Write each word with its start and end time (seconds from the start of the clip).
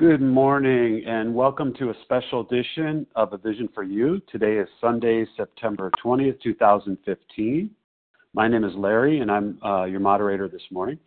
Good 0.00 0.22
morning 0.22 1.04
and 1.06 1.34
welcome 1.34 1.74
to 1.74 1.90
a 1.90 1.94
special 2.04 2.40
edition 2.40 3.06
of 3.16 3.34
A 3.34 3.36
Vision 3.36 3.68
for 3.74 3.82
You. 3.82 4.18
Today 4.32 4.56
is 4.56 4.66
Sunday, 4.80 5.26
September 5.36 5.90
20th, 6.02 6.40
2015. 6.40 7.70
My 8.32 8.48
name 8.48 8.64
is 8.64 8.72
Larry 8.76 9.20
and 9.20 9.30
I'm 9.30 9.58
uh, 9.62 9.84
your 9.84 10.00
moderator 10.00 10.48
this 10.48 10.62
morning. 10.70 10.98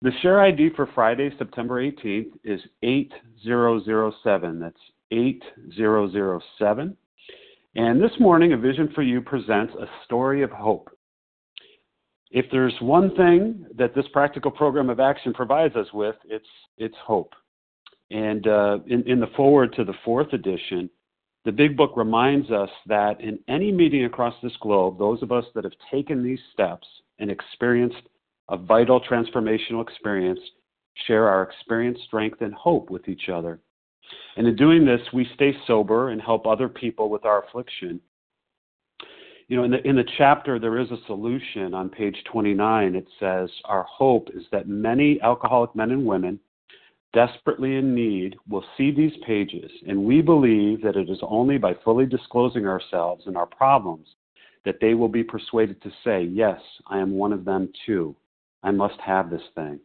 The 0.00 0.12
share 0.22 0.40
ID 0.40 0.70
for 0.74 0.88
Friday, 0.94 1.28
September 1.36 1.82
18th 1.82 2.30
is 2.42 2.58
8007. 2.82 4.58
That's 4.58 4.76
8007. 5.10 6.96
And 7.74 8.02
this 8.02 8.18
morning, 8.18 8.54
A 8.54 8.56
Vision 8.56 8.88
for 8.94 9.02
You 9.02 9.20
presents 9.20 9.74
a 9.74 9.84
story 10.06 10.42
of 10.42 10.50
hope. 10.50 10.88
If 12.30 12.46
there's 12.50 12.72
one 12.80 13.14
thing 13.14 13.66
that 13.76 13.94
this 13.94 14.06
practical 14.10 14.50
program 14.50 14.88
of 14.88 15.00
action 15.00 15.34
provides 15.34 15.76
us 15.76 15.88
with, 15.92 16.16
it's, 16.24 16.48
it's 16.78 16.96
hope. 17.04 17.34
And 18.12 18.46
uh, 18.46 18.78
in, 18.86 19.02
in 19.08 19.20
the 19.20 19.30
foreword 19.36 19.72
to 19.76 19.84
the 19.84 19.94
fourth 20.04 20.34
edition, 20.34 20.90
the 21.46 21.52
Big 21.52 21.76
Book 21.76 21.96
reminds 21.96 22.50
us 22.50 22.68
that 22.86 23.20
in 23.20 23.38
any 23.48 23.72
meeting 23.72 24.04
across 24.04 24.34
this 24.42 24.52
globe, 24.60 24.98
those 24.98 25.22
of 25.22 25.32
us 25.32 25.46
that 25.54 25.64
have 25.64 25.72
taken 25.90 26.22
these 26.22 26.38
steps 26.52 26.86
and 27.18 27.30
experienced 27.30 28.02
a 28.50 28.56
vital 28.56 29.00
transformational 29.00 29.82
experience, 29.82 30.40
share 31.06 31.26
our 31.26 31.42
experience, 31.42 31.98
strength, 32.06 32.42
and 32.42 32.52
hope 32.52 32.90
with 32.90 33.08
each 33.08 33.30
other. 33.32 33.60
And 34.36 34.46
in 34.46 34.56
doing 34.56 34.84
this, 34.84 35.00
we 35.14 35.26
stay 35.34 35.54
sober 35.66 36.10
and 36.10 36.20
help 36.20 36.46
other 36.46 36.68
people 36.68 37.08
with 37.08 37.24
our 37.24 37.44
affliction. 37.44 37.98
You 39.48 39.56
know, 39.56 39.64
in 39.64 39.70
the, 39.70 39.88
in 39.88 39.96
the 39.96 40.04
chapter, 40.18 40.58
there 40.58 40.78
is 40.78 40.90
a 40.90 40.98
solution 41.06 41.72
on 41.72 41.88
page 41.88 42.16
29. 42.30 42.94
It 42.94 43.06
says, 43.18 43.48
Our 43.64 43.84
hope 43.84 44.28
is 44.34 44.44
that 44.52 44.68
many 44.68 45.18
alcoholic 45.22 45.74
men 45.74 45.92
and 45.92 46.04
women 46.04 46.38
desperately 47.12 47.76
in 47.76 47.94
need 47.94 48.36
will 48.48 48.64
see 48.76 48.90
these 48.90 49.12
pages, 49.26 49.70
and 49.86 50.04
we 50.04 50.20
believe 50.20 50.82
that 50.82 50.96
it 50.96 51.10
is 51.10 51.18
only 51.22 51.58
by 51.58 51.74
fully 51.84 52.06
disclosing 52.06 52.66
ourselves 52.66 53.24
and 53.26 53.36
our 53.36 53.46
problems 53.46 54.08
that 54.64 54.76
they 54.80 54.94
will 54.94 55.08
be 55.08 55.24
persuaded 55.24 55.80
to 55.82 55.90
say, 56.04 56.22
Yes, 56.24 56.60
I 56.86 56.98
am 56.98 57.12
one 57.12 57.32
of 57.32 57.44
them 57.44 57.72
too. 57.86 58.14
I 58.62 58.70
must 58.70 59.00
have 59.00 59.30
this 59.30 59.42
thing. 59.54 59.80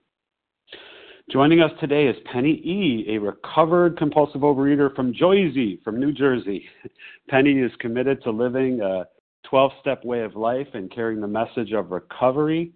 Joining 1.30 1.60
us 1.60 1.72
today 1.82 2.08
is 2.08 2.16
Penny 2.32 2.52
E., 2.52 3.06
a 3.10 3.18
recovered 3.18 3.98
compulsive 3.98 4.42
overeater 4.42 4.96
from 4.96 5.14
Jersey, 5.14 5.82
from 5.84 6.00
New 6.00 6.14
Jersey. 6.14 6.66
Penny 7.30 7.60
is 7.60 7.72
committed 7.80 8.24
to 8.24 8.32
living 8.32 8.80
a 8.80 9.06
12 9.50 9.72
step 9.82 10.06
way 10.06 10.22
of 10.22 10.36
life 10.36 10.68
and 10.74 10.90
carrying 10.90 11.20
the 11.20 11.28
message 11.28 11.74
of 11.74 11.92
recovery. 11.92 12.72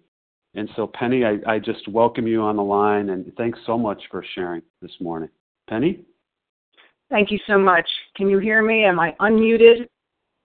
And 0.54 0.68
so, 0.76 0.86
Penny, 0.86 1.24
I, 1.24 1.38
I 1.46 1.58
just 1.58 1.88
welcome 1.88 2.26
you 2.26 2.42
on 2.42 2.56
the 2.56 2.62
line 2.62 3.10
and 3.10 3.32
thanks 3.36 3.58
so 3.66 3.78
much 3.78 4.02
for 4.10 4.24
sharing 4.34 4.62
this 4.82 4.92
morning. 5.00 5.30
Penny? 5.68 6.00
Thank 7.10 7.30
you 7.30 7.38
so 7.46 7.58
much. 7.58 7.88
Can 8.16 8.28
you 8.28 8.38
hear 8.38 8.62
me? 8.62 8.84
Am 8.84 9.00
I 9.00 9.14
unmuted? 9.20 9.86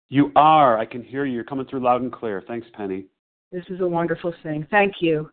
You 0.09 0.31
are. 0.35 0.77
I 0.77 0.85
can 0.85 1.03
hear 1.03 1.25
you. 1.25 1.33
You're 1.33 1.43
coming 1.43 1.65
through 1.65 1.83
loud 1.83 2.01
and 2.01 2.11
clear. 2.11 2.43
Thanks, 2.47 2.67
Penny. 2.73 3.05
This 3.51 3.63
is 3.69 3.81
a 3.81 3.87
wonderful 3.87 4.33
thing. 4.43 4.67
Thank 4.69 4.95
you. 4.99 5.29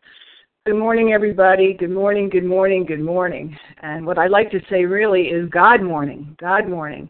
Good 0.66 0.76
morning, 0.76 1.12
everybody. 1.12 1.72
Good 1.72 1.90
morning, 1.90 2.28
good 2.28 2.44
morning, 2.44 2.84
good 2.84 3.00
morning. 3.00 3.56
And 3.82 4.04
what 4.04 4.18
I'd 4.18 4.30
like 4.30 4.50
to 4.50 4.60
say 4.68 4.84
really 4.84 5.22
is 5.22 5.48
God 5.48 5.82
morning, 5.82 6.36
God 6.38 6.68
morning. 6.68 7.08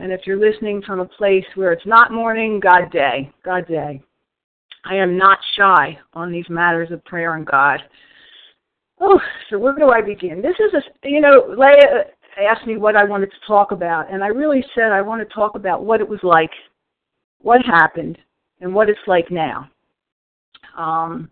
And 0.00 0.12
if 0.12 0.20
you're 0.26 0.38
listening 0.38 0.82
from 0.82 1.00
a 1.00 1.06
place 1.06 1.44
where 1.54 1.72
it's 1.72 1.86
not 1.86 2.12
morning, 2.12 2.60
God 2.60 2.92
day, 2.92 3.32
God 3.44 3.66
day. 3.66 4.02
I 4.84 4.94
am 4.96 5.16
not 5.18 5.38
shy 5.56 5.98
on 6.14 6.32
these 6.32 6.48
matters 6.48 6.90
of 6.90 7.04
prayer 7.04 7.34
and 7.34 7.46
God. 7.46 7.80
Oh, 9.00 9.20
so 9.48 9.58
where 9.58 9.74
do 9.74 9.90
I 9.90 10.00
begin? 10.00 10.42
This 10.42 10.56
is 10.58 10.74
a, 10.74 11.08
you 11.08 11.20
know, 11.20 11.54
Leah 11.56 12.04
asked 12.38 12.66
me 12.66 12.76
what 12.76 12.96
I 12.96 13.04
wanted 13.04 13.30
to 13.30 13.46
talk 13.46 13.72
about, 13.72 14.12
and 14.12 14.22
I 14.22 14.28
really 14.28 14.64
said 14.74 14.92
I 14.92 15.02
want 15.02 15.26
to 15.26 15.34
talk 15.34 15.54
about 15.54 15.84
what 15.84 16.00
it 16.00 16.08
was 16.08 16.20
like, 16.22 16.50
what 17.40 17.64
happened, 17.64 18.18
and 18.60 18.74
what 18.74 18.88
it's 18.88 18.98
like 19.06 19.30
now. 19.30 19.70
Um, 20.76 21.30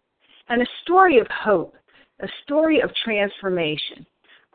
and 0.49 0.63
a 0.63 0.67
story 0.83 1.19
of 1.19 1.27
hope, 1.29 1.75
a 2.21 2.29
story 2.45 2.81
of 2.81 2.91
transformation. 3.05 4.07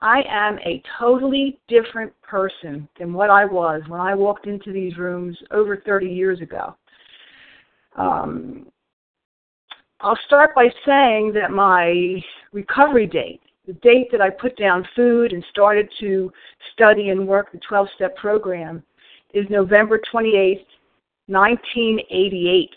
I 0.02 0.22
am 0.28 0.60
a 0.60 0.82
totally 1.00 1.60
different 1.68 2.12
person 2.22 2.90
than 3.00 3.14
what 3.14 3.30
I 3.30 3.46
was 3.46 3.82
when 3.88 4.02
I 4.02 4.14
walked 4.16 4.48
into 4.48 4.74
these 4.74 4.98
rooms 4.98 5.38
over 5.52 5.78
30 5.78 6.08
years 6.08 6.42
ago. 6.42 6.76
Um, 7.96 8.68
I'll 10.04 10.20
start 10.26 10.54
by 10.54 10.68
saying 10.86 11.32
that 11.36 11.52
my 11.52 12.22
recovery 12.52 13.08
date, 13.08 13.40
the 13.66 13.74
date 13.76 14.10
that 14.12 14.20
I 14.20 14.30
put 14.30 14.58
down 14.58 14.86
food 14.98 15.32
and 15.32 15.42
started 15.50 15.90
to 16.02 16.30
study 16.74 17.08
and 17.08 17.26
work 17.26 17.54
the 17.54 17.60
12 17.66 17.88
step 17.96 18.14
program, 18.18 18.84
is 19.34 19.46
November 19.50 20.02
28, 20.12 20.58
1988. 21.28 22.70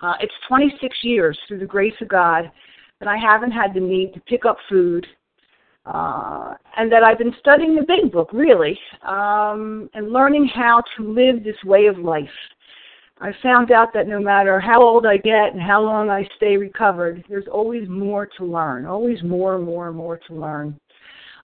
Uh, 0.00 0.14
it's 0.20 0.32
26 0.48 0.96
years 1.02 1.38
through 1.46 1.58
the 1.58 1.66
grace 1.66 1.94
of 2.00 2.08
God 2.08 2.50
that 3.00 3.08
I 3.08 3.18
haven't 3.18 3.52
had 3.52 3.74
the 3.74 3.80
need 3.80 4.14
to 4.14 4.20
pick 4.20 4.46
up 4.46 4.56
food, 4.66 5.06
uh, 5.84 6.54
and 6.78 6.90
that 6.90 7.02
I've 7.02 7.18
been 7.18 7.34
studying 7.38 7.76
the 7.76 7.82
Big 7.82 8.10
Book 8.10 8.30
really, 8.32 8.78
um, 9.06 9.90
and 9.92 10.10
learning 10.10 10.48
how 10.54 10.82
to 10.96 11.06
live 11.06 11.44
this 11.44 11.62
way 11.64 11.84
of 11.84 11.98
life. 11.98 12.30
I 13.20 13.32
found 13.42 13.70
out 13.70 13.92
that 13.94 14.08
no 14.08 14.20
matter 14.20 14.58
how 14.58 14.82
old 14.82 15.06
I 15.06 15.16
get 15.16 15.52
and 15.52 15.62
how 15.62 15.80
long 15.80 16.10
I 16.10 16.28
stay 16.36 16.56
recovered, 16.56 17.24
there's 17.28 17.46
always 17.50 17.88
more 17.88 18.26
to 18.38 18.44
learn, 18.44 18.86
always 18.86 19.22
more 19.22 19.54
and 19.54 19.64
more 19.64 19.88
and 19.88 19.96
more 19.96 20.18
to 20.28 20.34
learn. 20.34 20.78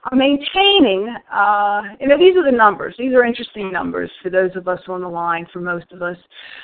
I'm 0.05 0.19
maintaining, 0.19 1.15
uh, 1.31 1.83
you 2.01 2.09
know, 2.09 2.17
these 2.17 2.35
are 2.35 2.51
the 2.51 2.57
numbers. 2.57 2.95
These 2.99 3.13
are 3.13 3.23
interesting 3.23 3.71
numbers 3.71 4.11
for 4.23 4.31
those 4.31 4.51
of 4.57 4.67
us 4.67 4.81
on 4.89 5.03
the 5.03 5.09
line, 5.09 5.47
for 5.53 5.61
most 5.61 5.93
of 5.93 6.01
us. 6.01 6.17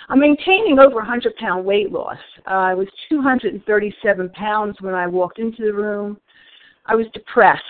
I'm 0.08 0.20
maintaining 0.20 0.78
over 0.78 0.96
100 0.96 1.36
pound 1.36 1.64
weight 1.64 1.92
loss. 1.92 2.16
Uh, 2.46 2.54
I 2.54 2.74
was 2.74 2.88
237 3.10 4.30
pounds 4.30 4.76
when 4.80 4.94
I 4.94 5.06
walked 5.06 5.38
into 5.38 5.64
the 5.66 5.74
room. 5.74 6.18
I 6.86 6.94
was 6.94 7.06
depressed. 7.12 7.62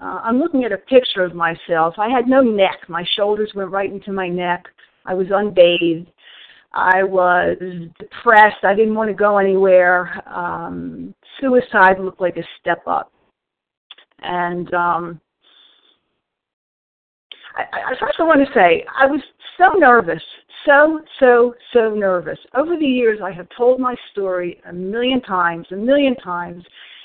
Uh, 0.00 0.20
I'm 0.24 0.40
looking 0.40 0.64
at 0.64 0.72
a 0.72 0.78
picture 0.78 1.22
of 1.22 1.36
myself. 1.36 1.94
I 1.98 2.08
had 2.08 2.26
no 2.26 2.40
neck. 2.42 2.80
My 2.88 3.04
shoulders 3.14 3.52
went 3.54 3.70
right 3.70 3.92
into 3.92 4.12
my 4.12 4.28
neck. 4.28 4.66
I 5.06 5.14
was 5.14 5.28
unbathed. 5.30 6.10
I 6.74 7.02
was 7.02 7.56
depressed. 7.98 8.64
I 8.64 8.74
didn't 8.74 8.94
want 8.94 9.10
to 9.10 9.14
go 9.14 9.38
anywhere. 9.38 10.22
Um, 10.28 11.14
suicide 11.40 11.98
looked 12.00 12.20
like 12.20 12.36
a 12.36 12.44
step 12.60 12.82
up. 12.86 13.12
And 14.20 14.72
um, 14.72 15.20
I, 17.56 17.62
I 17.62 17.94
first 18.00 18.18
I 18.18 18.22
want 18.22 18.46
to 18.46 18.54
say 18.54 18.84
I 18.98 19.06
was 19.06 19.20
so 19.58 19.76
nervous, 19.78 20.22
so 20.64 21.00
so 21.18 21.54
so 21.72 21.94
nervous. 21.94 22.38
Over 22.54 22.76
the 22.76 22.86
years, 22.86 23.20
I 23.22 23.32
have 23.32 23.48
told 23.56 23.80
my 23.80 23.94
story 24.12 24.60
a 24.68 24.72
million 24.72 25.20
times, 25.22 25.66
a 25.72 25.76
million 25.76 26.14
times, 26.16 26.64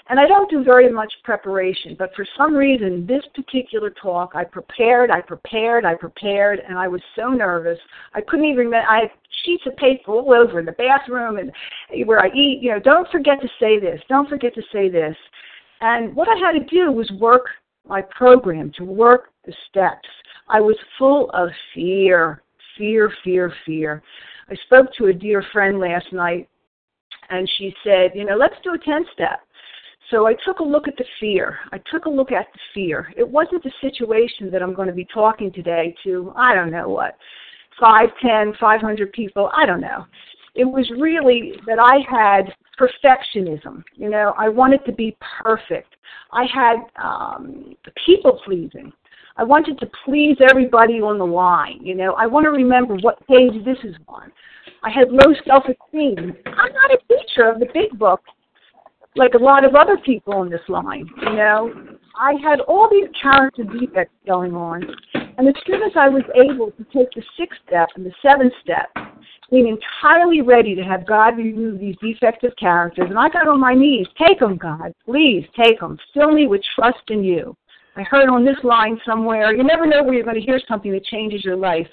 and 0.09 0.19
I 0.19 0.27
don't 0.27 0.49
do 0.49 0.63
very 0.63 0.91
much 0.91 1.11
preparation. 1.23 1.95
But 1.97 2.13
for 2.15 2.25
some 2.37 2.53
reason, 2.53 3.05
this 3.05 3.23
particular 3.35 3.89
talk, 3.89 4.31
I 4.35 4.43
prepared, 4.43 5.11
I 5.11 5.21
prepared, 5.21 5.85
I 5.85 5.95
prepared, 5.95 6.59
and 6.67 6.77
I 6.77 6.87
was 6.87 7.01
so 7.15 7.29
nervous 7.29 7.79
I 8.13 8.21
couldn't 8.21 8.45
even. 8.45 8.73
I 8.73 9.01
had 9.01 9.11
sheets 9.43 9.63
of 9.65 9.75
paper 9.77 10.11
all 10.11 10.33
over 10.33 10.59
in 10.59 10.65
the 10.65 10.71
bathroom 10.73 11.37
and 11.37 11.51
where 12.07 12.19
I 12.19 12.29
eat. 12.29 12.59
You 12.61 12.71
know, 12.71 12.79
don't 12.79 13.09
forget 13.11 13.41
to 13.41 13.47
say 13.59 13.79
this. 13.79 14.01
Don't 14.09 14.29
forget 14.29 14.53
to 14.55 14.61
say 14.71 14.89
this. 14.89 15.15
And 15.81 16.15
what 16.15 16.27
I 16.27 16.35
had 16.35 16.53
to 16.53 16.65
do 16.65 16.91
was 16.91 17.09
work 17.19 17.45
my 17.87 18.01
program, 18.01 18.71
to 18.77 18.83
work 18.83 19.29
the 19.45 19.53
steps. 19.69 20.07
I 20.49 20.59
was 20.59 20.75
full 20.97 21.29
of 21.31 21.49
fear, 21.73 22.43
fear, 22.77 23.11
fear, 23.23 23.53
fear. 23.65 24.03
I 24.49 24.55
spoke 24.65 24.93
to 24.97 25.07
a 25.07 25.13
dear 25.13 25.43
friend 25.51 25.79
last 25.79 26.11
night, 26.11 26.49
and 27.29 27.49
she 27.57 27.73
said, 27.83 28.11
You 28.15 28.25
know, 28.25 28.35
let's 28.35 28.55
do 28.63 28.73
a 28.73 28.77
10 28.77 29.05
step. 29.13 29.41
So 30.09 30.25
I 30.25 30.33
took 30.45 30.59
a 30.59 30.63
look 30.63 30.87
at 30.87 30.95
the 30.95 31.05
fear. 31.19 31.59
I 31.71 31.79
took 31.91 32.05
a 32.05 32.09
look 32.09 32.31
at 32.31 32.47
the 32.53 32.59
fear. 32.73 33.11
It 33.17 33.27
wasn't 33.27 33.63
the 33.63 33.71
situation 33.81 34.49
that 34.51 34.63
I'm 34.63 34.73
going 34.73 34.87
to 34.87 34.93
be 34.93 35.07
talking 35.13 35.51
today 35.51 35.93
to, 36.03 36.31
I 36.35 36.55
don't 36.55 36.71
know 36.71 36.87
what, 36.87 37.17
five, 37.79 38.09
ten, 38.21 38.53
five 38.59 38.81
hundred 38.81 39.11
people, 39.11 39.51
I 39.55 39.65
don't 39.65 39.81
know. 39.81 40.05
It 40.55 40.65
was 40.65 40.89
really 40.97 41.53
that 41.67 41.77
I 41.77 41.99
had 42.09 42.53
perfectionism. 42.79 43.83
You 43.95 44.09
know, 44.09 44.33
I 44.37 44.49
wanted 44.49 44.83
to 44.85 44.91
be 44.91 45.15
perfect. 45.43 45.95
I 46.31 46.45
had 46.45 46.77
um, 47.03 47.75
people 48.05 48.39
pleasing. 48.45 48.91
I 49.35 49.43
wanted 49.43 49.77
to 49.79 49.89
please 50.03 50.37
everybody 50.49 50.95
on 50.95 51.19
the 51.19 51.25
line. 51.25 51.79
You 51.81 51.95
know, 51.95 52.13
I 52.13 52.25
want 52.25 52.45
to 52.45 52.49
remember 52.49 52.95
what 53.01 53.25
page 53.27 53.63
this 53.65 53.77
is 53.83 53.95
on. 54.07 54.31
I 54.83 54.89
had 54.89 55.11
low 55.11 55.33
self-esteem. 55.45 56.37
I'm 56.45 56.73
not 56.73 56.91
a 56.91 56.97
teacher 57.07 57.49
of 57.49 57.59
the 57.59 57.67
big 57.73 57.97
book 57.99 58.21
like 59.17 59.33
a 59.33 59.43
lot 59.43 59.65
of 59.65 59.75
other 59.75 59.97
people 59.97 60.33
on 60.33 60.49
this 60.49 60.61
line. 60.67 61.09
You 61.23 61.33
know, 61.33 61.73
I 62.19 62.33
had 62.43 62.61
all 62.61 62.89
these 62.89 63.09
character 63.21 63.63
defects 63.63 64.13
going 64.25 64.55
on, 64.55 64.83
and 65.13 65.47
as 65.47 65.55
soon 65.65 65.81
as 65.83 65.91
I 65.95 66.09
was 66.09 66.23
able 66.35 66.71
to 66.71 66.83
take 66.85 67.11
the 67.15 67.23
sixth 67.37 67.59
step 67.67 67.89
and 67.95 68.05
the 68.05 68.13
seventh 68.21 68.53
step, 68.63 68.89
being 69.49 69.67
entirely 69.67 70.41
ready 70.41 70.75
to 70.75 70.83
have 70.83 71.05
God 71.05 71.37
remove 71.37 71.79
these 71.79 71.95
defective 72.01 72.53
characters. 72.59 73.07
And 73.09 73.17
I 73.17 73.29
got 73.29 73.47
on 73.47 73.59
my 73.59 73.73
knees. 73.73 74.07
Take 74.17 74.39
them, 74.39 74.57
God. 74.57 74.93
Please 75.05 75.45
take 75.55 75.79
them. 75.79 75.97
Fill 76.13 76.31
me 76.31 76.47
with 76.47 76.61
trust 76.75 77.09
in 77.09 77.23
you. 77.23 77.55
I 77.95 78.03
heard 78.03 78.29
on 78.29 78.45
this 78.45 78.57
line 78.63 78.99
somewhere, 79.03 79.55
you 79.55 79.63
never 79.63 79.87
know 79.87 80.03
where 80.03 80.13
you're 80.13 80.23
going 80.23 80.39
to 80.39 80.45
hear 80.45 80.61
something 80.67 80.91
that 80.91 81.03
changes 81.05 81.43
your 81.43 81.55
life. 81.55 81.87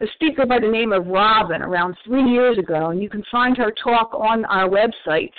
A 0.00 0.06
speaker 0.14 0.46
by 0.46 0.60
the 0.60 0.68
name 0.68 0.92
of 0.92 1.08
Robin, 1.08 1.62
around 1.62 1.96
three 2.04 2.22
years 2.22 2.58
ago, 2.58 2.90
and 2.90 3.02
you 3.02 3.10
can 3.10 3.24
find 3.32 3.56
her 3.56 3.72
talk 3.82 4.14
on 4.14 4.44
our 4.44 4.68
website, 4.68 5.32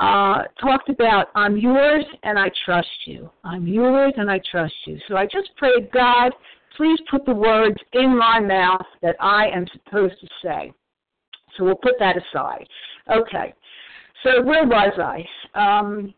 uh, 0.00 0.44
talked 0.58 0.88
about, 0.88 1.28
I'm 1.34 1.58
yours 1.58 2.04
and 2.22 2.38
I 2.38 2.50
trust 2.64 2.88
you. 3.04 3.30
I'm 3.44 3.66
yours 3.66 4.14
and 4.16 4.30
I 4.30 4.40
trust 4.50 4.74
you. 4.86 4.98
So 5.06 5.16
I 5.16 5.26
just 5.26 5.54
prayed, 5.56 5.92
God, 5.92 6.32
please 6.76 6.98
put 7.10 7.26
the 7.26 7.34
words 7.34 7.76
in 7.92 8.16
my 8.16 8.40
mouth 8.40 8.86
that 9.02 9.14
I 9.20 9.48
am 9.48 9.66
supposed 9.72 10.14
to 10.20 10.26
say. 10.42 10.72
So 11.56 11.64
we'll 11.64 11.74
put 11.74 11.94
that 11.98 12.16
aside. 12.16 12.66
Okay. 13.14 13.52
So 14.22 14.42
where 14.42 14.64
was 14.66 14.98
I? 14.98 15.78
Um, 15.78 16.14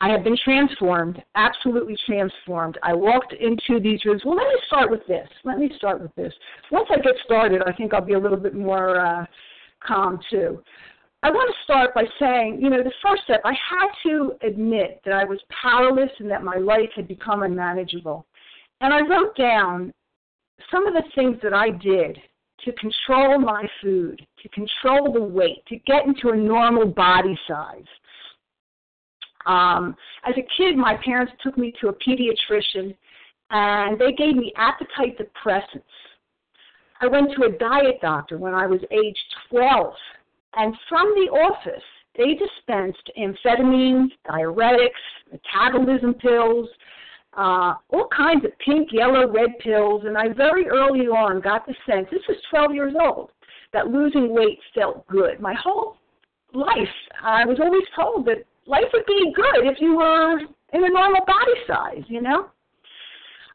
I 0.00 0.10
have 0.10 0.24
been 0.24 0.36
transformed, 0.42 1.22
absolutely 1.34 1.96
transformed. 2.06 2.78
I 2.82 2.94
walked 2.94 3.34
into 3.34 3.80
these 3.80 4.02
rooms. 4.04 4.22
Well, 4.24 4.36
let 4.36 4.46
me 4.46 4.60
start 4.66 4.90
with 4.90 5.06
this. 5.06 5.28
Let 5.44 5.58
me 5.58 5.70
start 5.76 6.00
with 6.00 6.14
this. 6.14 6.32
Once 6.70 6.88
I 6.90 6.96
get 7.00 7.14
started, 7.24 7.62
I 7.66 7.72
think 7.72 7.92
I'll 7.92 8.04
be 8.04 8.14
a 8.14 8.18
little 8.18 8.36
bit 8.38 8.54
more 8.54 9.00
uh, 9.00 9.26
calm 9.86 10.18
too. 10.30 10.62
I 11.22 11.30
want 11.30 11.50
to 11.50 11.64
start 11.64 11.94
by 11.94 12.04
saying, 12.20 12.58
you 12.60 12.70
know, 12.70 12.82
the 12.82 12.92
first 13.02 13.22
step, 13.24 13.40
I 13.44 13.52
had 13.52 13.88
to 14.04 14.34
admit 14.42 15.00
that 15.04 15.14
I 15.14 15.24
was 15.24 15.40
powerless 15.62 16.10
and 16.18 16.30
that 16.30 16.44
my 16.44 16.56
life 16.56 16.90
had 16.94 17.08
become 17.08 17.42
unmanageable. 17.42 18.26
And 18.80 18.92
I 18.92 19.00
wrote 19.00 19.36
down 19.36 19.92
some 20.70 20.86
of 20.86 20.94
the 20.94 21.02
things 21.14 21.38
that 21.42 21.54
I 21.54 21.70
did 21.70 22.18
to 22.64 22.72
control 22.72 23.38
my 23.38 23.64
food, 23.82 24.24
to 24.42 24.48
control 24.50 25.12
the 25.12 25.22
weight, 25.22 25.64
to 25.68 25.76
get 25.86 26.06
into 26.06 26.30
a 26.30 26.36
normal 26.36 26.86
body 26.86 27.38
size. 27.48 27.84
Um, 29.46 29.96
as 30.24 30.34
a 30.36 30.46
kid, 30.56 30.76
my 30.76 30.96
parents 31.04 31.32
took 31.42 31.56
me 31.56 31.72
to 31.80 31.88
a 31.88 31.92
pediatrician 31.94 32.94
and 33.50 33.98
they 33.98 34.12
gave 34.12 34.34
me 34.34 34.52
appetite 34.56 35.18
depressants. 35.18 35.82
I 37.00 37.06
went 37.06 37.30
to 37.36 37.44
a 37.44 37.52
diet 37.52 38.00
doctor 38.00 38.38
when 38.38 38.54
I 38.54 38.66
was 38.66 38.80
age 38.90 39.18
12, 39.50 39.92
and 40.56 40.74
from 40.88 41.06
the 41.14 41.30
office, 41.30 41.82
they 42.16 42.34
dispensed 42.34 43.10
amphetamines, 43.18 44.08
diuretics, 44.26 44.88
metabolism 45.30 46.14
pills, 46.14 46.68
uh, 47.36 47.74
all 47.90 48.08
kinds 48.16 48.44
of 48.44 48.50
pink, 48.64 48.88
yellow, 48.90 49.30
red 49.30 49.50
pills, 49.60 50.02
and 50.06 50.16
I 50.16 50.28
very 50.32 50.66
early 50.68 51.06
on 51.06 51.40
got 51.40 51.66
the 51.66 51.74
sense, 51.86 52.06
this 52.10 52.22
was 52.28 52.38
12 52.50 52.74
years 52.74 52.94
old, 52.98 53.30
that 53.74 53.88
losing 53.88 54.32
weight 54.32 54.58
felt 54.74 55.06
good. 55.06 55.40
My 55.40 55.54
whole 55.62 55.98
life, 56.54 56.88
I 57.22 57.44
was 57.44 57.58
always 57.60 57.84
told 57.94 58.24
that 58.26 58.44
life 58.66 58.86
would 58.94 59.04
be 59.06 59.32
good 59.34 59.66
if 59.66 59.78
you 59.80 59.96
were 59.96 60.38
in 60.72 60.84
a 60.84 60.88
normal 60.88 61.20
body 61.26 61.52
size, 61.66 62.04
you 62.08 62.22
know? 62.22 62.48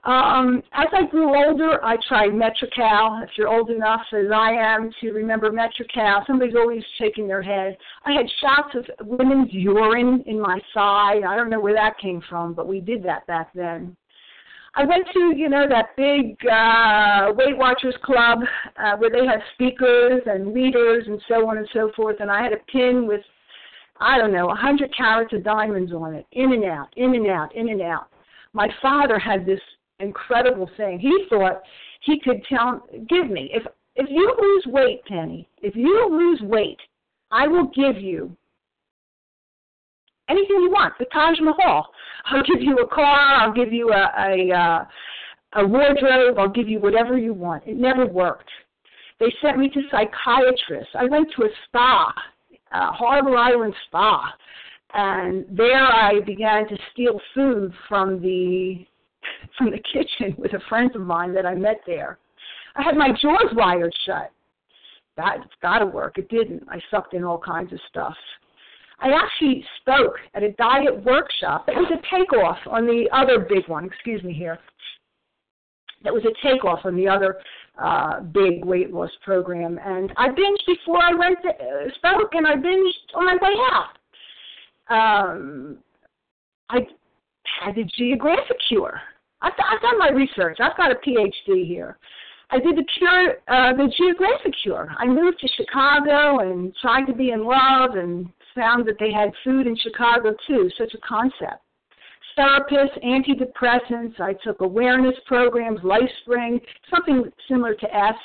Um, 0.04 0.64
as 0.74 0.88
I 0.94 1.06
grew 1.06 1.36
older, 1.36 1.84
I 1.86 1.96
tried 2.08 2.34
Metrecal. 2.34 3.22
If 3.24 3.30
you're 3.38 3.48
old 3.48 3.70
enough 3.70 4.02
as 4.14 4.32
I 4.34 4.52
am 4.52 4.90
to 5.00 5.12
remember 5.12 5.52
Metrecal, 5.52 6.24
somebody's 6.26 6.56
always 6.56 6.84
shaking 6.98 7.28
their 7.28 7.44
head. 7.44 7.78
I 8.04 8.14
had 8.14 8.26
shots 8.42 8.76
of 8.76 9.08
women's 9.08 9.54
urine 9.54 10.24
in 10.26 10.42
my 10.42 10.60
thigh. 10.74 11.20
I 11.28 11.36
don't 11.36 11.52
know 11.52 11.60
where 11.60 11.76
that 11.76 12.00
came 12.00 12.22
from, 12.28 12.56
but 12.56 12.68
we 12.68 12.80
did 12.80 13.04
that 13.04 13.28
back 13.28 13.54
then. 13.54 13.96
I 14.74 14.86
went 14.86 15.06
to, 15.14 15.34
you 15.36 15.50
know, 15.50 15.68
that 15.70 15.96
big 15.96 16.38
uh, 16.50 17.34
Weight 17.36 17.58
Watchers 17.58 17.96
Club 18.04 18.40
uh, 18.78 18.96
where 18.98 19.12
they 19.12 19.26
have 19.28 19.42
speakers 19.54 20.22
and 20.26 20.52
leaders 20.54 21.04
and 21.06 21.22
so 21.28 21.48
on 21.48 21.58
and 21.58 21.68
so 21.74 21.92
forth, 21.96 22.16
and 22.22 22.32
I 22.32 22.42
had 22.42 22.54
a 22.54 22.72
pin 22.72 23.06
with, 23.06 23.22
I 24.00 24.18
don't 24.18 24.34
know, 24.34 24.50
a 24.50 24.56
hundred 24.56 24.96
carats 24.96 25.34
of 25.34 25.44
diamonds 25.44 25.92
on 25.92 26.16
it, 26.16 26.26
in 26.32 26.54
and 26.54 26.64
out, 26.64 26.88
in 26.96 27.14
and 27.14 27.28
out, 27.28 27.54
in 27.56 27.70
and 27.70 27.82
out. 27.82 28.08
My 28.54 28.70
father 28.82 29.20
had 29.20 29.46
this 29.46 29.60
incredible 30.02 30.70
thing. 30.78 31.00
He 31.00 31.26
thought 31.30 31.62
he 32.02 32.20
could 32.20 32.44
tell, 32.50 32.88
give 33.10 33.30
me 33.30 33.52
if 33.54 33.64
if 33.96 34.08
you 34.10 34.34
lose 34.40 34.74
weight, 34.74 35.04
Penny, 35.06 35.48
if 35.62 35.76
you 35.76 36.08
lose 36.10 36.42
weight, 36.50 36.80
I 37.30 37.48
will 37.48 37.68
give 37.76 38.02
you 38.02 38.36
anything 40.30 40.62
you 40.62 40.72
want. 40.72 40.94
The 40.98 41.06
Taj 41.06 41.38
Mahal. 41.42 41.88
I'll 42.26 42.44
give 42.44 42.62
you 42.62 42.78
a 42.78 42.88
car. 42.88 43.42
I'll 43.42 43.54
give 43.54 43.74
you 43.74 43.92
a 43.92 44.12
a, 44.18 44.58
uh, 44.58 44.86
a 45.62 45.68
wardrobe. 45.68 46.38
I'll 46.40 46.50
give 46.50 46.70
you 46.70 46.80
whatever 46.80 47.18
you 47.18 47.34
want. 47.34 47.64
It 47.68 47.78
never 47.78 48.06
worked. 48.06 48.50
They 49.20 49.32
sent 49.42 49.60
me 49.60 49.70
to 49.70 49.82
psychiatrists. 49.92 50.96
I 50.98 51.06
went 51.06 51.28
to 51.36 51.44
a 51.44 51.50
spa, 51.68 52.14
a 52.72 52.92
Harbor 52.92 53.36
Island 53.36 53.74
spa, 53.88 54.34
and 54.94 55.46
there 55.52 55.84
I 55.84 56.22
began 56.26 56.68
to 56.70 56.78
steal 56.92 57.20
food 57.36 57.74
from 57.88 58.22
the 58.22 58.86
from 59.58 59.72
the 59.72 59.80
kitchen 59.80 60.36
with 60.38 60.54
a 60.54 60.62
friend 60.70 60.96
of 60.96 61.02
mine 61.02 61.34
that 61.34 61.46
I 61.46 61.56
met 61.56 61.82
there. 61.86 62.20
I 62.76 62.84
had 62.84 62.96
my 62.96 63.10
jaws 63.10 63.54
wired 63.54 63.94
shut. 64.06 64.32
That's 65.18 65.44
got 65.62 65.80
to 65.80 65.86
work. 65.86 66.18
It 66.18 66.30
didn't. 66.30 66.64
I 66.70 66.82
sucked 66.90 67.14
in 67.14 67.24
all 67.24 67.38
kinds 67.38 67.74
of 67.74 67.80
stuff. 67.90 68.16
I 69.00 69.12
actually 69.12 69.66
spoke 69.82 70.16
at 70.36 70.44
a 70.44 70.52
diet 70.54 71.04
workshop. 71.04 71.66
It 71.68 71.76
was 71.76 71.92
a 71.92 72.16
takeoff 72.16 72.60
on 72.68 72.86
the 72.86 73.10
other 73.12 73.40
big 73.40 73.68
one. 73.68 73.86
Excuse 73.86 74.24
me 74.24 74.34
here. 74.34 74.60
That 76.04 76.14
was 76.14 76.24
a 76.26 76.48
takeoff 76.48 76.86
on 76.86 76.96
the 76.96 77.08
other 77.08 77.40
uh, 77.78 78.22
big 78.22 78.64
weight 78.64 78.92
loss 78.94 79.12
program. 79.24 79.80
And 79.84 80.12
I 80.18 80.30
binged 80.30 80.66
before 80.68 81.02
I 81.02 81.14
went 81.14 81.38
to, 81.44 81.50
uh, 81.50 81.94
spoke, 81.96 82.32
and 82.34 82.48
I 82.48 82.56
binged 82.56 83.16
on 83.16 83.26
my 83.26 83.38
way 83.42 83.56
out. 83.72 83.98
Um, 84.90 85.78
I 86.70 86.80
had 87.62 87.76
the 87.76 87.84
geographic 87.98 88.58
cure. 88.68 89.02
I've, 89.42 89.54
I've 89.72 89.82
done 89.82 89.98
my 89.98 90.10
research. 90.10 90.58
I've 90.60 90.78
got 90.78 90.92
a 90.92 90.96
PhD 90.96 91.66
here. 91.66 91.98
I 92.52 92.60
did 92.60 92.76
the 92.76 92.84
cure, 92.98 93.38
uh, 93.48 93.74
the 93.74 93.92
geographic 93.98 94.54
cure. 94.62 94.94
I 94.98 95.06
moved 95.06 95.40
to 95.40 95.48
Chicago 95.56 96.40
and 96.40 96.76
tried 96.82 97.06
to 97.06 97.14
be 97.14 97.32
in 97.32 97.46
love 97.46 97.92
and 97.96 98.28
found 98.54 98.86
that 98.88 98.98
they 99.00 99.12
had 99.12 99.32
food 99.44 99.68
in 99.68 99.78
Chicago 99.78 100.36
too. 100.48 100.70
Such 100.78 100.94
a 100.94 100.98
concept. 100.98 101.64
Therapists, 102.38 103.04
antidepressants. 103.04 104.20
I 104.20 104.34
took 104.44 104.62
awareness 104.62 105.16
programs, 105.28 105.80
LifeSpring, 105.82 106.60
something 106.90 107.32
similar 107.48 107.74
to 107.76 107.96
EST. 107.96 108.20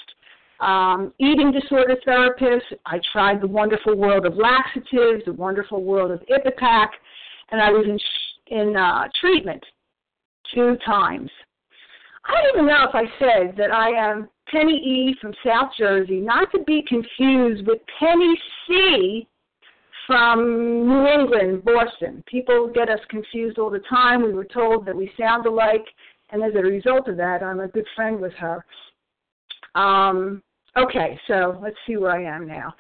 Um, 0.59 1.13
eating 1.19 1.53
disorder 1.53 1.97
therapists. 2.07 2.73
I 2.87 2.99
tried 3.13 3.43
the 3.43 3.47
wonderful 3.47 3.95
world 3.95 4.25
of 4.25 4.37
laxatives, 4.37 5.25
the 5.27 5.35
wonderful 5.35 5.85
world 5.85 6.11
of 6.11 6.21
Ipecac, 6.31 6.89
and 7.51 7.61
I 7.61 7.71
was 7.71 7.85
in 7.87 7.99
in 8.49 8.77
uh, 8.77 9.09
treatment 9.21 9.63
two 10.55 10.77
times. 10.85 11.31
I 12.25 12.43
don't 12.43 12.55
even 12.55 12.67
know 12.67 12.87
if 12.89 12.95
I 12.95 13.05
said 13.19 13.57
that 13.57 13.71
I 13.71 13.91
am 13.91 14.29
Penny 14.51 14.75
E 14.75 15.17
from 15.21 15.33
South 15.45 15.71
Jersey, 15.79 16.21
not 16.21 16.51
to 16.53 16.63
be 16.65 16.83
confused 16.89 17.67
with 17.67 17.79
Penny 17.99 18.35
C 18.67 19.29
from 20.07 20.87
New 20.89 21.07
England, 21.07 21.65
Boston. 21.65 22.23
People 22.27 22.71
get 22.73 22.89
us 22.89 23.01
confused 23.09 23.59
all 23.59 23.71
the 23.71 23.83
time. 23.91 24.23
We 24.23 24.33
were 24.33 24.45
told 24.45 24.87
that 24.87 24.97
we 24.97 25.11
sound 25.19 25.47
alike, 25.47 25.85
and 26.31 26.43
as 26.43 26.53
a 26.55 26.63
result 26.63 27.09
of 27.09 27.17
that, 27.17 27.43
I'm 27.43 27.61
a 27.61 27.69
good 27.69 27.87
friend 27.95 28.21
with 28.21 28.33
her. 28.35 28.65
Um, 29.75 30.43
okay, 30.77 31.19
so 31.27 31.59
let's 31.63 31.77
see 31.87 31.97
where 31.97 32.13
I 32.13 32.25
am 32.25 32.47
now 32.47 32.75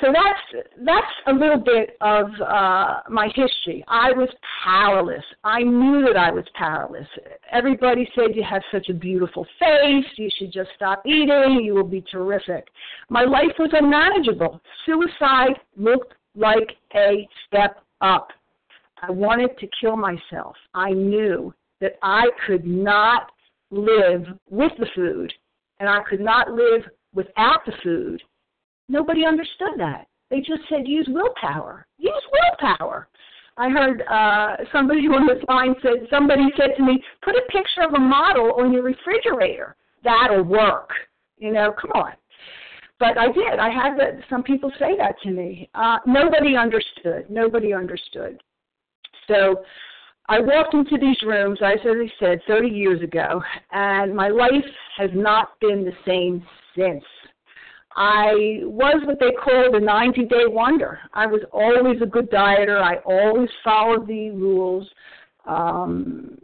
so 0.00 0.12
that's 0.12 0.64
that's 0.84 1.06
a 1.26 1.32
little 1.32 1.58
bit 1.58 1.96
of 2.00 2.26
uh, 2.40 3.00
my 3.10 3.28
history. 3.34 3.84
I 3.88 4.12
was 4.12 4.28
powerless. 4.64 5.24
I 5.42 5.62
knew 5.62 6.04
that 6.06 6.16
I 6.16 6.30
was 6.30 6.44
powerless. 6.54 7.06
Everybody 7.50 8.08
said 8.14 8.36
you 8.36 8.44
have 8.48 8.62
such 8.70 8.88
a 8.90 8.94
beautiful 8.94 9.44
face. 9.58 10.04
You 10.16 10.28
should 10.38 10.52
just 10.52 10.70
stop 10.76 11.02
eating. 11.04 11.62
You 11.64 11.74
will 11.74 11.88
be 11.88 12.04
terrific. 12.12 12.68
My 13.08 13.24
life 13.24 13.52
was 13.58 13.70
unmanageable. 13.72 14.60
Suicide 14.86 15.58
looked 15.76 16.14
like 16.36 16.70
a 16.94 17.28
step 17.48 17.82
up. 18.00 18.28
I 19.02 19.10
wanted 19.10 19.58
to 19.58 19.68
kill 19.80 19.96
myself. 19.96 20.54
I 20.74 20.90
knew 20.90 21.52
that 21.80 21.98
I 22.02 22.26
could 22.46 22.64
not 22.64 23.32
live 23.72 24.26
with 24.48 24.72
the 24.78 24.86
food, 24.94 25.32
and 25.80 25.88
I 25.88 26.00
could 26.08 26.20
not 26.20 26.52
live 26.52 26.82
without 27.14 27.64
the 27.66 27.72
food 27.82 28.22
Nobody 28.88 29.24
understood 29.24 29.78
that. 29.78 30.06
They 30.30 30.38
just 30.38 30.62
said 30.68 30.86
use 30.86 31.08
willpower. 31.10 31.86
Use 31.98 32.22
willpower. 32.32 33.08
I 33.56 33.68
heard 33.70 34.02
uh, 34.10 34.56
somebody 34.72 35.00
on 35.08 35.26
this 35.26 35.42
line 35.48 35.74
said 35.82 36.06
somebody 36.10 36.48
said 36.56 36.76
to 36.76 36.82
me, 36.82 37.02
put 37.22 37.34
a 37.34 37.42
picture 37.50 37.82
of 37.86 37.94
a 37.94 37.98
model 37.98 38.52
on 38.60 38.72
your 38.72 38.82
refrigerator. 38.82 39.76
That'll 40.04 40.44
work. 40.44 40.90
You 41.38 41.52
know, 41.52 41.72
come 41.80 41.92
on. 41.92 42.12
But 42.98 43.16
I 43.16 43.26
did. 43.26 43.58
I 43.60 43.70
had 43.70 43.98
that. 43.98 44.20
Some 44.28 44.42
people 44.42 44.72
say 44.78 44.96
that 44.96 45.14
to 45.22 45.30
me. 45.30 45.70
Uh, 45.74 45.98
nobody 46.06 46.56
understood. 46.56 47.26
Nobody 47.28 47.72
understood. 47.72 48.40
So 49.28 49.62
I 50.28 50.40
walked 50.40 50.74
into 50.74 50.98
these 50.98 51.16
rooms, 51.24 51.58
as 51.62 51.78
I 51.84 52.10
said, 52.18 52.40
30 52.48 52.68
years 52.68 53.02
ago, 53.02 53.42
and 53.70 54.14
my 54.14 54.28
life 54.28 54.64
has 54.96 55.10
not 55.14 55.58
been 55.60 55.84
the 55.84 55.92
same 56.06 56.44
since. 56.76 57.04
I 58.00 58.60
was 58.62 59.02
what 59.06 59.18
they 59.18 59.32
called 59.32 59.74
a 59.74 59.80
90 59.80 60.26
day 60.26 60.46
wonder. 60.46 61.00
I 61.14 61.26
was 61.26 61.40
always 61.52 62.00
a 62.00 62.06
good 62.06 62.30
dieter. 62.30 62.80
I 62.80 62.98
always 62.98 63.48
followed 63.64 64.06
the 64.06 64.30
rules. 64.30 64.88
Um, 65.46 66.38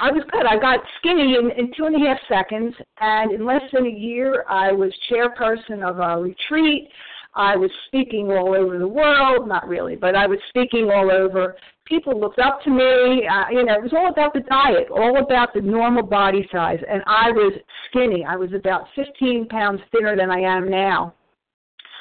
I 0.00 0.10
was 0.10 0.24
good. 0.32 0.46
I 0.46 0.58
got 0.58 0.80
skinny 0.98 1.36
in, 1.36 1.50
in 1.58 1.70
two 1.76 1.84
and 1.84 1.94
a 1.94 2.08
half 2.08 2.16
seconds, 2.30 2.74
and 2.98 3.30
in 3.30 3.44
less 3.44 3.60
than 3.74 3.84
a 3.84 3.90
year, 3.90 4.46
I 4.48 4.72
was 4.72 4.90
chairperson 5.10 5.86
of 5.86 5.98
a 5.98 6.22
retreat. 6.22 6.88
I 7.34 7.56
was 7.56 7.70
speaking 7.86 8.30
all 8.30 8.54
over 8.54 8.78
the 8.78 8.88
world, 8.88 9.48
not 9.48 9.66
really, 9.66 9.96
but 9.96 10.14
I 10.14 10.26
was 10.26 10.38
speaking 10.50 10.90
all 10.90 11.10
over. 11.10 11.56
People 11.86 12.20
looked 12.20 12.38
up 12.38 12.62
to 12.64 12.70
me. 12.70 13.26
Uh, 13.26 13.50
you 13.50 13.64
know, 13.64 13.74
it 13.74 13.82
was 13.82 13.92
all 13.96 14.10
about 14.10 14.34
the 14.34 14.40
diet, 14.40 14.88
all 14.90 15.18
about 15.18 15.54
the 15.54 15.60
normal 15.62 16.02
body 16.02 16.46
size, 16.52 16.78
and 16.88 17.02
I 17.06 17.30
was 17.30 17.54
skinny. 17.88 18.24
I 18.24 18.36
was 18.36 18.52
about 18.52 18.86
15 18.94 19.48
pounds 19.48 19.80
thinner 19.90 20.14
than 20.14 20.30
I 20.30 20.40
am 20.40 20.70
now. 20.70 21.14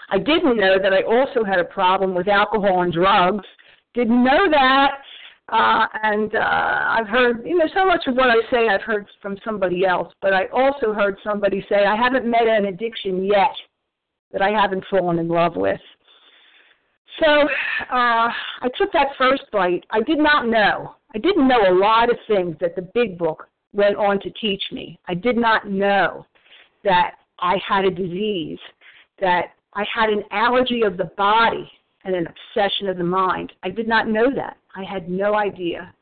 I 0.09 0.17
didn't 0.17 0.57
know 0.57 0.77
that 0.81 0.93
I 0.93 1.03
also 1.03 1.45
had 1.45 1.59
a 1.59 1.63
problem 1.63 2.13
with 2.13 2.27
alcohol 2.27 2.81
and 2.81 2.91
drugs. 2.91 3.45
Didn't 3.93 4.23
know 4.23 4.50
that. 4.51 4.91
Uh, 5.47 5.85
and 6.03 6.35
uh, 6.35 6.39
I've 6.39 7.07
heard, 7.07 7.45
you 7.45 7.57
know, 7.57 7.67
so 7.73 7.85
much 7.85 8.03
of 8.07 8.15
what 8.15 8.29
I 8.29 8.39
say 8.50 8.67
I've 8.69 8.81
heard 8.81 9.05
from 9.21 9.38
somebody 9.43 9.85
else, 9.85 10.13
but 10.21 10.33
I 10.33 10.45
also 10.47 10.93
heard 10.93 11.17
somebody 11.23 11.65
say, 11.67 11.85
I 11.85 11.95
haven't 11.95 12.25
met 12.25 12.47
an 12.47 12.65
addiction 12.65 13.25
yet 13.25 13.51
that 14.33 14.41
I 14.41 14.50
haven't 14.50 14.85
fallen 14.89 15.19
in 15.19 15.27
love 15.27 15.55
with. 15.55 15.79
So 17.19 17.27
uh, 17.27 17.47
I 17.91 18.69
took 18.77 18.91
that 18.93 19.09
first 19.17 19.43
bite. 19.51 19.85
I 19.89 20.01
did 20.01 20.17
not 20.17 20.47
know. 20.47 20.95
I 21.13 21.17
didn't 21.17 21.47
know 21.47 21.61
a 21.67 21.73
lot 21.73 22.09
of 22.09 22.17
things 22.27 22.55
that 22.61 22.75
the 22.75 22.89
big 22.93 23.17
book 23.17 23.47
went 23.73 23.97
on 23.97 24.19
to 24.21 24.29
teach 24.31 24.63
me. 24.71 25.00
I 25.07 25.13
did 25.13 25.38
not 25.38 25.69
know 25.69 26.25
that 26.83 27.15
I 27.39 27.57
had 27.67 27.85
a 27.85 27.91
disease, 27.91 28.59
that 29.19 29.53
I 29.73 29.85
had 29.93 30.09
an 30.09 30.23
allergy 30.31 30.81
of 30.83 30.97
the 30.97 31.11
body 31.17 31.69
and 32.03 32.15
an 32.15 32.27
obsession 32.27 32.88
of 32.88 32.97
the 32.97 33.03
mind. 33.03 33.51
I 33.63 33.69
did 33.69 33.88
not 33.88 34.07
know 34.07 34.33
that. 34.35 34.57
I 34.75 34.83
had 34.83 35.09
no 35.09 35.35
idea. 35.35 35.93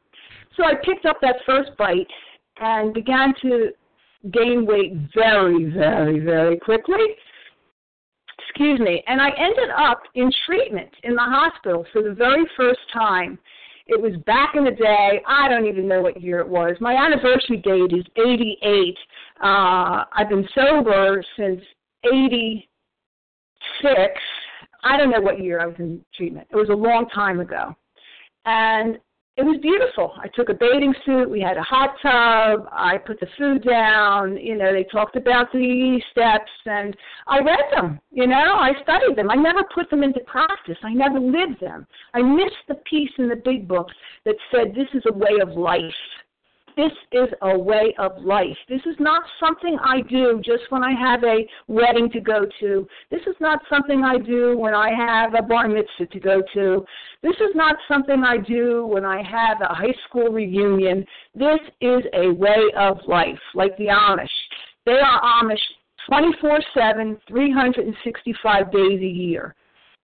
So 0.56 0.64
I 0.64 0.74
picked 0.84 1.06
up 1.06 1.18
that 1.22 1.38
first 1.46 1.72
bite 1.78 2.08
and 2.58 2.94
began 2.94 3.34
to 3.42 3.70
gain 4.32 4.66
weight 4.66 4.94
very, 5.14 5.72
very, 5.72 6.20
very 6.20 6.58
quickly. 6.58 7.16
Excuse 8.60 8.82
me. 8.82 9.02
And 9.08 9.22
I 9.22 9.30
ended 9.38 9.70
up 9.70 10.02
in 10.16 10.30
treatment 10.46 10.90
in 11.04 11.16
the 11.16 11.22
hospital 11.22 11.86
for 11.94 12.04
the 12.04 12.14
very 12.14 12.44
first 12.58 12.82
time. 12.92 13.40
It 13.88 14.02
was 14.02 14.12
back 14.26 14.56
in 14.56 14.66
the 14.66 14.72
day. 14.72 15.22
I 15.26 15.48
don't 15.48 15.66
even 15.66 15.88
know 15.88 16.02
what 16.02 16.22
year 16.22 16.40
it 16.40 16.48
was. 16.48 16.76
My 16.82 16.94
anniversary 16.94 17.56
date 17.56 17.94
is 17.98 18.04
88. 18.18 18.98
Uh, 19.42 20.04
I've 20.12 20.28
been 20.28 20.46
sober 20.54 21.24
since 21.38 21.62
86. 22.04 22.68
I 24.84 24.98
don't 24.98 25.10
know 25.10 25.22
what 25.22 25.42
year 25.42 25.62
I 25.62 25.68
was 25.68 25.78
in 25.80 26.04
treatment. 26.14 26.50
It 26.52 26.58
was 26.58 26.68
a 26.68 26.74
long 26.74 27.08
time 27.16 27.40
ago. 27.40 27.74
And 28.44 29.00
it 29.40 29.46
was 29.46 29.58
beautiful. 29.62 30.12
I 30.18 30.28
took 30.28 30.50
a 30.50 30.54
bathing 30.54 30.94
suit. 31.06 31.30
We 31.30 31.40
had 31.40 31.56
a 31.56 31.62
hot 31.62 31.96
tub. 32.02 32.68
I 32.74 32.98
put 32.98 33.22
the 33.22 33.28
food 33.38 33.64
down. 33.64 34.36
You 34.36 34.58
know, 34.58 34.74
they 34.74 34.84
talked 34.84 35.16
about 35.16 35.50
the 35.54 36.02
steps, 36.12 36.52
and 36.66 36.94
I 37.26 37.40
read 37.40 37.64
them. 37.74 38.02
You 38.12 38.28
know, 38.28 38.36
I 38.36 38.74
studied 38.84 39.16
them. 39.16 39.32
I 39.32 39.36
never 39.36 39.64
put 39.74 39.90
them 39.90 40.04
into 40.04 40.20
practice. 40.28 40.78
I 40.84 40.94
never 40.94 41.22
lived 41.22 41.62
them. 41.62 41.88
I 42.14 42.22
missed 42.22 42.68
the 42.68 42.76
piece 42.90 43.12
in 43.18 43.30
the 43.30 43.38
big 43.38 43.66
book 43.66 43.88
that 44.26 44.36
said 44.52 44.76
this 44.76 44.90
is 44.94 45.04
a 45.08 45.14
way 45.14 45.40
of 45.42 45.58
life. 45.58 45.94
This 46.80 46.94
is 47.12 47.28
a 47.42 47.60
way 47.60 47.94
of 48.00 48.24
life. 48.24 48.56
This 48.70 48.80
is 48.86 48.96
not 49.00 49.24
something 49.38 49.78
I 49.84 50.00
do 50.00 50.40
just 50.42 50.64
when 50.70 50.82
I 50.82 50.94
have 50.94 51.26
a 51.26 51.46
wedding 51.68 52.10
to 52.12 52.22
go 52.22 52.46
to. 52.62 52.88
This 53.12 53.20
is 53.28 53.36
not 53.42 53.60
something 53.70 54.06
I 54.06 54.18
do 54.18 54.58
when 54.58 54.74
I 54.74 54.92
have 54.96 55.34
a 55.34 55.42
bar 55.42 55.68
mitzvah 55.68 56.06
to 56.06 56.20
go 56.22 56.42
to. 56.54 56.86
This 57.22 57.36
is 57.36 57.54
not 57.54 57.76
something 57.90 58.24
I 58.24 58.38
do 58.38 58.86
when 58.86 59.04
I 59.04 59.22
have 59.22 59.60
a 59.60 59.74
high 59.74 59.94
school 60.08 60.30
reunion. 60.30 61.06
This 61.36 61.60
is 61.82 62.02
a 62.14 62.32
way 62.32 62.72
of 62.78 63.00
life, 63.06 63.42
like 63.56 63.76
the 63.76 63.88
Amish. 63.88 64.30
They 64.86 65.02
are 65.02 65.22
Amish 65.22 65.60
24 66.08 66.62
7, 66.74 67.18
365 67.28 68.72
days 68.72 69.02
a 69.02 69.06
year. 69.06 69.54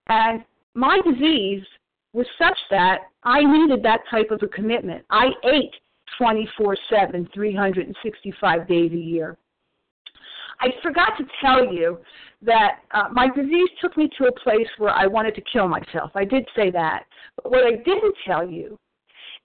And 0.08 0.44
my 0.74 1.00
disease 1.06 1.64
was 2.12 2.28
such 2.38 2.58
that 2.70 3.04
I 3.24 3.46
needed 3.46 3.82
that 3.84 4.02
type 4.12 4.32
of 4.32 4.44
a 4.44 4.48
commitment. 4.50 5.06
I 5.10 5.28
ate 5.46 5.74
24 6.18 6.78
7, 6.90 7.30
365 7.34 8.68
days 8.68 8.92
a 8.92 8.96
year. 8.96 9.38
I 10.60 10.70
forgot 10.82 11.14
to 11.18 11.26
tell 11.42 11.66
you 11.72 12.00
that 12.42 12.80
uh, 12.92 13.10
my 13.12 13.28
disease 13.28 13.70
took 13.82 13.98
me 13.98 14.10
to 14.18 14.26
a 14.26 14.40
place 14.40 14.68
where 14.78 14.94
I 14.94 15.06
wanted 15.06 15.36
to 15.36 15.42
kill 15.52 15.68
myself. 15.68 16.12
I 16.16 16.24
did 16.24 16.48
say 16.56 16.72
that. 16.72 17.04
But 17.36 17.52
what 17.52 17.66
I 17.66 17.72
didn't 17.72 18.16
tell 18.26 18.50
you 18.50 18.80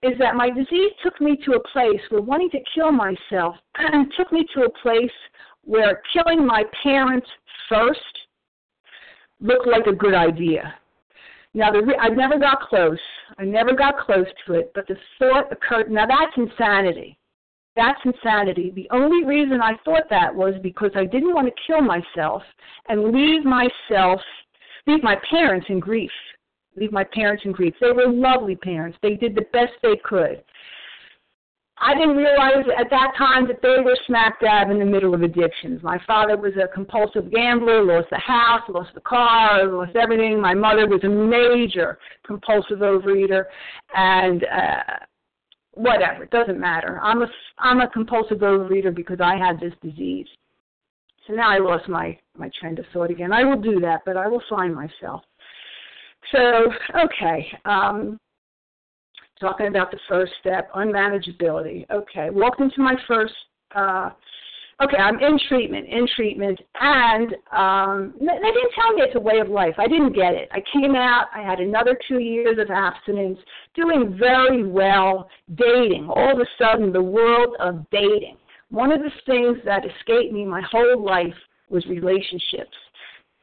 is 0.02 0.12
that 0.18 0.34
my 0.34 0.50
disease 0.50 0.92
took 1.02 1.20
me 1.20 1.36
to 1.44 1.52
a 1.52 1.68
place 1.68 2.00
where 2.08 2.22
wanting 2.22 2.50
to 2.50 2.60
kill 2.74 2.92
myself 2.92 3.56
took 4.16 4.32
me 4.32 4.46
to 4.54 4.62
a 4.62 4.70
place 4.82 5.10
where 5.64 6.02
killing 6.12 6.46
my 6.46 6.64
parents 6.82 7.26
first 7.68 8.00
looked 9.40 9.66
like 9.66 9.86
a 9.86 9.92
good 9.92 10.14
idea. 10.14 10.74
Now, 11.52 11.72
the, 11.72 11.94
I 12.00 12.08
never 12.08 12.38
got 12.38 12.60
close. 12.60 12.98
I 13.38 13.44
never 13.44 13.74
got 13.74 13.98
close 13.98 14.26
to 14.46 14.54
it, 14.54 14.70
but 14.74 14.86
the 14.86 14.96
thought 15.18 15.52
occurred. 15.52 15.90
Now, 15.90 16.06
that's 16.06 16.32
insanity. 16.36 17.18
That's 17.76 17.98
insanity. 18.04 18.72
The 18.74 18.88
only 18.90 19.24
reason 19.24 19.60
I 19.60 19.72
thought 19.84 20.04
that 20.10 20.34
was 20.34 20.54
because 20.62 20.90
I 20.94 21.06
didn't 21.06 21.34
want 21.34 21.48
to 21.48 21.62
kill 21.66 21.80
myself 21.80 22.42
and 22.88 23.12
leave 23.12 23.44
myself, 23.44 24.20
leave 24.86 25.02
my 25.02 25.16
parents 25.28 25.66
in 25.68 25.80
grief. 25.80 26.10
Leave 26.76 26.92
my 26.92 27.04
parents 27.04 27.44
in 27.44 27.52
grief. 27.52 27.74
They 27.80 27.90
were 27.90 28.08
lovely 28.08 28.54
parents. 28.54 28.96
They 29.02 29.16
did 29.16 29.34
the 29.34 29.46
best 29.52 29.72
they 29.82 29.96
could. 30.04 30.42
I 31.82 31.94
didn't 31.94 32.16
realize 32.16 32.66
at 32.78 32.90
that 32.90 33.12
time 33.16 33.48
that 33.48 33.62
they 33.62 33.76
were 33.82 33.96
smack 34.06 34.38
dab 34.40 34.70
in 34.70 34.78
the 34.78 34.84
middle 34.84 35.14
of 35.14 35.22
addictions. 35.22 35.82
My 35.82 35.98
father 36.06 36.36
was 36.36 36.52
a 36.62 36.68
compulsive 36.68 37.30
gambler, 37.30 37.82
lost 37.82 38.08
the 38.10 38.18
house, 38.18 38.60
lost 38.68 38.90
the 38.94 39.00
car, 39.00 39.64
lost 39.64 39.96
everything. 39.96 40.40
My 40.40 40.52
mother 40.52 40.86
was 40.86 41.00
a 41.04 41.08
major 41.08 41.98
compulsive 42.26 42.80
overeater, 42.80 43.44
and 43.94 44.44
uh, 44.44 44.82
whatever, 45.72 46.24
it 46.24 46.30
doesn't 46.30 46.60
matter. 46.60 47.00
I'm 47.02 47.22
a 47.22 47.26
I'm 47.58 47.80
a 47.80 47.88
compulsive 47.88 48.38
overeater 48.38 48.94
because 48.94 49.20
I 49.22 49.36
had 49.36 49.58
this 49.58 49.72
disease. 49.82 50.26
So 51.26 51.32
now 51.32 51.48
I 51.48 51.58
lost 51.58 51.88
my 51.88 52.18
my 52.36 52.50
trend 52.60 52.78
of 52.78 52.84
thought 52.92 53.10
again. 53.10 53.32
I 53.32 53.44
will 53.44 53.60
do 53.60 53.80
that, 53.80 54.02
but 54.04 54.18
I 54.18 54.28
will 54.28 54.42
find 54.50 54.74
myself. 54.74 55.22
So 56.30 56.72
okay. 57.04 57.46
Um, 57.64 58.18
talking 59.40 59.66
about 59.66 59.90
the 59.90 59.98
first 60.08 60.32
step, 60.40 60.72
unmanageability. 60.72 61.90
Okay, 61.90 62.30
walked 62.30 62.60
into 62.60 62.80
my 62.80 62.94
first. 63.08 63.34
Uh, 63.74 64.10
okay, 64.82 64.98
I'm 64.98 65.18
in 65.20 65.38
treatment, 65.48 65.88
in 65.88 66.06
treatment, 66.14 66.60
and 66.80 67.34
um, 67.52 68.14
they 68.20 68.26
didn't 68.26 68.72
tell 68.74 68.92
me 68.92 69.02
it's 69.02 69.16
a 69.16 69.20
way 69.20 69.38
of 69.38 69.48
life. 69.48 69.74
I 69.78 69.88
didn't 69.88 70.12
get 70.12 70.34
it. 70.34 70.48
I 70.52 70.62
came 70.72 70.94
out. 70.94 71.26
I 71.34 71.42
had 71.42 71.60
another 71.60 71.98
two 72.06 72.18
years 72.18 72.58
of 72.58 72.70
abstinence, 72.70 73.38
doing 73.74 74.16
very 74.18 74.66
well, 74.66 75.28
dating. 75.54 76.08
All 76.14 76.32
of 76.32 76.38
a 76.38 76.46
sudden, 76.58 76.92
the 76.92 77.02
world 77.02 77.56
of 77.60 77.88
dating. 77.90 78.36
One 78.70 78.92
of 78.92 79.00
the 79.00 79.10
things 79.26 79.58
that 79.64 79.84
escaped 79.84 80.32
me 80.32 80.44
my 80.44 80.62
whole 80.70 81.04
life 81.04 81.34
was 81.70 81.84
relationships, 81.86 82.76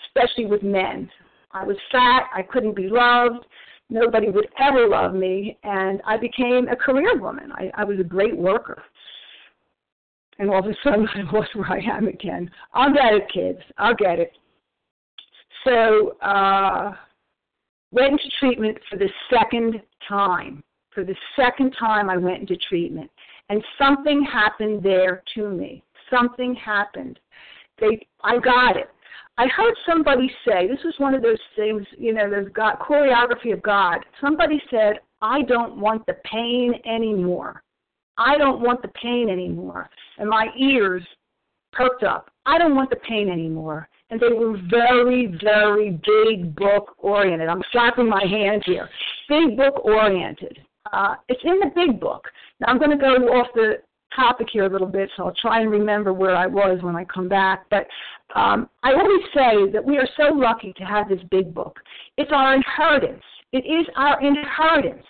especially 0.08 0.46
with 0.46 0.64
men. 0.64 1.10
I 1.52 1.64
was 1.64 1.78
fat. 1.92 2.24
I 2.36 2.44
couldn't 2.44 2.76
be 2.76 2.88
loved 2.88 3.46
nobody 3.90 4.30
would 4.30 4.48
ever 4.60 4.88
love 4.88 5.14
me, 5.14 5.58
and 5.64 6.02
I 6.06 6.18
became 6.18 6.68
a 6.68 6.76
career 6.76 7.18
woman. 7.18 7.52
I, 7.54 7.72
I 7.76 7.84
was 7.84 8.00
a 8.00 8.04
great 8.04 8.38
worker. 8.38 8.84
And 10.40 10.50
all 10.50 10.60
of 10.60 10.66
a 10.66 10.76
sudden, 10.84 11.08
I 11.16 11.24
was 11.32 11.48
where 11.54 11.72
I 11.72 11.80
am 11.80 12.08
again. 12.08 12.50
I'll 12.74 12.94
get 12.94 13.14
it, 13.14 13.32
kids. 13.34 13.60
I'll 13.78 13.96
get 13.96 14.20
it. 14.20 14.32
So, 15.64 16.18
uh, 16.22 16.94
went 17.92 18.14
into 18.14 18.30
treatment 18.40 18.78
for 18.90 18.98
the 18.98 19.10
second 19.30 19.82
time. 20.08 20.64
For 20.92 21.04
the 21.04 21.16
second 21.36 21.76
time, 21.80 22.10
I 22.10 22.18
went 22.18 22.42
into 22.42 22.58
treatment, 22.58 23.10
and 23.50 23.64
something 23.78 24.24
happened 24.24 24.84
there 24.84 25.24
to 25.36 25.50
me. 25.50 25.84
Something 26.10 26.56
happened. 26.56 27.20
They, 27.80 28.08
I 28.24 28.40
got 28.40 28.78
it. 28.78 28.90
I 29.40 29.48
heard 29.48 29.76
somebody 29.86 30.32
say, 30.46 30.68
this 30.68 30.84
was 30.84 30.96
one 30.98 31.14
of 31.14 31.22
those 31.22 31.38
things, 31.56 31.86
you 31.98 32.14
know, 32.14 32.30
there's 32.30 32.52
God, 32.54 32.78
choreography 32.80 33.54
of 33.54 33.62
God. 33.62 34.00
Somebody 34.20 34.62
said, 34.72 35.00
I 35.22 35.44
don't 35.44 35.80
want 35.80 36.06
the 36.08 36.16
pain 36.26 36.74
anymore. 36.86 37.62
I 38.18 38.38
don't 38.38 38.62
want 38.62 38.82
the 38.82 38.88
pain 38.90 39.30
anymore. 39.30 39.90
And 40.18 40.28
my 40.28 40.48
ears 40.58 41.04
perked 41.72 42.04
up. 42.04 42.32
I 42.48 42.58
don't 42.58 42.76
want 42.76 42.90
the 42.90 42.96
pain 43.08 43.30
anymore. 43.30 43.88
And 44.10 44.20
they 44.20 44.30
were 44.30 44.58
very, 44.70 45.38
very 45.44 46.00
big 46.06 46.56
book 46.56 46.96
oriented. 46.98 47.50
I'm 47.50 47.62
slapping 47.72 48.10
my 48.10 48.24
hand 48.26 48.64
here. 48.66 48.90
Big 49.30 49.56
book 49.56 49.86
oriented. 49.86 50.60
Uh, 50.94 51.16
it's 51.28 51.42
in 51.44 51.60
the 51.60 51.72
big 51.76 52.00
book. 52.00 52.26
Now 52.60 52.70
I'm 52.70 52.80
going 52.80 52.92
to 52.92 52.98
go 52.98 53.14
off 53.28 53.48
the 53.54 53.76
topic 54.16 54.48
here 54.52 54.66
a 54.66 54.70
little 54.70 54.88
bit, 54.88 55.10
so 55.16 55.26
I'll 55.26 55.36
try 55.36 55.62
and 55.62 55.72
remember 55.72 56.14
where 56.14 56.36
I 56.36 56.48
was 56.48 56.80
when 56.82 56.96
I 56.96 57.06
come 57.06 57.28
back. 57.28 57.66
But 57.70 57.88
um, 58.36 58.70
I 58.84 58.94
always 58.94 59.22
say 59.34 59.72
that 59.72 59.84
we 59.84 59.98
are 59.98 60.08
so 60.18 60.34
lucky 60.34 60.74
to 60.78 60.84
have 60.84 61.10
this 61.10 61.22
big 61.30 61.54
book. 61.54 61.80
It's 62.18 62.32
our 62.34 62.56
inheritance. 62.56 63.24
It 63.52 63.66
is 63.66 63.86
our 63.96 64.22
inheritance. 64.22 65.06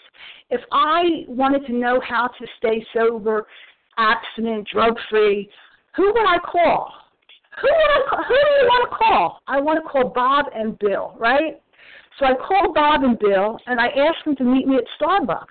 If 0.49 0.61
I 0.71 1.25
wanted 1.27 1.65
to 1.67 1.73
know 1.73 2.01
how 2.07 2.27
to 2.27 2.47
stay 2.57 2.85
sober 2.93 3.45
abstinent, 3.97 4.67
drug 4.71 4.97
free, 5.09 5.49
who 5.95 6.13
would 6.13 6.27
I 6.27 6.37
call? 6.39 6.93
Who 7.61 7.67
would 7.67 7.91
I 7.91 8.09
call? 8.09 8.23
Who 8.23 8.35
do 8.35 8.51
you 8.61 8.67
want 8.67 8.89
to 8.89 8.95
call? 8.95 9.41
I 9.47 9.59
want 9.59 9.83
to 9.83 9.89
call 9.89 10.09
Bob 10.09 10.45
and 10.55 10.77
Bill, 10.79 11.15
right? 11.17 11.61
So 12.19 12.25
I 12.25 12.33
called 12.33 12.75
Bob 12.75 13.03
and 13.03 13.17
Bill 13.19 13.59
and 13.65 13.79
I 13.79 13.87
asked 13.87 14.25
them 14.25 14.35
to 14.37 14.43
meet 14.43 14.67
me 14.67 14.77
at 14.77 14.83
Starbucks 14.99 15.45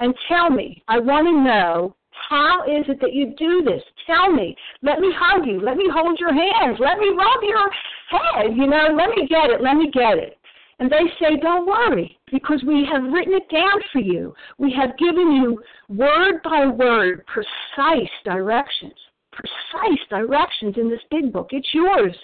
and 0.00 0.14
tell 0.28 0.50
me. 0.50 0.82
I 0.88 0.98
want 0.98 1.26
to 1.26 1.42
know 1.42 1.96
how 2.28 2.64
is 2.64 2.84
it 2.88 3.00
that 3.00 3.12
you 3.12 3.34
do 3.38 3.62
this? 3.64 3.82
Tell 4.06 4.32
me. 4.32 4.56
Let 4.82 5.00
me 5.00 5.12
hug 5.16 5.46
you. 5.46 5.60
Let 5.60 5.76
me 5.76 5.88
hold 5.92 6.18
your 6.18 6.32
hands. 6.32 6.78
Let 6.80 6.98
me 6.98 7.08
rub 7.08 7.42
your 7.42 7.70
head. 8.10 8.56
You 8.56 8.66
know, 8.66 8.88
let 8.96 9.10
me 9.10 9.26
get 9.28 9.50
it. 9.50 9.62
Let 9.62 9.76
me 9.76 9.90
get 9.90 10.18
it. 10.18 10.38
And 10.80 10.90
they 10.90 11.10
say, 11.20 11.36
don't 11.42 11.66
worry, 11.66 12.16
because 12.30 12.62
we 12.64 12.86
have 12.92 13.12
written 13.12 13.34
it 13.34 13.50
down 13.50 13.80
for 13.92 13.98
you. 14.00 14.32
We 14.58 14.72
have 14.74 14.96
given 14.96 15.32
you 15.32 15.60
word 15.88 16.40
by 16.44 16.66
word 16.66 17.24
precise 17.26 18.10
directions, 18.24 18.94
precise 19.32 19.98
directions 20.08 20.76
in 20.76 20.88
this 20.88 21.00
big 21.10 21.32
book. 21.32 21.48
It's 21.50 21.74
yours. 21.74 22.16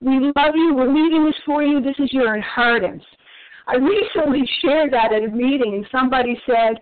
We 0.00 0.20
love 0.20 0.54
you. 0.54 0.72
We're 0.74 0.94
leaving 0.94 1.26
this 1.26 1.34
for 1.44 1.64
you. 1.64 1.80
This 1.80 1.98
is 1.98 2.12
your 2.12 2.36
inheritance. 2.36 3.02
I 3.66 3.76
recently 3.76 4.48
shared 4.62 4.92
that 4.92 5.12
at 5.12 5.24
a 5.24 5.28
meeting, 5.28 5.74
and 5.74 5.86
somebody 5.92 6.40
said, 6.46 6.80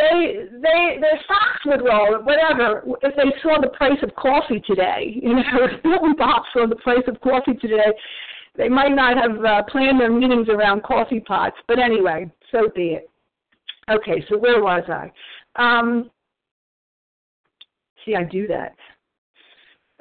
they 0.00 0.46
they 0.50 0.98
their 1.00 1.20
stocks 1.24 1.64
would 1.66 1.84
roll, 1.84 2.22
whatever, 2.22 2.82
if 3.02 3.14
they 3.16 3.30
saw 3.42 3.60
the 3.60 3.68
price 3.68 3.98
of 4.02 4.14
coffee 4.16 4.62
today. 4.66 5.20
You 5.22 5.34
know, 5.34 5.64
if 5.70 5.82
Bill 5.82 6.14
Bob 6.16 6.42
saw 6.52 6.66
the 6.66 6.76
price 6.76 7.04
of 7.06 7.20
coffee 7.20 7.54
today, 7.54 7.92
they 8.56 8.68
might 8.68 8.94
not 8.94 9.16
have 9.16 9.44
uh, 9.44 9.62
planned 9.70 10.00
their 10.00 10.10
meetings 10.10 10.48
around 10.48 10.82
coffee 10.82 11.20
pots. 11.20 11.56
But 11.68 11.78
anyway, 11.78 12.30
so 12.50 12.68
be 12.74 12.98
it. 12.98 13.10
Okay, 13.90 14.24
so 14.28 14.38
where 14.38 14.62
was 14.62 14.82
I? 14.88 15.10
Um, 15.56 16.10
see, 18.04 18.14
I 18.14 18.24
do 18.24 18.46
that. 18.48 18.74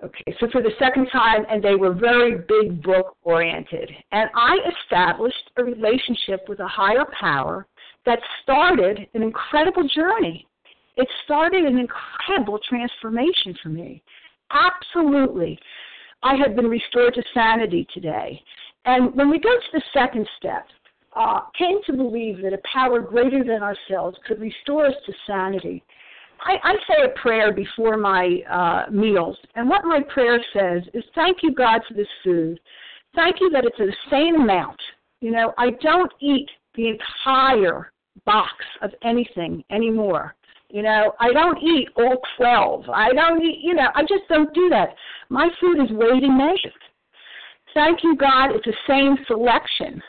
Okay, 0.04 0.36
so 0.40 0.48
for 0.52 0.62
the 0.62 0.72
second 0.80 1.08
time, 1.12 1.46
and 1.50 1.62
they 1.62 1.76
were 1.76 1.94
very 1.94 2.38
big 2.38 2.82
book 2.82 3.18
oriented. 3.24 3.92
And 4.12 4.30
I 4.34 4.58
established 4.84 5.52
a 5.58 5.64
relationship 5.64 6.48
with 6.48 6.60
a 6.60 6.68
higher 6.68 7.06
power 7.20 7.68
that 8.06 8.20
started 8.44 9.08
an 9.14 9.24
incredible 9.24 9.88
journey. 9.88 10.48
It 10.98 11.08
started 11.26 11.66
an 11.66 11.78
incredible 11.78 12.60
transformation 12.68 13.56
for 13.62 13.70
me. 13.70 14.04
Absolutely. 14.52 15.60
I 16.24 16.36
have 16.36 16.56
been 16.56 16.68
restored 16.68 17.14
to 17.14 17.24
sanity 17.34 17.88
today. 17.94 18.42
And 18.86 19.16
when 19.16 19.30
we 19.30 19.40
go 19.40 19.50
to 19.50 19.72
the 19.74 19.82
second 19.94 20.28
step, 20.38 20.66
uh, 21.16 21.42
came 21.58 21.80
to 21.86 21.94
believe 21.94 22.42
that 22.42 22.54
a 22.54 22.60
power 22.72 23.00
greater 23.00 23.44
than 23.44 23.64
ourselves 23.64 24.18
could 24.28 24.40
restore 24.40 24.88
us 24.88 24.96
to 25.06 25.14
sanity. 25.26 25.84
I, 26.42 26.56
I 26.64 26.76
say 26.88 27.04
a 27.04 27.20
prayer 27.20 27.54
before 27.54 27.98
my 27.98 28.40
uh, 28.50 28.92
meals, 28.92 29.38
and 29.56 29.70
what 29.70 29.84
my 29.84 30.02
prayer 30.02 30.40
says 30.54 30.84
is, 30.94 31.04
"Thank 31.16 31.38
you, 31.44 31.54
God, 31.54 31.82
for 31.88 31.94
this 31.96 32.08
food. 32.24 32.60
Thank 33.16 33.42
you 33.42 33.50
that 33.50 33.66
it's 33.66 33.80
a 33.80 34.10
sane 34.10 34.36
amount. 34.36 34.80
You 35.20 35.32
know, 35.32 35.54
I 35.58 35.72
don't 35.82 36.12
eat 36.22 36.50
the 36.76 36.90
entire 36.90 37.92
box 38.26 38.54
of 38.82 38.92
anything 39.04 39.64
anymore. 39.72 40.36
You 40.70 40.84
know, 40.84 41.14
I 41.20 41.34
don't 41.34 41.58
eat 41.64 41.88
all 41.98 42.18
12. 42.38 42.90
I 42.90 43.12
don't 43.14 43.42
eat, 43.44 43.60
you 43.64 43.74
know, 43.74 43.88
I 43.96 44.04
just 44.04 44.28
don't 44.30 44.54
do 44.54 44.70
that. 44.70 44.90
My 45.30 45.50
food 45.60 45.82
is 45.84 45.90
weighed 45.92 46.24
and 46.24 46.38
measured. 46.38 46.74
Thank 47.74 48.04
you, 48.04 48.16
God, 48.16 48.52
it's 48.52 48.66
the 48.66 48.74
same 48.88 49.18
selection. 49.28 50.02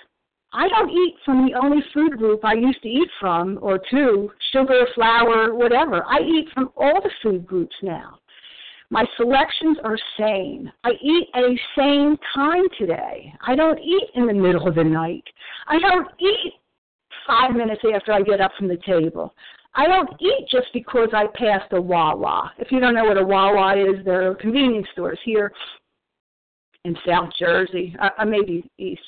I 0.52 0.69
don't 0.69 0.90
eat 0.90 1.14
from 1.25 1.47
the 1.47 1.55
only 1.55 1.83
food 1.95 2.19
group 2.19 2.45
I 2.45 2.55
used 2.55 2.83
to 2.83 2.88
eat 2.88 3.09
from, 3.21 3.59
or 3.62 3.81
two, 3.90 4.31
sugar, 4.52 4.87
flour, 4.95 5.55
whatever. 5.55 6.05
I 6.07 6.21
eat 6.21 6.49
from 6.52 6.71
all 6.76 7.00
the 7.02 7.11
food 7.23 7.47
groups 7.47 7.76
now. 7.83 8.19
My 8.90 9.04
selections 9.16 9.79
are 9.85 9.96
sane. 10.18 10.70
I 10.83 10.90
eat 11.00 11.29
at 11.35 11.44
a 11.44 11.57
sane 11.76 12.18
time 12.35 12.64
today. 12.76 13.33
I 13.46 13.55
don't 13.55 13.79
eat 13.79 14.09
in 14.16 14.26
the 14.26 14.35
middle 14.35 14.66
of 14.66 14.74
the 14.74 14.85
night. 14.85 15.22
I 15.68 15.79
don't 15.79 16.09
eat 16.18 16.55
five 17.24 17.55
minutes 17.55 17.83
after 17.94 18.12
I 18.12 18.22
get 18.22 18.40
up 18.40 18.50
from 18.59 18.66
the 18.66 18.79
table. 18.85 19.33
I 19.74 19.87
don't 19.87 20.11
eat 20.20 20.48
just 20.50 20.66
because 20.74 21.11
I 21.12 21.26
passed 21.35 21.72
a 21.72 21.81
Wawa. 21.81 22.53
If 22.59 22.72
you 22.72 22.81
don't 22.81 22.94
know 22.94 23.05
what 23.05 23.16
a 23.16 23.24
Wawa 23.24 23.76
is, 23.76 24.05
there 24.05 24.29
are 24.29 24.35
convenience 24.35 24.88
stores 24.92 25.20
here 25.24 25.53
in 26.85 26.96
South 27.07 27.31
Jersey, 27.38 27.94
uh, 28.03 28.09
uh, 28.18 28.24
maybe 28.24 28.68
East. 28.79 29.00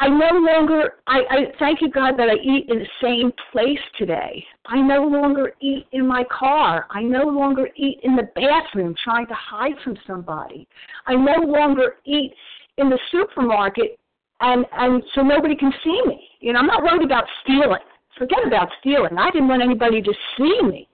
I 0.00 0.08
no 0.08 0.38
longer, 0.38 0.94
I, 1.08 1.18
I 1.28 1.36
thank 1.58 1.80
you, 1.80 1.90
God, 1.90 2.12
that 2.18 2.28
I 2.28 2.34
eat 2.34 2.66
in 2.68 2.78
the 2.78 2.86
same 3.02 3.32
place 3.50 3.80
today. 3.98 4.44
I 4.66 4.80
no 4.80 5.02
longer 5.02 5.54
eat 5.60 5.86
in 5.90 6.06
my 6.06 6.24
car. 6.30 6.86
I 6.90 7.02
no 7.02 7.24
longer 7.24 7.68
eat 7.76 7.98
in 8.04 8.14
the 8.14 8.28
bathroom 8.36 8.94
trying 9.02 9.26
to 9.26 9.34
hide 9.34 9.74
from 9.82 9.96
somebody. 10.06 10.68
I 11.06 11.14
no 11.14 11.42
longer 11.44 11.96
eat 12.04 12.32
in 12.76 12.90
the 12.90 12.98
supermarket 13.10 13.98
and 14.40 14.64
and 14.72 15.02
so 15.14 15.22
nobody 15.22 15.56
can 15.56 15.72
see 15.82 16.00
me. 16.06 16.28
You 16.40 16.52
know, 16.52 16.60
I'm 16.60 16.66
not 16.66 16.82
worried 16.82 17.04
about 17.04 17.24
stealing. 17.42 17.80
Forget 18.16 18.46
about 18.46 18.68
stealing. 18.80 19.18
I 19.18 19.30
didn't 19.30 19.48
want 19.48 19.62
anybody 19.62 20.00
to 20.02 20.12
see 20.36 20.60
me 20.62 20.88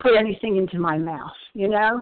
put 0.00 0.16
anything 0.16 0.56
into 0.56 0.78
my 0.78 0.98
mouth. 0.98 1.32
You 1.54 1.68
know, 1.68 2.00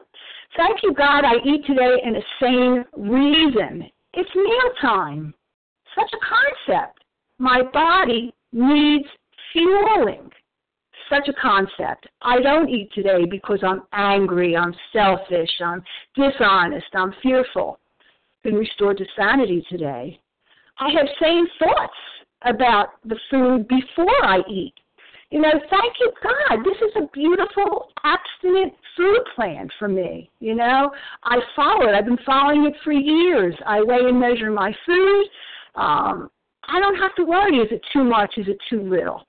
thank 0.57 0.83
you, 0.83 0.93
God. 0.95 1.25
I 1.25 1.35
eat 1.45 1.65
today 1.67 1.97
in 2.05 2.15
the 2.15 2.23
same 2.41 3.11
reason. 3.11 3.89
It's 4.15 4.31
mealtime. 4.35 5.35
Such 5.95 6.11
a 6.13 6.69
concept. 6.69 7.05
My 7.39 7.63
body 7.63 8.33
needs 8.53 9.07
fueling. 9.53 10.31
Such 11.11 11.29
a 11.29 11.41
concept. 11.41 12.07
I 12.23 12.41
don't 12.41 12.69
eat 12.69 12.91
today 12.95 13.25
because 13.31 13.59
I'm 13.63 13.83
angry, 13.93 14.57
I'm 14.57 14.75
selfish, 14.93 15.51
I'm 15.63 15.83
dishonest, 16.15 16.87
I'm 16.95 17.15
fearful. 17.23 17.79
Been 18.43 18.55
restored 18.55 18.99
to 18.99 19.05
sanity 19.17 19.65
today. 19.69 20.19
I 20.79 20.89
have 20.91 21.07
same 21.21 21.47
thoughts 21.59 21.93
about 22.45 22.89
the 23.05 23.19
food 23.31 23.69
before 23.69 24.25
I 24.25 24.39
eat. 24.49 24.75
You 25.31 25.41
know, 25.41 25.53
thank 25.71 25.95
you, 26.01 26.13
God. 26.23 26.59
This 26.65 26.77
is 26.77 26.93
a 26.97 27.07
beautiful 27.13 27.89
abstinent 28.05 28.75
food 28.97 29.21
plan 29.35 29.69
for 29.79 29.89
me. 29.89 30.31
You 30.41 30.55
know, 30.55 30.91
I 31.25 31.39
follow 31.57 31.89
it. 31.89 31.95
I've 31.95 32.05
been 32.05 32.19
following 32.27 32.67
it 32.67 32.75
for 32.85 32.93
years. 32.93 33.55
I 33.67 33.83
weigh 33.83 34.09
and 34.09 34.21
measure 34.21 34.51
my 34.51 34.75
food. 34.85 35.25
Um, 35.75 36.31
I 36.69 36.81
don't 36.81 36.97
have 36.97 37.15
to 37.17 37.25
worry 37.25 37.59
is 37.59 37.69
it 37.71 37.83
too 37.93 38.05
much, 38.05 38.35
is 38.37 38.49
it 38.49 38.59
too 38.71 38.83
little. 38.83 39.27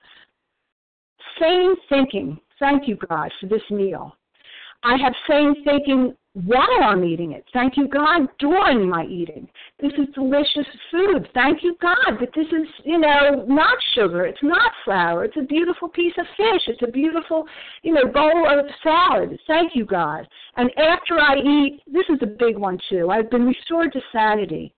Same 1.40 1.74
thinking. 1.88 2.38
Thank 2.60 2.86
you, 2.86 2.96
God, 3.08 3.30
for 3.40 3.46
this 3.46 3.62
meal. 3.70 4.16
I 4.82 4.96
have 4.96 5.14
same 5.28 5.54
thinking 5.64 6.14
while 6.34 6.82
I'm 6.82 7.04
eating 7.04 7.32
it. 7.32 7.44
Thank 7.52 7.76
you, 7.76 7.88
God, 7.88 8.28
during 8.38 8.88
my 8.88 9.04
eating. 9.04 9.48
This 9.80 9.92
is 9.92 10.12
delicious 10.14 10.66
food. 10.90 11.28
Thank 11.32 11.62
you, 11.62 11.76
God, 11.80 12.18
that 12.20 12.30
this 12.34 12.46
is, 12.46 12.68
you 12.84 12.98
know, 12.98 13.44
not 13.48 13.76
sugar. 13.94 14.26
It's 14.26 14.42
not 14.42 14.72
flour. 14.84 15.24
It's 15.24 15.36
a 15.36 15.46
beautiful 15.46 15.88
piece 15.88 16.12
of 16.18 16.26
fish. 16.36 16.62
It's 16.66 16.82
a 16.82 16.90
beautiful, 16.90 17.46
you 17.82 17.94
know, 17.94 18.06
bowl 18.06 18.46
of 18.48 18.66
salad. 18.82 19.38
Thank 19.46 19.74
you, 19.74 19.84
God. 19.84 20.26
And 20.56 20.70
after 20.76 21.18
I 21.18 21.36
eat, 21.36 21.80
this 21.86 22.06
is 22.08 22.18
a 22.22 22.26
big 22.26 22.58
one 22.58 22.78
too. 22.90 23.10
I've 23.10 23.30
been 23.30 23.46
restored 23.46 23.92
to 23.92 24.00
sanity. 24.12 24.74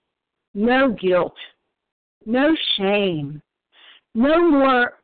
No 0.54 0.90
guilt. 0.90 1.34
No 2.26 2.54
shame. 2.76 3.40
No 4.14 4.50
more, 4.50 4.94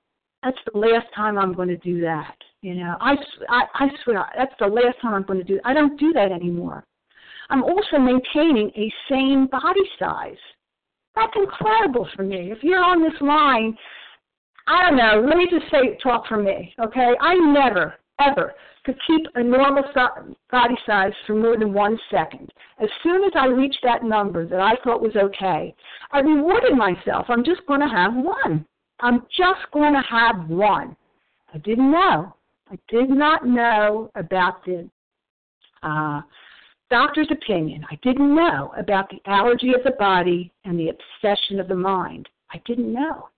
that's 0.42 0.58
the 0.72 0.78
last 0.78 1.06
time 1.14 1.38
I'm 1.38 1.54
going 1.54 1.68
to 1.68 1.76
do 1.78 2.00
that. 2.00 2.34
You 2.62 2.74
know, 2.74 2.96
I, 3.00 3.14
I, 3.48 3.62
I 3.74 3.88
swear, 4.02 4.24
that's 4.36 4.54
the 4.58 4.66
last 4.66 5.00
time 5.00 5.14
I'm 5.14 5.22
going 5.22 5.38
to 5.38 5.44
do 5.44 5.60
I 5.64 5.72
don't 5.72 5.98
do 5.98 6.12
that 6.12 6.32
anymore. 6.32 6.84
I'm 7.48 7.62
also 7.62 7.98
maintaining 7.98 8.70
a 8.76 8.92
sane 9.08 9.46
body 9.50 9.82
size. 9.98 10.36
That's 11.14 11.32
incredible 11.36 12.08
for 12.16 12.22
me. 12.22 12.50
If 12.50 12.62
you're 12.62 12.82
on 12.82 13.02
this 13.02 13.20
line, 13.20 13.76
I 14.66 14.88
don't 14.88 14.96
know, 14.96 15.24
let 15.26 15.36
me 15.36 15.46
just 15.50 15.70
say, 15.70 15.98
talk 16.02 16.26
for 16.26 16.42
me, 16.42 16.74
okay? 16.82 17.10
I 17.20 17.34
never, 17.34 17.94
ever 18.30 18.54
could 18.84 18.98
keep 19.06 19.26
a 19.34 19.42
normal 19.42 19.84
body 20.50 20.74
size 20.86 21.12
for 21.26 21.34
more 21.34 21.56
than 21.56 21.72
one 21.72 21.98
second. 22.10 22.52
As 22.80 22.88
soon 23.02 23.22
as 23.24 23.32
I 23.36 23.46
reached 23.46 23.78
that 23.84 24.02
number 24.02 24.46
that 24.46 24.60
I 24.60 24.74
thought 24.82 25.00
was 25.00 25.14
okay, 25.16 25.74
I 26.10 26.20
rewarded 26.20 26.76
myself. 26.76 27.26
I'm 27.28 27.44
just 27.44 27.64
going 27.66 27.80
to 27.80 27.88
have 27.88 28.12
one. 28.14 28.66
I'm 29.00 29.20
just 29.36 29.70
going 29.72 29.94
to 29.94 30.02
have 30.08 30.48
one. 30.48 30.96
I 31.54 31.58
didn't 31.58 31.90
know. 31.90 32.34
I 32.70 32.78
did 32.88 33.10
not 33.10 33.46
know 33.46 34.10
about 34.14 34.64
the 34.64 34.88
uh, 35.82 36.22
doctor's 36.90 37.28
opinion. 37.30 37.84
I 37.90 37.98
didn't 38.02 38.34
know 38.34 38.72
about 38.78 39.10
the 39.10 39.20
allergy 39.30 39.74
of 39.74 39.82
the 39.84 39.92
body 39.98 40.52
and 40.64 40.78
the 40.78 40.90
obsession 40.90 41.60
of 41.60 41.68
the 41.68 41.76
mind. 41.76 42.28
I 42.52 42.60
didn't 42.66 42.92
know. 42.92 43.28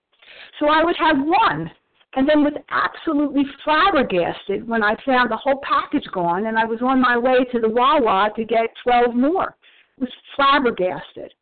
So 0.59 0.69
I 0.69 0.85
would 0.85 0.97
have 0.97 1.17
one 1.19 1.71
and 2.17 2.29
then 2.29 2.45
was 2.45 2.55
absolutely 2.71 3.43
flabbergasted 3.65 4.67
when 4.69 4.83
I 4.83 4.95
found 5.05 5.31
the 5.31 5.37
whole 5.37 5.61
package 5.63 6.07
gone 6.13 6.47
and 6.47 6.59
I 6.59 6.65
was 6.65 6.81
on 6.83 7.01
my 7.01 7.17
way 7.19 7.45
to 7.53 7.61
the 7.61 7.69
Wawa 7.69 8.31
to 8.37 8.45
get 8.45 8.69
12 8.83 9.15
more. 9.15 9.57
I 9.99 10.01
was 10.01 10.11
flabbergasted. 10.37 11.33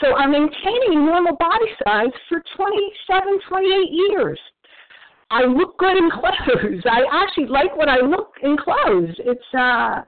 So 0.00 0.14
I'm 0.14 0.32
maintaining 0.32 1.06
normal 1.06 1.36
body 1.36 1.66
size 1.84 2.12
for 2.28 2.42
27, 2.56 3.40
28 3.48 3.70
years. 3.90 4.38
I 5.30 5.44
look 5.44 5.78
good 5.78 5.96
in 5.96 6.10
clothes. 6.10 6.82
I 6.84 7.04
actually 7.12 7.46
like 7.46 7.76
what 7.76 7.88
I 7.88 8.00
look 8.00 8.34
in 8.42 8.56
clothes. 8.56 9.14
It's 9.18 9.54
uh 9.54 10.02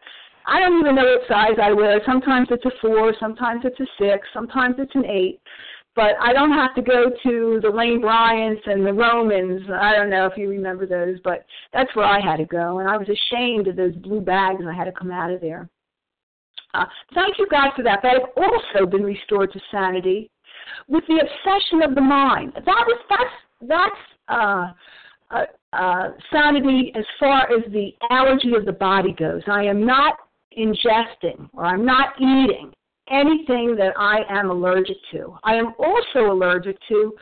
I 0.45 0.59
don't 0.59 0.81
even 0.81 0.97
know 0.97 1.05
what 1.05 1.29
size 1.29 1.57
I 1.63 1.73
wear. 1.73 2.01
Sometimes 2.05 2.49
it's 2.51 2.65
a 2.65 2.73
four, 2.81 3.15
sometimes 3.21 3.63
it's 3.65 3.79
a 3.79 3.87
six, 3.99 4.27
sometimes 4.35 4.75
it's 4.79 4.95
an 4.95 5.07
eight. 5.07 5.41
But 5.95 6.13
I 6.21 6.33
don't 6.33 6.53
have 6.53 6.75
to 6.77 6.83
go 6.83 7.11
to 7.23 7.61
the 7.63 7.69
Lane 7.69 8.01
Bryants 8.01 8.63
and 8.65 8.85
the 8.85 8.91
Roamans. 8.91 9.71
I 9.71 9.95
don't 9.95 10.09
know 10.09 10.27
if 10.27 10.39
you 10.39 10.49
remember 10.49 10.87
those, 10.87 11.19
but 11.23 11.45
that's 11.73 11.95
where 11.95 12.07
I 12.07 12.19
had 12.19 12.39
to 12.39 12.47
go. 12.47 12.79
And 12.79 12.89
I 12.89 12.97
was 12.97 13.09
ashamed 13.09 13.69
of 13.69 13.77
those 13.77 13.95
blue 13.97 14.23
bags. 14.23 14.61
And 14.61 14.71
I 14.71 14.75
had 14.75 14.85
to 14.85 14.93
come 14.93 15.11
out 15.11 15.31
of 15.31 15.43
there. 15.43 15.69
Uh, 16.75 16.87
thank 17.15 17.39
you, 17.39 17.47
God, 17.51 17.71
for 17.77 17.83
that. 17.83 18.01
But 18.01 18.13
I've 18.13 18.29
also 18.37 18.87
been 18.87 19.03
restored 19.03 19.53
to 19.53 19.61
sanity 19.71 20.31
with 20.89 21.05
the 21.09 21.21
obsession 21.21 21.83
of 21.83 21.95
the 21.95 22.01
mind. 22.01 22.53
That 22.55 22.65
was 22.87 23.01
that's 23.11 23.69
that's 23.69 23.95
uh, 24.29 24.73
uh, 25.31 25.45
uh, 25.73 26.09
sanity 26.33 26.93
as 26.95 27.05
far 27.21 27.43
as 27.53 27.71
the 27.73 27.93
allergy 28.11 28.55
of 28.55 28.65
the 28.65 28.73
body 28.73 29.13
goes. 29.13 29.43
I 29.47 29.65
am 29.65 29.85
not 29.85 30.17
ingesting 30.57 31.49
or 31.53 31.65
I'm 31.65 31.85
not 31.85 32.15
eating 32.19 32.73
anything 33.11 33.77
that 33.77 33.93
I 33.99 34.21
am 34.29 34.51
allergic 34.51 34.97
to. 35.13 35.37
I 35.45 35.55
am 35.55 35.75
also 35.79 36.33
allergic 36.33 36.77
to 36.89 37.15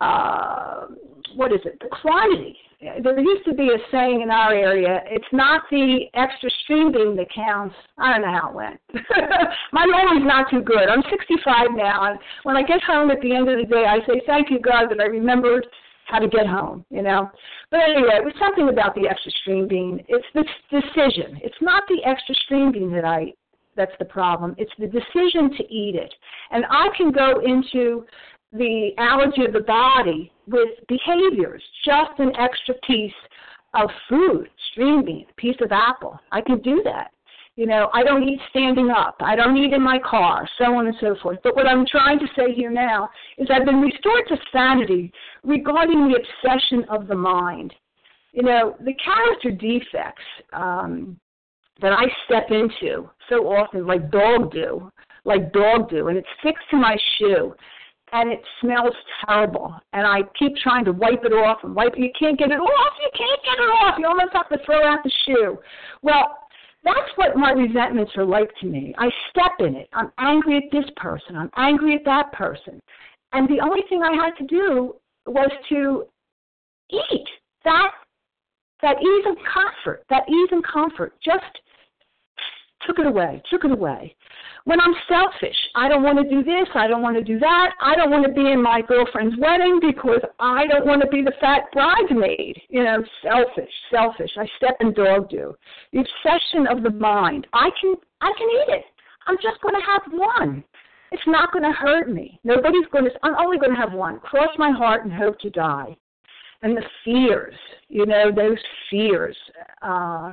uh, 0.00 0.86
what 1.34 1.52
is 1.52 1.60
it? 1.64 1.78
The 1.80 1.88
quantity. 1.88 2.56
There 2.80 3.18
used 3.18 3.44
to 3.46 3.54
be 3.54 3.68
a 3.68 3.78
saying 3.90 4.20
in 4.20 4.30
our 4.30 4.52
area, 4.52 5.00
it's 5.06 5.24
not 5.32 5.62
the 5.70 6.04
extra 6.12 6.50
string 6.62 6.92
bean 6.92 7.16
that 7.16 7.32
counts. 7.34 7.74
I 7.96 8.12
don't 8.12 8.22
know 8.22 8.38
how 8.38 8.50
it 8.50 8.54
went. 8.54 8.80
My 9.72 9.86
memory's 9.86 10.26
not 10.26 10.50
too 10.50 10.60
good. 10.60 10.88
I'm 10.88 11.02
65 11.10 11.68
now, 11.74 12.04
and 12.04 12.18
when 12.42 12.56
I 12.56 12.62
get 12.62 12.82
home 12.82 13.10
at 13.10 13.20
the 13.22 13.34
end 13.34 13.48
of 13.48 13.56
the 13.56 13.64
day, 13.64 13.86
I 13.88 14.00
say, 14.06 14.20
thank 14.26 14.50
you, 14.50 14.60
God, 14.60 14.88
that 14.90 15.00
I 15.00 15.06
remembered 15.06 15.66
how 16.06 16.18
to 16.18 16.28
get 16.28 16.46
home, 16.46 16.84
you 16.90 17.02
know. 17.02 17.30
But 17.70 17.80
anyway, 17.80 18.16
it 18.16 18.24
was 18.24 18.34
something 18.38 18.68
about 18.68 18.94
the 18.94 19.08
extra 19.08 19.32
string 19.40 19.66
bean. 19.66 20.04
It's 20.08 20.26
the 20.34 20.44
decision. 20.70 21.40
It's 21.42 21.60
not 21.62 21.82
the 21.88 22.04
extra 22.04 22.34
string 22.44 22.72
bean 22.72 22.92
that 22.92 23.04
I 23.04 23.32
that's 23.76 23.92
the 23.98 24.04
problem. 24.04 24.54
It's 24.58 24.72
the 24.78 24.86
decision 24.86 25.50
to 25.56 25.64
eat 25.72 25.94
it. 25.94 26.12
And 26.50 26.64
I 26.70 26.88
can 26.96 27.12
go 27.12 27.40
into 27.40 28.04
the 28.52 28.90
allergy 28.98 29.44
of 29.44 29.52
the 29.52 29.60
body 29.60 30.32
with 30.46 30.68
behaviors, 30.88 31.62
just 31.84 32.18
an 32.18 32.32
extra 32.36 32.74
piece 32.86 33.12
of 33.74 33.90
food, 34.08 34.48
string 34.72 35.04
bean, 35.04 35.26
piece 35.36 35.56
of 35.60 35.72
apple. 35.72 36.18
I 36.32 36.40
can 36.40 36.60
do 36.62 36.82
that. 36.84 37.10
You 37.56 37.66
know, 37.66 37.88
I 37.94 38.02
don't 38.02 38.22
eat 38.22 38.38
standing 38.50 38.90
up. 38.90 39.16
I 39.20 39.34
don't 39.34 39.56
eat 39.56 39.72
in 39.72 39.82
my 39.82 39.98
car, 39.98 40.46
so 40.58 40.74
on 40.74 40.86
and 40.86 40.96
so 41.00 41.16
forth. 41.22 41.38
But 41.42 41.56
what 41.56 41.66
I'm 41.66 41.86
trying 41.86 42.18
to 42.18 42.26
say 42.36 42.52
here 42.54 42.70
now 42.70 43.08
is 43.38 43.48
I've 43.50 43.64
been 43.64 43.80
restored 43.80 44.24
to 44.28 44.36
sanity 44.52 45.10
regarding 45.42 46.08
the 46.08 46.18
obsession 46.18 46.84
of 46.90 47.06
the 47.06 47.14
mind. 47.14 47.72
You 48.32 48.42
know, 48.42 48.76
the 48.84 48.92
character 49.02 49.50
defects 49.50 50.22
um, 50.52 51.18
that 51.80 51.92
I 51.92 52.04
step 52.24 52.50
into 52.50 53.08
so 53.28 53.48
often, 53.48 53.86
like 53.86 54.10
dog 54.10 54.52
do, 54.52 54.90
like 55.24 55.52
dog 55.52 55.90
do, 55.90 56.08
and 56.08 56.16
it 56.16 56.24
sticks 56.40 56.60
to 56.70 56.76
my 56.76 56.96
shoe 57.18 57.54
and 58.12 58.32
it 58.32 58.40
smells 58.60 58.94
terrible. 59.24 59.74
And 59.92 60.06
I 60.06 60.20
keep 60.38 60.56
trying 60.56 60.84
to 60.84 60.92
wipe 60.92 61.24
it 61.24 61.32
off 61.32 61.58
and 61.64 61.74
wipe 61.74 61.94
it. 61.94 61.98
You 61.98 62.10
can't 62.18 62.38
get 62.38 62.50
it 62.50 62.60
off. 62.60 62.92
You 63.00 63.10
can't 63.16 63.40
get 63.42 63.62
it 63.62 63.68
off. 63.68 63.98
You 63.98 64.06
almost 64.06 64.32
have 64.32 64.48
to 64.50 64.58
throw 64.64 64.86
out 64.86 65.00
the 65.02 65.10
shoe. 65.26 65.58
Well, 66.02 66.38
that's 66.84 67.10
what 67.16 67.36
my 67.36 67.50
resentments 67.50 68.12
are 68.16 68.24
like 68.24 68.50
to 68.60 68.66
me. 68.66 68.94
I 68.96 69.10
step 69.30 69.52
in 69.58 69.74
it. 69.74 69.88
I'm 69.92 70.12
angry 70.18 70.56
at 70.58 70.70
this 70.70 70.88
person. 70.96 71.36
I'm 71.36 71.50
angry 71.56 71.96
at 71.96 72.04
that 72.04 72.32
person. 72.32 72.80
And 73.32 73.48
the 73.48 73.60
only 73.60 73.82
thing 73.88 74.02
I 74.02 74.14
had 74.14 74.36
to 74.38 74.46
do 74.46 74.94
was 75.26 75.50
to 75.70 76.04
eat 76.90 77.26
that 77.64 77.90
that 78.82 78.96
ease 79.00 79.24
and 79.24 79.38
comfort, 79.52 80.04
that 80.10 80.28
ease 80.28 80.48
and 80.52 80.62
comfort. 80.64 81.14
Just 81.24 81.44
took 82.86 82.98
it 82.98 83.06
away, 83.06 83.42
took 83.50 83.64
it 83.64 83.72
away 83.72 84.14
when 84.66 84.80
I'm 84.80 84.94
selfish. 85.08 85.56
I 85.76 85.88
don't 85.88 86.02
want 86.02 86.18
to 86.18 86.28
do 86.28 86.42
this. 86.42 86.68
I 86.74 86.88
don't 86.88 87.00
want 87.00 87.16
to 87.16 87.22
do 87.22 87.38
that. 87.38 87.70
I 87.80 87.94
don't 87.94 88.10
want 88.10 88.26
to 88.26 88.32
be 88.32 88.50
in 88.50 88.60
my 88.60 88.82
girlfriend's 88.82 89.36
wedding 89.38 89.78
because 89.80 90.20
I 90.40 90.66
don't 90.66 90.86
want 90.86 91.02
to 91.02 91.08
be 91.08 91.22
the 91.22 91.32
fat 91.40 91.62
bridesmaid. 91.72 92.60
You 92.68 92.82
know, 92.82 93.04
selfish, 93.22 93.70
selfish. 93.90 94.30
I 94.36 94.46
step 94.56 94.76
in 94.80 94.92
dog 94.92 95.30
do. 95.30 95.54
The 95.92 96.00
obsession 96.00 96.66
of 96.66 96.82
the 96.82 96.90
mind. 96.90 97.46
I 97.52 97.70
can, 97.80 97.94
I 98.20 98.32
can 98.36 98.48
eat 98.48 98.74
it. 98.80 98.84
I'm 99.28 99.36
just 99.36 99.60
going 99.62 99.74
to 99.74 99.86
have 99.86 100.02
one. 100.12 100.64
It's 101.12 101.22
not 101.28 101.52
going 101.52 101.64
to 101.64 101.70
hurt 101.70 102.10
me. 102.10 102.40
Nobody's 102.42 102.86
going 102.90 103.04
to. 103.04 103.10
I'm 103.22 103.36
only 103.36 103.58
going 103.58 103.72
to 103.72 103.80
have 103.80 103.92
one. 103.92 104.18
Cross 104.18 104.50
my 104.58 104.72
heart 104.72 105.04
and 105.04 105.12
hope 105.12 105.38
to 105.40 105.50
die. 105.50 105.96
And 106.62 106.76
the 106.76 106.82
fears, 107.04 107.54
you 107.88 108.04
know, 108.04 108.32
those 108.34 108.58
fears. 108.90 109.36
Uh, 109.80 110.32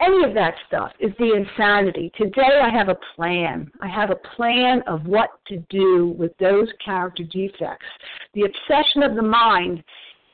any 0.00 0.24
of 0.24 0.34
that 0.34 0.54
stuff 0.66 0.92
is 0.98 1.12
the 1.18 1.34
insanity. 1.34 2.10
Today 2.16 2.60
I 2.62 2.70
have 2.70 2.88
a 2.88 2.98
plan. 3.14 3.70
I 3.80 3.88
have 3.88 4.10
a 4.10 4.36
plan 4.36 4.82
of 4.86 5.06
what 5.06 5.30
to 5.48 5.58
do 5.68 6.14
with 6.18 6.36
those 6.38 6.68
character 6.84 7.22
defects. 7.24 7.86
The 8.34 8.42
obsession 8.42 9.02
of 9.02 9.14
the 9.14 9.22
mind 9.22 9.82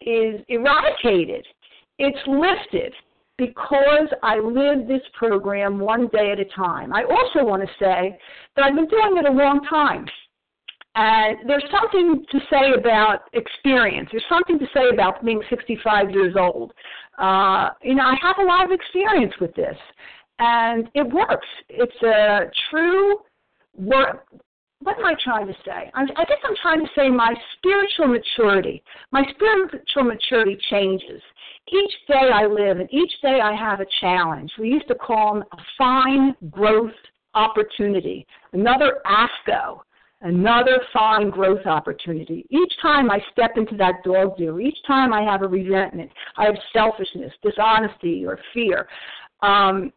is 0.00 0.40
eradicated. 0.48 1.44
It's 1.98 2.18
lifted 2.26 2.92
because 3.38 4.09
I 4.22 4.38
live 4.38 4.87
this 4.87 5.02
program 5.14 5.79
one 5.79 6.09
day 6.09 6.31
at 6.31 6.40
a 6.40 6.44
time. 6.44 6.92
I 6.92 7.05
also 7.05 7.46
want 7.46 7.62
to 7.62 7.68
say 7.79 8.18
that 8.55 8.64
I've 8.64 8.74
been 8.74 8.88
doing 8.88 9.16
it 9.18 9.26
a 9.26 9.33
long 9.33 9.61
time. 9.68 10.07
And 10.96 11.37
there's 11.46 11.64
something 11.70 12.24
to 12.32 12.38
say 12.50 12.72
about 12.72 13.28
experience. 13.35 14.09
There's 14.11 14.24
something 14.30 14.59
to 14.59 14.66
say 14.72 14.88
about 14.90 15.22
being 15.22 15.42
65 15.50 16.11
years 16.11 16.35
old. 16.38 16.72
Uh, 17.18 17.68
you 17.82 17.94
know, 17.94 18.04
I 18.04 18.16
have 18.22 18.37
a 18.38 18.42
lot 18.42 18.64
of 18.64 18.70
experience 18.72 19.35
with 19.38 19.54
this, 19.54 19.76
and 20.38 20.88
it 20.94 21.06
works. 21.12 21.46
It's 21.68 22.02
a 22.02 22.50
true 22.70 23.18
work. 23.76 24.24
What 24.80 24.98
am 24.98 25.04
I 25.04 25.14
trying 25.22 25.46
to 25.48 25.54
say? 25.66 25.90
I, 25.92 26.02
I 26.02 26.24
guess 26.24 26.38
I'm 26.42 26.56
trying 26.62 26.80
to 26.80 26.90
say 26.96 27.11
my 27.11 27.35
spiritual 27.59 28.09
maturity. 28.09 28.82
My 29.12 29.22
spiritual 29.35 30.04
maturity 30.04 30.59
changes. 30.70 31.20
Each 31.68 31.92
day 32.09 32.30
I 32.32 32.46
live, 32.46 32.80
and 32.80 32.88
each 32.90 33.12
day 33.20 33.40
I 33.42 33.54
have 33.54 33.80
a 33.80 33.87
challenge. 34.00 34.50
We 34.59 34.68
used 34.70 34.88
to 34.88 34.94
call 34.94 35.35
them 35.35 35.44
a 35.52 35.56
fine 35.76 36.35
growth 36.50 36.92
opportunity, 37.35 38.26
another 38.54 39.00
AFGO 39.04 39.80
another 40.22 40.81
fine 40.92 41.31
growth 41.31 41.66
opportunity. 41.66 42.46
Each 42.50 42.72
time 42.81 43.11
I 43.11 43.20
step 43.33 43.52
into 43.57 43.76
that 43.76 44.02
dog 44.05 44.37
do, 44.37 44.59
each 44.59 44.79
time 44.87 45.12
I 45.12 45.22
have 45.22 45.42
a 45.42 45.48
resentment, 45.48 46.11
I 46.37 46.44
have 46.44 46.57
selfishness, 46.72 47.33
dishonesty, 47.42 48.24
or 48.24 48.38
fear, 48.55 48.88
um, 49.42 49.92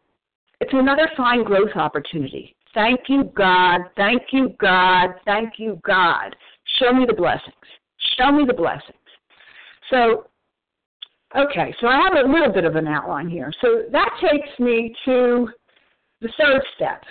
it's 0.60 0.72
another 0.74 1.10
fine 1.16 1.42
growth 1.42 1.74
opportunity. 1.74 2.54
Thank 2.74 3.00
you, 3.08 3.24
God. 3.34 3.80
Thank 3.96 4.24
you, 4.30 4.54
God. 4.60 5.14
Thank 5.24 5.54
you, 5.56 5.80
God. 5.84 6.36
Show 6.78 6.92
me 6.92 7.06
the 7.06 7.14
blessings. 7.14 7.54
Show 8.18 8.30
me 8.30 8.44
the 8.46 8.52
blessings. 8.52 8.94
So, 9.90 10.26
okay, 11.36 11.74
so 11.80 11.88
I 11.88 11.96
have 11.96 12.24
a 12.24 12.28
little 12.30 12.52
bit 12.52 12.64
of 12.64 12.76
an 12.76 12.86
outline 12.86 13.28
here. 13.28 13.52
So 13.62 13.84
that 13.90 14.10
takes 14.20 14.58
me 14.60 14.94
to 15.06 15.48
the 16.20 16.28
third 16.38 16.62
step. 16.76 17.02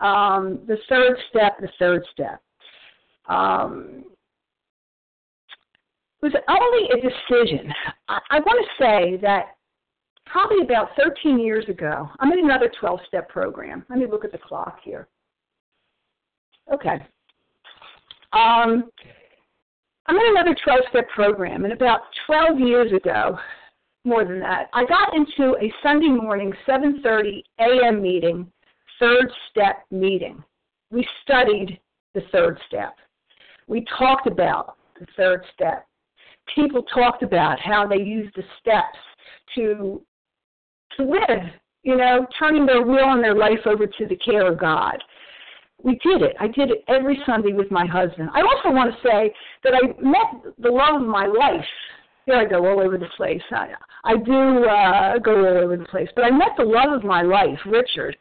Um, 0.00 0.60
the 0.68 0.76
third 0.88 1.16
step, 1.30 1.58
the 1.60 1.70
third 1.78 2.04
step 2.12 2.40
um, 3.28 4.04
was 6.22 6.32
only 6.48 6.88
a 6.90 6.96
decision. 6.96 7.72
I, 8.08 8.18
I 8.30 8.38
want 8.40 8.64
to 8.64 8.84
say 8.84 9.18
that 9.22 9.56
probably 10.26 10.62
about 10.62 10.90
13 10.98 11.38
years 11.38 11.64
ago, 11.68 12.08
I'm 12.18 12.32
in 12.32 12.44
another 12.44 12.70
12 12.80 13.00
step 13.06 13.28
program. 13.28 13.84
Let 13.88 13.98
me 13.98 14.06
look 14.10 14.24
at 14.24 14.32
the 14.32 14.38
clock 14.38 14.78
here. 14.82 15.08
Okay. 16.72 16.98
Um, 18.32 18.90
I'm 20.06 20.16
in 20.16 20.36
another 20.36 20.56
12 20.64 20.80
step 20.90 21.08
program, 21.14 21.64
and 21.64 21.72
about 21.72 22.00
12 22.26 22.60
years 22.60 22.92
ago, 22.92 23.38
more 24.04 24.24
than 24.24 24.40
that, 24.40 24.68
I 24.72 24.84
got 24.84 25.14
into 25.14 25.56
a 25.60 25.72
Sunday 25.82 26.08
morning 26.08 26.52
7:30 26.66 27.42
a.m. 27.60 28.00
meeting, 28.00 28.50
third 28.98 29.30
step 29.50 29.84
meeting. 29.90 30.42
We 30.90 31.06
studied 31.22 31.78
the 32.14 32.22
third 32.32 32.58
step. 32.66 32.94
We 33.68 33.84
talked 33.98 34.26
about 34.26 34.76
the 34.98 35.06
third 35.16 35.44
step. 35.54 35.86
People 36.54 36.82
talked 36.82 37.22
about 37.22 37.60
how 37.60 37.86
they 37.86 37.98
use 37.98 38.32
the 38.34 38.42
steps 38.60 38.98
to 39.54 40.02
to 40.96 41.04
live, 41.04 41.44
you 41.82 41.96
know, 41.96 42.26
turning 42.38 42.66
their 42.66 42.82
will 42.82 43.12
and 43.12 43.22
their 43.22 43.36
life 43.36 43.60
over 43.66 43.86
to 43.86 44.06
the 44.06 44.16
care 44.16 44.50
of 44.50 44.58
God. 44.58 44.96
We 45.82 45.92
did 46.02 46.22
it. 46.22 46.34
I 46.40 46.48
did 46.48 46.70
it 46.70 46.82
every 46.88 47.20
Sunday 47.24 47.52
with 47.52 47.70
my 47.70 47.86
husband. 47.86 48.30
I 48.34 48.40
also 48.40 48.74
want 48.74 48.92
to 48.92 49.08
say 49.08 49.32
that 49.62 49.74
I 49.74 49.86
met 50.02 50.54
the 50.58 50.70
love 50.70 51.02
of 51.02 51.06
my 51.06 51.26
life. 51.26 51.64
Here 52.26 52.34
I 52.34 52.46
go 52.46 52.66
all 52.66 52.80
over 52.80 52.98
the 52.98 53.08
place. 53.16 53.42
I, 53.52 53.68
I 54.04 54.16
do 54.16 54.64
uh, 54.64 55.18
go 55.18 55.46
all 55.46 55.64
over 55.64 55.76
the 55.76 55.84
place, 55.84 56.08
but 56.16 56.24
I 56.24 56.30
met 56.30 56.48
the 56.56 56.64
love 56.64 56.92
of 56.92 57.04
my 57.04 57.22
life, 57.22 57.58
Richard, 57.64 58.16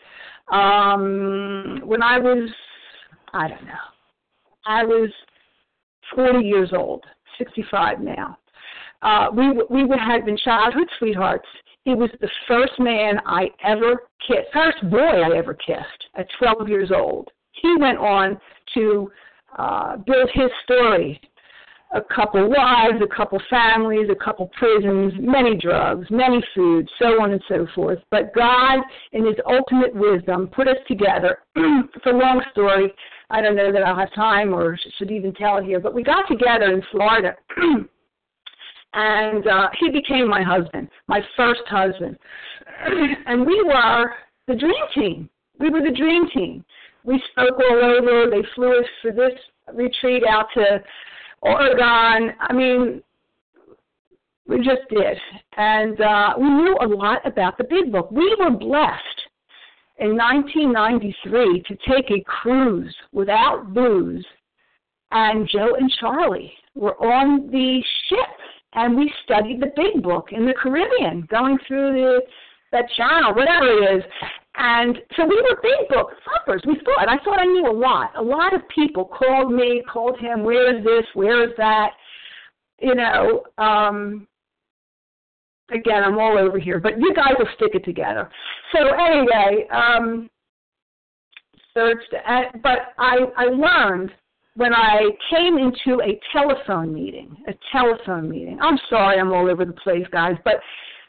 um, 0.52 1.82
when 1.84 2.04
I 2.04 2.20
was, 2.20 2.50
I 3.34 3.48
don't 3.48 3.66
know, 3.66 3.74
I 4.66 4.84
was 4.84 5.10
40 6.15 6.46
years 6.46 6.72
old, 6.74 7.04
65 7.38 8.00
now. 8.00 8.38
Uh, 9.02 9.28
we 9.34 9.54
we 9.70 9.88
had 10.00 10.26
been 10.26 10.38
childhood 10.38 10.88
sweethearts. 10.98 11.48
He 11.84 11.93
was 11.93 12.10
the 12.20 12.30
first 12.48 12.74
man 12.80 13.20
I 13.26 13.50
ever 13.63 14.04
kissed, 14.28 14.48
first 14.52 14.89
boy 14.89 14.98
I 14.98 15.38
ever 15.38 15.54
kissed 15.54 16.06
at 16.15 16.28
12 16.39 16.67
years 16.67 16.91
old. 16.93 17.30
He 17.52 17.76
went 17.80 17.98
on 18.00 18.39
to 18.74 19.12
uh, 19.58 19.98
build 19.98 20.30
his 20.34 20.50
story 20.63 21.22
a 21.93 22.02
couple 22.02 22.50
wives, 22.50 23.02
a 23.02 23.15
couple 23.15 23.39
families, 23.50 24.10
a 24.12 24.24
couple 24.24 24.50
prisons, 24.58 25.13
many 25.20 25.56
drugs, 25.56 26.06
many 26.10 26.43
foods, 26.54 26.89
so 27.00 27.22
on 27.22 27.32
and 27.32 27.41
so 27.48 27.65
forth. 27.74 28.00
But 28.12 28.34
God, 28.36 28.80
in 29.13 29.26
His 29.26 29.36
ultimate 29.46 29.96
wisdom, 29.96 30.50
put 30.54 30.67
us 30.67 30.78
together. 30.88 31.39
it's 31.56 32.06
a 32.06 32.10
long 32.10 32.41
story. 32.52 32.93
I 33.30 33.42
don't 33.42 33.56
know 33.56 33.72
that 33.72 33.84
I'll 33.84 33.98
have 33.98 34.13
time 34.13 34.54
or 34.54 34.78
should 34.98 35.12
even 35.12 35.34
tell 35.34 35.62
here, 35.62 35.80
but 35.80 35.94
we 35.94 36.04
got 36.04 36.28
together 36.28 36.72
in 36.72 36.82
Florida. 36.92 37.36
and 38.94 39.48
uh, 39.48 39.68
he 39.80 39.90
became 39.90 40.30
my 40.30 40.42
husband, 40.42 40.90
my 41.08 41.22
first 41.36 41.62
husband. 41.68 42.18
and 43.26 43.46
we 43.46 43.62
were 43.63 44.12
the 44.48 44.56
dream 44.56 44.86
team. 44.96 45.30
We 45.60 45.70
were 45.70 45.82
the 45.82 45.96
dream 45.96 46.30
team. 46.34 46.63
We 47.04 47.22
spoke 47.32 47.60
all 47.60 47.84
over. 47.84 48.30
They 48.30 48.48
flew 48.56 48.80
us 48.80 48.86
for 49.02 49.12
this 49.12 49.34
retreat 49.74 50.24
out 50.28 50.48
to 50.54 50.82
Oregon. 51.42 52.34
I 52.40 52.54
mean, 52.54 53.02
we 54.48 54.58
just 54.58 54.88
did. 54.90 55.18
And 55.58 56.00
uh, 56.00 56.34
we 56.38 56.50
knew 56.50 56.78
a 56.82 56.88
lot 56.88 57.26
about 57.26 57.58
the 57.58 57.66
big 57.66 57.92
book. 57.92 58.10
We 58.12 58.36
were 58.40 58.52
blessed 58.52 59.27
in 60.00 60.16
1993 60.16 61.64
to 61.68 61.78
take 61.90 62.12
a 62.12 62.24
cruise 62.24 62.96
without 63.12 63.74
booze, 63.74 64.26
and 65.12 65.48
Joe 65.52 65.76
and 65.80 65.92
Charlie 66.00 66.54
were 66.76 66.96
on 67.02 67.50
the 67.50 67.84
ship, 68.10 68.38
and 68.74 68.98
we 68.98 69.12
studied 69.24 69.62
the 69.62 69.72
big 69.76 70.04
book 70.04 70.30
in 70.32 70.46
the 70.46 70.54
Caribbean, 70.54 71.28
going 71.30 71.58
through 71.68 71.94
the 71.94 72.22
that 72.72 72.86
channel, 72.96 73.34
whatever 73.34 73.66
it 73.66 73.98
is. 73.98 74.04
And 74.56 74.98
so 75.16 75.26
we 75.26 75.36
were 75.42 75.62
big 75.62 75.88
book 75.90 76.10
thumpers. 76.26 76.62
We 76.66 76.80
thought. 76.84 77.08
I 77.08 77.18
thought 77.24 77.40
I 77.40 77.46
knew 77.46 77.70
a 77.70 77.72
lot. 77.72 78.12
A 78.18 78.22
lot 78.22 78.54
of 78.54 78.62
people 78.70 79.06
called 79.06 79.52
me, 79.52 79.84
called 79.92 80.20
him, 80.20 80.44
where 80.44 80.76
is 80.76 80.84
this, 80.84 81.06
where 81.14 81.44
is 81.44 81.52
that? 81.58 81.92
You 82.80 82.96
know, 82.96 83.44
um, 83.58 84.28
again, 85.72 86.04
I'm 86.04 86.18
all 86.20 86.38
over 86.38 86.60
here, 86.60 86.80
but 86.80 87.00
you 87.00 87.14
guys 87.14 87.34
will 87.38 87.50
stick 87.56 87.72
it 87.74 87.84
together. 87.84 88.30
So 88.74 88.88
anyway, 88.88 89.68
um, 89.72 90.30
searched, 91.74 92.14
but 92.64 92.94
I, 92.98 93.18
I 93.38 93.46
learned 93.46 94.12
when 94.56 94.74
I 94.74 95.02
came 95.30 95.58
into 95.58 96.02
a 96.02 96.20
telephone 96.34 96.94
meeting, 96.94 97.36
a 97.48 97.54
telephone 97.72 98.30
meeting. 98.30 98.58
I'm 98.62 98.78
sorry, 98.90 99.20
I'm 99.20 99.32
all 99.32 99.50
over 99.50 99.66
the 99.66 99.74
place, 99.74 100.06
guys, 100.12 100.36
but 100.44 100.56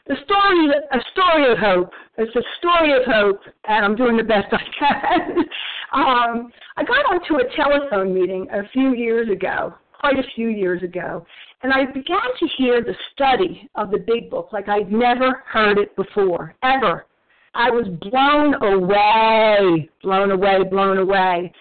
the 0.07 0.15
story, 0.23 0.69
a 0.91 0.99
story 1.11 1.51
of 1.51 1.57
hope. 1.57 1.91
It's 2.17 2.35
a 2.35 2.41
story 2.59 2.93
of 2.93 3.03
hope, 3.05 3.41
and 3.67 3.85
I'm 3.85 3.95
doing 3.95 4.17
the 4.17 4.23
best 4.23 4.47
I 4.51 4.61
can. 4.77 5.37
um, 5.93 6.51
I 6.77 6.83
got 6.83 7.05
onto 7.05 7.35
a 7.35 7.55
telephone 7.55 8.13
meeting 8.13 8.47
a 8.51 8.67
few 8.69 8.95
years 8.95 9.29
ago, 9.29 9.73
quite 9.99 10.17
a 10.17 10.23
few 10.35 10.49
years 10.49 10.83
ago, 10.83 11.25
and 11.61 11.73
I 11.73 11.85
began 11.85 12.19
to 12.39 12.47
hear 12.57 12.81
the 12.81 12.95
study 13.11 13.69
of 13.75 13.91
the 13.91 13.99
Big 13.99 14.29
Book 14.29 14.49
like 14.53 14.69
I'd 14.69 14.91
never 14.91 15.43
heard 15.45 15.77
it 15.77 15.95
before, 15.95 16.55
ever. 16.63 17.05
I 17.53 17.69
was 17.69 17.87
blown 18.01 18.53
away, 18.63 19.89
blown 20.01 20.31
away, 20.31 20.63
blown 20.69 20.99
away. 20.99 21.51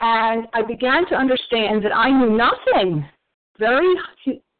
And 0.00 0.46
I 0.54 0.62
began 0.62 1.06
to 1.08 1.14
understand 1.14 1.84
that 1.84 1.94
I 1.94 2.10
knew 2.10 2.36
nothing. 2.36 3.06
Very 3.58 3.94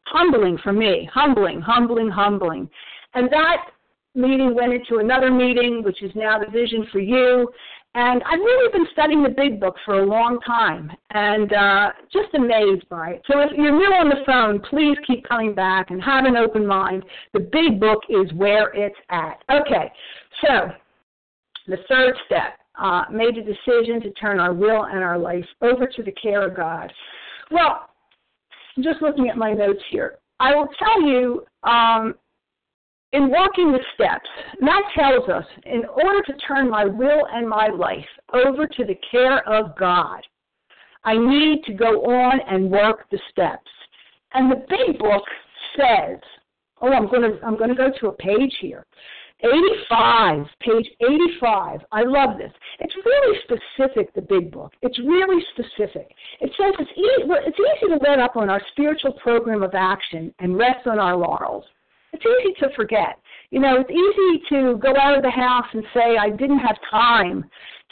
humbling 0.07 0.59
for 0.63 0.73
me, 0.73 1.09
humbling, 1.13 1.61
humbling, 1.61 2.11
humbling. 2.11 2.69
And 3.15 3.31
that 3.33 3.71
meeting 4.15 4.55
went 4.55 4.73
into 4.73 4.99
another 4.99 5.31
meeting, 5.31 5.83
which 5.85 6.03
is 6.03 6.11
now 6.15 6.39
the 6.39 6.51
vision 6.51 6.87
for 6.91 6.99
you. 6.99 7.49
And 7.95 8.23
I've 8.23 8.39
really 8.39 8.71
been 8.73 8.87
studying 8.93 9.23
the 9.25 9.31
big 9.31 9.59
book 9.59 9.75
for 9.85 10.01
a 10.01 10.07
long 10.07 10.39
time 10.47 10.93
and 11.11 11.53
uh, 11.53 11.91
just 12.13 12.33
amazed 12.35 12.89
by 12.89 13.11
it. 13.11 13.23
So 13.29 13.41
if 13.41 13.51
you're 13.57 13.77
new 13.77 13.93
on 13.93 14.09
the 14.09 14.23
phone, 14.25 14.61
please 14.71 14.97
keep 15.07 15.27
coming 15.29 15.55
back 15.55 15.91
and 15.91 16.01
have 16.01 16.25
an 16.25 16.37
open 16.37 16.65
mind. 16.65 17.05
The 17.33 17.41
big 17.41 17.81
book 17.81 17.99
is 18.09 18.33
where 18.35 18.73
it's 18.75 18.97
at. 19.11 19.43
Okay, 19.51 19.91
so 20.41 20.71
the 21.67 21.79
third 21.89 22.15
step 22.27 22.59
uh, 22.81 23.05
made 23.11 23.37
a 23.37 23.43
decision 23.43 24.01
to 24.03 24.13
turn 24.13 24.39
our 24.39 24.55
will 24.55 24.85
and 24.85 25.03
our 25.03 25.19
life 25.19 25.45
over 25.61 25.87
to 25.87 26.03
the 26.05 26.13
care 26.13 26.47
of 26.47 26.57
God. 26.57 26.93
Well, 27.51 27.89
just 28.81 29.03
looking 29.03 29.29
at 29.29 29.37
my 29.37 29.53
notes 29.53 29.83
here, 29.91 30.19
I 30.39 30.55
will 30.55 30.69
tell 30.79 31.03
you 31.03 31.45
um, 31.65 32.15
in 33.13 33.31
walking 33.31 33.73
the 33.73 33.85
steps, 33.95 34.29
that 34.61 34.83
tells 34.97 35.29
us 35.29 35.45
in 35.67 35.85
order 35.87 36.23
to 36.23 36.33
turn 36.47 36.71
my 36.71 36.85
will 36.85 37.27
and 37.33 37.49
my 37.49 37.69
life 37.69 38.07
over 38.33 38.67
to 38.67 38.85
the 38.85 38.99
care 39.11 39.47
of 39.49 39.77
God, 39.77 40.21
I 41.05 41.17
need 41.17 41.65
to 41.65 41.73
go 41.73 42.05
on 42.05 42.41
and 42.49 42.71
work 42.71 43.09
the 43.11 43.19
steps. 43.31 43.71
And 44.33 44.51
the 44.51 44.65
big 44.69 44.99
book 44.99 45.25
says, 45.77 46.19
oh, 46.83 46.93
I'm 46.93 47.09
going 47.09 47.23
to 47.23 47.45
I'm 47.45 47.57
going 47.57 47.71
to 47.71 47.77
go 47.77 47.91
to 48.01 48.09
a 48.09 48.13
page 48.13 48.55
here. 48.61 48.87
85, 49.43 50.47
page 50.61 50.87
85. 51.01 51.81
I 51.93 52.03
love 52.03 52.37
this. 52.37 52.53
It's 52.79 52.95
really 53.05 53.39
specific, 53.45 54.13
the 54.15 54.21
big 54.21 54.53
book. 54.53 54.73
It's 54.83 54.99
really 54.99 55.43
specific. 55.55 56.11
It 56.41 56.51
says 56.59 56.75
it's 56.79 56.91
easy, 56.91 57.33
it's 57.47 57.59
easy 57.59 57.87
to 57.95 57.99
let 58.07 58.19
up 58.19 58.37
on 58.37 58.51
our 58.51 58.61
spiritual 58.73 59.13
program 59.15 59.63
of 59.63 59.75
action 59.75 60.35
and 60.41 60.59
rest 60.59 60.87
on 60.87 60.99
our 60.99 61.17
laurels. 61.17 61.65
It's 62.13 62.25
easy 62.25 62.55
to 62.61 62.75
forget. 62.75 63.19
You 63.51 63.61
know, 63.61 63.77
it's 63.81 63.91
easy 63.91 64.43
to 64.51 64.79
go 64.79 64.95
out 64.97 65.17
of 65.17 65.23
the 65.23 65.31
house 65.31 65.67
and 65.73 65.85
say, 65.95 66.17
I 66.17 66.31
didn't 66.31 66.59
have 66.59 66.77
time 66.91 67.45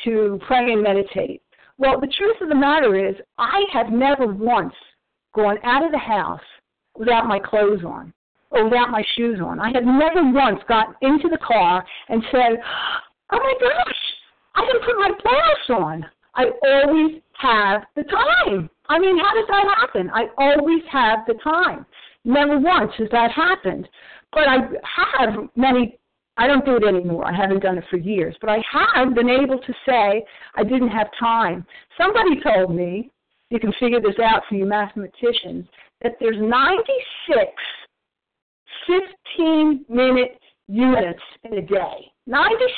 to 0.05 0.41
pray 0.47 0.73
and 0.73 0.83
meditate. 0.83 1.43
Well, 1.79 2.01
the 2.01 2.13
truth 2.17 2.37
of 2.41 2.49
the 2.49 2.55
matter 2.55 3.09
is, 3.09 3.15
I 3.39 3.63
have 3.73 3.91
never 3.91 4.27
once 4.27 4.75
gone 5.35 5.59
out 5.63 5.85
of 5.85 5.93
the 5.93 5.99
house 5.99 6.41
without 6.97 7.27
my 7.27 7.39
clothes 7.39 7.85
on 7.85 8.13
or 8.51 8.65
without 8.65 8.91
my 8.91 9.05
shoes 9.17 9.41
on. 9.41 9.61
I 9.61 9.71
have 9.73 9.85
never 9.85 10.31
once 10.33 10.61
got 10.69 10.97
into 11.03 11.29
the 11.29 11.39
car 11.39 11.85
and 12.09 12.23
said, 12.33 12.59
Oh 13.31 13.39
my 13.39 13.55
gosh, 13.61 13.97
I 14.55 14.67
didn't 14.67 14.85
put 14.85 14.99
my 14.99 15.11
blouse 15.23 15.81
on. 15.81 16.07
I 16.35 16.45
always 16.67 17.21
have 17.39 17.83
the 17.95 18.05
time. 18.05 18.71
I 18.89 18.99
mean, 18.99 19.19
how 19.19 19.35
does 19.35 19.47
that 19.49 19.65
happen? 19.79 20.11
I 20.15 20.27
always 20.39 20.83
have 20.91 21.21
the 21.27 21.35
time. 21.45 21.85
Never 22.29 22.59
once 22.59 22.93
has 22.99 23.09
that 23.11 23.33
happened. 23.33 23.89
But 24.33 24.43
I 24.47 24.59
have 24.97 25.49
many, 25.57 25.99
I 26.37 26.47
don't 26.47 26.65
do 26.65 26.77
it 26.77 26.85
anymore. 26.85 27.25
I 27.27 27.35
haven't 27.35 27.63
done 27.63 27.79
it 27.79 27.85
for 27.91 27.97
years. 27.97 28.37
But 28.43 28.51
I 28.51 28.63
have 28.95 29.15
been 29.15 29.31
able 29.31 29.59
to 29.59 29.73
say 29.87 30.23
I 30.55 30.63
didn't 30.63 30.91
have 30.91 31.09
time. 31.19 31.67
Somebody 31.97 32.39
told 32.43 32.77
me, 32.77 33.11
you 33.49 33.59
can 33.59 33.73
figure 33.81 34.01
this 34.01 34.19
out 34.23 34.43
for 34.47 34.57
you 34.57 34.67
mathematicians, 34.67 35.67
that 36.03 36.17
there's 36.21 36.37
96 36.39 37.51
15 38.87 39.87
minute 39.89 40.39
units 40.69 41.23
in 41.45 41.55
a 41.55 41.63
day. 41.63 42.13
96! 42.27 42.75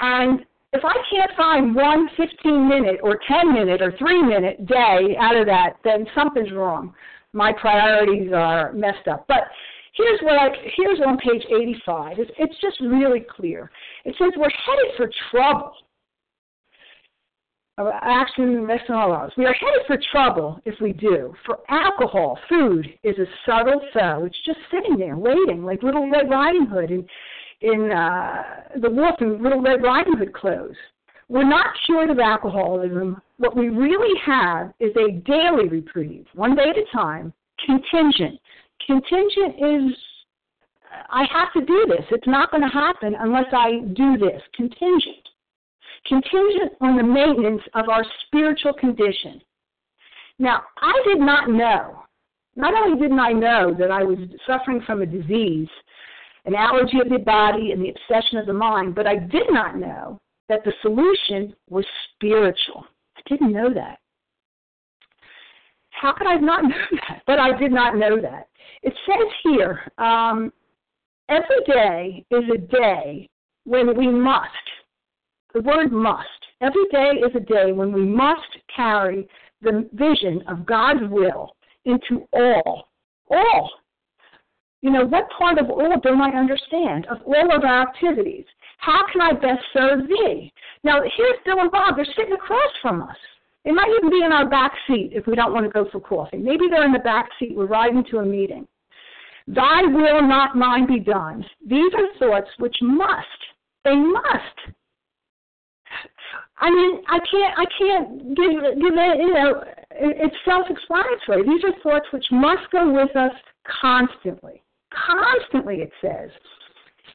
And 0.00 0.40
if 0.72 0.84
I 0.84 0.94
can't 1.08 1.30
find 1.36 1.72
one 1.72 2.08
15 2.16 2.68
minute 2.68 2.98
or 3.00 3.20
10 3.28 3.54
minute 3.54 3.80
or 3.80 3.92
3 3.96 4.22
minute 4.24 4.66
day 4.66 5.16
out 5.20 5.36
of 5.36 5.46
that, 5.46 5.74
then 5.84 6.04
something's 6.16 6.50
wrong 6.50 6.92
my 7.34 7.52
priorities 7.52 8.32
are 8.32 8.72
messed 8.72 9.08
up. 9.10 9.26
But 9.28 9.44
here's 9.94 10.20
what 10.22 10.34
I 10.34 10.48
here's 10.76 11.00
on 11.06 11.18
page 11.18 11.42
85. 11.46 12.18
It's, 12.18 12.30
it's 12.38 12.54
just 12.60 12.80
really 12.80 13.26
clear. 13.36 13.70
It 14.04 14.14
says 14.18 14.30
we're 14.36 14.48
headed 14.48 14.96
for 14.96 15.10
trouble. 15.30 15.72
Action 17.76 18.64
messing 18.64 18.94
all 18.94 19.12
us. 19.12 19.32
We 19.36 19.46
are 19.46 19.52
headed 19.52 19.80
for 19.88 19.98
trouble 20.12 20.60
if 20.64 20.76
we 20.80 20.92
do. 20.92 21.34
For 21.44 21.58
alcohol, 21.68 22.38
food 22.48 22.86
is 23.02 23.18
a 23.18 23.26
subtle 23.44 23.80
foe. 23.92 24.24
It's 24.26 24.38
just 24.46 24.60
sitting 24.70 24.96
there 24.96 25.16
waiting, 25.16 25.64
like 25.64 25.82
Little 25.82 26.08
Red 26.08 26.30
Riding 26.30 26.66
Hood 26.66 26.92
in 26.92 27.04
in 27.60 27.90
uh, 27.90 28.42
the 28.80 28.90
wolf 28.90 29.16
in 29.20 29.42
Little 29.42 29.60
Red 29.60 29.82
Riding 29.82 30.16
Hood 30.16 30.32
clothes. 30.32 30.76
We're 31.28 31.48
not 31.48 31.66
cured 31.86 32.10
of 32.10 32.18
alcoholism. 32.18 33.20
What 33.38 33.56
we 33.56 33.68
really 33.68 34.18
have 34.24 34.72
is 34.78 34.92
a 34.96 35.12
daily 35.20 35.68
reprieve, 35.68 36.26
one 36.34 36.54
day 36.54 36.68
at 36.70 36.76
a 36.76 36.84
time, 36.92 37.32
contingent. 37.64 38.38
Contingent 38.86 39.54
is, 39.58 39.96
I 41.10 41.24
have 41.32 41.52
to 41.54 41.64
do 41.64 41.86
this. 41.88 42.04
It's 42.10 42.26
not 42.26 42.50
going 42.50 42.62
to 42.62 42.68
happen 42.68 43.14
unless 43.18 43.46
I 43.52 43.80
do 43.94 44.18
this. 44.18 44.42
Contingent. 44.54 45.28
Contingent 46.06 46.72
on 46.82 46.96
the 46.96 47.02
maintenance 47.02 47.62
of 47.74 47.88
our 47.88 48.04
spiritual 48.26 48.74
condition. 48.74 49.40
Now, 50.38 50.62
I 50.82 50.92
did 51.06 51.20
not 51.20 51.48
know, 51.48 52.02
not 52.56 52.74
only 52.74 53.00
didn't 53.00 53.20
I 53.20 53.32
know 53.32 53.74
that 53.78 53.90
I 53.90 54.02
was 54.02 54.18
suffering 54.46 54.82
from 54.84 55.00
a 55.00 55.06
disease, 55.06 55.68
an 56.44 56.54
allergy 56.54 57.00
of 57.00 57.08
the 57.08 57.18
body, 57.18 57.72
and 57.72 57.82
the 57.82 57.90
obsession 57.90 58.36
of 58.36 58.46
the 58.46 58.52
mind, 58.52 58.94
but 58.94 59.06
I 59.06 59.16
did 59.16 59.46
not 59.50 59.78
know 59.78 60.20
that 60.48 60.64
the 60.64 60.72
solution 60.82 61.54
was 61.68 61.84
spiritual. 62.14 62.86
I 63.16 63.20
didn't 63.28 63.52
know 63.52 63.72
that. 63.72 63.98
How 65.90 66.12
could 66.12 66.26
I 66.26 66.36
not 66.36 66.64
know 66.64 66.76
that? 67.08 67.22
But 67.26 67.38
I 67.38 67.56
did 67.56 67.72
not 67.72 67.96
know 67.96 68.20
that. 68.20 68.48
It 68.82 68.94
says 69.06 69.28
here, 69.42 69.80
um, 69.98 70.52
every 71.28 71.64
day 71.66 72.24
is 72.30 72.44
a 72.54 72.58
day 72.58 73.28
when 73.64 73.96
we 73.96 74.08
must. 74.08 74.50
The 75.54 75.62
word 75.62 75.92
must. 75.92 76.28
Every 76.60 76.84
day 76.90 77.20
is 77.24 77.34
a 77.34 77.40
day 77.40 77.72
when 77.72 77.92
we 77.92 78.04
must 78.04 78.40
carry 78.74 79.28
the 79.62 79.88
vision 79.92 80.42
of 80.48 80.66
God's 80.66 81.08
will 81.10 81.56
into 81.84 82.26
all, 82.32 82.88
all. 83.30 83.70
You 84.82 84.90
know, 84.90 85.06
what 85.06 85.30
part 85.38 85.58
of 85.58 85.70
all 85.70 85.98
don't 86.02 86.20
I 86.20 86.30
understand? 86.38 87.06
Of 87.06 87.18
all 87.24 87.54
of 87.54 87.64
our 87.64 87.82
activities. 87.82 88.44
How 88.84 89.06
can 89.10 89.22
I 89.22 89.32
best 89.32 89.64
serve 89.72 90.06
thee? 90.08 90.52
Now, 90.82 91.00
here's 91.16 91.38
Bill 91.46 91.60
and 91.60 91.70
Bob. 91.70 91.96
They're 91.96 92.04
sitting 92.16 92.34
across 92.34 92.72
from 92.82 93.02
us. 93.02 93.16
They 93.64 93.70
might 93.70 93.88
even 93.96 94.10
be 94.10 94.22
in 94.22 94.30
our 94.30 94.46
back 94.48 94.72
seat 94.86 95.10
if 95.14 95.26
we 95.26 95.34
don't 95.34 95.54
want 95.54 95.64
to 95.64 95.72
go 95.72 95.88
for 95.90 96.00
coffee. 96.00 96.36
Maybe 96.36 96.66
they're 96.68 96.84
in 96.84 96.92
the 96.92 96.98
back 96.98 97.30
seat. 97.38 97.56
We're 97.56 97.66
riding 97.66 98.04
to 98.10 98.18
a 98.18 98.26
meeting. 98.26 98.68
Thy 99.46 99.82
will, 99.84 100.20
not 100.20 100.54
mine, 100.54 100.86
be 100.86 101.00
done. 101.00 101.44
These 101.66 101.92
are 101.96 102.18
thoughts 102.18 102.50
which 102.58 102.76
must, 102.82 103.40
they 103.84 103.94
must. 103.94 104.58
I 106.58 106.70
mean, 106.70 107.02
I 107.08 107.18
can't, 107.30 107.58
I 107.58 107.64
can't 107.78 108.36
give, 108.36 108.52
give 108.80 108.94
it, 108.96 109.18
you 109.18 109.32
know, 109.32 109.64
it's 109.92 110.36
self-explanatory. 110.44 111.42
These 111.44 111.64
are 111.64 111.80
thoughts 111.82 112.06
which 112.12 112.26
must 112.30 112.70
go 112.70 112.92
with 112.92 113.16
us 113.16 113.32
constantly. 113.80 114.62
Constantly, 114.92 115.76
it 115.76 115.92
says. 116.02 116.30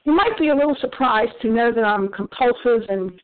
You 0.04 0.12
might 0.12 0.36
be 0.38 0.48
a 0.48 0.54
little 0.54 0.76
surprised 0.80 1.32
to 1.42 1.48
know 1.48 1.72
that 1.72 1.84
I'm 1.84 2.08
compulsive 2.08 2.88
and 2.88 3.20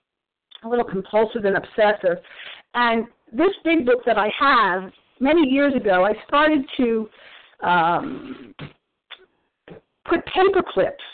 a 0.62 0.68
little 0.68 0.84
compulsive 0.84 1.44
and 1.44 1.56
obsessive. 1.56 2.18
And 2.74 3.06
this 3.32 3.52
big 3.64 3.86
book 3.86 4.00
that 4.04 4.18
I 4.18 4.30
have, 4.38 4.90
many 5.20 5.48
years 5.48 5.74
ago, 5.74 6.04
I 6.04 6.12
started 6.26 6.64
to 6.76 7.08
um, 7.62 8.54
put 10.04 10.24
paper 10.26 10.62
clips, 10.72 11.04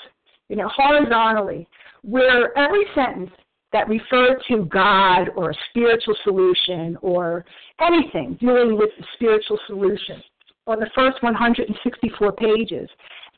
you 0.48 0.57
know, 0.57 0.68
horizontally, 0.68 1.68
where 2.03 2.57
every 2.59 2.85
sentence 2.94 3.31
that 3.72 3.88
referred 3.88 4.42
to 4.48 4.64
God 4.66 5.31
or 5.35 5.51
a 5.51 5.55
spiritual 5.70 6.14
solution 6.25 6.98
or 7.01 7.44
anything 7.81 8.37
dealing 8.40 8.77
with 8.77 8.90
the 8.98 9.05
spiritual 9.14 9.59
solution 9.66 10.22
on 10.66 10.79
the 10.79 10.90
first 10.94 11.22
164 11.22 12.33
pages. 12.33 12.88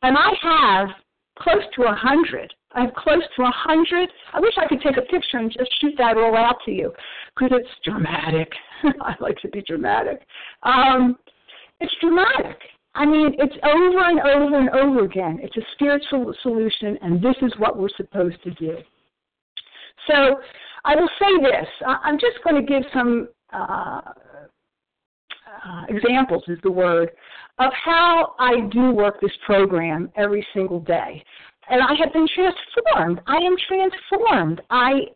And 0.03 0.17
I 0.19 0.31
have 0.43 0.89
close 1.39 1.63
to 1.77 1.83
a 1.85 1.95
hundred. 1.95 2.53
I 2.73 2.83
have 2.83 2.95
close 2.95 3.23
to 3.37 3.43
a 3.43 3.51
hundred. 3.51 4.09
I 4.33 4.41
wish 4.41 4.55
I 4.59 4.67
could 4.67 4.81
take 4.81 4.97
a 4.97 5.03
picture 5.03 5.39
and 5.39 5.51
just 5.51 5.71
shoot 5.81 5.95
that 5.99 6.17
all 6.17 6.37
out 6.37 6.57
to 6.65 6.73
you 6.73 6.93
because 7.37 7.59
it's 7.61 7.71
dramatic. 7.85 8.51
I 9.01 9.15
like 9.21 9.39
to 9.39 9.49
be 9.49 9.63
dramatic. 9.63 10.27
Um, 10.63 11.17
it's 11.81 11.95
dramatic. 12.01 12.59
I 12.97 13.05
mean, 13.05 13.35
it's 13.39 13.55
over 13.65 14.09
and 14.09 14.21
over 14.21 14.59
and 14.59 14.71
over 14.71 15.05
again. 15.05 15.41
It's 15.43 15.57
a 15.57 15.63
spiritual 15.75 16.33
solution, 16.43 16.97
and 17.03 17.21
this 17.21 17.35
is 17.43 17.53
what 17.59 17.77
we're 17.77 17.89
supposed 17.97 18.41
to 18.45 18.51
do. 18.53 18.77
So 20.09 20.41
I 20.85 20.95
will 20.95 21.09
say 21.19 21.43
this. 21.43 21.67
I'm 21.87 22.19
just 22.19 22.43
going 22.45 22.55
to 22.55 22.63
give 22.63 22.85
some 22.93 23.29
uh, 23.53 24.01
uh, 25.67 25.85
examples 25.89 26.45
is 26.49 26.59
the 26.63 26.71
word 26.71 27.11
of 27.59 27.73
how 27.85 28.35
I 28.39 28.61
do 28.71 28.91
work 28.93 29.21
this 29.21 29.33
program 29.47 30.11
every 30.17 30.47
single 30.55 30.81
day. 30.81 31.23
And 31.71 31.81
I 31.81 31.95
have 32.03 32.13
been 32.13 32.27
transformed. 32.35 33.21
I 33.27 33.37
am 33.37 33.57
transformed. 33.69 34.61
I 34.71 35.07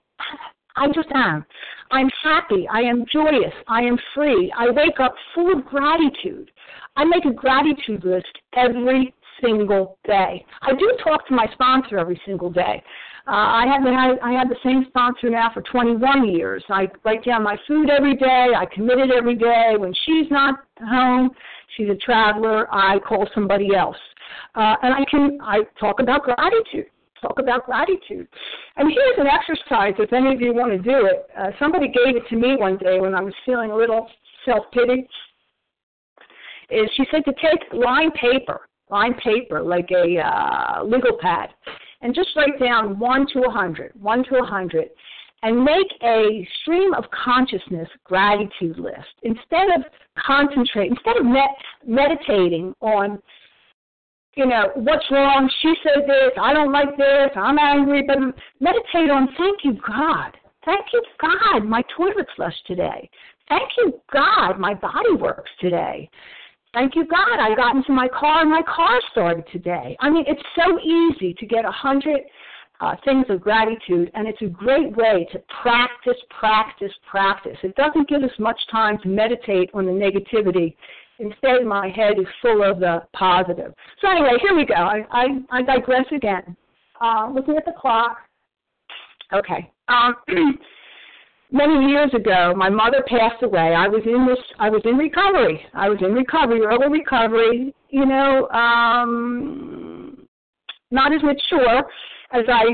I 0.77 0.87
just 0.94 1.09
am. 1.14 1.44
I'm 1.90 2.09
happy. 2.22 2.68
I 2.70 2.81
am 2.81 3.05
joyous. 3.12 3.53
I 3.66 3.81
am 3.83 3.98
free. 4.14 4.53
I 4.57 4.70
wake 4.70 5.01
up 5.01 5.14
full 5.35 5.53
of 5.53 5.64
gratitude. 5.64 6.51
I 6.96 7.05
make 7.05 7.24
a 7.24 7.33
gratitude 7.33 8.05
list 8.05 8.27
every 8.57 9.12
single 9.42 9.98
day. 10.05 10.44
I 10.62 10.72
do 10.72 10.96
talk 11.03 11.27
to 11.29 11.35
my 11.35 11.46
sponsor 11.53 11.98
every 11.98 12.20
single 12.24 12.51
day. 12.51 12.83
Uh, 13.29 13.33
I 13.33 13.67
have 13.67 13.83
had 13.83 14.19
I 14.23 14.33
had 14.33 14.49
the 14.49 14.57
same 14.64 14.87
sponsor 14.88 15.29
now 15.29 15.51
for 15.53 15.61
21 15.61 16.31
years. 16.31 16.64
I 16.71 16.88
write 17.05 17.27
down 17.27 17.43
my 17.43 17.59
food 17.67 17.91
every 17.91 18.17
day. 18.17 18.53
I 18.57 18.64
commit 18.75 18.99
it 19.01 19.11
every 19.11 19.37
day. 19.37 19.75
When 19.77 19.93
she's 20.07 20.31
not 20.31 20.61
home, 20.81 21.29
she's 21.77 21.91
a 21.91 21.97
traveler. 21.97 22.73
I 22.75 22.99
call 23.01 23.29
somebody 23.35 23.75
else, 23.75 23.99
uh, 24.55 24.77
and 24.83 24.95
I 24.95 25.05
can 25.11 25.38
I 25.43 25.59
talk 25.79 26.01
about 26.01 26.23
gratitude. 26.23 26.87
Talk 27.21 27.38
about 27.38 27.67
gratitude. 27.67 28.27
And 28.77 28.91
here's 28.91 29.19
an 29.19 29.27
exercise 29.27 29.93
if 29.99 30.11
any 30.14 30.33
of 30.33 30.41
you 30.41 30.55
want 30.55 30.73
to 30.73 30.79
do 30.79 31.05
it. 31.05 31.29
Uh, 31.38 31.51
somebody 31.59 31.88
gave 31.88 32.17
it 32.17 32.27
to 32.31 32.37
me 32.37 32.57
one 32.57 32.79
day 32.79 32.99
when 32.99 33.14
I 33.14 33.21
was 33.21 33.35
feeling 33.45 33.73
a 33.73 33.77
little 33.77 34.09
self 34.47 34.64
pity. 34.73 35.07
Is 36.71 36.88
she 36.97 37.05
said 37.11 37.27
to 37.27 37.33
take 37.33 37.61
line 37.75 38.11
paper, 38.12 38.69
line 38.88 39.14
paper 39.23 39.61
like 39.61 39.91
a 39.91 40.19
uh, 40.19 40.83
legal 40.83 41.19
pad 41.21 41.51
and 42.01 42.15
just 42.15 42.29
write 42.37 42.59
down 42.61 42.99
1 42.99 43.27
to 43.33 43.39
a 43.41 43.49
100, 43.49 43.93
1 44.01 44.25
to 44.25 44.35
a 44.37 44.41
100, 44.41 44.89
and 45.43 45.65
make 45.65 45.87
a 46.03 46.47
stream 46.63 46.95
of 46.95 47.05
consciousness 47.11 47.89
gratitude 48.05 48.79
list. 48.79 49.15
Instead 49.23 49.69
of 49.77 49.85
concentrating, 50.19 50.93
instead 50.93 51.17
of 51.17 51.27
med- 51.27 51.51
meditating 51.87 52.75
on, 52.81 53.21
you 54.35 54.47
know, 54.47 54.71
what's 54.75 55.05
wrong, 55.11 55.51
she 55.63 55.75
said 55.83 56.05
this, 56.07 56.33
I 56.41 56.53
don't 56.53 56.73
like 56.73 56.97
this, 56.97 57.31
I'm 57.37 57.59
angry, 57.59 58.03
but 58.07 58.19
meditate 58.61 59.11
on 59.11 59.29
thank 59.39 59.61
you, 59.65 59.79
God. 59.87 60.37
Thank 60.65 60.87
you, 60.93 61.03
God, 61.21 61.65
my 61.65 61.83
toilet 61.97 62.27
flushed 62.37 62.67
today. 62.67 63.09
Thank 63.49 63.71
you, 63.79 64.01
God, 64.13 64.59
my 64.59 64.75
body 64.75 65.15
works 65.19 65.51
today. 65.61 66.11
Thank 66.75 66.95
you, 66.95 67.07
God. 67.07 67.41
I 67.41 67.55
got 67.55 67.77
into 67.77 67.93
my 67.93 68.09
car 68.09 68.43
and 68.43 68.51
my 68.51 68.63
car 68.63 69.01
started 69.11 69.45
today. 69.51 69.97
I 70.01 70.11
mean, 70.11 70.25
it's 70.27 70.43
so 70.55 70.79
easy 70.81 71.35
to 71.35 71.47
get 71.47 71.65
a 71.65 71.71
hundred 71.71 72.21
uh, 72.81 72.95
things 73.05 73.27
of 73.29 73.41
gratitude, 73.41 74.11
and 74.15 74.29
it's 74.29 74.41
a 74.43 74.47
great 74.47 74.95
way 74.97 75.27
to 75.33 75.43
practice, 75.63 76.17
practice, 76.39 76.93
practice. 77.11 77.57
It 77.63 77.75
doesn't 77.75 78.09
give 78.09 78.23
us 78.23 78.31
much 78.39 78.61
time 78.71 78.99
to 79.03 79.09
meditate 79.09 79.71
on 79.75 79.87
the 79.87 79.93
negativity. 79.93 80.77
Instead, 81.19 81.65
my 81.65 81.89
head 81.89 82.19
is 82.19 82.27
full 82.41 82.63
of 82.63 82.79
the 82.79 83.03
positive. 83.13 83.75
So 84.01 84.09
anyway, 84.09 84.39
here 84.41 84.55
we 84.55 84.65
go. 84.65 84.75
I 84.75 85.05
I, 85.11 85.27
I 85.51 85.63
digress 85.63 86.07
again. 86.15 86.57
Uh, 87.01 87.31
looking 87.35 87.57
at 87.57 87.65
the 87.65 87.73
clock. 87.73 88.19
Okay. 89.33 89.71
Um, 89.89 90.15
many 91.51 91.91
years 91.91 92.13
ago, 92.15 92.55
my 92.57 92.69
mother 92.69 93.05
passed 93.07 93.43
away. 93.43 93.75
I 93.75 93.89
was 93.89 94.03
in 94.05 94.27
this. 94.27 94.39
I 94.59 94.71
was 94.71 94.83
in 94.85 94.97
recovery. 94.97 95.65
I 95.75 95.89
was 95.89 95.99
in 96.01 96.13
recovery, 96.13 96.61
early 96.63 96.89
recovery. 96.89 97.75
You 97.91 98.07
know, 98.07 98.49
um, 98.51 100.27
not 100.91 101.13
as 101.15 101.23
mature 101.23 101.85
as 102.33 102.45
I 102.49 102.65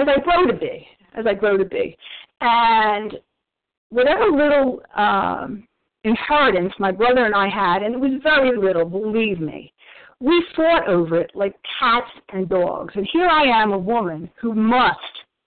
as 0.00 0.06
I 0.08 0.20
grow 0.20 0.46
to 0.46 0.56
be, 0.56 0.86
as 1.14 1.26
I 1.26 1.34
grow 1.34 1.56
to 1.56 1.64
be, 1.64 1.96
and 2.40 3.14
whatever 3.90 4.24
little 4.26 4.82
um, 4.96 5.66
inheritance 6.04 6.72
my 6.78 6.92
brother 6.92 7.24
and 7.24 7.34
I 7.34 7.48
had, 7.48 7.82
and 7.82 7.94
it 7.94 8.00
was 8.00 8.20
very 8.22 8.56
little, 8.56 8.84
believe 8.84 9.40
me. 9.40 9.72
We 10.18 10.44
fought 10.56 10.88
over 10.88 11.20
it 11.20 11.30
like 11.34 11.54
cats 11.78 12.10
and 12.32 12.48
dogs. 12.48 12.94
And 12.96 13.06
here 13.12 13.28
I 13.28 13.42
am, 13.62 13.72
a 13.72 13.78
woman 13.78 14.30
who 14.40 14.54
must 14.54 14.98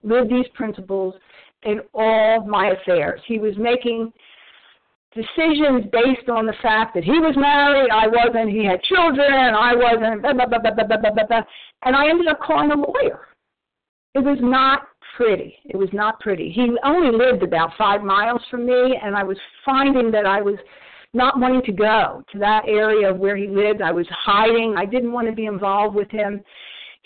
live 0.04 0.30
these 0.30 0.46
principles 0.54 1.15
in 1.63 1.82
all 1.93 2.45
my 2.45 2.72
affairs. 2.72 3.22
He 3.28 3.39
was 3.39 3.54
making 3.58 4.12
decisions 5.13 5.86
based 5.91 6.30
on 6.30 6.45
the 6.45 6.54
fact 6.62 6.93
that 6.93 7.04
he 7.04 7.19
was 7.19 7.36
married, 7.36 7.89
I 7.91 8.08
wasn't, 8.08 8.52
he 8.52 8.63
had 8.63 8.82
children, 8.84 9.56
I 9.56 9.76
wasn't, 9.76 10.22
blah, 10.22 10.34
blah, 10.34 10.45
blah, 10.45 10.60
blah, 10.60 10.72
blah, 10.72 10.98
blah, 10.98 11.12
blah, 11.12 11.26
blah. 11.26 11.41
and 11.84 11.95
I 11.95 12.10
ended 12.10 12.28
up 12.28 12.39
calling 12.39 12.72
a 12.72 12.76
lawyer. 12.76 13.28
It 14.15 14.19
was 14.19 14.38
not 14.41 14.88
pretty. 15.15 15.56
It 15.65 15.78
was 15.78 15.89
not 15.93 16.19
pretty. 16.19 16.52
He 16.52 16.69
only 16.84 17.15
lived 17.15 17.43
about 17.43 17.72
five 17.78 18.04
miles 18.04 18.41
from 18.50 18.65
me, 18.65 19.00
and 19.04 19.15
I 19.15 19.24
was 19.24 19.38
finding 19.65 20.12
that 20.12 20.26
I 20.26 20.41
was 20.41 20.58
not 21.14 21.39
wanting 21.39 21.64
to 21.64 21.72
go 21.72 22.24
to 22.32 22.39
that 22.39 22.64
area 22.68 23.10
of 23.10 23.18
where 23.18 23.36
he 23.36 23.47
lived. 23.47 23.82
I 23.82 23.91
was 23.91 24.07
hiding. 24.12 24.76
I 24.78 24.86
didn't 24.86 25.12
want 25.12 25.28
to 25.28 25.34
be 25.34 25.45
involved 25.45 25.95
with 25.95 26.10
him. 26.12 26.41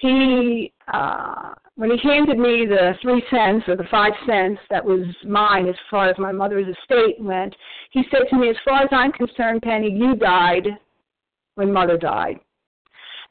He 0.03 0.73
uh 0.91 1.53
when 1.75 1.89
he 1.89 1.97
handed 2.07 2.37
me 2.37 2.65
the 2.67 2.93
three 3.01 3.23
cents 3.31 3.63
or 3.67 3.77
the 3.77 3.87
five 3.89 4.11
cents 4.27 4.59
that 4.69 4.83
was 4.83 5.05
mine 5.25 5.67
as 5.67 5.75
far 5.89 6.09
as 6.09 6.17
my 6.19 6.31
mother's 6.31 6.67
estate 6.67 7.15
went, 7.19 7.55
he 7.91 8.03
said 8.11 8.23
to 8.29 8.37
me, 8.37 8.49
As 8.49 8.55
far 8.63 8.83
as 8.83 8.89
I'm 8.91 9.11
concerned, 9.13 9.61
Penny, 9.61 9.89
you 9.89 10.15
died 10.15 10.67
when 11.55 11.71
mother 11.71 11.97
died. 11.97 12.39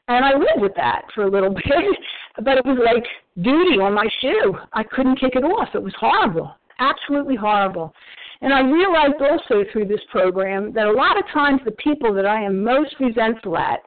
And 0.07 0.25
I 0.25 0.33
lived 0.33 0.61
with 0.61 0.75
that 0.75 1.03
for 1.15 1.23
a 1.23 1.29
little 1.29 1.53
bit, 1.53 1.97
but 2.43 2.57
it 2.57 2.65
was 2.65 2.79
like 2.83 3.05
doody 3.43 3.79
on 3.79 3.93
my 3.93 4.07
shoe. 4.19 4.57
I 4.73 4.83
couldn't 4.83 5.19
kick 5.19 5.35
it 5.35 5.45
off. 5.45 5.69
It 5.75 5.83
was 5.83 5.93
horrible, 5.97 6.53
absolutely 6.79 7.35
horrible. 7.35 7.93
And 8.41 8.53
I 8.53 8.59
realized 8.59 9.21
also 9.21 9.63
through 9.71 9.85
this 9.85 10.01
program 10.11 10.73
that 10.73 10.87
a 10.87 10.91
lot 10.91 11.17
of 11.17 11.23
times 11.31 11.61
the 11.63 11.71
people 11.71 12.13
that 12.15 12.25
I 12.25 12.41
am 12.43 12.61
most 12.61 12.95
resentful 12.99 13.57
at 13.57 13.79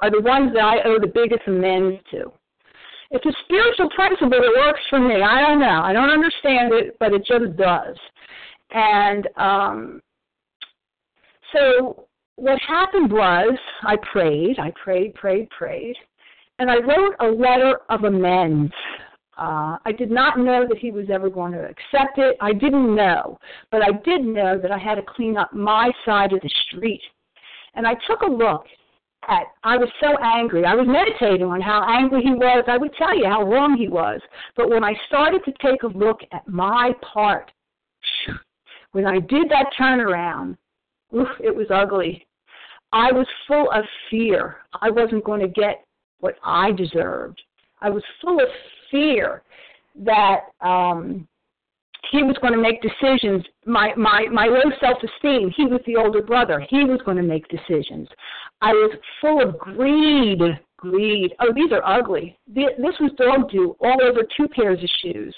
are 0.00 0.10
the 0.10 0.20
ones 0.20 0.52
that 0.54 0.64
I 0.64 0.82
owe 0.84 0.98
the 1.00 1.12
biggest 1.12 1.42
amends 1.46 2.00
to. 2.12 2.32
It's 3.10 3.24
a 3.24 3.32
spiritual 3.44 3.88
principle 3.90 4.30
that 4.30 4.52
works 4.56 4.80
for 4.90 5.00
me. 5.00 5.22
I 5.22 5.40
don't 5.40 5.60
know. 5.60 5.80
I 5.82 5.92
don't 5.92 6.10
understand 6.10 6.72
it, 6.74 6.96
but 7.00 7.12
it 7.12 7.24
just 7.24 7.56
does. 7.56 7.96
And 8.70 9.28
um, 9.36 10.02
So 11.52 12.06
what 12.36 12.60
happened 12.60 13.10
was 13.10 13.58
I 13.82 13.96
prayed, 14.12 14.58
I 14.58 14.72
prayed, 14.82 15.14
prayed, 15.14 15.48
prayed, 15.50 15.96
and 16.58 16.70
I 16.70 16.76
wrote 16.76 17.14
a 17.20 17.26
letter 17.26 17.80
of 17.88 18.04
amends. 18.04 18.72
Uh, 19.38 19.78
I 19.84 19.92
did 19.96 20.10
not 20.10 20.38
know 20.38 20.66
that 20.68 20.78
he 20.78 20.90
was 20.90 21.06
ever 21.10 21.30
going 21.30 21.52
to 21.52 21.60
accept 21.60 22.18
it. 22.18 22.36
I 22.40 22.52
didn't 22.52 22.94
know, 22.94 23.38
but 23.70 23.82
I 23.82 23.92
did 24.04 24.24
know 24.24 24.58
that 24.58 24.72
I 24.72 24.78
had 24.78 24.96
to 24.96 25.02
clean 25.02 25.36
up 25.36 25.52
my 25.52 25.90
side 26.04 26.32
of 26.32 26.40
the 26.40 26.50
street. 26.66 27.02
And 27.74 27.86
I 27.86 27.94
took 28.06 28.22
a 28.22 28.30
look 28.30 28.66
at, 29.28 29.46
I 29.62 29.76
was 29.76 29.88
so 30.00 30.16
angry. 30.22 30.64
I 30.64 30.74
was 30.74 30.86
meditating 30.86 31.46
on 31.46 31.60
how 31.60 31.84
angry 31.88 32.22
he 32.22 32.32
was. 32.32 32.64
I 32.66 32.78
would 32.78 32.94
tell 32.94 33.16
you 33.16 33.26
how 33.26 33.42
wrong 33.44 33.76
he 33.76 33.88
was. 33.88 34.20
But 34.56 34.70
when 34.70 34.84
I 34.84 34.94
started 35.06 35.42
to 35.44 35.52
take 35.62 35.82
a 35.82 35.88
look 35.88 36.20
at 36.32 36.46
my 36.48 36.92
part, 37.02 37.50
when 38.92 39.06
I 39.06 39.20
did 39.20 39.48
that 39.50 39.66
turnaround, 39.78 40.56
oof, 41.14 41.28
it 41.40 41.54
was 41.54 41.66
ugly. 41.70 42.26
I 42.92 43.12
was 43.12 43.26
full 43.46 43.70
of 43.70 43.84
fear. 44.10 44.56
I 44.80 44.90
wasn't 44.90 45.24
going 45.24 45.40
to 45.40 45.48
get 45.48 45.84
what 46.20 46.36
I 46.42 46.72
deserved. 46.72 47.40
I 47.80 47.90
was 47.90 48.02
full 48.20 48.40
of 48.40 48.48
fear 48.90 49.42
that 50.04 50.40
um 50.60 51.26
he 52.10 52.22
was 52.22 52.36
going 52.40 52.54
to 52.54 52.60
make 52.60 52.80
decisions. 52.80 53.44
My 53.66 53.94
my 53.96 54.26
my 54.32 54.46
low 54.46 54.70
self 54.80 54.98
esteem. 55.02 55.52
He 55.56 55.66
was 55.66 55.80
the 55.86 55.96
older 55.96 56.22
brother. 56.22 56.64
He 56.68 56.84
was 56.84 57.00
going 57.04 57.16
to 57.16 57.22
make 57.22 57.46
decisions. 57.48 58.08
I 58.60 58.72
was 58.72 58.92
full 59.20 59.42
of 59.42 59.58
greed. 59.58 60.40
Greed. 60.76 61.34
Oh, 61.40 61.52
these 61.52 61.72
are 61.72 61.84
ugly. 61.84 62.38
This 62.46 62.94
was 63.00 63.10
dog 63.16 63.50
do 63.50 63.76
all 63.80 64.00
over 64.02 64.22
two 64.36 64.48
pairs 64.48 64.78
of 64.82 64.88
shoes. 65.02 65.34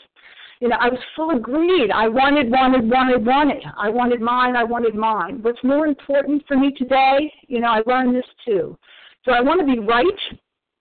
You 0.61 0.69
know, 0.69 0.77
I 0.79 0.89
was 0.91 0.99
full 1.17 1.31
of 1.31 1.43
greed. 1.43 1.91
I 1.91 2.09
wanted, 2.09 2.51
wanted, 2.51 2.91
wanted, 2.91 3.25
wanted. 3.25 3.63
I 3.79 3.89
wanted 3.89 4.21
mine. 4.21 4.57
I 4.57 4.65
wanted 4.65 4.95
mine. 4.95 5.39
What's 5.41 5.65
more 5.65 5.87
important 5.87 6.45
for 6.47 6.59
me 6.59 6.73
today? 6.73 7.33
You 7.49 7.61
know, 7.61 7.69
I 7.69 7.81
learned 7.87 8.15
this 8.15 8.27
too. 8.45 8.77
Do 9.25 9.33
I 9.33 9.41
want 9.41 9.61
to 9.61 9.67
be 9.67 9.79
right? 9.79 10.05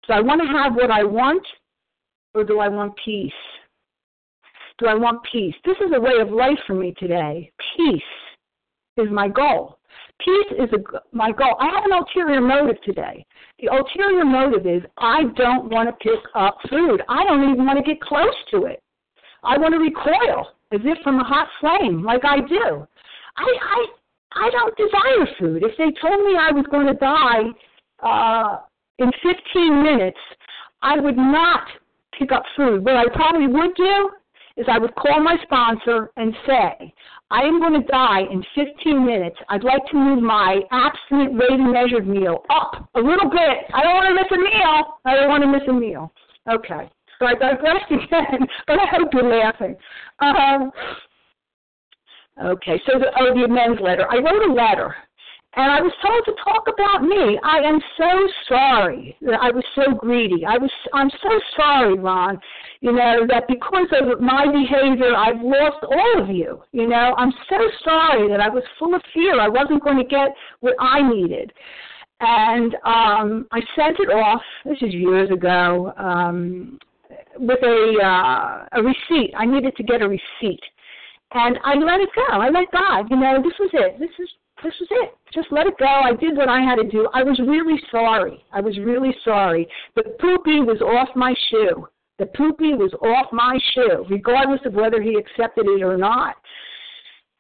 Do 0.07 0.13
I 0.13 0.21
want 0.21 0.41
to 0.43 0.49
have 0.49 0.75
what 0.75 0.91
I 0.91 1.05
want, 1.05 1.47
or 2.35 2.43
do 2.43 2.59
I 2.59 2.69
want 2.69 2.95
peace? 3.05 3.33
Do 4.79 4.87
I 4.87 4.95
want 4.95 5.21
peace? 5.31 5.55
This 5.65 5.77
is 5.79 5.93
a 5.95 6.01
way 6.01 6.19
of 6.21 6.31
life 6.31 6.59
for 6.67 6.75
me 6.75 6.95
today. 6.99 7.53
Peace 7.77 8.03
is 8.97 9.09
my 9.11 9.29
goal. 9.29 9.79
Peace 10.25 10.53
is 10.59 10.71
a, 10.73 11.01
my 11.17 11.33
goal. 11.33 11.57
I 11.59 11.71
have 11.75 11.85
an 11.85 11.93
ulterior 11.93 12.41
motive 12.41 12.81
today. 12.83 13.25
The 13.59 13.69
ulterior 13.69 14.25
motive 14.25 14.67
is 14.67 14.83
I 14.99 15.23
don't 15.37 15.71
want 15.71 15.89
to 15.89 15.93
pick 15.93 16.21
up 16.35 16.59
food. 16.69 17.03
I 17.09 17.25
don't 17.25 17.51
even 17.51 17.65
want 17.65 17.79
to 17.79 17.85
get 17.85 18.01
close 18.01 18.35
to 18.51 18.67
it. 18.67 18.83
I 19.45 19.57
want 19.57 19.73
to 19.73 19.81
recoil 19.81 20.49
as 20.73 20.81
if 20.85 20.99
from 21.03 21.21
a 21.21 21.25
hot 21.25 21.49
flame, 21.61 22.05
like 22.05 22.25
I 22.25 22.41
do. 22.41 22.87
I 23.37 23.47
I 23.63 23.87
I 24.33 24.51
don't 24.51 24.77
desire 24.77 25.37
food. 25.39 25.63
If 25.63 25.77
they 25.79 25.91
told 26.01 26.25
me 26.25 26.37
I 26.39 26.53
was 26.53 26.65
going 26.71 26.87
to 26.87 26.95
die 26.95 27.51
uh, 28.03 28.59
in 28.99 29.11
15 29.23 29.83
minutes, 29.83 30.19
I 30.83 31.01
would 31.01 31.17
not 31.17 31.65
pick 32.19 32.31
up 32.33 32.45
food. 32.57 32.85
What 32.85 32.97
I 32.97 33.09
probably 33.13 33.47
would 33.47 33.75
do 33.75 34.11
is 34.61 34.67
I 34.71 34.79
would 34.79 34.95
call 34.95 35.23
my 35.23 35.37
sponsor 35.43 36.11
and 36.17 36.35
say, 36.47 36.93
I 37.31 37.43
am 37.43 37.61
going 37.61 37.81
to 37.81 37.87
die 37.87 38.23
in 38.31 38.45
15 38.55 39.07
minutes. 39.07 39.37
I'd 39.49 39.65
like 39.65 39.85
to 39.91 39.97
move 39.97 40.23
my 40.23 40.61
abstinent 40.71 41.35
weighted 41.35 41.61
measured 41.61 42.07
meal 42.07 42.45
up 42.51 42.89
a 42.95 43.01
little 43.01 43.31
bit. 43.31 43.71
I 43.73 43.83
don't 43.83 43.95
want 43.95 44.09
to 44.09 44.15
miss 44.15 44.31
a 44.31 44.37
meal. 44.37 44.99
I 45.05 45.15
don't 45.15 45.29
want 45.29 45.43
to 45.43 45.51
miss 45.51 45.63
a 45.69 45.73
meal. 45.73 46.13
Okay. 46.53 46.91
So 47.19 47.27
I 47.27 47.35
digressed 47.35 47.87
again, 47.91 48.47
but 48.67 48.79
I 48.79 48.87
hope 48.91 49.09
you're 49.13 49.29
laughing. 49.29 49.77
Um, 50.21 50.71
okay, 52.45 52.81
so 52.87 52.99
the, 52.99 53.07
oh, 53.19 53.35
the 53.35 53.45
amends 53.45 53.81
letter. 53.81 54.07
I 54.11 54.17
wrote 54.17 54.51
a 54.51 54.53
letter 54.53 54.95
and 55.55 55.73
I 55.73 55.81
was 55.81 55.93
told 56.01 56.25
to 56.27 56.45
talk 56.45 56.69
about 56.73 57.03
me. 57.03 57.39
I 57.43 57.59
am 57.59 57.81
so 57.99 58.29
sorry 58.49 59.17
that 59.23 59.35
I 59.41 59.51
was 59.51 59.65
so 59.75 59.95
greedy. 59.95 60.45
I 60.47 60.57
was 60.57 60.71
I'm 60.95 61.11
so 61.11 61.41
sorry, 61.57 61.99
Ron, 61.99 62.39
you 62.81 62.93
know, 62.93 63.27
that 63.29 63.49
because 63.49 63.89
of 64.01 64.21
my 64.21 64.47
behavior 64.47 65.15
I've 65.17 65.41
lost 65.43 65.83
all 65.83 66.23
of 66.23 66.29
you. 66.29 66.63
You 66.71 66.87
know, 66.89 67.15
I'm 67.19 67.33
so 67.49 67.59
sorry 67.85 68.29
that 68.29 68.41
I 68.41 68.49
was 68.49 68.63
full 68.79 68.95
of 68.95 69.03
fear. 69.13 69.41
I 69.41 69.49
wasn't 69.49 69.83
going 69.83 69.99
to 69.99 70.05
get 70.05 70.29
what 70.61 70.75
I 70.79 71.03
needed. 71.03 71.53
And 72.21 72.77
um 72.85 73.47
I 73.51 73.61
sent 73.75 73.99
it 73.99 74.11
off, 74.11 74.43
this 74.65 74.79
is 74.83 74.95
years 74.95 75.31
ago, 75.33 75.93
um 75.97 76.79
with 77.39 77.63
a 77.65 77.99
uh 78.01 78.79
a 78.79 78.83
receipt. 78.83 79.35
I 79.37 79.47
needed 79.47 79.75
to 79.77 79.83
get 79.83 80.01
a 80.01 80.09
receipt. 80.09 80.63
And 81.33 81.59
I 81.65 81.75
let 81.75 82.01
it 82.01 82.09
go. 82.15 82.39
I 82.39 82.51
let 82.51 82.71
God, 82.73 83.11
you 83.11 83.17
know, 83.17 83.41
this 83.43 83.55
was 83.59 83.71
it. 83.73 83.99
This 84.01 84.11
is 84.19 84.29
this 84.63 84.75
was 84.81 84.89
it. 84.91 85.15
Just 85.33 85.49
let 85.51 85.67
it 85.67 85.79
go. 85.79 85.87
I 85.87 86.13
did 86.15 86.37
what 86.37 86.49
I 86.49 86.61
had 86.61 86.77
to 86.77 86.89
do. 86.89 87.09
I 87.15 87.23
was 87.23 87.39
really 87.41 87.81
sorry. 87.91 88.45
I 88.53 88.61
was 88.61 88.79
really 88.79 89.15
sorry. 89.25 89.67
The 89.97 90.03
poopy 90.21 90.61
was 90.61 90.81
off 90.83 91.09
my 91.17 91.35
shoe. 91.51 91.87
The 92.19 92.27
poopy 92.27 92.75
was 92.75 92.93
off 93.01 93.33
my 93.33 93.59
shoe, 93.73 94.05
regardless 94.11 94.61
of 94.67 94.75
whether 94.75 95.01
he 95.01 95.17
accepted 95.17 95.67
it 95.67 95.83
or 95.83 95.97
not. 95.97 96.37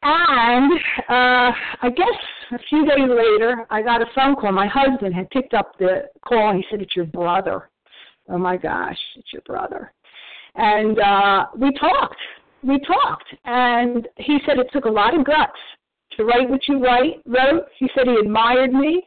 And 0.03 0.73
uh, 1.11 1.53
I 1.83 1.91
guess 1.95 2.53
a 2.53 2.59
few 2.71 2.87
days 2.87 3.09
later, 3.09 3.67
I 3.69 3.83
got 3.83 4.01
a 4.01 4.07
phone 4.15 4.37
call. 4.37 4.53
My 4.53 4.67
husband 4.67 5.15
had 5.15 5.29
picked 5.31 5.53
up 5.53 5.79
the 5.79 6.09
call 6.27 6.55
he 6.55 6.65
said, 6.71 6.81
It's 6.81 6.97
your 6.97 7.05
brother. 7.05 7.69
Oh 8.29 8.39
my 8.39 8.57
gosh, 8.57 8.97
it's 9.17 9.33
your 9.33 9.43
brother. 9.43 9.93
And 10.55 10.99
uh, 10.99 11.47
we 11.59 11.73
talked. 11.79 12.17
We 12.63 12.79
talked. 12.81 13.29
And 13.45 14.09
he 14.17 14.39
said 14.47 14.59
it 14.59 14.69
took 14.73 14.87
a 14.87 14.91
lot 14.91 15.19
of 15.19 15.27
guts 15.27 15.59
to 16.17 16.25
write 16.25 16.49
what 16.49 16.61
you 16.69 16.83
write, 16.83 17.23
wrote. 17.27 17.67
He 17.79 17.89
said 17.95 18.07
he 18.07 18.15
admired 18.15 18.73
me, 18.73 19.03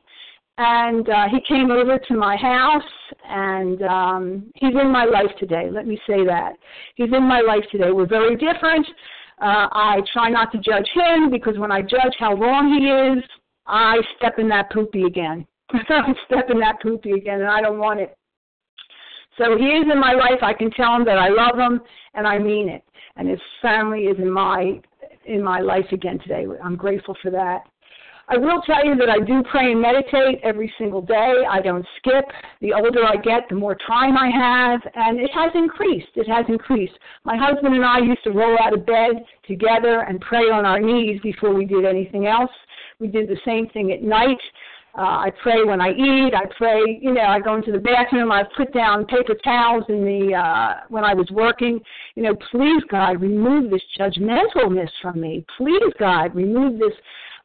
and 0.58 1.08
uh, 1.10 1.28
he 1.30 1.40
came 1.48 1.72
over 1.72 1.98
to 1.98 2.14
my 2.16 2.36
house, 2.36 2.82
and 3.28 3.82
um, 3.84 4.52
he's 4.56 4.76
in 4.80 4.92
my 4.92 5.06
life 5.06 5.32
today. 5.40 5.70
Let 5.72 5.88
me 5.88 6.00
say 6.08 6.26
that 6.26 6.54
he's 6.96 7.12
in 7.12 7.24
my 7.24 7.42
life 7.42 7.64
today. 7.72 7.92
We're 7.92 8.08
very 8.08 8.36
different. 8.36 8.86
Uh, 9.42 9.68
I 9.72 10.02
try 10.14 10.30
not 10.30 10.52
to 10.52 10.60
judge 10.60 10.88
him 10.94 11.30
because 11.32 11.58
when 11.58 11.72
I 11.72 11.82
judge 11.82 12.16
how 12.20 12.36
wrong 12.36 12.78
he 12.78 13.18
is, 13.18 13.24
I 13.66 13.98
step 14.18 14.40
in 14.40 14.48
that 14.50 14.72
poopy 14.72 15.04
again. 15.04 15.48
I 15.72 16.14
step 16.26 16.50
in 16.50 16.60
that 16.60 16.82
poopy 16.82 17.12
again, 17.12 17.42
and 17.42 17.50
I 17.50 17.62
don't 17.62 17.80
want 17.80 18.00
it. 18.00 18.16
So 19.38 19.58
he 19.58 19.66
is 19.66 19.86
in 19.92 20.00
my 20.00 20.14
life. 20.14 20.44
I 20.44 20.54
can 20.54 20.70
tell 20.72 20.96
him 20.96 21.06
that 21.06 21.18
I 21.18 21.30
love 21.30 21.58
him, 21.58 21.82
and 22.14 22.28
I 22.28 22.38
mean 22.38 22.70
it. 22.70 22.84
And 23.16 23.28
his 23.28 23.40
family 23.62 24.04
is 24.04 24.18
in 24.20 24.30
my 24.30 24.80
in 25.26 25.44
my 25.44 25.60
life 25.60 25.86
again 25.92 26.20
today. 26.20 26.46
I'm 26.64 26.76
grateful 26.76 27.16
for 27.22 27.32
that. 27.32 27.64
I 28.30 28.38
will 28.38 28.62
tell 28.62 28.86
you 28.86 28.96
that 28.96 29.10
I 29.10 29.20
do 29.20 29.44
pray 29.52 29.74
and 29.74 29.82
meditate 29.82 30.40
every 30.44 30.74
single 30.78 31.02
day. 31.02 31.34
I 31.50 31.62
don't 31.62 31.86
skip. 31.98 32.24
The 32.62 32.72
older 32.72 33.04
I 33.04 33.18
get, 33.18 33.50
the 33.50 33.56
more 33.56 33.76
time 33.86 34.18
I 34.18 34.30
have, 34.30 34.80
and 34.96 35.20
it 35.20 35.30
has 35.34 35.52
increased. 35.56 36.08
It 36.16 36.28
has 36.30 36.46
increased. 36.48 36.94
My 37.26 37.36
husband 37.36 37.76
and 37.76 37.84
I 37.84 38.00
used 38.00 38.24
to 38.24 38.32
roll 38.32 38.58
out 38.62 38.74
of 38.74 38.86
bed 38.86 39.26
together 39.46 40.06
and 40.08 40.22
pray 40.22 40.50
on 40.50 40.66
our 40.66 40.80
knees 40.80 41.20
before 41.22 41.54
we 41.54 41.66
did 41.66 41.84
anything 41.84 42.26
else. 42.26 42.52
We 43.00 43.08
did 43.08 43.28
the 43.28 43.40
same 43.44 43.68
thing 43.70 43.92
at 43.92 44.02
night. 44.02 44.40
Uh, 44.96 45.26
I 45.26 45.32
pray 45.42 45.64
when 45.64 45.82
I 45.82 45.90
eat. 45.90 46.34
I 46.36 46.46
pray, 46.56 47.00
you 47.02 47.14
know, 47.14 47.22
I 47.22 47.40
go 47.40 47.56
into 47.56 47.72
the 47.72 47.80
bathroom. 47.80 48.32
I 48.32 48.44
put 48.56 48.72
down 48.74 49.06
paper 49.06 49.34
towels 49.44 49.86
in 49.90 50.04
the 50.06 50.36
uh, 50.36 50.82
when 50.90 51.04
I 51.04 51.16
was 51.16 51.28
working. 51.32 51.80
You 52.14 52.24
know, 52.24 52.36
please 52.52 52.84
God, 52.90 53.20
remove 53.20 53.72
this 53.72 53.82
judgmentalness 54.00 54.90
from 55.02 55.20
me. 55.20 55.46
Please 55.58 55.92
God, 55.98 56.36
remove 56.36 56.78
this 56.78 56.94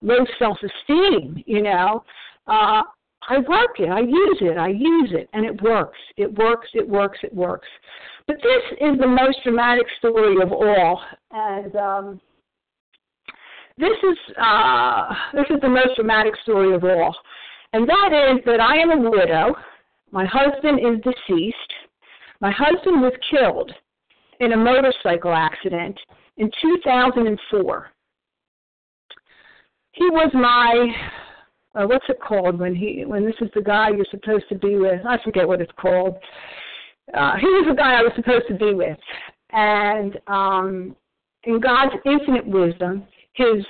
low 0.03 0.27
self-esteem. 0.39 1.43
You 1.47 1.63
know, 1.63 2.05
uh, 2.49 2.83
I 3.31 3.39
work 3.49 3.79
it. 3.79 3.89
I 3.89 4.01
use 4.01 4.39
it. 4.43 4.59
I 4.59 4.69
use 4.69 5.13
it, 5.13 5.31
and 5.33 5.47
it 5.47 5.63
works. 5.63 5.99
It 6.19 6.31
works. 6.37 6.69
It 6.75 6.87
works. 6.87 7.19
It 7.23 7.35
works. 7.35 7.69
But 8.27 8.37
this 8.43 8.79
is 8.79 8.99
the 8.99 9.07
most 9.07 9.39
dramatic 9.43 9.87
story 9.99 10.43
of 10.43 10.53
all, 10.53 11.01
and 11.31 11.75
um, 11.77 12.21
this 13.79 13.97
is 14.03 14.19
uh, 14.39 15.15
this 15.33 15.47
is 15.49 15.63
the 15.63 15.69
most 15.69 15.97
dramatic 15.97 16.35
story 16.43 16.75
of 16.75 16.85
all 16.85 17.17
and 17.73 17.89
that 17.89 18.33
is 18.33 18.45
that 18.47 18.61
I 18.61 18.77
am 18.79 18.91
a 18.91 19.11
widow. 19.11 19.55
My 20.11 20.25
husband 20.27 20.81
is 20.81 21.01
deceased. 21.03 21.73
My 22.41 22.51
husband 22.51 23.03
was 23.03 23.13
killed 23.31 23.73
in 24.41 24.53
a 24.53 24.57
motorcycle 24.57 25.35
accident 25.35 25.99
in 26.37 26.51
2004. 26.63 27.91
He 29.93 30.05
was 30.11 30.31
my 30.33 30.89
uh, 31.75 31.87
what's 31.87 32.05
it 32.09 32.19
called 32.21 32.59
when 32.59 32.75
he 32.75 33.05
when 33.05 33.25
this 33.25 33.35
is 33.41 33.51
the 33.55 33.63
guy 33.63 33.91
you're 33.91 34.07
supposed 34.11 34.49
to 34.49 34.55
be 34.57 34.77
with? 34.77 35.01
I 35.07 35.19
forget 35.23 35.47
what 35.47 35.61
it's 35.61 35.73
called. 35.79 36.17
Uh, 37.15 37.37
he 37.37 37.47
was 37.47 37.67
the 37.69 37.75
guy 37.75 37.99
I 37.99 38.03
was 38.03 38.13
supposed 38.17 38.47
to 38.49 38.55
be 38.55 38.75
with, 38.75 38.99
and 39.51 40.19
um, 40.27 40.97
in 41.45 41.61
God's 41.61 41.95
infinite 42.05 42.47
wisdom, 42.47 43.07
His 43.35 43.65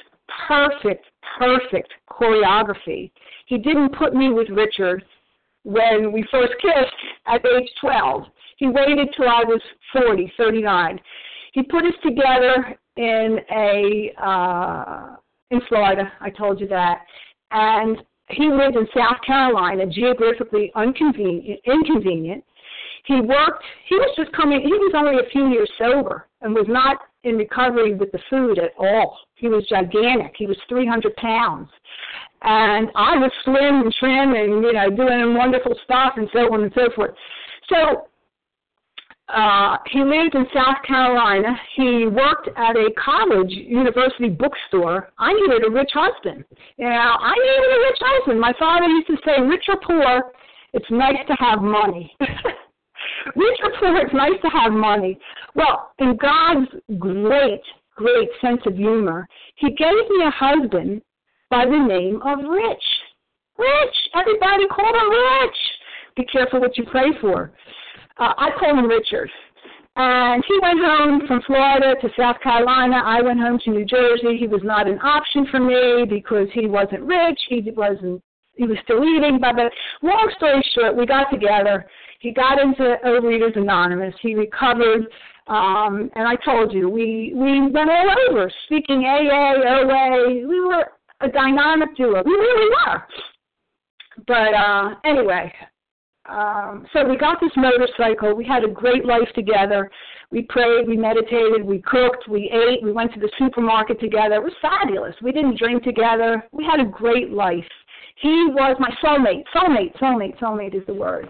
perfect, 0.46 1.06
perfect 1.38 1.92
choreography 2.10 3.10
he 3.48 3.56
didn't 3.56 3.96
put 3.96 4.14
me 4.14 4.30
with 4.30 4.50
Richard 4.50 5.04
when 5.64 6.12
we 6.12 6.22
first 6.30 6.52
kissed 6.60 6.94
at 7.26 7.44
age 7.46 7.68
12. 7.80 8.24
He 8.58 8.68
waited 8.68 9.08
till 9.16 9.28
I 9.28 9.42
was 9.44 9.60
40, 9.92 10.30
39. 10.36 11.00
He 11.54 11.62
put 11.62 11.84
us 11.84 11.94
together 12.04 12.78
in 12.96 13.38
a 13.50 14.12
uh, 14.22 15.16
in 15.50 15.60
Florida. 15.68 16.12
I 16.20 16.28
told 16.28 16.60
you 16.60 16.68
that. 16.68 17.00
and 17.50 17.96
he 18.30 18.50
lived 18.50 18.76
in 18.76 18.86
South 18.94 19.16
Carolina, 19.26 19.86
geographically 19.86 20.70
inconvenient. 20.76 21.60
inconvenient. 21.64 22.44
He 23.06 23.22
worked, 23.22 23.64
he 23.88 23.94
was 23.94 24.14
just 24.18 24.30
coming, 24.32 24.60
he 24.60 24.68
was 24.68 24.92
only 24.94 25.16
a 25.18 25.30
few 25.30 25.48
years 25.48 25.70
sober 25.78 26.28
and 26.42 26.54
was 26.54 26.66
not 26.68 26.98
in 27.24 27.36
recovery 27.36 27.94
with 27.94 28.12
the 28.12 28.20
food 28.30 28.58
at 28.58 28.72
all. 28.78 29.18
He 29.34 29.48
was 29.48 29.66
gigantic. 29.68 30.34
He 30.36 30.46
was 30.46 30.56
300 30.68 31.14
pounds. 31.16 31.68
And 32.42 32.90
I 32.94 33.16
was 33.16 33.30
slim 33.44 33.82
and 33.82 33.94
trim 33.98 34.34
and, 34.34 34.62
you 34.62 34.72
know, 34.72 34.90
doing 34.90 35.34
wonderful 35.34 35.74
stuff 35.84 36.14
and 36.16 36.28
so 36.32 36.52
on 36.52 36.62
and 36.62 36.72
so 36.74 36.88
forth. 36.94 37.14
So 37.68 38.08
uh, 39.28 39.76
he 39.90 40.02
lived 40.02 40.34
in 40.34 40.46
South 40.54 40.76
Carolina. 40.86 41.54
He 41.76 42.06
worked 42.06 42.48
at 42.56 42.76
a 42.76 42.90
college 42.96 43.50
university 43.50 44.28
bookstore. 44.28 45.10
I 45.18 45.32
needed 45.34 45.66
a 45.66 45.70
rich 45.70 45.90
husband. 45.92 46.44
You 46.76 46.88
know, 46.88 47.16
I 47.20 47.34
needed 47.34 47.76
a 47.76 47.80
rich 47.80 47.98
husband. 48.00 48.40
My 48.40 48.52
father 48.58 48.86
used 48.86 49.08
to 49.08 49.16
say, 49.26 49.42
rich 49.42 49.64
or 49.68 49.76
poor, 49.84 50.32
it's 50.72 50.90
nice 50.90 51.18
to 51.26 51.34
have 51.34 51.60
money. 51.60 52.14
rich 53.36 53.58
or 53.62 53.72
poor, 53.78 53.96
it's 53.98 54.14
nice 54.14 54.40
to 54.42 54.48
have 54.48 54.72
money. 54.72 55.18
Well, 55.54 55.90
in 55.98 56.16
God's 56.16 56.68
great, 56.98 57.62
great 57.96 58.28
sense 58.40 58.60
of 58.66 58.76
humor, 58.76 59.26
he 59.56 59.70
gave 59.70 60.08
me 60.10 60.24
a 60.24 60.30
husband 60.30 61.02
by 61.50 61.64
the 61.64 61.76
name 61.76 62.20
of 62.22 62.38
Rich. 62.38 62.84
Rich! 63.58 63.96
Everybody 64.14 64.66
called 64.68 64.94
him 64.94 65.10
Rich! 65.10 65.56
Be 66.16 66.24
careful 66.26 66.60
what 66.60 66.76
you 66.76 66.84
pray 66.90 67.10
for. 67.20 67.52
Uh, 68.18 68.32
I 68.36 68.50
call 68.58 68.78
him 68.78 68.86
Richard. 68.86 69.30
And 69.96 70.44
he 70.46 70.58
went 70.62 70.78
home 70.78 71.26
from 71.26 71.42
Florida 71.42 71.94
to 72.00 72.08
South 72.16 72.36
Carolina. 72.40 73.02
I 73.04 73.20
went 73.20 73.40
home 73.40 73.58
to 73.64 73.70
New 73.70 73.84
Jersey. 73.84 74.36
He 74.38 74.46
was 74.46 74.60
not 74.62 74.86
an 74.86 75.00
option 75.00 75.46
for 75.50 75.58
me 75.58 76.04
because 76.08 76.46
he 76.52 76.66
wasn't 76.66 77.02
rich. 77.02 77.40
He 77.48 77.68
wasn't. 77.74 78.22
He 78.54 78.64
was 78.64 78.78
still 78.84 79.02
eating. 79.02 79.38
But, 79.40 79.56
long 80.02 80.32
story 80.36 80.62
short, 80.74 80.96
we 80.96 81.04
got 81.04 81.30
together. 81.32 81.84
He 82.18 82.32
got 82.32 82.60
into 82.60 82.96
Overeaters 83.04 83.56
Anonymous. 83.56 84.14
He 84.20 84.34
recovered. 84.34 85.06
Um, 85.46 86.10
and 86.14 86.28
I 86.28 86.36
told 86.44 86.72
you, 86.72 86.90
we 86.90 87.32
we 87.34 87.60
went 87.70 87.90
all 87.90 88.14
over, 88.28 88.50
speaking 88.66 89.04
AA, 89.04 89.54
OA. 89.54 90.46
We 90.46 90.60
were 90.60 90.84
a 91.20 91.28
dynamic 91.28 91.96
duo. 91.96 92.22
We 92.24 92.32
really 92.32 92.70
were. 92.70 93.02
But 94.26 94.54
uh, 94.54 94.94
anyway, 95.04 95.52
um, 96.28 96.86
so 96.92 97.08
we 97.08 97.16
got 97.16 97.38
this 97.40 97.52
motorcycle. 97.56 98.34
We 98.34 98.44
had 98.44 98.64
a 98.64 98.68
great 98.68 99.06
life 99.06 99.28
together. 99.34 99.90
We 100.30 100.42
prayed, 100.42 100.86
we 100.86 100.96
meditated, 100.96 101.64
we 101.64 101.80
cooked, 101.80 102.28
we 102.28 102.50
ate, 102.52 102.82
we 102.82 102.92
went 102.92 103.14
to 103.14 103.20
the 103.20 103.30
supermarket 103.38 103.98
together. 103.98 104.34
It 104.34 104.42
was 104.42 104.52
fabulous. 104.60 105.14
We 105.22 105.32
didn't 105.32 105.58
drink 105.58 105.82
together. 105.84 106.44
We 106.52 106.66
had 106.66 106.80
a 106.80 106.84
great 106.84 107.30
life. 107.30 107.64
He 108.16 108.48
was 108.50 108.76
my 108.78 108.90
soulmate. 109.02 109.44
Soulmate, 109.54 109.96
soulmate, 109.98 110.38
soulmate 110.38 110.74
is 110.74 110.84
the 110.86 110.92
word. 110.92 111.28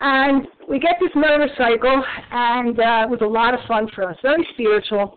And 0.00 0.46
we 0.68 0.78
get 0.78 0.96
this 1.00 1.10
motorcycle, 1.14 2.04
and 2.30 2.78
uh, 2.78 3.06
it 3.06 3.10
was 3.10 3.20
a 3.22 3.26
lot 3.26 3.54
of 3.54 3.60
fun 3.66 3.88
for 3.94 4.08
us. 4.10 4.16
Very 4.22 4.46
spiritual. 4.52 5.16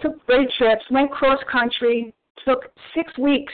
Took 0.00 0.24
great 0.26 0.48
trips. 0.58 0.84
Went 0.90 1.10
cross 1.10 1.40
country. 1.50 2.14
Took 2.44 2.70
six 2.94 3.16
weeks 3.18 3.52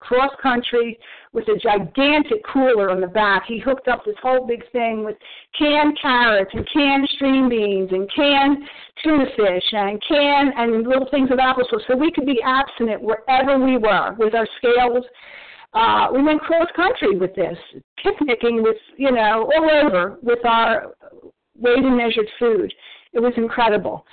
cross 0.00 0.30
country 0.40 0.98
with 1.32 1.44
a 1.48 1.58
gigantic 1.58 2.44
cooler 2.44 2.90
on 2.90 3.00
the 3.00 3.06
back. 3.06 3.44
He 3.46 3.58
hooked 3.58 3.88
up 3.88 4.04
this 4.04 4.14
whole 4.22 4.46
big 4.46 4.62
thing 4.70 5.04
with 5.04 5.16
canned 5.58 5.98
carrots 6.00 6.50
and 6.54 6.66
canned 6.72 7.08
string 7.14 7.48
beans 7.48 7.90
and 7.92 8.08
canned 8.14 8.58
tuna 9.02 9.26
fish 9.36 9.64
and 9.72 10.02
canned 10.06 10.52
and 10.56 10.86
little 10.86 11.08
things 11.10 11.30
of 11.30 11.38
applesauce 11.38 11.86
so 11.86 11.96
we 11.96 12.12
could 12.12 12.26
be 12.26 12.40
abstinent 12.42 13.02
wherever 13.02 13.58
we 13.58 13.76
were 13.76 14.14
with 14.18 14.34
our 14.34 14.48
scales. 14.58 15.04
Uh, 15.74 16.08
we 16.12 16.22
went 16.22 16.40
cross 16.40 16.68
country 16.74 17.16
with 17.16 17.34
this, 17.34 17.58
picnicking 18.02 18.62
with, 18.62 18.76
you 18.96 19.10
know, 19.10 19.50
all 19.54 19.70
over 19.86 20.18
with 20.22 20.44
our 20.44 20.94
weighed 21.58 21.84
and 21.84 21.96
measured 21.96 22.28
food. 22.38 22.72
It 23.12 23.20
was 23.20 23.32
incredible. 23.36 24.04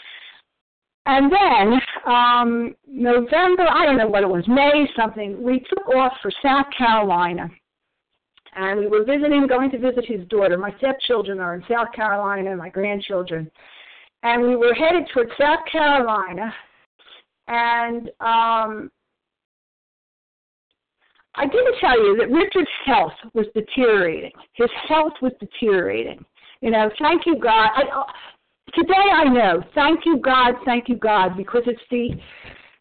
And 1.05 1.31
then 1.31 1.79
um, 2.11 2.75
November, 2.87 3.65
I 3.69 3.85
don't 3.85 3.97
know 3.97 4.07
what 4.07 4.23
it 4.23 4.29
was, 4.29 4.43
May 4.47 4.87
something, 4.97 5.41
we 5.41 5.59
took 5.69 5.87
off 5.95 6.13
for 6.21 6.31
South 6.43 6.65
Carolina. 6.75 7.49
And 8.57 8.79
we 8.79 8.87
were 8.87 9.03
visiting, 9.03 9.47
going 9.47 9.69
to 9.71 9.77
visit 9.77 10.05
his 10.05 10.25
daughter. 10.27 10.57
My 10.57 10.73
stepchildren 10.77 11.39
are 11.39 11.55
in 11.55 11.63
South 11.69 11.91
Carolina, 11.93 12.55
my 12.55 12.69
grandchildren. 12.69 13.51
And 14.23 14.41
we 14.41 14.55
were 14.55 14.73
headed 14.73 15.03
towards 15.13 15.31
South 15.39 15.59
Carolina. 15.69 16.53
And 17.47 18.09
um, 18.21 18.91
I 21.37 21.45
didn't 21.45 21.75
tell 21.79 21.99
you 21.99 22.17
that 22.17 22.29
Richard's 22.29 22.69
health 22.85 23.13
was 23.33 23.45
deteriorating. 23.53 24.31
His 24.53 24.69
health 24.87 25.13
was 25.21 25.33
deteriorating. 25.39 26.23
You 26.61 26.71
know, 26.71 26.89
thank 26.99 27.25
you, 27.25 27.37
God. 27.37 27.69
I, 27.75 27.83
uh, 27.83 28.03
today 28.73 28.93
I 29.13 29.25
know. 29.25 29.61
Thank 29.73 30.05
you, 30.05 30.17
God. 30.17 30.55
Thank 30.65 30.87
you, 30.87 30.95
God, 30.95 31.35
because 31.37 31.63
it's 31.65 31.81
the 31.91 32.11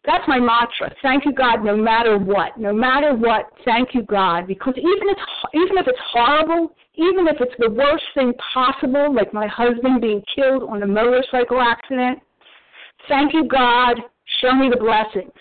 that's 0.05 0.27
my 0.27 0.39
mantra. 0.39 0.93
Thank 1.01 1.25
you, 1.25 1.33
God, 1.33 1.63
no 1.63 1.75
matter 1.75 2.17
what. 2.17 2.57
No 2.59 2.71
matter 2.71 3.15
what, 3.15 3.45
thank 3.65 3.95
you, 3.95 4.03
God, 4.03 4.47
because 4.47 4.75
even 4.77 5.09
if 5.09 5.17
even 5.53 5.77
if 5.77 5.87
it's 5.87 5.99
horrible, 6.11 6.75
even 6.93 7.27
if 7.27 7.37
it's 7.39 7.55
the 7.57 7.71
worst 7.71 8.03
thing 8.13 8.33
possible, 8.53 9.13
like 9.13 9.33
my 9.33 9.47
husband 9.47 10.01
being 10.01 10.21
killed 10.35 10.63
on 10.63 10.83
a 10.83 10.87
motorcycle 10.87 11.59
accident, 11.59 12.19
thank 13.07 13.33
you, 13.33 13.47
God. 13.47 13.99
Show 14.41 14.53
me 14.53 14.69
the 14.69 14.77
blessings. 14.77 15.33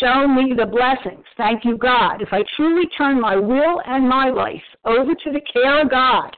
Show 0.00 0.26
me 0.26 0.52
the 0.56 0.66
blessings. 0.66 1.24
Thank 1.36 1.64
you, 1.64 1.78
God. 1.78 2.20
If 2.20 2.28
I 2.32 2.42
truly 2.56 2.86
turn 2.98 3.20
my 3.20 3.36
will 3.36 3.80
and 3.86 4.08
my 4.08 4.30
life 4.30 4.62
over 4.84 5.14
to 5.14 5.32
the 5.32 5.40
care 5.52 5.82
of 5.82 5.90
God, 5.90 6.36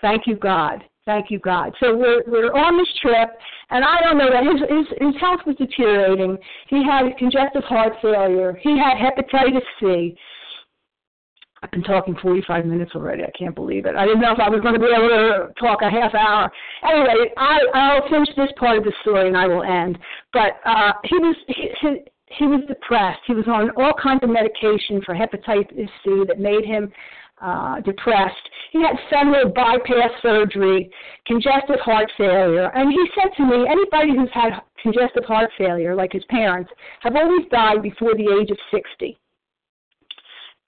thank 0.00 0.26
you, 0.26 0.36
God. 0.36 0.84
Thank 1.04 1.30
you, 1.30 1.38
God. 1.38 1.72
So 1.80 1.96
we're 1.96 2.22
we're 2.26 2.52
on 2.52 2.76
this 2.76 2.88
trip, 3.00 3.30
and 3.70 3.82
I 3.82 4.00
don't 4.02 4.18
know 4.18 4.28
that 4.30 4.44
his 4.44 4.60
his 4.60 4.86
his 5.00 5.20
health 5.20 5.40
was 5.46 5.56
deteriorating. 5.56 6.36
He 6.68 6.84
had 6.84 7.16
congestive 7.16 7.64
heart 7.64 7.94
failure. 8.02 8.58
He 8.62 8.76
had 8.78 8.98
hepatitis 8.98 9.62
C. 9.80 10.14
I've 11.62 11.70
been 11.70 11.82
talking 11.82 12.14
45 12.22 12.66
minutes 12.66 12.92
already. 12.94 13.24
I 13.24 13.30
can't 13.36 13.54
believe 13.54 13.86
it. 13.86 13.96
I 13.96 14.04
didn't 14.04 14.20
know 14.20 14.32
if 14.32 14.38
I 14.38 14.48
was 14.48 14.60
going 14.60 14.74
to 14.74 14.80
be 14.80 14.86
able 14.86 15.08
to 15.08 15.48
talk 15.58 15.80
a 15.82 15.90
half 15.90 16.14
hour. 16.14 16.52
Anyway, 16.84 17.32
I 17.36 17.58
I'll 17.74 18.08
finish 18.08 18.28
this 18.36 18.50
part 18.58 18.76
of 18.76 18.84
the 18.84 18.92
story 19.00 19.28
and 19.28 19.36
I 19.36 19.46
will 19.46 19.62
end. 19.62 19.98
But 20.32 20.60
uh, 20.66 20.92
he 21.04 21.16
was 21.16 21.36
he, 21.48 22.04
he 22.30 22.46
was 22.46 22.60
depressed. 22.68 23.20
He 23.26 23.34
was 23.34 23.46
on 23.48 23.70
all 23.76 23.92
kinds 24.00 24.22
of 24.22 24.30
medication 24.30 25.02
for 25.04 25.14
hepatitis 25.14 25.88
C 26.04 26.24
that 26.26 26.38
made 26.38 26.64
him 26.64 26.92
uh, 27.40 27.80
depressed. 27.80 28.48
He 28.72 28.82
had 28.82 28.96
several 29.10 29.50
bypass 29.50 30.10
surgery, 30.22 30.90
congestive 31.26 31.80
heart 31.80 32.10
failure, 32.16 32.70
and 32.74 32.90
he 32.90 33.08
said 33.14 33.30
to 33.36 33.44
me, 33.44 33.66
anybody 33.68 34.16
who's 34.16 34.30
had 34.32 34.60
congestive 34.82 35.24
heart 35.24 35.50
failure, 35.56 35.94
like 35.94 36.12
his 36.12 36.24
parents, 36.28 36.70
have 37.00 37.16
always 37.16 37.46
died 37.50 37.82
before 37.82 38.14
the 38.14 38.38
age 38.40 38.50
of 38.50 38.58
60. 38.70 39.18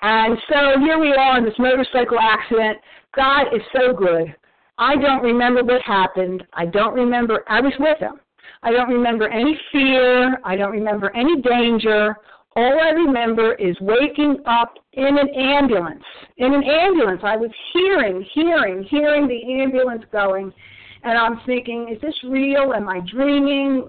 And 0.03 0.39
so 0.49 0.81
here 0.81 0.99
we 0.99 1.13
are 1.13 1.39
in 1.39 1.45
this 1.45 1.59
motorcycle 1.59 2.19
accident. 2.19 2.79
God 3.15 3.55
is 3.55 3.63
so 3.75 3.93
good. 3.93 4.35
I 4.79 4.97
don't 4.97 5.23
remember 5.23 5.63
what 5.63 5.83
happened. 5.83 6.43
I 6.55 6.65
don't 6.65 6.95
remember. 6.95 7.45
I 7.49 7.61
was 7.61 7.75
with 7.79 7.99
him. 7.99 8.19
I 8.63 8.73
don't 8.73 8.89
remember 8.89 9.29
any 9.29 9.59
fear. 9.73 10.39
I 10.45 10.57
don't 10.57 10.73
remember 10.73 11.15
any 11.17 11.41
danger. 11.41 12.15
All 12.57 12.81
I 12.81 12.91
remember 12.91 13.55
is 13.55 13.77
waking 13.81 14.39
up 14.45 14.75
in 14.93 15.19
an 15.19 15.29
ambulance. 15.35 16.03
In 16.37 16.53
an 16.53 16.65
ambulance. 16.65 17.21
I 17.25 17.37
was 17.37 17.51
hearing, 17.73 18.27
hearing, 18.35 18.83
hearing 18.85 19.29
the 19.29 19.63
ambulance 19.63 20.03
going. 20.13 20.53
And 21.03 21.17
I'm 21.17 21.41
thinking, 21.47 21.89
is 21.91 21.99
this 22.03 22.15
real? 22.25 22.75
Am 22.75 22.87
I 22.87 23.01
dreaming? 23.11 23.89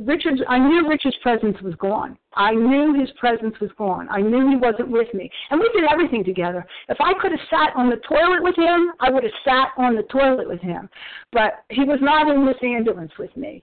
Richard's, 0.00 0.42
I 0.46 0.58
knew 0.58 0.86
Richard's 0.86 1.16
presence 1.22 1.56
was 1.62 1.74
gone. 1.76 2.18
I 2.34 2.52
knew 2.52 3.00
his 3.00 3.08
presence 3.18 3.54
was 3.60 3.70
gone. 3.78 4.08
I 4.10 4.20
knew 4.20 4.50
he 4.50 4.56
wasn't 4.56 4.90
with 4.90 5.08
me. 5.14 5.30
And 5.50 5.58
we 5.58 5.70
did 5.72 5.90
everything 5.90 6.22
together. 6.22 6.66
If 6.90 6.98
I 7.00 7.14
could 7.14 7.30
have 7.30 7.40
sat 7.48 7.74
on 7.74 7.88
the 7.88 7.96
toilet 8.06 8.42
with 8.42 8.56
him, 8.56 8.92
I 9.00 9.10
would 9.10 9.22
have 9.22 9.32
sat 9.42 9.68
on 9.78 9.94
the 9.94 10.02
toilet 10.02 10.46
with 10.46 10.60
him. 10.60 10.90
But 11.32 11.64
he 11.70 11.84
was 11.84 12.00
not 12.02 12.28
in 12.28 12.44
this 12.44 12.58
ambulance 12.62 13.12
with 13.18 13.34
me 13.38 13.62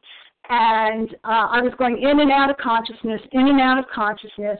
and 0.49 1.13
uh, 1.23 1.47
I 1.51 1.61
was 1.61 1.73
going 1.77 2.01
in 2.01 2.19
and 2.19 2.31
out 2.31 2.49
of 2.49 2.57
consciousness, 2.57 3.21
in 3.31 3.47
and 3.47 3.61
out 3.61 3.79
of 3.79 3.85
consciousness, 3.93 4.59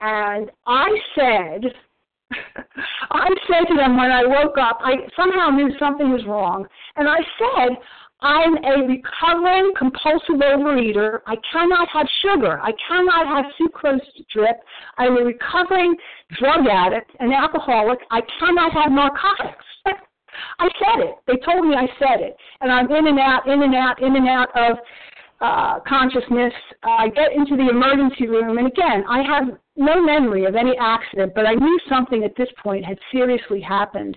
and 0.00 0.50
I 0.66 0.88
said, 1.14 1.72
I 3.10 3.28
said 3.46 3.66
to 3.68 3.76
them 3.76 3.96
when 3.96 4.10
I 4.10 4.24
woke 4.24 4.56
up, 4.58 4.78
I 4.80 4.94
somehow 5.16 5.50
knew 5.50 5.70
something 5.78 6.10
was 6.10 6.24
wrong, 6.26 6.66
and 6.96 7.08
I 7.08 7.18
said, 7.38 7.76
I'm 8.20 8.56
a 8.64 8.86
recovering 8.86 9.72
compulsive 9.78 10.42
overeater. 10.42 11.20
I 11.26 11.36
cannot 11.52 11.88
have 11.92 12.06
sugar. 12.20 12.60
I 12.60 12.72
cannot 12.88 13.26
have 13.28 13.44
sucrose 13.54 14.00
drip. 14.32 14.56
I'm 14.96 15.16
a 15.16 15.20
recovering 15.20 15.94
drug 16.36 16.66
addict, 16.66 17.12
an 17.20 17.32
alcoholic. 17.32 18.00
I 18.10 18.20
cannot 18.40 18.72
have 18.72 18.90
narcotics. 18.90 19.64
I 20.58 20.68
said 20.78 21.04
it. 21.04 21.14
They 21.28 21.36
told 21.44 21.66
me 21.66 21.76
I 21.76 21.86
said 21.98 22.20
it. 22.20 22.36
And 22.60 22.72
I'm 22.72 22.90
in 22.90 23.06
and 23.06 23.20
out, 23.20 23.46
in 23.46 23.62
and 23.62 23.74
out, 23.74 24.02
in 24.02 24.16
and 24.16 24.28
out 24.28 24.48
of 24.56 24.78
uh, 25.40 25.80
consciousness. 25.86 26.52
I 26.82 27.08
get 27.08 27.32
into 27.32 27.56
the 27.56 27.68
emergency 27.68 28.26
room, 28.26 28.58
and 28.58 28.66
again, 28.66 29.04
I 29.08 29.22
have 29.22 29.58
no 29.76 30.02
memory 30.02 30.44
of 30.44 30.56
any 30.56 30.76
accident, 30.80 31.32
but 31.34 31.46
I 31.46 31.54
knew 31.54 31.78
something 31.88 32.24
at 32.24 32.36
this 32.36 32.48
point 32.62 32.84
had 32.84 32.98
seriously 33.12 33.60
happened. 33.60 34.16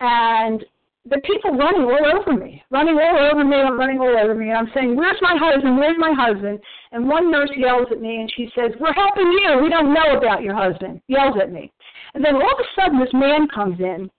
And 0.00 0.64
the 1.08 1.20
people 1.24 1.56
running 1.56 1.82
all 1.82 2.20
over 2.20 2.32
me, 2.32 2.62
running 2.70 2.98
all 2.98 3.30
over 3.32 3.44
me, 3.44 3.56
I'm 3.56 3.78
running 3.78 4.00
all 4.00 4.16
over 4.16 4.34
me, 4.34 4.50
and 4.50 4.58
I'm 4.58 4.70
saying, 4.74 4.96
Where's 4.96 5.16
my 5.22 5.36
husband? 5.38 5.78
Where's 5.78 5.96
my 5.98 6.12
husband? 6.12 6.60
And 6.92 7.08
one 7.08 7.30
nurse 7.30 7.50
yells 7.56 7.86
at 7.90 8.00
me 8.00 8.20
and 8.20 8.30
she 8.36 8.50
says, 8.54 8.72
We're 8.78 8.92
helping 8.92 9.32
you. 9.32 9.60
We 9.62 9.70
don't 9.70 9.94
know 9.94 10.16
about 10.16 10.42
your 10.42 10.54
husband. 10.54 11.00
Yells 11.08 11.36
at 11.40 11.50
me. 11.50 11.72
And 12.14 12.24
then 12.24 12.34
all 12.34 12.52
of 12.52 12.58
a 12.60 12.80
sudden 12.80 13.00
this 13.00 13.14
man 13.14 13.48
comes 13.48 13.80
in 13.80 14.10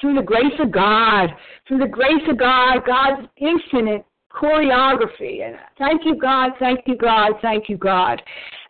through 0.00 0.14
the 0.14 0.22
grace 0.22 0.58
of 0.58 0.72
God, 0.72 1.30
through 1.68 1.78
the 1.78 1.88
grace 1.88 2.24
of 2.28 2.38
God, 2.38 2.80
God's 2.86 3.28
infinite 3.36 4.04
choreography. 4.36 5.42
And 5.46 5.56
thank 5.78 6.04
you, 6.04 6.16
God, 6.16 6.52
thank 6.58 6.80
you, 6.86 6.96
God, 6.96 7.32
thank 7.42 7.68
you, 7.68 7.76
God. 7.76 8.20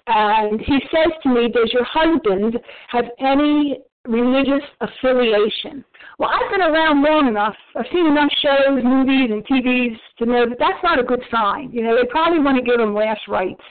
And 0.06 0.60
he 0.60 0.78
says 0.92 1.12
to 1.22 1.28
me, 1.28 1.48
Does 1.48 1.70
your 1.72 1.84
husband 1.84 2.58
have 2.88 3.06
any 3.18 3.78
religious 4.06 4.62
affiliation? 4.80 5.84
Well, 6.18 6.30
I've 6.30 6.50
been 6.50 6.62
around 6.62 7.02
long 7.02 7.28
enough. 7.28 7.56
I've 7.74 7.86
seen 7.92 8.06
enough 8.06 8.30
shows, 8.40 8.82
movies, 8.84 9.30
and 9.30 9.44
TVs 9.44 9.96
to 10.18 10.26
know 10.26 10.48
that 10.48 10.58
that's 10.58 10.82
not 10.82 11.00
a 11.00 11.02
good 11.02 11.22
sign. 11.30 11.70
You 11.72 11.82
know, 11.82 11.96
they 11.96 12.06
probably 12.08 12.38
want 12.38 12.56
to 12.56 12.62
give 12.62 12.80
him 12.80 12.94
last 12.94 13.22
rites. 13.28 13.64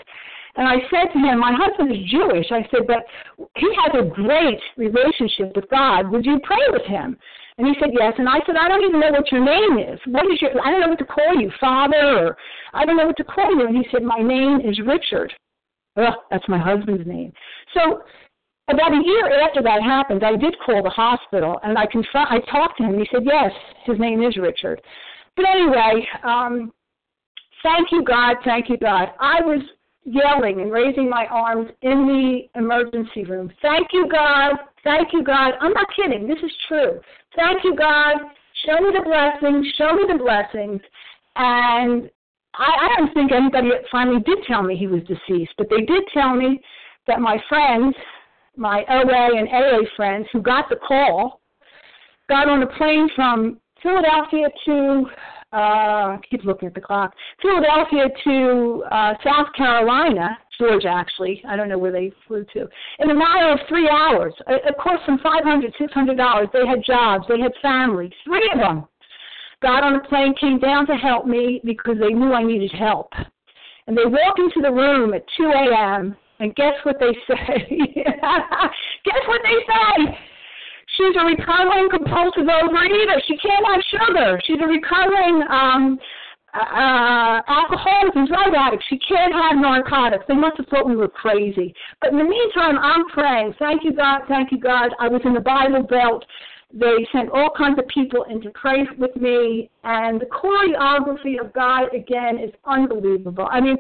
And 0.58 0.68
I 0.68 0.76
said 0.90 1.12
to 1.14 1.20
him, 1.20 1.40
My 1.40 1.54
husband 1.56 1.92
is 1.92 2.10
Jewish. 2.10 2.48
I 2.52 2.68
said, 2.72 2.88
But 2.88 3.06
he 3.56 3.68
has 3.84 3.96
a 3.96 4.10
great 4.10 4.60
relationship 4.78 5.56
with 5.56 5.70
God. 5.70 6.10
Would 6.10 6.26
you 6.26 6.40
pray 6.44 6.64
with 6.70 6.86
him? 6.86 7.18
And 7.58 7.68
he 7.68 7.74
said, 7.80 7.92
Yes. 7.94 8.14
And 8.18 8.28
I 8.28 8.40
said, 8.46 8.56
I 8.60 8.68
don't 8.68 8.84
even 8.84 9.00
know 9.00 9.12
what 9.12 9.32
your 9.32 9.44
name 9.44 9.78
is. 9.80 10.00
What 10.08 10.26
is 10.32 10.42
your, 10.42 10.52
I 10.62 10.72
don't 10.72 10.82
know 10.82 10.90
what 10.90 11.00
to 11.00 11.06
call 11.06 11.36
you, 11.40 11.52
Father, 11.60 12.28
or 12.28 12.38
I 12.74 12.86
don't 12.86 12.98
know 12.98 13.08
what 13.08 13.18
to 13.18 13.24
call 13.24 13.56
you. 13.56 13.68
And 13.68 13.76
he 13.76 13.86
said, 13.92 14.04
My 14.04 14.20
name 14.20 14.60
is 14.62 14.80
Richard. 14.86 15.34
Ugh, 15.98 16.14
that's 16.30 16.48
my 16.50 16.58
husband's 16.58 17.08
name. 17.08 17.32
So 17.74 18.02
about 18.68 18.92
a 18.92 19.02
year 19.06 19.42
after 19.42 19.62
that 19.62 19.82
happened, 19.82 20.24
I 20.24 20.36
did 20.36 20.56
call 20.66 20.84
the 20.84 20.90
hospital 20.90 21.60
and 21.64 21.78
I 21.78 21.86
confront, 21.86 22.32
I 22.32 22.40
talked 22.52 22.78
to 22.80 22.84
him. 22.84 23.00
He 23.00 23.08
said, 23.12 23.24
Yes, 23.26 23.52
his 23.86 24.00
name 24.00 24.22
is 24.24 24.36
Richard. 24.38 24.82
But 25.38 25.46
anyway, 25.48 26.08
um, 26.24 26.74
thank 27.64 27.92
you, 27.92 28.04
God, 28.04 28.38
thank 28.44 28.70
you, 28.70 28.78
God. 28.78 29.10
I 29.20 29.42
was 29.42 29.62
yelling 30.06 30.62
and 30.62 30.72
raising 30.72 31.10
my 31.10 31.26
arms 31.28 31.70
in 31.82 32.08
the 32.08 32.60
emergency 32.60 33.24
room. 33.26 33.52
Thank 33.62 33.88
you, 33.92 34.08
God. 34.10 34.56
Thank 34.84 35.10
you, 35.14 35.24
God. 35.24 35.54
I'm 35.60 35.74
not 35.74 35.88
kidding. 35.96 36.28
This 36.28 36.38
is 36.44 36.52
true. 36.68 37.02
Thank 37.36 37.64
you, 37.64 37.76
God. 37.76 38.18
Show 38.66 38.80
me 38.80 38.92
the 38.94 39.04
blessings. 39.04 39.66
Show 39.78 39.94
me 39.94 40.04
the 40.08 40.18
blessings. 40.18 40.80
And 41.36 42.10
I, 42.56 42.88
I 42.88 42.96
don't 42.98 43.14
think 43.14 43.32
anybody 43.32 43.70
finally 43.92 44.22
did 44.22 44.40
tell 44.48 44.64
me 44.64 44.78
he 44.78 44.88
was 44.88 45.02
deceased, 45.04 45.54
but 45.58 45.68
they 45.70 45.82
did 45.82 46.04
tell 46.14 46.36
me 46.36 46.62
that 47.08 47.20
my 47.20 47.38
friends, 47.50 47.96
my 48.56 48.84
OA 48.90 49.38
and 49.38 49.50
AA 49.50 49.88
friends 49.96 50.28
who 50.32 50.42
got 50.42 50.70
the 50.70 50.78
call, 50.78 51.42
got 52.30 52.48
on 52.48 52.64
a 52.64 52.68
plane 52.78 53.10
from 53.16 53.60
Philadelphia 53.82 54.48
to 54.66 55.06
uh, 55.56 56.18
I 56.18 56.20
keep 56.30 56.44
looking 56.44 56.68
at 56.68 56.76
the 56.76 56.82
clock. 56.82 57.14
Philadelphia 57.42 58.10
to 58.26 58.84
uh, 58.92 59.14
South 59.24 59.48
Carolina, 59.56 60.38
Georgia 60.60 60.90
actually. 60.90 61.42
I 61.48 61.56
don't 61.56 61.70
know 61.70 61.78
where 61.78 61.92
they 61.92 62.12
flew 62.28 62.46
to. 62.54 62.68
In 63.00 63.10
a 63.10 63.14
matter 63.16 63.52
of 63.52 63.60
three 63.70 63.90
hours. 63.90 64.34
It 64.48 64.76
cost 64.78 65.06
them 65.08 65.20
five 65.24 65.44
hundred, 65.44 65.74
six 65.80 65.94
hundred 65.94 66.18
dollars. 66.18 66.50
They 66.52 66.68
had 66.68 66.84
jobs. 66.86 67.26
They 67.30 67.40
had 67.40 67.54
families. 67.62 68.12
Three 68.26 68.50
of 68.54 68.60
them 68.60 68.88
got 69.62 69.84
on 69.84 69.96
a 69.96 70.00
plane, 70.08 70.34
came 70.40 70.60
down 70.60 70.86
to 70.88 70.94
help 70.94 71.26
me 71.26 71.62
because 71.64 71.96
they 72.00 72.14
knew 72.14 72.34
I 72.34 72.44
needed 72.44 72.72
help. 72.72 73.12
And 73.88 73.98
they 73.98 74.06
walk 74.06 74.38
into 74.38 74.62
the 74.62 74.72
room 74.72 75.14
at 75.14 75.24
2 75.38 75.44
a.m. 75.44 76.16
and 76.40 76.56
guess 76.56 76.74
what 76.84 76.98
they 77.00 77.14
say? 77.28 77.68
guess 77.96 79.24
what 79.28 79.42
they 79.44 79.60
say? 79.68 80.18
She's 80.98 81.16
a 81.20 81.26
recovering 81.26 81.90
compulsive 81.90 82.48
overeater. 82.48 83.20
She 83.28 83.38
can't 83.38 83.66
have 83.68 83.82
sugar. 83.92 84.40
She's 84.46 84.60
a 84.62 84.68
recovering 84.68 85.44
um, 85.50 86.00
uh, 86.56 87.42
alcoholic 87.48 88.16
and 88.16 88.28
drug 88.28 88.54
addict. 88.56 88.84
She 88.90 88.98
can't 89.00 89.34
have 89.34 89.58
narcotics. 89.58 90.24
They 90.28 90.36
must 90.36 90.58
have 90.58 90.68
thought 90.68 90.88
we 90.88 90.96
were 90.96 91.10
crazy. 91.10 91.74
But 92.02 92.12
in 92.12 92.18
the 92.18 92.24
meantime, 92.24 92.78
I'm 92.80 93.06
praying. 93.08 93.56
Thank 93.60 93.84
you, 93.84 93.94
God. 93.94 94.22
Thank 94.28 94.52
you, 94.52 94.60
God. 94.60 94.92
I 95.00 95.08
was 95.08 95.22
in 95.26 95.34
the 95.34 95.42
Bible 95.42 95.84
Belt. 95.84 96.24
They 96.74 97.08
sent 97.12 97.30
all 97.30 97.52
kinds 97.58 97.80
of 97.80 97.88
people 97.88 98.24
in 98.30 98.42
to 98.42 98.50
pray 98.52 98.86
with 98.98 99.16
me, 99.16 99.70
and 99.84 100.20
the 100.20 100.26
choreography 100.26 101.40
of 101.40 101.54
God 101.54 101.94
again 101.94 102.38
is 102.38 102.52
unbelievable. 102.66 103.48
I 103.50 103.62
mean, 103.62 103.78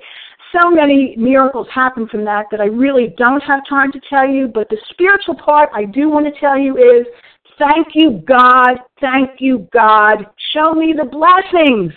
so 0.55 0.69
many 0.69 1.15
miracles 1.17 1.67
happen 1.73 2.07
from 2.07 2.25
that 2.25 2.45
that 2.51 2.61
I 2.61 2.65
really 2.65 3.13
don't 3.17 3.41
have 3.41 3.61
time 3.67 3.91
to 3.91 3.99
tell 4.09 4.27
you, 4.27 4.47
but 4.47 4.69
the 4.69 4.77
spiritual 4.91 5.35
part 5.35 5.69
I 5.73 5.85
do 5.85 6.09
want 6.09 6.25
to 6.25 6.39
tell 6.39 6.57
you 6.57 6.77
is 6.77 7.05
thank 7.57 7.87
you, 7.93 8.23
God, 8.27 8.77
thank 9.01 9.39
you, 9.39 9.67
God. 9.73 10.25
Show 10.53 10.73
me 10.73 10.93
the 10.95 11.05
blessings. 11.05 11.91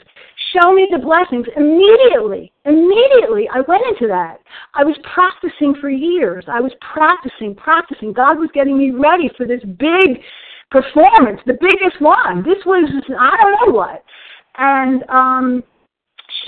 Show 0.53 0.73
me 0.73 0.89
the 0.91 0.99
blessings. 0.99 1.47
Immediately, 1.57 2.53
immediately, 2.65 3.49
I 3.53 3.61
went 3.67 3.83
into 3.89 4.07
that. 4.09 4.39
I 4.75 4.85
was 4.85 4.97
practicing 5.15 5.75
for 5.81 5.91
years. 5.91 6.45
I 6.49 6.61
was 6.61 6.73
practicing, 6.81 7.55
practicing. 7.55 8.13
God 8.13 8.39
was 8.39 8.49
getting 8.55 8.79
me 8.79 8.91
ready 8.91 9.31
for 9.37 9.47
this 9.47 9.63
big 9.65 10.23
performance, 10.71 11.41
the 11.47 11.59
biggest 11.61 12.01
one. 12.01 12.43
This 12.45 12.65
was, 12.65 12.89
I 13.19 13.37
don't 13.37 13.53
know 13.53 13.79
what. 13.79 14.05
And, 14.57 15.05
um, 15.09 15.65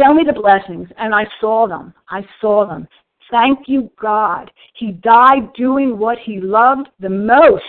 show 0.01 0.15
me 0.15 0.25
the 0.25 0.33
blessings. 0.33 0.89
And 0.99 1.15
I 1.15 1.27
saw 1.41 1.67
them. 1.67 1.95
I 2.09 2.25
saw 2.41 2.67
them. 2.67 2.87
Thank 3.31 3.69
you, 3.69 3.91
God. 4.01 4.51
He 4.75 4.93
died 4.93 5.53
doing 5.55 5.99
what 5.99 6.19
he 6.19 6.41
loved 6.41 6.89
the 6.99 7.09
most, 7.09 7.63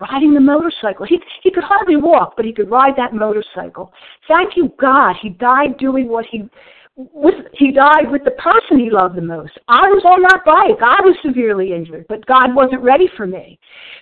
riding 0.00 0.34
the 0.34 0.40
motorcycle. 0.40 1.06
He, 1.06 1.18
he 1.42 1.50
could 1.50 1.64
hardly 1.64 1.96
walk, 1.96 2.34
but 2.36 2.44
he 2.44 2.52
could 2.52 2.70
ride 2.70 2.94
that 2.96 3.14
motorcycle. 3.14 3.92
Thank 4.28 4.56
you, 4.56 4.72
God. 4.78 5.16
He 5.22 5.30
died 5.30 5.78
doing 5.78 6.08
what 6.08 6.26
he 6.30 6.48
with, 6.94 7.46
he 7.54 7.72
died 7.72 8.10
with 8.10 8.22
the 8.24 8.32
person 8.32 8.78
he 8.78 8.90
loved 8.90 9.16
the 9.16 9.22
most. 9.22 9.52
I 9.66 9.88
was 9.88 10.04
on 10.04 10.20
that 10.22 10.44
bike. 10.44 10.76
I 10.82 11.00
was 11.00 11.16
severely 11.24 11.72
injured, 11.72 12.04
but 12.06 12.26
God 12.26 12.54
wasn't 12.54 12.82
ready 12.82 13.08
for 13.16 13.26
me. 13.26 13.58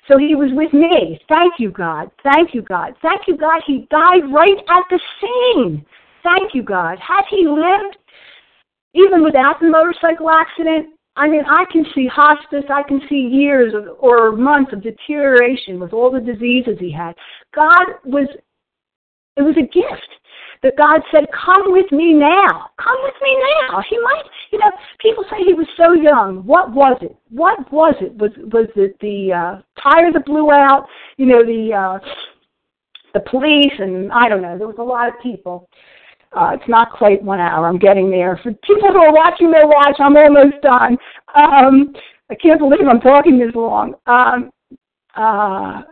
So 0.08 0.18
he 0.18 0.34
was 0.34 0.50
with 0.52 0.72
me. 0.72 1.20
Thank 1.28 1.54
you, 1.58 1.70
God. 1.70 2.10
Thank 2.24 2.52
you, 2.52 2.62
God. 2.62 2.94
Thank 3.00 3.28
you, 3.28 3.36
God. 3.36 3.62
He 3.64 3.86
died 3.90 4.32
right 4.32 4.58
at 4.68 4.82
the 4.90 5.00
scene. 5.20 5.86
Thank 6.22 6.54
you, 6.54 6.62
God. 6.62 6.98
Had 6.98 7.22
he 7.30 7.46
lived, 7.46 7.96
even 8.94 9.24
without 9.24 9.60
the 9.60 9.68
motorcycle 9.68 10.30
accident, 10.30 10.88
I 11.16 11.28
mean, 11.28 11.42
I 11.46 11.64
can 11.70 11.84
see 11.94 12.06
hospice, 12.06 12.64
I 12.72 12.82
can 12.82 13.00
see 13.08 13.16
years 13.16 13.74
of, 13.74 13.96
or 13.98 14.32
months 14.32 14.72
of 14.72 14.82
deterioration 14.82 15.80
with 15.80 15.92
all 15.92 16.10
the 16.10 16.20
diseases 16.20 16.76
he 16.78 16.92
had. 16.92 17.14
God 17.54 17.84
was, 18.04 18.28
it 19.36 19.42
was 19.42 19.56
a 19.56 19.62
gift 19.62 20.08
that 20.62 20.76
God 20.76 21.00
said, 21.12 21.26
Come 21.32 21.72
with 21.72 21.90
me 21.90 22.12
now. 22.12 22.70
Come 22.82 22.96
with 23.02 23.14
me 23.22 23.36
now. 23.68 23.82
He 23.88 23.98
might, 23.98 24.22
you 24.52 24.58
know, 24.58 24.70
people 25.00 25.24
say 25.30 25.38
he 25.44 25.54
was 25.54 25.66
so 25.76 25.92
young. 25.92 26.44
What 26.46 26.72
was 26.72 26.98
it? 27.02 27.16
What 27.30 27.70
was 27.72 27.94
it? 28.00 28.14
Was 28.16 28.30
was 28.52 28.68
it 28.76 28.98
the 29.00 29.32
uh, 29.32 29.80
tire 29.82 30.12
that 30.12 30.26
blew 30.26 30.50
out? 30.50 30.86
You 31.16 31.26
know, 31.26 31.44
the 31.44 31.72
uh, 31.74 31.98
the 33.14 33.20
police 33.20 33.72
and 33.78 34.12
I 34.12 34.28
don't 34.28 34.42
know. 34.42 34.58
There 34.58 34.66
was 34.66 34.76
a 34.78 34.82
lot 34.82 35.08
of 35.08 35.14
people. 35.22 35.68
Uh, 36.32 36.52
it's 36.54 36.68
not 36.68 36.92
quite 36.92 37.22
one 37.22 37.40
hour. 37.40 37.66
I'm 37.66 37.78
getting 37.78 38.10
there. 38.10 38.38
For 38.42 38.52
people 38.52 38.88
who 38.92 38.98
are 38.98 39.12
watching 39.12 39.50
their 39.50 39.66
watch, 39.66 39.96
I'm 39.98 40.16
almost 40.16 40.62
done. 40.62 40.96
Um, 41.34 41.92
I 42.30 42.36
can't 42.36 42.60
believe 42.60 42.86
I'm 42.88 43.00
talking 43.00 43.38
this 43.38 43.54
long. 43.54 43.94
Um, 44.06 44.50
uh, 45.16 45.82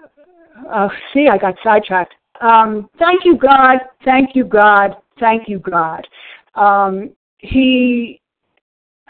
oh, 0.73 0.91
see, 1.13 1.27
I 1.31 1.39
got 1.39 1.55
sidetracked. 1.65 2.15
Um, 2.41 2.89
thank 2.99 3.25
you, 3.25 3.37
God. 3.37 3.79
Thank 4.05 4.37
you, 4.37 4.45
God. 4.45 4.97
Thank 5.19 5.49
you, 5.49 5.59
God. 5.59 6.07
Um, 6.55 7.11
he, 7.39 8.21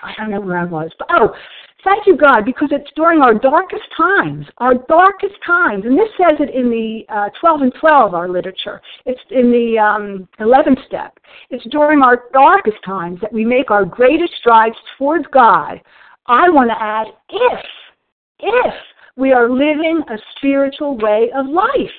I 0.02 0.14
don't 0.16 0.30
know 0.30 0.40
where 0.40 0.58
I 0.58 0.64
was, 0.64 0.90
but 0.98 1.08
oh, 1.10 1.34
thank 1.84 2.06
you, 2.06 2.16
God, 2.16 2.44
because 2.44 2.68
it's 2.72 2.90
during 2.96 3.20
our 3.20 3.34
darkest 3.34 3.84
times, 3.96 4.46
our 4.58 4.74
darkest 4.74 5.34
times, 5.46 5.84
and 5.84 5.98
this 5.98 6.08
says 6.16 6.38
it 6.40 6.54
in 6.54 6.70
the 6.70 7.04
uh, 7.08 7.28
12 7.40 7.62
and 7.62 7.72
12, 7.80 8.14
our 8.14 8.28
literature. 8.28 8.80
It's 9.06 9.20
in 9.30 9.50
the 9.50 9.78
um, 9.78 10.28
11th 10.40 10.84
step. 10.86 11.18
It's 11.50 11.64
during 11.70 12.02
our 12.02 12.24
darkest 12.32 12.78
times 12.84 13.20
that 13.20 13.32
we 13.32 13.44
make 13.44 13.70
our 13.70 13.84
greatest 13.84 14.32
strides 14.38 14.76
towards 14.98 15.26
God. 15.32 15.80
I 16.26 16.48
want 16.50 16.70
to 16.70 16.82
add, 16.82 17.06
if, 17.30 17.64
if 18.40 18.74
we 19.16 19.32
are 19.32 19.50
living 19.50 20.02
a 20.08 20.16
spiritual 20.36 20.96
way 20.98 21.30
of 21.34 21.46
life 21.46 21.90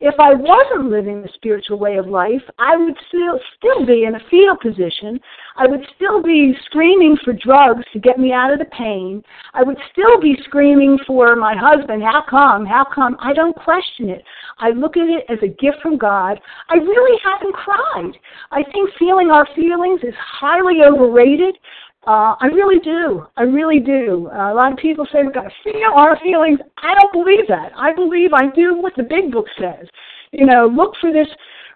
if 0.00 0.14
I 0.18 0.32
wasn't 0.32 0.90
living 0.90 1.20
the 1.20 1.28
spiritual 1.34 1.78
way 1.78 1.96
of 1.96 2.06
life, 2.06 2.42
I 2.58 2.74
would 2.74 2.94
still 3.08 3.38
still 3.58 3.84
be 3.84 4.04
in 4.04 4.14
a 4.14 4.20
fetal 4.30 4.56
position. 4.56 5.20
I 5.56 5.66
would 5.66 5.84
still 5.94 6.22
be 6.22 6.54
screaming 6.64 7.18
for 7.22 7.34
drugs 7.34 7.84
to 7.92 8.00
get 8.00 8.18
me 8.18 8.32
out 8.32 8.50
of 8.50 8.58
the 8.58 8.64
pain. 8.66 9.22
I 9.52 9.62
would 9.62 9.76
still 9.92 10.18
be 10.18 10.38
screaming 10.44 10.98
for 11.06 11.36
my 11.36 11.54
husband, 11.54 12.02
how 12.02 12.24
come? 12.28 12.64
How 12.64 12.84
come? 12.84 13.16
I 13.20 13.34
don't 13.34 13.54
question 13.54 14.08
it. 14.08 14.24
I 14.58 14.70
look 14.70 14.96
at 14.96 15.08
it 15.08 15.24
as 15.28 15.38
a 15.42 15.48
gift 15.48 15.78
from 15.82 15.98
God. 15.98 16.40
I 16.70 16.76
really 16.76 17.20
haven't 17.22 17.52
cried. 17.52 18.12
I 18.52 18.62
think 18.72 18.90
feeling 18.98 19.30
our 19.30 19.46
feelings 19.54 20.00
is 20.02 20.14
highly 20.18 20.78
overrated. 20.82 21.58
Uh, 22.06 22.34
I 22.40 22.46
really 22.46 22.80
do. 22.80 23.26
I 23.36 23.42
really 23.42 23.78
do. 23.78 24.30
Uh, 24.32 24.52
a 24.52 24.54
lot 24.54 24.72
of 24.72 24.78
people 24.78 25.06
say 25.12 25.22
we've 25.22 25.34
got 25.34 25.44
to 25.44 25.50
feel 25.62 25.92
our 25.94 26.18
feelings. 26.20 26.58
I 26.78 26.94
don't 26.94 27.12
believe 27.12 27.46
that. 27.48 27.72
I 27.76 27.92
believe 27.92 28.32
I 28.32 28.48
do 28.54 28.74
what 28.80 28.94
the 28.96 29.02
big 29.02 29.30
book 29.30 29.46
says. 29.58 29.86
You 30.32 30.46
know, 30.46 30.66
look 30.66 30.94
for 31.00 31.12
this 31.12 31.28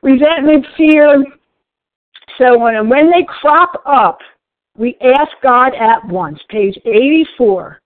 resentment, 0.02 0.66
fear. 0.76 1.24
So 2.38 2.58
when 2.58 2.88
when 2.88 3.10
they 3.10 3.26
crop 3.40 3.82
up, 3.86 4.18
we 4.76 4.96
ask 5.02 5.30
God 5.42 5.72
at 5.74 6.06
once. 6.06 6.38
Page 6.48 6.78
84. 6.86 7.80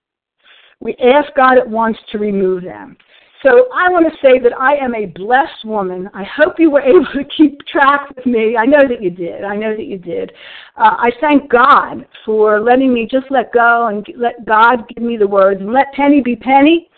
We 0.79 0.95
ask 0.95 1.33
God 1.35 1.57
at 1.57 1.69
once 1.69 1.97
to 2.11 2.19
remove 2.19 2.63
them. 2.63 2.95
So 3.43 3.69
I 3.73 3.87
want 3.89 4.05
to 4.05 4.17
say 4.21 4.37
that 4.39 4.51
I 4.59 4.75
am 4.75 4.93
a 4.93 5.05
blessed 5.05 5.63
woman. 5.63 6.09
I 6.13 6.25
hope 6.25 6.55
you 6.59 6.69
were 6.69 6.81
able 6.81 7.05
to 7.13 7.23
keep 7.37 7.65
track 7.67 8.09
with 8.13 8.25
me. 8.25 8.57
I 8.57 8.65
know 8.65 8.81
that 8.87 9.01
you 9.01 9.09
did. 9.09 9.45
I 9.45 9.55
know 9.55 9.75
that 9.75 9.85
you 9.85 9.97
did. 9.97 10.31
Uh, 10.75 10.95
I 10.97 11.09
thank 11.21 11.49
God 11.49 12.05
for 12.25 12.59
letting 12.59 12.93
me 12.93 13.07
just 13.09 13.27
let 13.29 13.53
go 13.53 13.87
and 13.87 14.05
let 14.17 14.45
God 14.45 14.83
give 14.89 15.03
me 15.03 15.15
the 15.15 15.27
words 15.27 15.61
and 15.61 15.71
let 15.71 15.93
Penny 15.93 16.21
be 16.21 16.35
Penny. 16.35 16.89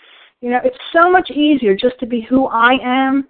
You 0.42 0.50
know, 0.50 0.60
it's 0.64 0.78
so 0.92 1.12
much 1.12 1.30
easier 1.30 1.76
just 1.76 2.00
to 2.00 2.08
be 2.08 2.22
who 2.28 2.48
I 2.48 2.78
am. 2.82 3.28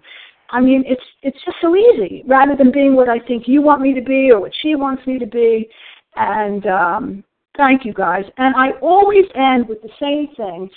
I 0.48 0.60
mean, 0.60 0.82
it's 0.86 1.02
it's 1.22 1.38
just 1.44 1.58
so 1.60 1.76
easy 1.76 2.24
rather 2.26 2.56
than 2.56 2.72
being 2.72 2.94
what 2.94 3.10
I 3.10 3.18
think 3.18 3.46
you 3.46 3.60
want 3.60 3.82
me 3.82 3.92
to 3.92 4.02
be 4.02 4.30
or 4.30 4.40
what 4.40 4.52
she 4.62 4.74
wants 4.74 5.06
me 5.06 5.18
to 5.18 5.26
be. 5.26 5.68
And 6.16 6.66
um, 6.66 7.24
thank 7.58 7.84
you 7.84 7.92
guys. 7.92 8.24
And 8.38 8.54
I 8.56 8.70
always 8.80 9.26
end 9.34 9.68
with 9.68 9.82
the 9.82 9.90
same 10.00 10.34
thing 10.34 10.70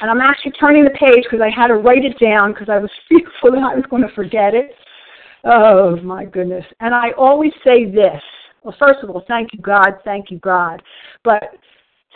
and 0.00 0.10
I'm 0.10 0.20
actually 0.20 0.52
turning 0.52 0.84
the 0.84 0.90
page 0.90 1.24
because 1.24 1.40
I 1.40 1.50
had 1.54 1.68
to 1.68 1.74
write 1.74 2.04
it 2.04 2.18
down 2.18 2.52
because 2.52 2.68
I 2.68 2.78
was 2.78 2.90
fearful 3.08 3.52
that 3.52 3.62
I 3.62 3.74
was 3.74 3.84
going 3.88 4.02
to 4.02 4.14
forget 4.14 4.54
it. 4.54 4.72
Oh 5.44 5.96
my 5.96 6.24
goodness. 6.24 6.64
And 6.80 6.94
I 6.94 7.12
always 7.12 7.52
say 7.64 7.84
this. 7.84 8.22
Well, 8.62 8.74
first 8.78 8.98
of 9.02 9.10
all, 9.10 9.24
thank 9.28 9.52
you, 9.52 9.60
God, 9.60 9.92
thank 10.04 10.30
you, 10.30 10.38
God. 10.38 10.82
But 11.22 11.44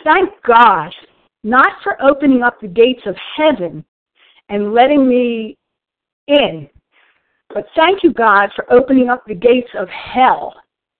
thank 0.03 0.29
God, 0.45 0.93
not 1.43 1.71
for 1.83 2.01
opening 2.01 2.43
up 2.43 2.59
the 2.59 2.67
gates 2.67 3.01
of 3.05 3.15
heaven 3.37 3.85
and 4.49 4.73
letting 4.73 5.07
me 5.07 5.57
in, 6.27 6.69
but 7.53 7.65
thank 7.75 8.03
you, 8.03 8.13
God, 8.13 8.49
for 8.55 8.71
opening 8.71 9.09
up 9.09 9.23
the 9.25 9.35
gates 9.35 9.69
of 9.77 9.87
hell 9.89 10.53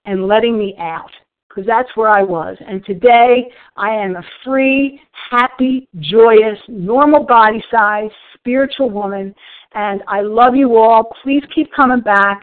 and 0.05 0.27
letting 0.27 0.57
me 0.57 0.75
out 0.79 1.11
because 1.53 1.67
that's 1.67 1.89
where 1.95 2.09
I 2.09 2.23
was. 2.23 2.57
And 2.65 2.83
today 2.85 3.51
I 3.75 3.89
am 3.89 4.15
a 4.15 4.23
free, 4.43 4.99
happy, 5.29 5.87
joyous, 5.99 6.57
normal 6.67 7.25
body 7.25 7.63
size, 7.71 8.09
spiritual 8.35 8.89
woman. 8.89 9.35
And 9.73 10.01
I 10.07 10.21
love 10.21 10.55
you 10.55 10.77
all. 10.77 11.09
Please 11.23 11.43
keep 11.53 11.69
coming 11.75 12.01
back. 12.01 12.41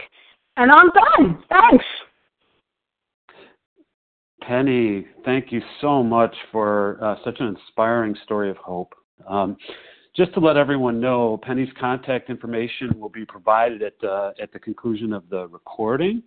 And 0.56 0.70
I'm 0.70 0.90
done. 0.90 1.44
Thanks. 1.48 1.84
Penny, 4.42 5.06
thank 5.24 5.52
you 5.52 5.60
so 5.80 6.02
much 6.02 6.34
for 6.50 6.98
uh, 7.02 7.16
such 7.24 7.36
an 7.38 7.48
inspiring 7.48 8.16
story 8.24 8.50
of 8.50 8.56
hope. 8.56 8.94
Um, 9.28 9.56
just 10.16 10.32
to 10.34 10.40
let 10.40 10.56
everyone 10.56 11.00
know, 11.00 11.38
Penny's 11.42 11.68
contact 11.78 12.30
information 12.30 12.98
will 12.98 13.10
be 13.10 13.24
provided 13.26 13.82
at, 13.82 14.02
uh, 14.02 14.32
at 14.40 14.52
the 14.52 14.58
conclusion 14.58 15.12
of 15.12 15.28
the 15.28 15.46
recording. 15.48 16.22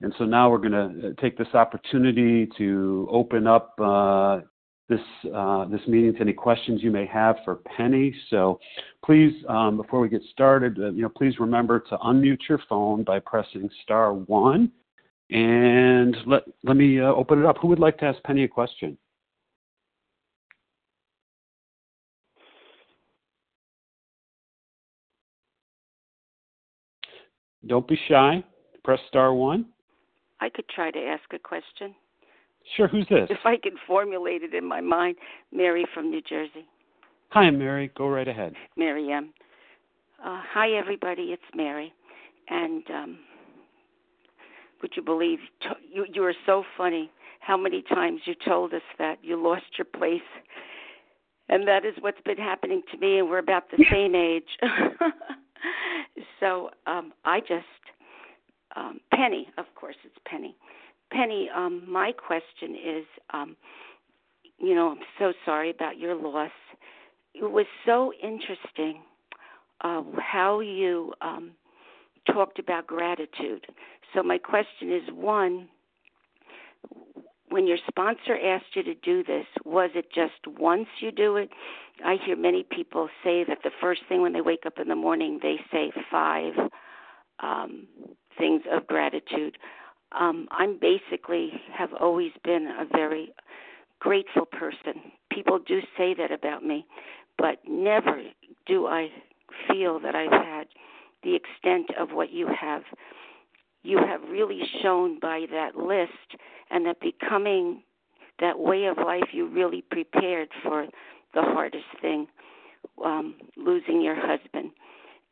And 0.00 0.14
so 0.16 0.24
now 0.24 0.48
we're 0.48 0.58
going 0.58 0.72
to 0.72 1.08
uh, 1.08 1.20
take 1.20 1.36
this 1.36 1.48
opportunity 1.54 2.48
to 2.56 3.08
open 3.10 3.46
up 3.46 3.74
uh, 3.80 4.40
this 4.88 5.00
uh, 5.34 5.66
this 5.66 5.80
meeting 5.86 6.14
to 6.14 6.20
any 6.20 6.32
questions 6.32 6.82
you 6.82 6.90
may 6.90 7.04
have 7.06 7.36
for 7.44 7.56
Penny. 7.56 8.14
So 8.30 8.60
please, 9.04 9.34
um, 9.48 9.76
before 9.76 10.00
we 10.00 10.08
get 10.08 10.22
started, 10.32 10.78
uh, 10.78 10.90
you 10.90 11.02
know, 11.02 11.08
please 11.08 11.34
remember 11.40 11.80
to 11.80 11.96
unmute 11.98 12.48
your 12.48 12.60
phone 12.68 13.02
by 13.02 13.18
pressing 13.18 13.68
star 13.82 14.14
one. 14.14 14.70
And 15.30 16.16
let 16.26 16.44
let 16.62 16.76
me 16.76 17.00
uh, 17.00 17.06
open 17.06 17.40
it 17.40 17.44
up. 17.44 17.58
Who 17.60 17.68
would 17.68 17.80
like 17.80 17.98
to 17.98 18.06
ask 18.06 18.22
Penny 18.22 18.44
a 18.44 18.48
question? 18.48 18.96
Don't 27.66 27.86
be 27.86 27.98
shy. 28.08 28.42
Press 28.84 29.00
star 29.08 29.34
one. 29.34 29.66
I 30.40 30.48
could 30.48 30.68
try 30.68 30.90
to 30.90 30.98
ask 30.98 31.22
a 31.32 31.38
question. 31.38 31.94
Sure, 32.76 32.88
who's 32.88 33.06
this? 33.08 33.28
If 33.30 33.38
I 33.44 33.56
can 33.56 33.72
formulate 33.86 34.42
it 34.42 34.54
in 34.54 34.64
my 34.64 34.80
mind, 34.80 35.16
Mary 35.52 35.86
from 35.94 36.10
New 36.10 36.20
Jersey. 36.20 36.66
Hi, 37.30 37.50
Mary. 37.50 37.90
Go 37.96 38.08
right 38.08 38.28
ahead. 38.28 38.54
Mary 38.76 39.10
M. 39.12 39.32
Uh, 40.24 40.40
hi, 40.52 40.72
everybody. 40.72 41.24
It's 41.24 41.42
Mary, 41.54 41.92
and 42.48 42.82
um, 42.90 43.18
would 44.82 44.92
you 44.96 45.02
believe 45.02 45.38
you 45.92 46.06
you 46.12 46.24
are 46.24 46.34
so 46.46 46.64
funny? 46.76 47.10
How 47.40 47.56
many 47.56 47.82
times 47.82 48.20
you 48.24 48.34
told 48.46 48.74
us 48.74 48.82
that 48.98 49.18
you 49.22 49.42
lost 49.42 49.64
your 49.78 49.84
place, 49.84 50.20
and 51.48 51.66
that 51.68 51.84
is 51.84 51.94
what's 52.00 52.20
been 52.22 52.36
happening 52.36 52.82
to 52.92 52.98
me, 52.98 53.18
and 53.18 53.28
we're 53.28 53.38
about 53.38 53.70
the 53.70 53.84
same 53.90 54.14
age. 54.14 54.48
so 56.40 56.70
um, 56.86 57.12
I 57.24 57.40
just 57.40 57.64
um, 58.78 59.00
Penny, 59.12 59.48
of 59.58 59.66
course, 59.74 59.96
it's 60.04 60.14
Penny. 60.26 60.54
Penny, 61.10 61.48
um, 61.54 61.82
my 61.88 62.12
question 62.12 62.74
is, 62.74 63.04
um, 63.32 63.56
you 64.58 64.74
know, 64.74 64.90
I'm 64.90 64.98
so 65.18 65.32
sorry 65.44 65.70
about 65.70 65.98
your 65.98 66.14
loss. 66.14 66.50
It 67.34 67.50
was 67.50 67.66
so 67.86 68.12
interesting 68.22 69.02
uh, 69.80 70.02
how 70.18 70.60
you 70.60 71.12
um, 71.20 71.52
talked 72.32 72.58
about 72.58 72.86
gratitude. 72.86 73.66
So 74.14 74.22
my 74.22 74.38
question 74.38 74.92
is, 74.92 75.02
one, 75.12 75.68
when 77.50 77.66
your 77.66 77.78
sponsor 77.88 78.36
asked 78.36 78.74
you 78.74 78.82
to 78.82 78.94
do 78.94 79.24
this, 79.24 79.46
was 79.64 79.90
it 79.94 80.12
just 80.14 80.58
once 80.58 80.88
you 81.00 81.10
do 81.10 81.36
it? 81.36 81.50
I 82.04 82.16
hear 82.24 82.36
many 82.36 82.64
people 82.64 83.08
say 83.24 83.44
that 83.44 83.58
the 83.64 83.70
first 83.80 84.02
thing 84.08 84.20
when 84.20 84.34
they 84.34 84.40
wake 84.40 84.66
up 84.66 84.78
in 84.78 84.88
the 84.88 84.94
morning, 84.94 85.38
they 85.42 85.56
say 85.72 85.90
five 86.10 86.52
um, 87.40 87.86
things 88.38 88.62
of 88.70 88.86
gratitude. 88.86 89.58
Um, 90.18 90.48
I'm 90.50 90.78
basically 90.78 91.52
have 91.76 91.92
always 92.00 92.32
been 92.44 92.66
a 92.66 92.84
very 92.84 93.32
grateful 94.00 94.46
person. 94.46 95.12
People 95.30 95.58
do 95.58 95.80
say 95.96 96.14
that 96.14 96.32
about 96.32 96.64
me, 96.64 96.86
but 97.36 97.58
never 97.68 98.22
do 98.66 98.86
I 98.86 99.08
feel 99.68 99.98
that 100.00 100.14
I've 100.14 100.32
had 100.32 100.68
the 101.22 101.34
extent 101.34 101.90
of 101.98 102.10
what 102.12 102.32
you 102.32 102.48
have. 102.58 102.82
You 103.82 103.98
have 103.98 104.22
really 104.28 104.60
shown 104.82 105.18
by 105.20 105.46
that 105.50 105.76
list 105.76 106.40
and 106.70 106.86
that 106.86 107.00
becoming 107.00 107.82
that 108.40 108.58
way 108.58 108.86
of 108.86 108.98
life, 108.98 109.30
you 109.32 109.48
really 109.48 109.82
prepared 109.90 110.48
for 110.62 110.86
the 111.34 111.42
hardest 111.42 111.84
thing, 112.00 112.26
um, 113.04 113.34
losing 113.56 114.00
your 114.00 114.14
husband. 114.14 114.70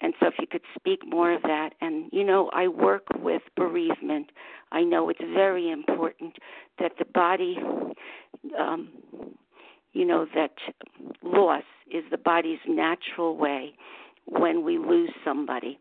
And 0.01 0.13
so, 0.21 0.27
if 0.27 0.35
you 0.39 0.47
could 0.47 0.63
speak 0.79 1.01
more 1.07 1.33
of 1.33 1.43
that. 1.43 1.71
And, 1.81 2.11
you 2.13 2.23
know, 2.23 2.51
I 2.53 2.69
work 2.69 3.05
with 3.19 3.43
bereavement. 3.57 4.31
I 4.71 4.83
know 4.83 5.09
it's 5.09 5.21
very 5.35 5.71
important 5.71 6.37
that 6.79 6.93
the 6.99 7.07
body, 7.07 7.57
um, 8.59 8.89
you 9.93 10.05
know, 10.05 10.27
that 10.35 10.53
loss 11.23 11.63
is 11.91 12.05
the 12.11 12.19
body's 12.19 12.59
natural 12.69 13.37
way 13.37 13.73
when 14.27 14.65
we 14.65 14.77
lose 14.77 15.11
somebody. 15.25 15.79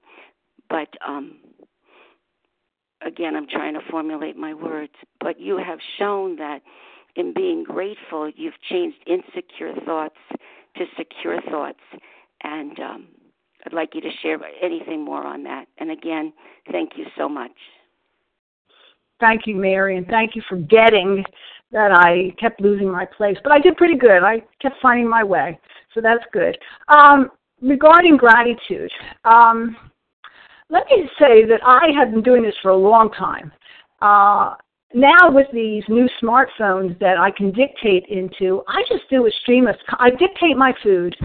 But, 0.69 0.89
um, 1.05 1.39
again, 3.05 3.35
I'm 3.35 3.47
trying 3.47 3.73
to 3.73 3.81
formulate 3.91 4.37
my 4.37 4.53
words. 4.53 4.93
But 5.19 5.41
you 5.41 5.57
have 5.57 5.79
shown 5.99 6.37
that 6.37 6.61
in 7.17 7.33
being 7.33 7.63
grateful, 7.63 8.31
you've 8.33 8.61
changed 8.69 8.97
insecure 9.05 9.73
thoughts 9.85 10.17
to 10.77 10.85
secure 10.97 11.41
thoughts. 11.41 11.79
And, 12.43 12.79
um, 12.79 13.07
I'd 13.65 13.73
like 13.73 13.95
you 13.95 14.01
to 14.01 14.09
share 14.21 14.37
anything 14.61 15.03
more 15.03 15.25
on 15.25 15.43
that. 15.43 15.65
And 15.79 15.91
again, 15.91 16.31
thank 16.71 16.91
you 16.95 17.05
so 17.17 17.27
much. 17.27 17.51
Thank 19.19 19.47
you, 19.47 19.55
Mary, 19.55 19.97
and 19.97 20.05
thank 20.07 20.35
you 20.35 20.41
for 20.47 20.57
getting 20.57 21.23
that 21.71 21.91
I 21.91 22.35
kept 22.39 22.61
losing 22.61 22.91
my 22.91 23.05
place. 23.05 23.37
But 23.43 23.53
I 23.53 23.59
did 23.59 23.77
pretty 23.77 23.97
good. 23.97 24.23
I 24.23 24.43
kept 24.61 24.75
finding 24.81 25.09
my 25.09 25.23
way, 25.23 25.59
so 25.93 26.01
that's 26.01 26.23
good. 26.31 26.57
Um, 26.89 27.31
regarding 27.61 28.17
gratitude, 28.17 28.91
um, 29.23 29.75
let 30.69 30.85
me 30.87 31.09
say 31.19 31.45
that 31.45 31.61
I 31.65 31.87
have 31.97 32.11
been 32.11 32.23
doing 32.23 32.43
this 32.43 32.55
for 32.61 32.69
a 32.69 32.77
long 32.77 33.09
time. 33.11 33.51
Uh, 34.01 34.55
now 34.93 35.29
with 35.29 35.47
these 35.53 35.83
new 35.87 36.07
smartphones 36.21 36.97
that 36.99 37.17
I 37.17 37.31
can 37.31 37.51
dictate 37.51 38.05
into, 38.09 38.63
I 38.67 38.83
just 38.89 39.09
do 39.09 39.25
a 39.25 39.31
stream 39.41 39.67
of. 39.67 39.75
I 39.99 40.09
dictate 40.09 40.57
my 40.57 40.73
food 40.83 41.15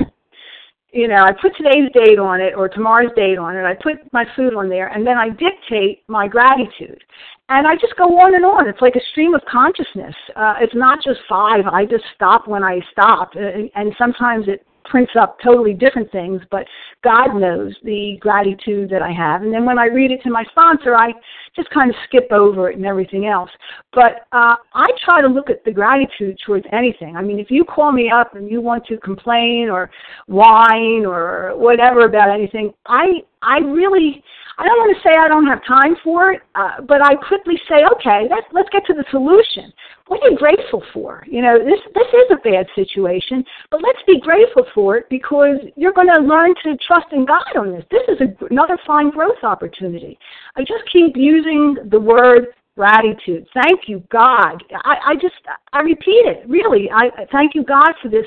you 0.92 1.08
know, 1.08 1.16
I 1.16 1.32
put 1.40 1.56
today's 1.56 1.88
date 1.94 2.18
on 2.18 2.40
it 2.40 2.54
or 2.56 2.68
tomorrow's 2.68 3.12
date 3.14 3.38
on 3.38 3.56
it. 3.56 3.64
I 3.64 3.74
put 3.74 4.12
my 4.12 4.24
food 4.34 4.54
on 4.54 4.68
there, 4.68 4.88
and 4.88 5.06
then 5.06 5.16
I 5.16 5.28
dictate 5.28 6.02
my 6.08 6.26
gratitude, 6.26 7.02
and 7.48 7.66
I 7.66 7.74
just 7.74 7.96
go 7.96 8.04
on 8.18 8.34
and 8.34 8.44
on. 8.44 8.68
It's 8.68 8.80
like 8.80 8.96
a 8.96 9.10
stream 9.10 9.34
of 9.34 9.42
consciousness. 9.50 10.14
Uh, 10.34 10.54
it's 10.60 10.74
not 10.74 10.98
just 11.02 11.20
five. 11.28 11.66
I 11.66 11.84
just 11.84 12.04
stop 12.14 12.48
when 12.48 12.64
I 12.64 12.80
stop, 12.90 13.30
and, 13.34 13.70
and 13.74 13.94
sometimes 13.98 14.46
it 14.48 14.66
prints 14.90 15.12
up 15.18 15.38
totally 15.42 15.72
different 15.72 16.10
things, 16.12 16.42
but 16.50 16.66
God 17.02 17.34
knows 17.34 17.74
the 17.84 18.18
gratitude 18.20 18.90
that 18.90 19.00
I 19.00 19.12
have. 19.12 19.42
And 19.42 19.54
then 19.54 19.64
when 19.64 19.78
I 19.78 19.86
read 19.86 20.10
it 20.10 20.22
to 20.24 20.30
my 20.30 20.44
sponsor, 20.50 20.94
I 20.94 21.12
just 21.56 21.70
kind 21.70 21.90
of 21.90 21.96
skip 22.06 22.28
over 22.32 22.70
it 22.70 22.76
and 22.76 22.84
everything 22.84 23.26
else. 23.26 23.50
But 23.94 24.26
uh, 24.32 24.56
I 24.74 24.88
try 25.04 25.22
to 25.22 25.28
look 25.28 25.48
at 25.48 25.64
the 25.64 25.70
gratitude 25.70 26.38
towards 26.44 26.66
anything. 26.72 27.16
I 27.16 27.22
mean, 27.22 27.38
if 27.38 27.50
you 27.50 27.64
call 27.64 27.92
me 27.92 28.10
up 28.10 28.34
and 28.34 28.50
you 28.50 28.60
want 28.60 28.84
to 28.86 28.98
complain 28.98 29.68
or 29.70 29.90
whine 30.26 31.06
or 31.06 31.52
whatever 31.56 32.04
about 32.04 32.30
anything, 32.30 32.72
I 32.86 33.22
I 33.42 33.58
really 33.58 34.22
I 34.60 34.64
don't 34.64 34.76
want 34.76 34.94
to 34.94 35.02
say 35.02 35.16
I 35.16 35.26
don't 35.26 35.46
have 35.46 35.64
time 35.64 35.96
for 36.04 36.32
it, 36.32 36.42
uh, 36.54 36.82
but 36.86 37.00
I 37.00 37.14
quickly 37.14 37.56
say, 37.66 37.80
okay, 37.96 38.28
let's 38.28 38.44
let's 38.52 38.68
get 38.68 38.84
to 38.88 38.92
the 38.92 39.06
solution. 39.10 39.72
What 40.06 40.22
are 40.22 40.28
you 40.28 40.36
grateful 40.36 40.84
for? 40.92 41.24
You 41.26 41.40
know, 41.40 41.56
this 41.56 41.80
this 41.94 42.08
is 42.12 42.28
a 42.30 42.36
bad 42.44 42.66
situation, 42.74 43.42
but 43.70 43.80
let's 43.80 44.04
be 44.06 44.20
grateful 44.20 44.66
for 44.74 44.98
it 44.98 45.08
because 45.08 45.56
you're 45.76 45.94
going 45.94 46.12
to 46.12 46.20
learn 46.20 46.52
to 46.64 46.76
trust 46.86 47.06
in 47.12 47.24
God 47.24 47.56
on 47.56 47.72
this. 47.72 47.84
This 47.90 48.04
is 48.08 48.20
a, 48.20 48.44
another 48.52 48.76
fine 48.86 49.08
growth 49.08 49.42
opportunity. 49.42 50.18
I 50.56 50.60
just 50.60 50.84
keep 50.92 51.16
using 51.16 51.76
the 51.88 51.98
word 51.98 52.48
gratitude. 52.76 53.46
Thank 53.54 53.88
you, 53.88 54.04
God. 54.12 54.62
I, 54.84 54.96
I 55.08 55.14
just, 55.14 55.40
I 55.72 55.80
repeat 55.80 56.26
it, 56.28 56.46
really. 56.46 56.90
I 56.92 57.24
thank 57.32 57.54
you, 57.54 57.64
God, 57.64 57.92
for 58.02 58.10
this 58.10 58.26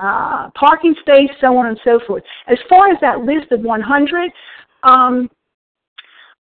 uh, 0.00 0.48
parking 0.54 0.94
space, 1.00 1.30
so 1.42 1.56
on 1.58 1.66
and 1.66 1.80
so 1.84 2.00
forth. 2.06 2.22
As 2.48 2.58
far 2.70 2.88
as 2.88 2.96
that 3.02 3.20
list 3.20 3.52
of 3.52 3.60
100, 3.60 4.32
um, 4.82 5.30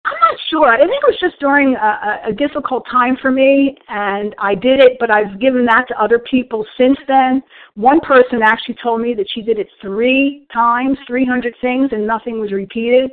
I'm 0.08 0.20
not 0.20 0.40
sure. 0.48 0.68
I 0.68 0.78
think 0.78 0.90
it 0.90 1.06
was 1.06 1.18
just 1.20 1.38
during 1.38 1.74
a, 1.74 2.20
a 2.28 2.32
difficult 2.32 2.86
time 2.90 3.16
for 3.20 3.30
me, 3.30 3.76
and 3.88 4.34
I 4.38 4.54
did 4.54 4.80
it, 4.80 4.96
but 4.98 5.10
I've 5.10 5.38
given 5.38 5.66
that 5.66 5.86
to 5.88 6.02
other 6.02 6.18
people 6.18 6.64
since 6.78 6.96
then. 7.06 7.42
One 7.74 8.00
person 8.00 8.40
actually 8.42 8.76
told 8.82 9.02
me 9.02 9.12
that 9.14 9.26
she 9.34 9.42
did 9.42 9.58
it 9.58 9.68
three 9.82 10.46
times, 10.52 10.96
300 11.06 11.54
things, 11.60 11.90
and 11.92 12.06
nothing 12.06 12.40
was 12.40 12.52
repeated. 12.52 13.10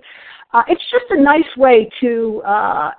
Uh, 0.53 0.61
it's 0.69 0.83
just 0.89 1.05
a 1.09 1.21
nice 1.21 1.43
way 1.57 1.89
to 1.99 2.41
uh, 2.45 2.91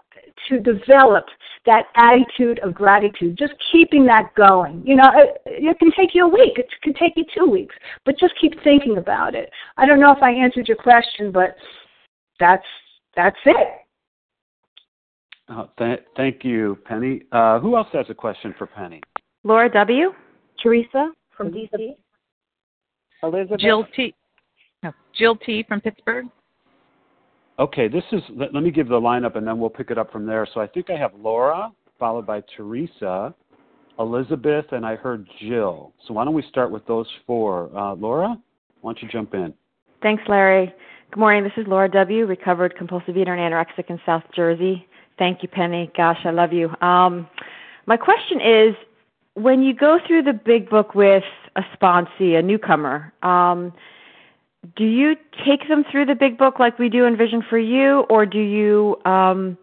to 0.50 0.60
develop 0.60 1.24
that 1.64 1.84
attitude 1.96 2.58
of 2.60 2.74
gratitude, 2.74 3.38
just 3.38 3.54
keeping 3.72 4.04
that 4.04 4.34
going. 4.36 4.82
You 4.84 4.96
know, 4.96 5.10
it, 5.14 5.40
it 5.46 5.78
can 5.78 5.90
take 5.96 6.14
you 6.14 6.26
a 6.26 6.28
week, 6.28 6.58
it 6.58 6.68
can 6.82 6.92
take 6.92 7.14
you 7.16 7.24
two 7.34 7.50
weeks, 7.50 7.74
but 8.04 8.18
just 8.18 8.34
keep 8.38 8.52
thinking 8.62 8.98
about 8.98 9.34
it. 9.34 9.50
I 9.78 9.86
don't 9.86 10.00
know 10.00 10.12
if 10.12 10.22
I 10.22 10.32
answered 10.32 10.68
your 10.68 10.76
question, 10.76 11.32
but 11.32 11.56
that's 12.38 12.66
that's 13.16 13.38
it. 13.46 13.85
Oh, 15.48 15.68
th- 15.78 16.00
thank 16.16 16.44
you, 16.44 16.76
Penny. 16.84 17.22
Uh, 17.30 17.60
who 17.60 17.76
else 17.76 17.88
has 17.92 18.06
a 18.08 18.14
question 18.14 18.54
for 18.58 18.66
Penny? 18.66 19.00
Laura 19.44 19.70
W. 19.70 20.12
Teresa 20.60 21.12
from 21.36 21.52
DC. 21.52 21.94
Elizabeth. 23.22 23.60
Jill 23.60 23.86
T. 23.94 24.14
No, 24.82 24.92
Jill 25.16 25.36
T. 25.36 25.64
from 25.68 25.80
Pittsburgh. 25.80 26.26
Okay, 27.58 27.88
this 27.88 28.02
is. 28.12 28.22
Let, 28.30 28.52
let 28.52 28.62
me 28.62 28.70
give 28.70 28.88
the 28.88 29.00
lineup, 29.00 29.36
and 29.36 29.46
then 29.46 29.58
we'll 29.58 29.70
pick 29.70 29.90
it 29.90 29.98
up 29.98 30.10
from 30.10 30.26
there. 30.26 30.46
So 30.52 30.60
I 30.60 30.66
think 30.66 30.90
I 30.90 30.96
have 30.96 31.12
Laura, 31.18 31.70
followed 31.98 32.26
by 32.26 32.42
Teresa, 32.56 33.34
Elizabeth, 33.98 34.66
and 34.72 34.84
I 34.84 34.96
heard 34.96 35.26
Jill. 35.40 35.92
So 36.06 36.14
why 36.14 36.24
don't 36.24 36.34
we 36.34 36.44
start 36.50 36.70
with 36.70 36.84
those 36.86 37.06
four? 37.26 37.70
Uh, 37.76 37.94
Laura, 37.94 38.36
why 38.80 38.92
don't 38.92 39.02
you 39.02 39.08
jump 39.08 39.32
in? 39.34 39.54
Thanks, 40.02 40.22
Larry. 40.28 40.74
Good 41.12 41.20
morning. 41.20 41.44
This 41.44 41.52
is 41.56 41.66
Laura 41.66 41.88
W., 41.88 42.26
recovered 42.26 42.76
compulsive 42.76 43.16
eater 43.16 43.32
and 43.32 43.54
anorexic 43.54 43.88
in 43.88 43.98
South 44.04 44.24
Jersey. 44.34 44.86
Thank 45.18 45.42
you, 45.42 45.48
Penny. 45.48 45.90
Gosh, 45.96 46.18
I 46.24 46.30
love 46.30 46.52
you. 46.52 46.74
Um, 46.80 47.28
my 47.86 47.96
question 47.96 48.40
is 48.40 48.74
when 49.34 49.62
you 49.62 49.74
go 49.74 49.98
through 50.06 50.22
the 50.22 50.32
big 50.32 50.68
book 50.68 50.94
with 50.94 51.24
a 51.56 51.62
sponsee, 51.76 52.38
a 52.38 52.42
newcomer, 52.42 53.12
um, 53.22 53.72
do 54.74 54.84
you 54.84 55.14
take 55.44 55.68
them 55.68 55.84
through 55.90 56.06
the 56.06 56.14
big 56.14 56.38
book 56.38 56.58
like 56.58 56.78
we 56.78 56.88
do 56.88 57.04
in 57.04 57.16
Vision 57.16 57.42
for 57.48 57.58
You, 57.58 58.00
or 58.10 58.26
do 58.26 58.40
you 58.40 58.96
um, 59.04 59.56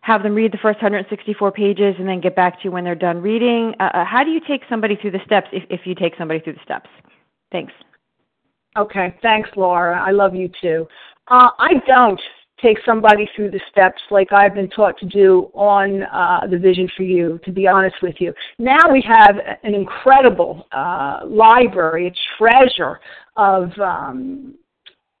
have 0.00 0.22
them 0.22 0.34
read 0.34 0.52
the 0.52 0.58
first 0.58 0.76
164 0.76 1.52
pages 1.52 1.94
and 1.98 2.08
then 2.08 2.20
get 2.20 2.34
back 2.34 2.58
to 2.60 2.64
you 2.64 2.70
when 2.70 2.84
they're 2.84 2.94
done 2.94 3.20
reading? 3.20 3.74
Uh, 3.80 3.90
uh, 3.92 4.04
how 4.04 4.24
do 4.24 4.30
you 4.30 4.40
take 4.46 4.62
somebody 4.68 4.96
through 4.96 5.10
the 5.10 5.20
steps 5.26 5.48
if, 5.52 5.64
if 5.68 5.80
you 5.84 5.94
take 5.94 6.14
somebody 6.16 6.40
through 6.40 6.54
the 6.54 6.62
steps? 6.64 6.88
Thanks. 7.52 7.72
Okay, 8.76 9.14
thanks, 9.22 9.50
Laura. 9.56 10.00
I 10.00 10.10
love 10.10 10.34
you 10.34 10.50
too. 10.60 10.86
Uh, 11.28 11.50
I 11.58 11.74
don't 11.86 12.20
take 12.60 12.78
somebody 12.84 13.28
through 13.34 13.50
the 13.50 13.60
steps 13.70 14.00
like 14.10 14.32
I've 14.32 14.54
been 14.54 14.70
taught 14.70 14.98
to 14.98 15.06
do 15.06 15.50
on 15.54 16.02
uh, 16.04 16.46
the 16.50 16.58
Vision 16.58 16.88
for 16.96 17.02
You, 17.02 17.38
to 17.44 17.52
be 17.52 17.66
honest 17.66 17.96
with 18.02 18.16
you. 18.18 18.32
Now 18.58 18.90
we 18.90 19.02
have 19.02 19.36
an 19.62 19.74
incredible 19.74 20.66
uh, 20.72 21.20
library, 21.26 22.08
a 22.08 22.14
treasure 22.38 23.00
of 23.36 23.70
um, 23.78 24.54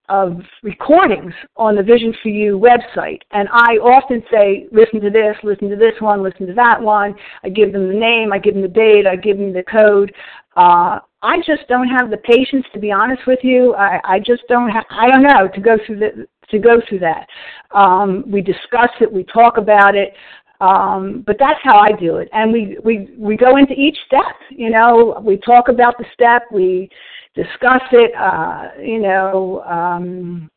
of 0.08 0.38
recordings 0.62 1.32
on 1.56 1.74
the 1.74 1.82
Vision 1.82 2.14
for 2.22 2.28
You 2.28 2.58
website. 2.58 3.20
And 3.32 3.48
I 3.50 3.74
often 3.78 4.22
say, 4.30 4.66
listen 4.70 5.00
to 5.00 5.10
this, 5.10 5.36
listen 5.42 5.68
to 5.68 5.76
this 5.76 5.94
one, 6.00 6.22
listen 6.22 6.46
to 6.46 6.54
that 6.54 6.80
one. 6.80 7.14
I 7.42 7.48
give 7.48 7.72
them 7.72 7.88
the 7.88 7.94
name, 7.94 8.32
I 8.32 8.38
give 8.38 8.54
them 8.54 8.62
the 8.62 8.68
date, 8.68 9.06
I 9.06 9.16
give 9.16 9.36
them 9.36 9.52
the 9.52 9.64
code. 9.64 10.14
Uh, 10.56 11.00
I 11.22 11.38
just 11.38 11.66
don't 11.68 11.88
have 11.88 12.10
the 12.10 12.18
patience, 12.18 12.66
to 12.72 12.78
be 12.78 12.92
honest 12.92 13.22
with 13.26 13.40
you. 13.42 13.74
I, 13.74 14.00
I 14.04 14.18
just 14.18 14.42
don't 14.48 14.70
have, 14.70 14.84
I 14.90 15.10
don't 15.10 15.22
know, 15.22 15.48
to 15.48 15.60
go 15.60 15.76
through 15.86 15.98
the, 15.98 16.26
to 16.50 16.58
go 16.58 16.80
through 16.88 17.00
that. 17.00 17.26
Um, 17.74 18.24
we 18.26 18.40
discuss 18.40 18.90
it, 19.00 19.12
we 19.12 19.24
talk 19.24 19.56
about 19.56 19.94
it, 19.94 20.12
um, 20.60 21.24
but 21.26 21.36
that's 21.38 21.58
how 21.62 21.78
I 21.78 21.92
do 21.92 22.16
it. 22.16 22.28
And 22.32 22.52
we, 22.52 22.78
we, 22.84 23.10
we 23.18 23.36
go 23.36 23.56
into 23.56 23.72
each 23.72 23.96
step, 24.06 24.36
you 24.50 24.70
know, 24.70 25.20
we 25.24 25.38
talk 25.38 25.68
about 25.68 25.98
the 25.98 26.04
step, 26.12 26.42
we 26.52 26.88
discuss 27.34 27.82
it, 27.92 28.12
uh, 28.14 28.80
you 28.80 29.00
know. 29.00 29.62
Um, 29.62 30.50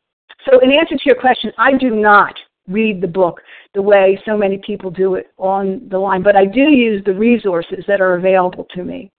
so 0.49 0.60
in 0.60 0.72
answer 0.72 0.95
to 0.95 1.03
your 1.05 1.20
question, 1.20 1.51
I 1.57 1.78
do 1.78 1.95
not 1.95 2.34
read 2.68 3.01
the 3.01 3.07
book 3.07 3.41
the 3.74 3.82
way 3.82 4.22
so 4.26 4.38
many 4.38 4.60
people 4.66 4.91
do 4.91 5.16
it 5.16 5.32
on 5.38 5.88
the 5.89 5.97
line, 5.97 6.24
but 6.24 6.36
I 6.36 6.45
do 6.45 6.62
use 6.62 7.03
the 7.05 7.14
resources 7.14 7.84
that 7.88 8.01
are 8.01 8.16
available 8.16 8.66
to 8.76 8.84
me. 8.84 9.12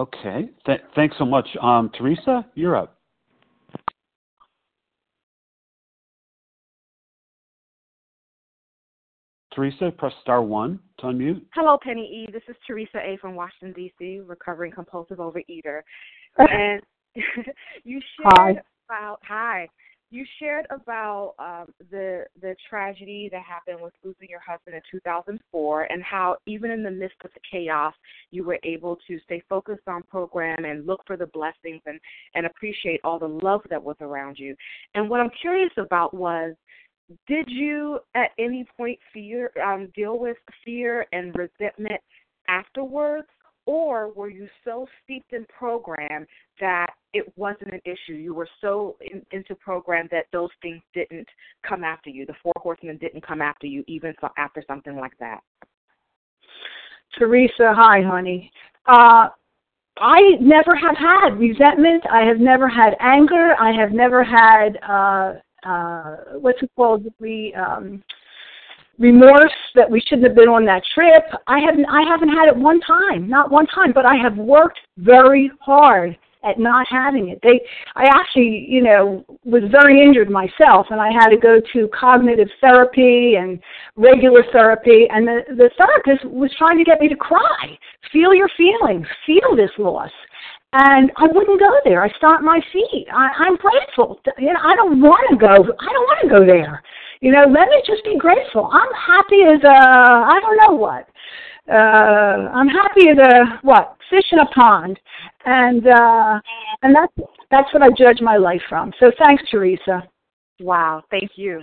Okay, 0.00 0.48
Th- 0.64 0.80
thanks 0.96 1.14
so 1.18 1.26
much. 1.26 1.46
Um, 1.60 1.90
Teresa, 1.90 2.46
you're 2.54 2.74
up. 2.74 2.96
Teresa, 9.54 9.90
press 9.98 10.14
star 10.22 10.40
one 10.42 10.80
to 11.00 11.06
unmute. 11.06 11.42
Hello, 11.52 11.76
Penny 11.82 12.00
E. 12.26 12.32
This 12.32 12.42
is 12.48 12.56
Teresa 12.66 12.96
A. 12.96 13.18
from 13.20 13.34
Washington, 13.34 13.74
D.C., 13.74 14.20
recovering 14.24 14.72
compulsive 14.72 15.18
overeater. 15.18 15.82
and 16.38 16.80
you 17.84 18.00
shared 18.16 18.56
hi. 18.56 18.62
about 18.88 19.18
hi. 19.22 19.68
You 20.12 20.24
shared 20.40 20.66
about 20.70 21.34
um, 21.38 21.72
the 21.90 22.24
the 22.42 22.56
tragedy 22.68 23.28
that 23.30 23.42
happened 23.42 23.80
with 23.80 23.92
losing 24.02 24.28
your 24.28 24.40
husband 24.40 24.74
in 24.74 24.82
2004, 24.90 25.82
and 25.84 26.02
how 26.02 26.36
even 26.46 26.72
in 26.72 26.82
the 26.82 26.90
midst 26.90 27.16
of 27.24 27.30
the 27.32 27.40
chaos, 27.48 27.94
you 28.32 28.42
were 28.42 28.58
able 28.64 28.98
to 29.06 29.20
stay 29.24 29.40
focused 29.48 29.86
on 29.86 30.02
program 30.02 30.64
and 30.64 30.84
look 30.84 31.00
for 31.06 31.16
the 31.16 31.26
blessings 31.26 31.80
and 31.86 32.00
and 32.34 32.44
appreciate 32.44 33.00
all 33.04 33.20
the 33.20 33.28
love 33.28 33.60
that 33.70 33.82
was 33.82 33.96
around 34.00 34.36
you. 34.36 34.56
And 34.94 35.08
what 35.08 35.20
I'm 35.20 35.30
curious 35.40 35.72
about 35.76 36.12
was 36.12 36.54
did 37.26 37.48
you 37.48 38.00
at 38.14 38.30
any 38.38 38.66
point 38.76 38.98
fear 39.12 39.52
um, 39.64 39.88
deal 39.94 40.18
with 40.18 40.36
fear 40.64 41.06
and 41.12 41.34
resentment 41.36 42.00
afterwards 42.48 43.28
or 43.66 44.12
were 44.12 44.30
you 44.30 44.48
so 44.64 44.86
steeped 45.04 45.32
in 45.32 45.44
program 45.46 46.26
that 46.60 46.92
it 47.12 47.32
wasn't 47.36 47.72
an 47.72 47.80
issue 47.84 48.14
you 48.14 48.34
were 48.34 48.48
so 48.60 48.96
in, 49.00 49.22
into 49.32 49.54
program 49.54 50.08
that 50.10 50.26
those 50.32 50.50
things 50.62 50.80
didn't 50.94 51.28
come 51.66 51.84
after 51.84 52.10
you 52.10 52.26
the 52.26 52.34
four 52.42 52.52
horsemen 52.58 52.96
didn't 52.98 53.26
come 53.26 53.42
after 53.42 53.66
you 53.66 53.84
even 53.86 54.14
so 54.20 54.28
after 54.36 54.62
something 54.66 54.96
like 54.96 55.16
that 55.18 55.40
teresa 57.18 57.72
hi 57.74 58.00
honey 58.02 58.50
uh 58.86 59.28
I 60.02 60.20
never 60.40 60.74
have 60.74 60.96
had 60.96 61.38
resentment. 61.38 62.04
I 62.10 62.22
have 62.22 62.38
never 62.38 62.68
had 62.68 62.94
anger. 63.00 63.54
I 63.60 63.70
have 63.72 63.92
never 63.92 64.24
had 64.24 64.78
uh, 64.88 65.34
uh, 65.68 66.16
what's 66.38 66.62
it 66.62 66.70
called? 66.74 67.06
We 67.18 67.54
um, 67.54 68.02
remorse 69.00 69.52
that 69.74 69.90
we 69.90 70.00
shouldn't 70.00 70.28
have 70.28 70.36
been 70.36 70.48
on 70.48 70.64
that 70.66 70.82
trip. 70.94 71.24
I 71.48 71.58
haven't 71.58 71.86
I 71.86 72.02
haven't 72.02 72.28
had 72.28 72.48
it 72.48 72.56
one 72.56 72.80
time, 72.80 73.28
not 73.28 73.50
one 73.50 73.66
time, 73.66 73.92
but 73.92 74.06
I 74.06 74.14
have 74.16 74.36
worked 74.36 74.78
very 74.98 75.50
hard 75.60 76.16
at 76.44 76.58
not 76.58 76.86
having 76.88 77.30
it. 77.30 77.40
They 77.42 77.60
I 77.96 78.04
actually, 78.04 78.66
you 78.68 78.82
know, 78.82 79.24
was 79.44 79.62
very 79.70 80.00
injured 80.00 80.30
myself 80.30 80.86
and 80.90 81.00
I 81.00 81.10
had 81.10 81.30
to 81.30 81.36
go 81.36 81.60
to 81.72 81.88
cognitive 81.88 82.48
therapy 82.60 83.34
and 83.36 83.58
regular 83.96 84.44
therapy 84.52 85.08
and 85.10 85.26
the 85.26 85.40
the 85.48 85.70
therapist 85.78 86.24
was 86.26 86.54
trying 86.58 86.78
to 86.78 86.84
get 86.84 87.00
me 87.00 87.08
to 87.08 87.16
cry. 87.16 87.78
Feel 88.12 88.34
your 88.34 88.50
feelings, 88.56 89.06
feel 89.26 89.56
this 89.56 89.72
loss 89.78 90.12
and 90.72 91.10
I 91.16 91.24
wouldn't 91.24 91.58
go 91.58 91.70
there. 91.84 92.04
I 92.04 92.12
stomp 92.18 92.44
my 92.44 92.60
feet. 92.72 93.06
I, 93.12 93.30
I'm 93.38 93.56
grateful. 93.56 94.20
You 94.38 94.52
know, 94.52 94.60
I 94.62 94.76
don't 94.76 95.00
want 95.00 95.26
to 95.30 95.36
go. 95.36 95.50
I 95.50 95.56
don't 95.56 96.06
want 96.06 96.20
to 96.22 96.28
go 96.28 96.46
there. 96.46 96.80
You 97.20 97.32
know, 97.32 97.42
let 97.42 97.68
me 97.68 97.82
just 97.86 98.04
be 98.04 98.16
grateful. 98.16 98.70
I'm 98.72 98.92
happy 98.94 99.42
as 99.42 99.62
a 99.62 99.68
I 99.68 100.38
don't 100.40 100.56
know 100.56 100.74
what. 100.74 101.08
Uh, 101.70 102.48
I'm 102.52 102.68
happy 102.68 103.10
as 103.10 103.18
a 103.18 103.58
what 103.62 103.96
fish 104.08 104.24
in 104.32 104.38
a 104.38 104.46
pond, 104.46 104.98
and 105.44 105.86
uh, 105.86 106.40
and 106.82 106.94
that's 106.94 107.28
that's 107.50 107.72
what 107.74 107.82
I 107.82 107.90
judge 107.90 108.20
my 108.20 108.36
life 108.36 108.62
from. 108.68 108.92
So 108.98 109.12
thanks, 109.22 109.42
Teresa. 109.50 110.02
Wow, 110.60 111.02
thank 111.10 111.32
you. 111.36 111.62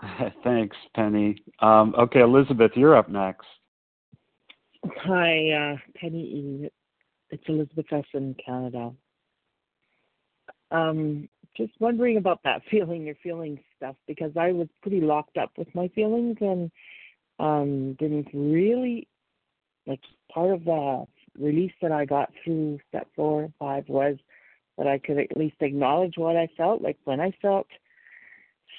Thanks, 0.44 0.76
Penny. 0.94 1.42
Um, 1.60 1.92
okay, 1.98 2.20
Elizabeth, 2.20 2.70
you're 2.76 2.96
up 2.96 3.08
next. 3.08 3.46
Hi, 4.84 5.50
uh, 5.50 5.76
Penny. 5.96 6.20
E. 6.20 6.70
It's 7.30 7.42
Elizabeth 7.48 7.86
S. 7.92 8.04
in 8.14 8.34
Canada. 8.44 8.92
Um, 10.70 11.28
just 11.58 11.72
wondering 11.80 12.16
about 12.16 12.40
that 12.44 12.62
feeling 12.70 13.04
your 13.04 13.16
feeling 13.22 13.60
stuff 13.76 13.96
because 14.06 14.32
I 14.38 14.52
was 14.52 14.68
pretty 14.80 15.02
locked 15.02 15.36
up 15.36 15.52
with 15.58 15.68
my 15.74 15.88
feelings 15.88 16.38
and 16.40 16.70
um, 17.38 17.94
didn't 17.94 18.28
really 18.32 19.06
like 19.86 20.00
part 20.32 20.52
of 20.52 20.64
the 20.64 21.04
release 21.38 21.72
that 21.82 21.92
I 21.92 22.04
got 22.04 22.32
through 22.42 22.78
step 22.88 23.08
four 23.14 23.42
and 23.44 23.52
five 23.58 23.84
was 23.88 24.16
that 24.76 24.86
I 24.86 24.98
could 24.98 25.18
at 25.18 25.36
least 25.36 25.56
acknowledge 25.60 26.14
what 26.16 26.36
I 26.36 26.48
felt. 26.56 26.82
Like 26.82 26.98
when 27.04 27.20
I 27.20 27.32
felt 27.42 27.66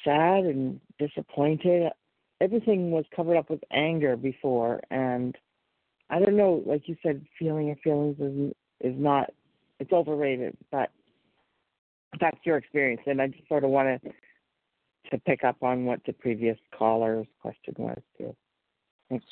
sad 0.04 0.46
and 0.46 0.80
disappointed, 0.98 1.92
everything 2.40 2.92
was 2.92 3.06
covered 3.16 3.38
up 3.38 3.50
with 3.50 3.62
anger 3.72 4.16
before, 4.16 4.82
and 4.90 5.36
I 6.10 6.20
don't 6.20 6.38
know. 6.38 6.64
Like 6.66 6.88
you 6.88 6.96
said, 7.04 7.26
feeling 7.38 7.68
your 7.68 7.76
feelings 7.78 8.18
is 8.20 8.54
is 8.82 9.00
not 9.00 9.32
it's 9.80 9.92
overrated, 9.92 10.58
but 10.72 10.92
that's 12.20 12.38
your 12.44 12.58
experience, 12.58 13.02
and 13.06 13.22
I 13.22 13.28
just 13.28 13.48
sort 13.48 13.64
of 13.64 13.70
wanted 13.70 14.02
to 15.12 15.18
pick 15.20 15.44
up 15.44 15.58
on 15.62 15.86
what 15.86 16.00
the 16.06 16.14
previous 16.14 16.58
caller's 16.78 17.28
question 17.42 17.76
was 17.78 18.00
too. 18.18 18.36
Thanks. 19.10 19.26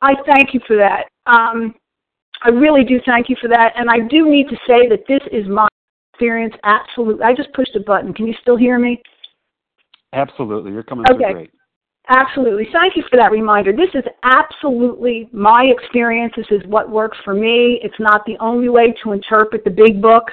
I 0.00 0.14
thank 0.26 0.52
you 0.52 0.60
for 0.66 0.76
that. 0.76 1.04
Um, 1.26 1.74
I 2.42 2.48
really 2.48 2.84
do 2.84 3.00
thank 3.06 3.28
you 3.28 3.36
for 3.40 3.48
that, 3.48 3.72
and 3.76 3.88
I 3.88 4.00
do 4.08 4.28
need 4.28 4.48
to 4.48 4.56
say 4.66 4.88
that 4.88 5.04
this 5.06 5.22
is 5.30 5.46
my 5.48 5.68
experience. 6.12 6.54
Absolutely, 6.64 7.24
I 7.24 7.34
just 7.34 7.52
pushed 7.52 7.74
a 7.76 7.80
button. 7.80 8.12
Can 8.12 8.26
you 8.26 8.34
still 8.40 8.56
hear 8.56 8.78
me? 8.78 9.00
Absolutely, 10.12 10.72
you're 10.72 10.82
coming 10.82 11.04
okay. 11.08 11.24
through 11.24 11.32
great. 11.32 11.50
Absolutely. 12.08 12.66
Thank 12.72 12.96
you 12.96 13.04
for 13.08 13.16
that 13.16 13.30
reminder. 13.30 13.72
This 13.72 13.90
is 13.94 14.02
absolutely 14.24 15.28
my 15.32 15.64
experience. 15.64 16.32
This 16.36 16.46
is 16.50 16.60
what 16.66 16.90
works 16.90 17.16
for 17.24 17.32
me. 17.32 17.78
It's 17.82 17.98
not 18.00 18.24
the 18.26 18.36
only 18.40 18.68
way 18.68 18.92
to 19.04 19.12
interpret 19.12 19.62
the 19.62 19.70
big 19.70 20.02
book. 20.02 20.24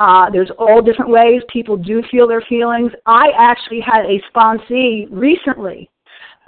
Uh, 0.00 0.30
there's 0.30 0.50
all 0.58 0.80
different 0.80 1.10
ways 1.10 1.42
people 1.52 1.76
do 1.76 2.02
feel 2.10 2.26
their 2.26 2.40
feelings. 2.48 2.90
I 3.04 3.28
actually 3.38 3.80
had 3.80 4.06
a 4.06 4.18
sponsee 4.34 5.06
recently 5.10 5.90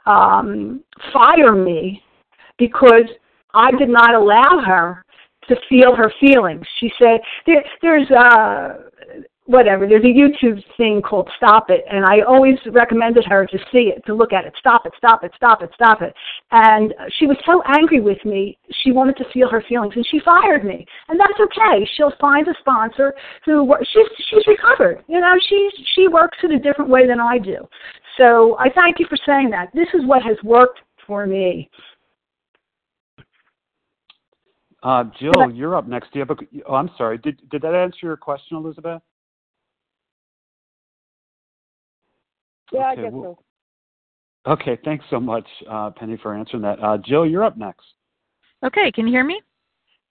um, 0.07 0.83
fire 1.13 1.53
me 1.53 2.03
because 2.59 3.05
I 3.53 3.71
did 3.73 3.91
not 3.91 4.15
allow 4.15 4.63
her 4.67 5.05
to 5.49 5.57
feel 5.69 5.95
her 5.95 6.11
feelings. 6.19 6.65
She 6.81 6.91
said 6.99 7.21
there, 7.47 7.63
there's 7.83 8.11
uh 8.11 8.75
whatever 9.47 9.88
there's 9.88 10.05
a 10.05 10.07
YouTube 10.07 10.62
thing 10.76 11.03
called 11.03 11.28
Stop 11.36 11.68
It, 11.68 11.84
and 11.90 12.05
I 12.05 12.20
always 12.20 12.55
recommended 12.70 13.24
her 13.28 13.47
to 13.47 13.59
see 13.72 13.93
it, 13.95 14.05
to 14.07 14.14
look 14.14 14.32
at 14.32 14.45
it. 14.45 14.55
Stop 14.59 14.86
it, 14.86 14.93
stop 14.97 15.24
it, 15.24 15.32
stop 15.36 15.62
it, 15.62 15.70
stop 15.74 16.01
it. 16.01 16.14
And 16.53 16.95
she 17.18 17.26
was 17.26 17.36
so 17.45 17.62
angry 17.66 18.01
with 18.01 18.24
me, 18.24 18.59
she 18.82 18.93
wanted 18.93 19.16
to 19.16 19.24
feel 19.32 19.49
her 19.49 19.62
feelings, 19.68 19.95
and 19.97 20.07
she 20.11 20.20
fired 20.20 20.64
me. 20.64 20.86
And 21.09 21.18
that's 21.18 21.40
okay. 21.40 21.88
She'll 21.97 22.14
find 22.20 22.47
a 22.49 22.55
sponsor 22.61 23.14
who 23.45 23.74
she's 23.93 24.07
she's 24.30 24.47
recovered. 24.47 25.05
You 25.09 25.20
know, 25.20 25.34
she 25.49 25.70
she 25.95 26.09
works 26.09 26.38
in 26.43 26.53
a 26.53 26.59
different 26.59 26.90
way 26.90 27.07
than 27.07 27.20
I 27.20 27.38
do. 27.38 27.57
So 28.18 28.57
I 28.59 28.68
thank 28.70 29.01
you 29.01 29.07
for 29.09 29.18
saying 29.26 29.51
that. 29.51 29.70
This 29.74 29.88
is 29.95 30.07
what 30.07 30.22
has 30.22 30.36
worked 30.45 30.80
for 31.07 31.26
me. 31.26 31.68
Uh, 34.82 35.05
Jill, 35.18 35.51
you're 35.53 35.76
up 35.76 35.86
next. 35.86 36.12
Do 36.12 36.18
you 36.18 36.24
have 36.26 36.36
a, 36.36 36.62
oh, 36.68 36.74
I'm 36.74 36.90
sorry. 36.99 37.18
Did 37.18 37.40
did 37.51 37.62
that 37.62 37.74
answer 37.74 37.99
your 38.03 38.16
question, 38.16 38.57
Elizabeth? 38.57 39.01
Yeah, 42.73 42.91
okay, 42.93 43.01
I 43.01 43.05
guess 43.05 43.12
well, 43.12 43.39
so. 44.47 44.53
Okay, 44.53 44.79
thanks 44.85 45.05
so 45.09 45.20
much, 45.20 45.47
uh, 45.70 45.91
Penny, 45.91 46.18
for 46.20 46.35
answering 46.35 46.62
that. 46.62 46.83
Uh, 46.83 46.99
Jill, 46.99 47.27
you're 47.27 47.45
up 47.45 47.57
next. 47.57 47.85
Okay, 48.64 48.91
can 48.91 49.07
you 49.07 49.12
hear 49.12 49.25
me? 49.25 49.41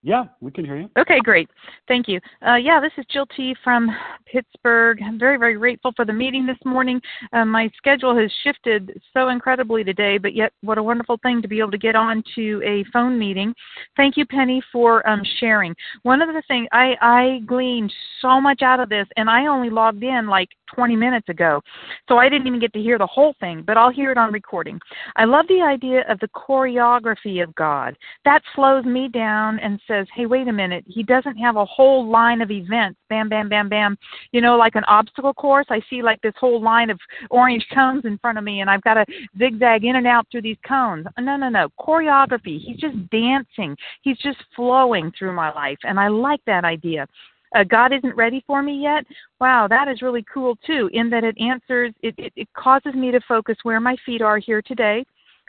Yeah, 0.04 0.26
we 0.39 0.52
can 0.52 0.66
hear 0.66 0.78
you. 0.78 0.89
Okay, 0.97 1.20
great. 1.20 1.47
Thank 1.88 2.08
you. 2.08 2.20
Uh, 2.45 2.56
yeah, 2.56 2.80
this 2.80 2.91
is 2.97 3.06
Jill 3.12 3.28
T. 3.38 3.56
from 3.64 3.95
Pittsburgh. 4.26 4.99
I'm 5.04 5.20
very, 5.20 5.38
very 5.38 5.54
grateful 5.56 5.91
for 5.95 6.06
the 6.06 6.14
meeting 6.14 6.47
this 6.47 6.58
morning. 6.66 6.99
Uh, 7.34 7.45
my 7.45 7.70
schedule 7.78 8.18
has 8.18 8.32
shifted 8.43 8.99
so 9.14 9.30
incredibly 9.30 9.84
today, 9.84 10.18
but 10.18 10.34
yet 10.34 10.54
what 10.62 10.80
a 10.80 10.84
wonderful 10.84 11.20
thing 11.22 11.39
to 11.43 11.47
be 11.47 11.60
able 11.60 11.70
to 11.72 11.78
get 11.78 11.95
on 11.95 12.24
to 12.34 12.62
a 12.66 12.84
phone 12.91 13.20
meeting. 13.20 13.54
Thank 13.95 14.18
you, 14.18 14.26
Penny, 14.26 14.64
for 14.72 15.08
um, 15.08 15.22
sharing. 15.39 15.76
One 16.02 16.24
of 16.24 16.30
the 16.30 16.41
things 16.47 16.68
I, 16.72 16.95
I 16.99 17.39
gleaned 17.45 17.93
so 18.22 18.41
much 18.41 18.64
out 18.64 18.80
of 18.80 18.89
this, 18.89 19.08
and 19.18 19.30
I 19.30 19.45
only 19.45 19.70
logged 19.70 20.04
in 20.04 20.28
like 20.28 20.49
20 20.74 20.95
minutes 20.95 21.30
ago, 21.30 21.62
so 22.08 22.18
I 22.18 22.30
didn't 22.30 22.47
even 22.47 22.60
get 22.60 22.74
to 22.74 22.82
hear 22.82 22.97
the 22.97 23.06
whole 23.06 23.36
thing, 23.39 23.64
but 23.68 23.78
I'll 23.78 23.91
hear 23.91 24.12
it 24.12 24.18
on 24.18 24.32
recording. 24.32 24.80
I 25.16 25.26
love 25.26 25.45
the 25.47 25.62
idea 25.62 26.06
of 26.10 26.20
the 26.20 26.30
choreography 26.30 27.43
of 27.43 27.54
God. 27.56 27.95
That 28.26 28.41
slows 28.56 28.86
me 28.86 29.10
down 29.10 29.60
and 29.60 29.80
says, 29.92 30.08
hey, 30.16 30.26
wait 30.26 30.48
a 30.48 30.54
minute, 30.54 30.86
he 30.88 31.04
doesn't 31.04 31.36
have 31.38 31.58
a 31.58 31.66
whole 31.66 32.10
line 32.10 32.42
of 32.42 32.50
events, 32.50 32.98
bam, 33.10 33.28
bam, 33.28 33.50
bam, 33.50 33.68
bam, 33.68 33.98
you 34.32 34.39
know, 34.39 34.56
like 34.56 34.76
an 34.76 34.84
obstacle 34.86 35.34
course. 35.34 35.66
I 35.70 35.82
see 35.89 36.02
like 36.02 36.22
this 36.22 36.34
whole 36.39 36.62
line 36.62 36.89
of 36.89 37.00
orange 37.30 37.66
cones 37.74 38.06
in 38.06 38.18
front 38.20 38.38
of 38.38 38.44
me, 38.44 38.62
and 38.62 38.70
I've 38.70 38.84
got 38.84 38.94
to 38.94 39.06
zigzag 39.38 39.84
in 39.84 39.98
and 39.98 40.08
out 40.08 40.28
through 40.32 40.44
these 40.44 40.58
cones. 40.66 41.06
No, 41.20 41.36
no, 41.36 41.50
no. 41.50 41.68
Choreography. 41.80 42.60
He's 42.60 42.78
just 42.78 42.96
dancing, 43.10 43.76
he's 44.02 44.18
just 44.20 44.38
flowing 44.56 45.12
through 45.18 45.34
my 45.34 45.52
life, 45.54 45.80
and 45.84 46.00
I 46.00 46.08
like 46.08 46.42
that 46.46 46.64
idea. 46.64 47.08
Uh, 47.54 47.66
God 47.66 47.92
isn't 47.92 48.16
ready 48.16 48.42
for 48.48 48.64
me 48.64 48.82
yet. 48.82 49.04
Wow, 49.42 49.68
that 49.68 49.89
is 49.89 50.02
really 50.02 50.24
cool 50.34 50.58
too, 50.66 50.89
in 50.94 51.10
that 51.10 51.26
it 51.26 51.38
answers, 51.38 51.94
it, 52.02 52.16
it, 52.18 52.32
it 52.38 52.48
causes 52.54 52.94
me 52.94 53.12
to 53.12 53.20
focus 53.28 53.58
where 53.64 53.82
my 53.82 53.98
feet 54.06 54.22
are 54.22 54.38
here 54.38 54.62
today. 54.62 55.04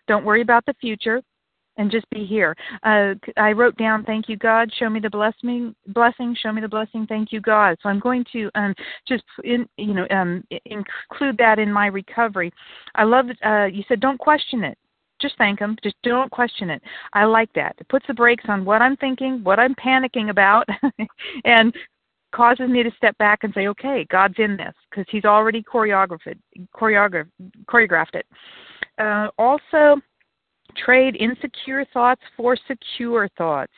Don't 0.08 0.24
worry 0.24 0.42
about 0.42 0.66
the 0.66 0.74
future 0.80 1.22
and 1.76 1.90
just 1.90 2.08
be 2.10 2.24
here. 2.24 2.54
Uh, 2.82 3.14
I 3.36 3.52
wrote 3.52 3.76
down, 3.76 4.04
"Thank 4.04 4.28
you, 4.28 4.36
God. 4.36 4.72
Show 4.78 4.90
me 4.90 5.00
the 5.00 5.10
blessing. 5.10 5.74
Blessing. 5.88 6.36
Show 6.40 6.52
me 6.52 6.60
the 6.60 6.68
blessing. 6.68 7.06
Thank 7.06 7.32
you, 7.32 7.40
God." 7.40 7.76
So 7.82 7.88
I'm 7.88 8.00
going 8.00 8.24
to 8.32 8.50
um, 8.54 8.74
just 9.06 9.24
in, 9.44 9.68
you 9.76 9.94
know 9.94 10.06
um, 10.10 10.44
include 10.66 11.38
that 11.38 11.58
in 11.58 11.72
my 11.72 11.86
recovery. 11.86 12.52
I 12.94 13.04
love. 13.04 13.26
Uh, 13.44 13.64
you 13.64 13.82
said, 13.88 14.00
"Don't 14.00 14.18
question 14.18 14.64
it." 14.64 14.78
Just 15.20 15.38
thank 15.38 15.60
him. 15.60 15.76
Just 15.84 15.94
don't 16.02 16.30
question 16.30 16.68
it. 16.68 16.82
I 17.12 17.24
like 17.24 17.52
that. 17.54 17.76
It 17.78 17.88
puts 17.88 18.06
the 18.08 18.14
brakes 18.14 18.44
on 18.48 18.64
what 18.64 18.82
I'm 18.82 18.96
thinking, 18.96 19.44
what 19.44 19.60
I'm 19.60 19.74
panicking 19.76 20.30
about, 20.30 20.68
and 21.44 21.72
causes 22.34 22.68
me 22.68 22.82
to 22.82 22.90
step 22.96 23.16
back 23.18 23.40
and 23.44 23.54
say, 23.54 23.68
okay, 23.68 24.04
God's 24.10 24.34
in 24.38 24.56
this 24.56 24.74
because 24.90 25.06
He's 25.10 25.24
already 25.24 25.62
choreographed. 25.62 26.34
Choreographed, 26.74 27.30
choreographed 27.66 28.14
it. 28.14 28.26
Uh, 28.98 29.28
also, 29.38 30.00
trade 30.76 31.16
insecure 31.16 31.84
thoughts 31.92 32.22
for 32.36 32.56
secure 32.68 33.28
thoughts. 33.36 33.72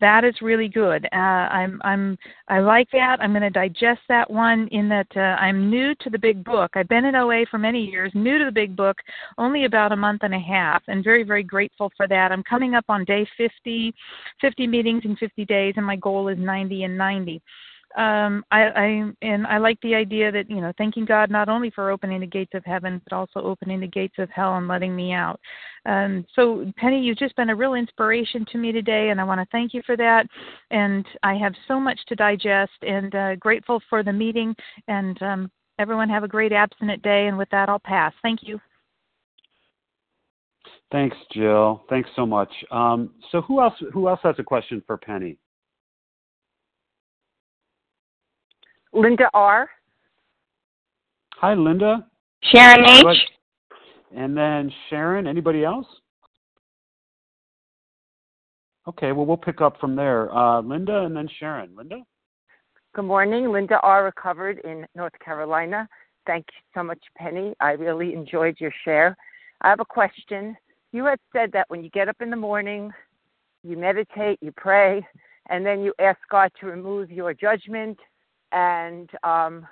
That 0.00 0.24
is 0.24 0.34
really 0.42 0.68
good. 0.68 1.06
Uh, 1.12 1.16
I'm 1.16 1.80
I'm 1.84 2.18
I 2.48 2.58
like 2.58 2.88
that. 2.90 3.18
I'm 3.20 3.30
going 3.30 3.42
to 3.42 3.50
digest 3.50 4.00
that 4.08 4.28
one 4.28 4.66
in 4.72 4.88
that 4.88 5.06
uh, 5.14 5.20
I'm 5.20 5.70
new 5.70 5.94
to 6.00 6.10
the 6.10 6.18
big 6.18 6.42
book. 6.42 6.72
I've 6.74 6.88
been 6.88 7.04
in 7.04 7.14
OA 7.14 7.44
for 7.48 7.58
many 7.58 7.84
years, 7.84 8.10
new 8.12 8.36
to 8.36 8.44
the 8.46 8.50
big 8.50 8.74
book, 8.74 8.96
only 9.38 9.64
about 9.64 9.92
a 9.92 9.96
month 9.96 10.24
and 10.24 10.34
a 10.34 10.40
half, 10.40 10.82
and 10.88 11.04
very 11.04 11.22
very 11.22 11.44
grateful 11.44 11.92
for 11.96 12.08
that. 12.08 12.32
I'm 12.32 12.42
coming 12.42 12.74
up 12.74 12.84
on 12.88 13.04
day 13.04 13.24
50, 13.36 13.94
50 14.40 14.66
meetings 14.66 15.02
in 15.04 15.14
50 15.14 15.44
days, 15.44 15.74
and 15.76 15.86
my 15.86 15.94
goal 15.94 16.26
is 16.26 16.38
90 16.38 16.82
and 16.82 16.98
90 16.98 17.40
um 17.96 18.44
I, 18.50 18.62
I 18.62 19.12
and 19.22 19.46
I 19.46 19.58
like 19.58 19.80
the 19.82 19.94
idea 19.94 20.32
that 20.32 20.48
you 20.48 20.60
know 20.60 20.72
thanking 20.78 21.04
God 21.04 21.30
not 21.30 21.48
only 21.48 21.70
for 21.70 21.90
opening 21.90 22.20
the 22.20 22.26
gates 22.26 22.52
of 22.54 22.64
heaven 22.64 23.00
but 23.04 23.14
also 23.14 23.40
opening 23.40 23.80
the 23.80 23.86
gates 23.86 24.14
of 24.18 24.30
hell 24.30 24.56
and 24.56 24.68
letting 24.68 24.94
me 24.94 25.12
out. 25.12 25.40
Um 25.86 26.24
so 26.34 26.70
Penny, 26.76 27.00
you've 27.00 27.18
just 27.18 27.36
been 27.36 27.50
a 27.50 27.56
real 27.56 27.74
inspiration 27.74 28.46
to 28.52 28.58
me 28.58 28.72
today, 28.72 29.10
and 29.10 29.20
I 29.20 29.24
want 29.24 29.40
to 29.40 29.46
thank 29.52 29.74
you 29.74 29.82
for 29.84 29.96
that. 29.96 30.26
And 30.70 31.06
I 31.22 31.34
have 31.34 31.54
so 31.68 31.78
much 31.80 31.98
to 32.08 32.14
digest, 32.14 32.72
and 32.82 33.14
uh, 33.14 33.36
grateful 33.36 33.80
for 33.88 34.02
the 34.02 34.12
meeting. 34.12 34.54
And 34.88 35.20
um, 35.22 35.50
everyone 35.78 36.08
have 36.08 36.24
a 36.24 36.28
great 36.28 36.52
abstinent 36.52 37.02
day. 37.02 37.26
And 37.26 37.36
with 37.36 37.50
that, 37.50 37.68
I'll 37.68 37.78
pass. 37.78 38.12
Thank 38.22 38.40
you. 38.42 38.60
Thanks, 40.90 41.16
Jill. 41.32 41.84
Thanks 41.88 42.10
so 42.14 42.26
much. 42.26 42.52
Um, 42.70 43.10
so 43.30 43.40
who 43.42 43.60
else 43.62 43.74
who 43.92 44.08
else 44.08 44.20
has 44.22 44.36
a 44.38 44.44
question 44.44 44.82
for 44.86 44.98
Penny? 44.98 45.38
Linda 48.92 49.28
R. 49.32 49.68
Hi, 51.36 51.54
Linda. 51.54 52.06
Sharon 52.42 52.84
H. 52.84 53.18
And 54.14 54.36
then 54.36 54.70
Sharon. 54.90 55.26
Anybody 55.26 55.64
else? 55.64 55.86
Okay, 58.86 59.12
well, 59.12 59.24
we'll 59.24 59.36
pick 59.36 59.60
up 59.60 59.78
from 59.80 59.96
there. 59.96 60.34
Uh, 60.36 60.60
Linda 60.60 61.04
and 61.04 61.16
then 61.16 61.28
Sharon. 61.38 61.70
Linda? 61.76 62.00
Good 62.94 63.04
morning. 63.04 63.50
Linda 63.50 63.78
R. 63.82 64.04
recovered 64.04 64.58
in 64.64 64.86
North 64.94 65.18
Carolina. 65.24 65.88
Thank 66.26 66.46
you 66.48 66.62
so 66.74 66.82
much, 66.82 66.98
Penny. 67.16 67.54
I 67.60 67.72
really 67.72 68.12
enjoyed 68.12 68.56
your 68.58 68.72
share. 68.84 69.16
I 69.62 69.70
have 69.70 69.80
a 69.80 69.84
question. 69.84 70.56
You 70.92 71.06
had 71.06 71.18
said 71.32 71.50
that 71.52 71.70
when 71.70 71.82
you 71.82 71.90
get 71.90 72.08
up 72.08 72.20
in 72.20 72.28
the 72.28 72.36
morning, 72.36 72.92
you 73.64 73.76
meditate, 73.76 74.38
you 74.42 74.52
pray, 74.52 75.06
and 75.48 75.64
then 75.64 75.80
you 75.80 75.94
ask 75.98 76.18
God 76.30 76.50
to 76.60 76.66
remove 76.66 77.10
your 77.10 77.32
judgment 77.32 77.98
and 78.52 79.10
um, 79.22 79.66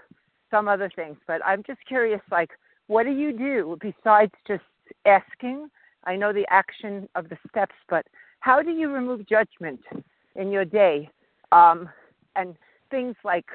some 0.51 0.69
other 0.69 0.91
things. 0.95 1.17
But 1.27 1.45
I'm 1.45 1.63
just 1.63 1.81
curious, 1.87 2.21
like, 2.31 2.51
what 2.87 3.05
do 3.05 3.11
you 3.11 3.33
do 3.33 3.79
besides 3.81 4.33
just 4.47 4.65
asking? 5.07 5.69
I 6.05 6.17
know 6.17 6.33
the 6.33 6.47
action 6.51 7.09
of 7.15 7.29
the 7.29 7.39
steps, 7.49 7.75
but 7.89 8.07
how 8.41 8.63
do 8.63 8.71
you 8.71 8.91
remove 8.91 9.29
judgment 9.29 9.81
in 10.35 10.51
your 10.51 10.65
day? 10.65 11.11
Um, 11.53 11.89
and 12.37 12.57
things 12.91 13.17
like, 13.25 13.47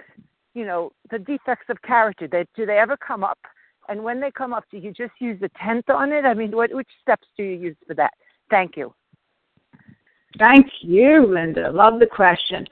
you 0.54 0.66
know, 0.66 0.92
the 1.12 1.20
defects 1.20 1.66
of 1.70 1.82
character. 1.82 2.28
That 2.28 2.48
do 2.56 2.66
they 2.66 2.78
ever 2.78 2.98
come 2.98 3.24
up? 3.24 3.40
And 3.88 4.04
when 4.04 4.20
they 4.20 4.32
come 4.32 4.54
up, 4.54 4.66
do 4.72 4.78
you 4.78 4.92
just 4.92 5.14
use 5.20 5.40
the 5.40 5.50
tenth 5.64 5.90
on 5.90 6.12
it? 6.12 6.26
I 6.26 6.34
mean, 6.34 6.52
what 6.52 6.74
which 6.74 6.88
steps 7.02 7.28
do 7.38 7.44
you 7.44 7.58
use 7.58 7.76
for 7.88 7.94
that? 7.96 8.14
Thank 8.50 8.78
you. 8.78 8.94
Thank 10.38 10.68
you, 10.82 11.26
Linda. 11.28 11.72
Love 11.72 12.00
the 12.00 12.08
question. 12.08 12.66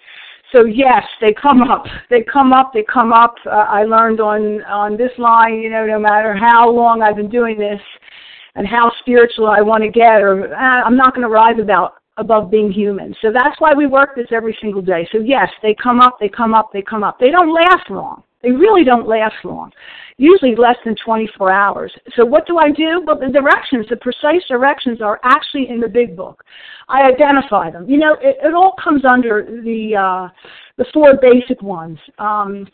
So 0.53 0.65
yes, 0.65 1.03
they 1.19 1.33
come 1.33 1.63
up. 1.63 1.83
They 2.09 2.21
come 2.21 2.53
up. 2.53 2.71
They 2.73 2.83
come 2.83 3.11
up. 3.11 3.35
Uh, 3.45 3.65
I 3.67 3.83
learned 3.83 4.21
on 4.21 4.63
on 4.63 4.95
this 4.95 5.11
line, 5.17 5.55
you 5.55 5.69
know, 5.69 5.85
no 5.85 5.99
matter 5.99 6.33
how 6.33 6.69
long 6.69 7.01
I've 7.01 7.17
been 7.17 7.29
doing 7.29 7.57
this, 7.57 7.81
and 8.55 8.67
how 8.67 8.91
spiritual 8.99 9.47
I 9.47 9.61
want 9.61 9.83
to 9.83 9.89
get, 9.89 10.21
or 10.21 10.53
uh, 10.53 10.83
I'm 10.85 10.95
not 10.95 11.15
going 11.15 11.27
to 11.27 11.33
rise 11.33 11.59
about 11.59 11.95
above 12.17 12.51
being 12.51 12.71
human. 12.71 13.15
So 13.21 13.31
that's 13.33 13.59
why 13.59 13.73
we 13.73 13.87
work 13.87 14.15
this 14.15 14.27
every 14.31 14.55
single 14.61 14.83
day. 14.83 15.07
So 15.11 15.17
yes, 15.17 15.49
they 15.63 15.75
come 15.81 15.99
up. 15.99 16.17
They 16.19 16.29
come 16.29 16.53
up. 16.53 16.69
They 16.71 16.83
come 16.83 17.03
up. 17.03 17.19
They 17.19 17.31
don't 17.31 17.53
last 17.53 17.89
long. 17.89 18.23
They 18.43 18.51
really 18.51 18.83
don't 18.83 19.07
last 19.07 19.35
long, 19.45 19.71
usually 20.17 20.55
less 20.55 20.75
than 20.83 20.95
24 21.03 21.51
hours. 21.51 21.93
So 22.15 22.25
what 22.25 22.45
do 22.45 22.57
I 22.57 22.71
do? 22.71 23.01
Well, 23.05 23.17
the 23.17 23.29
directions, 23.29 23.87
the 23.89 23.95
precise 23.95 24.45
directions 24.49 25.01
are 25.01 25.19
actually 25.23 25.69
in 25.69 25.79
the 25.79 25.87
big 25.87 26.15
book. 26.15 26.43
I 26.89 27.03
identify 27.03 27.71
them. 27.71 27.89
You 27.89 27.97
know, 27.97 28.13
it, 28.21 28.37
it 28.43 28.53
all 28.53 28.75
comes 28.83 29.05
under 29.05 29.43
the 29.63 29.95
uh, 29.95 30.29
the 30.77 30.85
four 30.93 31.17
basic 31.21 31.61
ones. 31.61 31.97
Um, 32.19 32.67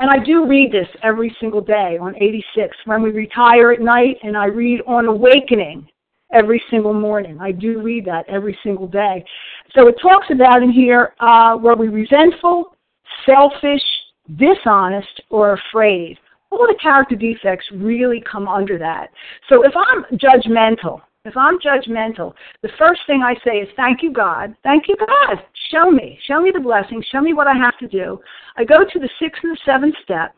and 0.00 0.10
I 0.10 0.18
do 0.24 0.44
read 0.46 0.72
this 0.72 0.88
every 1.04 1.34
single 1.38 1.60
day 1.60 1.96
on 2.00 2.16
86 2.16 2.76
when 2.86 3.00
we 3.00 3.10
retire 3.10 3.70
at 3.70 3.80
night, 3.80 4.16
and 4.24 4.36
I 4.36 4.46
read 4.46 4.80
on 4.88 5.06
awakening 5.06 5.88
every 6.32 6.60
single 6.68 6.92
morning. 6.92 7.38
I 7.40 7.52
do 7.52 7.80
read 7.80 8.04
that 8.06 8.24
every 8.28 8.58
single 8.64 8.88
day. 8.88 9.24
So 9.76 9.86
it 9.86 9.94
talks 10.02 10.26
about 10.30 10.64
in 10.64 10.72
here 10.72 11.14
uh, 11.20 11.56
were 11.60 11.76
we 11.76 11.88
resentful, 11.88 12.76
selfish, 13.24 13.82
dishonest, 14.36 15.20
or 15.30 15.52
afraid. 15.54 16.18
All 16.50 16.66
the 16.66 16.78
character 16.80 17.16
defects 17.16 17.66
really 17.74 18.22
come 18.30 18.48
under 18.48 18.78
that. 18.78 19.08
So 19.48 19.64
if 19.64 19.72
I'm 19.76 20.04
judgmental, 20.18 21.00
if 21.24 21.36
I'm 21.36 21.58
judgmental, 21.58 22.34
the 22.62 22.68
first 22.78 23.00
thing 23.06 23.22
I 23.22 23.34
say 23.44 23.56
is, 23.56 23.68
Thank 23.76 24.02
you, 24.02 24.12
God. 24.12 24.54
Thank 24.62 24.88
you, 24.88 24.96
God. 24.96 25.38
Show 25.70 25.90
me. 25.90 26.18
Show 26.26 26.40
me 26.40 26.50
the 26.52 26.60
blessing. 26.60 27.02
Show 27.10 27.22
me 27.22 27.32
what 27.32 27.46
I 27.46 27.54
have 27.54 27.78
to 27.78 27.88
do. 27.88 28.20
I 28.56 28.64
go 28.64 28.84
to 28.84 28.98
the 28.98 29.08
sixth 29.18 29.42
and 29.42 29.52
the 29.52 29.58
seventh 29.64 29.94
step, 30.04 30.34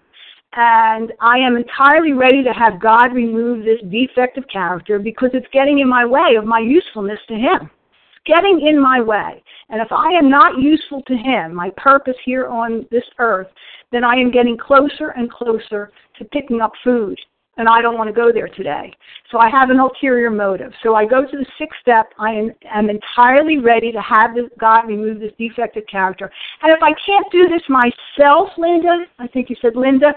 and 0.53 1.13
I 1.21 1.39
am 1.39 1.57
entirely 1.57 2.13
ready 2.13 2.45
to 2.45 2.53
have 2.53 2.81
God 2.81 3.13
remove 3.13 3.65
this 3.65 3.81
defective 3.91 4.45
character 4.51 4.99
because 4.99 5.31
it's 5.35 5.47
getting 5.53 5.81
in 5.81 5.89
my 5.89 6.05
way 6.07 6.37
of 6.39 6.45
my 6.45 6.61
usefulness 6.61 7.19
to 7.29 7.35
Him 7.35 7.69
It's 8.15 8.25
getting 8.25 8.67
in 8.67 8.81
my 8.81 9.01
way. 9.01 9.43
And 9.69 9.83
if 9.83 9.91
I 9.91 10.13
am 10.13 10.31
not 10.31 10.61
useful 10.61 11.03
to 11.03 11.17
Him, 11.17 11.53
my 11.53 11.71
purpose 11.77 12.17
here 12.25 12.47
on 12.47 12.87
this 12.93 13.05
earth, 13.19 13.49
then 13.93 14.05
I 14.05 14.15
am 14.15 14.31
getting 14.31 14.57
closer 14.57 15.11
and 15.17 15.31
closer 15.31 15.91
to 16.19 16.25
picking 16.27 16.61
up 16.61 16.73
food. 16.83 17.19
And 17.59 17.71
I 17.71 17.81
don't 17.81 17.97
want 17.97 18.09
to 18.09 18.13
go 18.13 18.31
there 18.33 18.49
today. 18.49 18.93
So 19.33 19.39
I 19.39 19.49
have 19.49 19.71
an 19.71 19.81
ulterior 19.81 20.31
motive. 20.31 20.73
So 20.83 20.95
I 20.95 21.07
go 21.07 21.23
to 21.23 21.37
the 21.37 21.47
sixth 21.59 21.81
step. 21.81 22.13
I 22.19 22.33
am, 22.33 22.51
am 22.71 22.91
entirely 22.91 23.59
ready 23.59 23.91
to 23.93 24.03
have 24.03 24.35
this, 24.35 24.45
God 24.61 24.87
remove 24.87 25.21
this 25.21 25.33
defective 25.39 25.85
character. 25.91 26.31
And 26.63 26.71
if 26.71 26.83
I 26.83 26.93
can't 27.07 27.27
do 27.33 27.49
this 27.49 27.63
myself, 27.71 28.51
Linda, 28.59 29.07
I 29.19 29.27
think 29.29 29.49
you 29.49 29.57
said 29.63 29.75
Linda, 29.75 30.13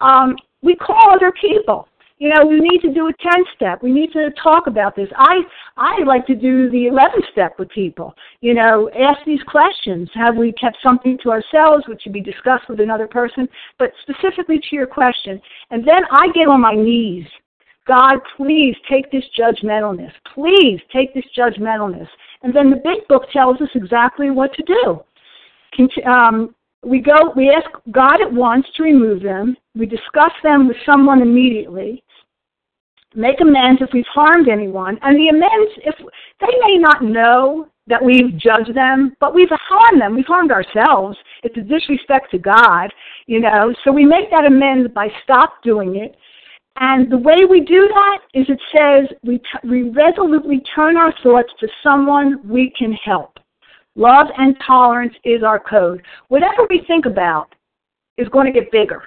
um, 0.00 0.36
we 0.62 0.76
call 0.76 1.10
other 1.12 1.32
people 1.40 1.88
you 2.24 2.30
know, 2.30 2.46
we 2.46 2.58
need 2.58 2.80
to 2.80 2.90
do 2.90 3.08
a 3.08 3.12
10 3.12 3.44
step. 3.54 3.82
We 3.82 3.92
need 3.92 4.10
to 4.14 4.30
talk 4.42 4.66
about 4.66 4.96
this. 4.96 5.08
I, 5.14 5.42
I 5.76 6.02
like 6.04 6.26
to 6.28 6.34
do 6.34 6.70
the 6.70 6.86
11 6.86 7.20
step 7.30 7.58
with 7.58 7.68
people. 7.68 8.14
You 8.40 8.54
know, 8.54 8.88
ask 8.98 9.18
these 9.26 9.42
questions. 9.42 10.08
Have 10.14 10.34
we 10.34 10.52
kept 10.52 10.78
something 10.82 11.18
to 11.22 11.30
ourselves, 11.30 11.84
which 11.86 12.00
should 12.00 12.14
be 12.14 12.22
discussed 12.22 12.66
with 12.66 12.80
another 12.80 13.06
person? 13.06 13.46
But 13.78 13.90
specifically 14.00 14.58
to 14.58 14.74
your 14.74 14.86
question. 14.86 15.38
And 15.70 15.86
then 15.86 16.02
I 16.10 16.28
get 16.28 16.48
on 16.48 16.62
my 16.62 16.72
knees. 16.74 17.26
God, 17.86 18.16
please 18.38 18.74
take 18.90 19.12
this 19.12 19.24
judgmentalness. 19.38 20.12
Please 20.32 20.80
take 20.90 21.12
this 21.12 21.26
judgmentalness. 21.36 22.08
And 22.42 22.56
then 22.56 22.70
the 22.70 22.76
big 22.76 23.06
book 23.06 23.24
tells 23.34 23.60
us 23.60 23.68
exactly 23.74 24.30
what 24.30 24.50
to 24.54 24.62
do. 24.62 26.00
Um, 26.10 26.54
we 26.82 27.00
go, 27.00 27.32
we 27.36 27.50
ask 27.50 27.68
God 27.90 28.22
at 28.22 28.32
once 28.32 28.66
to 28.76 28.82
remove 28.82 29.22
them. 29.22 29.58
We 29.74 29.84
discuss 29.84 30.32
them 30.42 30.68
with 30.68 30.76
someone 30.86 31.20
immediately. 31.20 32.03
Make 33.14 33.40
amends 33.40 33.80
if 33.80 33.90
we've 33.92 34.04
harmed 34.12 34.48
anyone. 34.48 34.98
And 35.02 35.16
the 35.16 35.28
amends, 35.28 35.72
if 35.84 35.94
they 36.40 36.52
may 36.60 36.78
not 36.78 37.02
know 37.02 37.68
that 37.86 38.02
we've 38.02 38.36
judged 38.38 38.74
them, 38.74 39.14
but 39.20 39.34
we've 39.34 39.48
harmed 39.50 40.00
them. 40.00 40.16
We've 40.16 40.26
harmed 40.26 40.50
ourselves. 40.50 41.16
It's 41.42 41.56
a 41.56 41.60
disrespect 41.60 42.30
to 42.30 42.38
God, 42.38 42.92
you 43.26 43.40
know. 43.40 43.74
So 43.84 43.92
we 43.92 44.04
make 44.04 44.30
that 44.30 44.46
amends 44.46 44.90
by 44.92 45.08
stop 45.22 45.62
doing 45.62 45.96
it. 45.96 46.16
And 46.76 47.10
the 47.10 47.18
way 47.18 47.44
we 47.48 47.60
do 47.60 47.88
that 47.88 48.18
is 48.32 48.46
it 48.48 48.60
says 48.74 49.16
we, 49.22 49.38
t- 49.38 49.68
we 49.68 49.90
resolutely 49.90 50.60
turn 50.74 50.96
our 50.96 51.14
thoughts 51.22 51.52
to 51.60 51.68
someone 51.82 52.40
we 52.48 52.72
can 52.76 52.92
help. 52.94 53.38
Love 53.94 54.26
and 54.38 54.56
tolerance 54.66 55.14
is 55.24 55.44
our 55.44 55.60
code. 55.60 56.02
Whatever 56.28 56.66
we 56.68 56.82
think 56.88 57.06
about 57.06 57.54
is 58.18 58.28
going 58.28 58.52
to 58.52 58.60
get 58.60 58.72
bigger. 58.72 59.04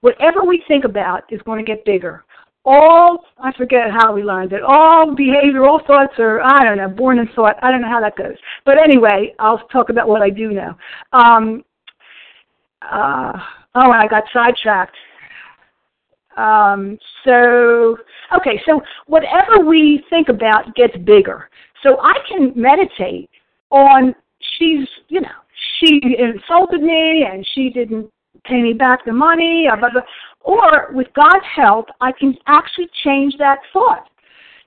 Whatever 0.00 0.42
we 0.42 0.62
think 0.66 0.84
about 0.84 1.30
is 1.30 1.40
going 1.42 1.64
to 1.64 1.70
get 1.70 1.84
bigger. 1.84 2.24
All, 2.64 3.24
I 3.38 3.52
forget 3.56 3.90
how 3.90 4.14
we 4.14 4.22
learned 4.22 4.52
it, 4.52 4.62
all 4.62 5.14
behavior, 5.14 5.64
all 5.64 5.80
thoughts 5.84 6.14
are, 6.18 6.40
I 6.40 6.62
don't 6.62 6.76
know, 6.76 6.88
born 6.88 7.18
in 7.18 7.28
thought. 7.34 7.56
I 7.60 7.72
don't 7.72 7.80
know 7.80 7.88
how 7.88 8.00
that 8.00 8.16
goes. 8.16 8.36
But 8.64 8.78
anyway, 8.78 9.34
I'll 9.40 9.66
talk 9.68 9.88
about 9.88 10.06
what 10.06 10.22
I 10.22 10.30
do 10.30 10.52
know. 10.52 10.74
Um, 11.12 11.64
uh, 12.82 13.32
oh, 13.74 13.90
and 13.90 13.94
I 13.94 14.06
got 14.06 14.24
sidetracked. 14.32 14.96
Um, 16.36 16.98
so, 17.24 17.96
okay, 18.36 18.62
so 18.66 18.80
whatever 19.06 19.64
we 19.64 20.04
think 20.08 20.28
about 20.28 20.74
gets 20.76 20.96
bigger. 20.98 21.50
So 21.82 22.00
I 22.00 22.14
can 22.28 22.52
meditate 22.54 23.28
on 23.70 24.14
she's, 24.58 24.86
you 25.08 25.20
know, 25.20 25.28
she 25.78 26.00
insulted 26.18 26.82
me 26.82 27.26
and 27.30 27.46
she 27.54 27.70
didn't 27.70 28.08
pay 28.44 28.62
me 28.62 28.72
back 28.72 29.04
the 29.04 29.12
money, 29.12 29.66
or, 29.70 29.76
blah, 29.76 29.90
blah. 29.90 30.02
Or 30.44 30.88
with 30.92 31.08
God's 31.14 31.46
help, 31.54 31.86
I 32.00 32.12
can 32.12 32.36
actually 32.46 32.88
change 33.04 33.34
that 33.38 33.58
thought. 33.72 34.08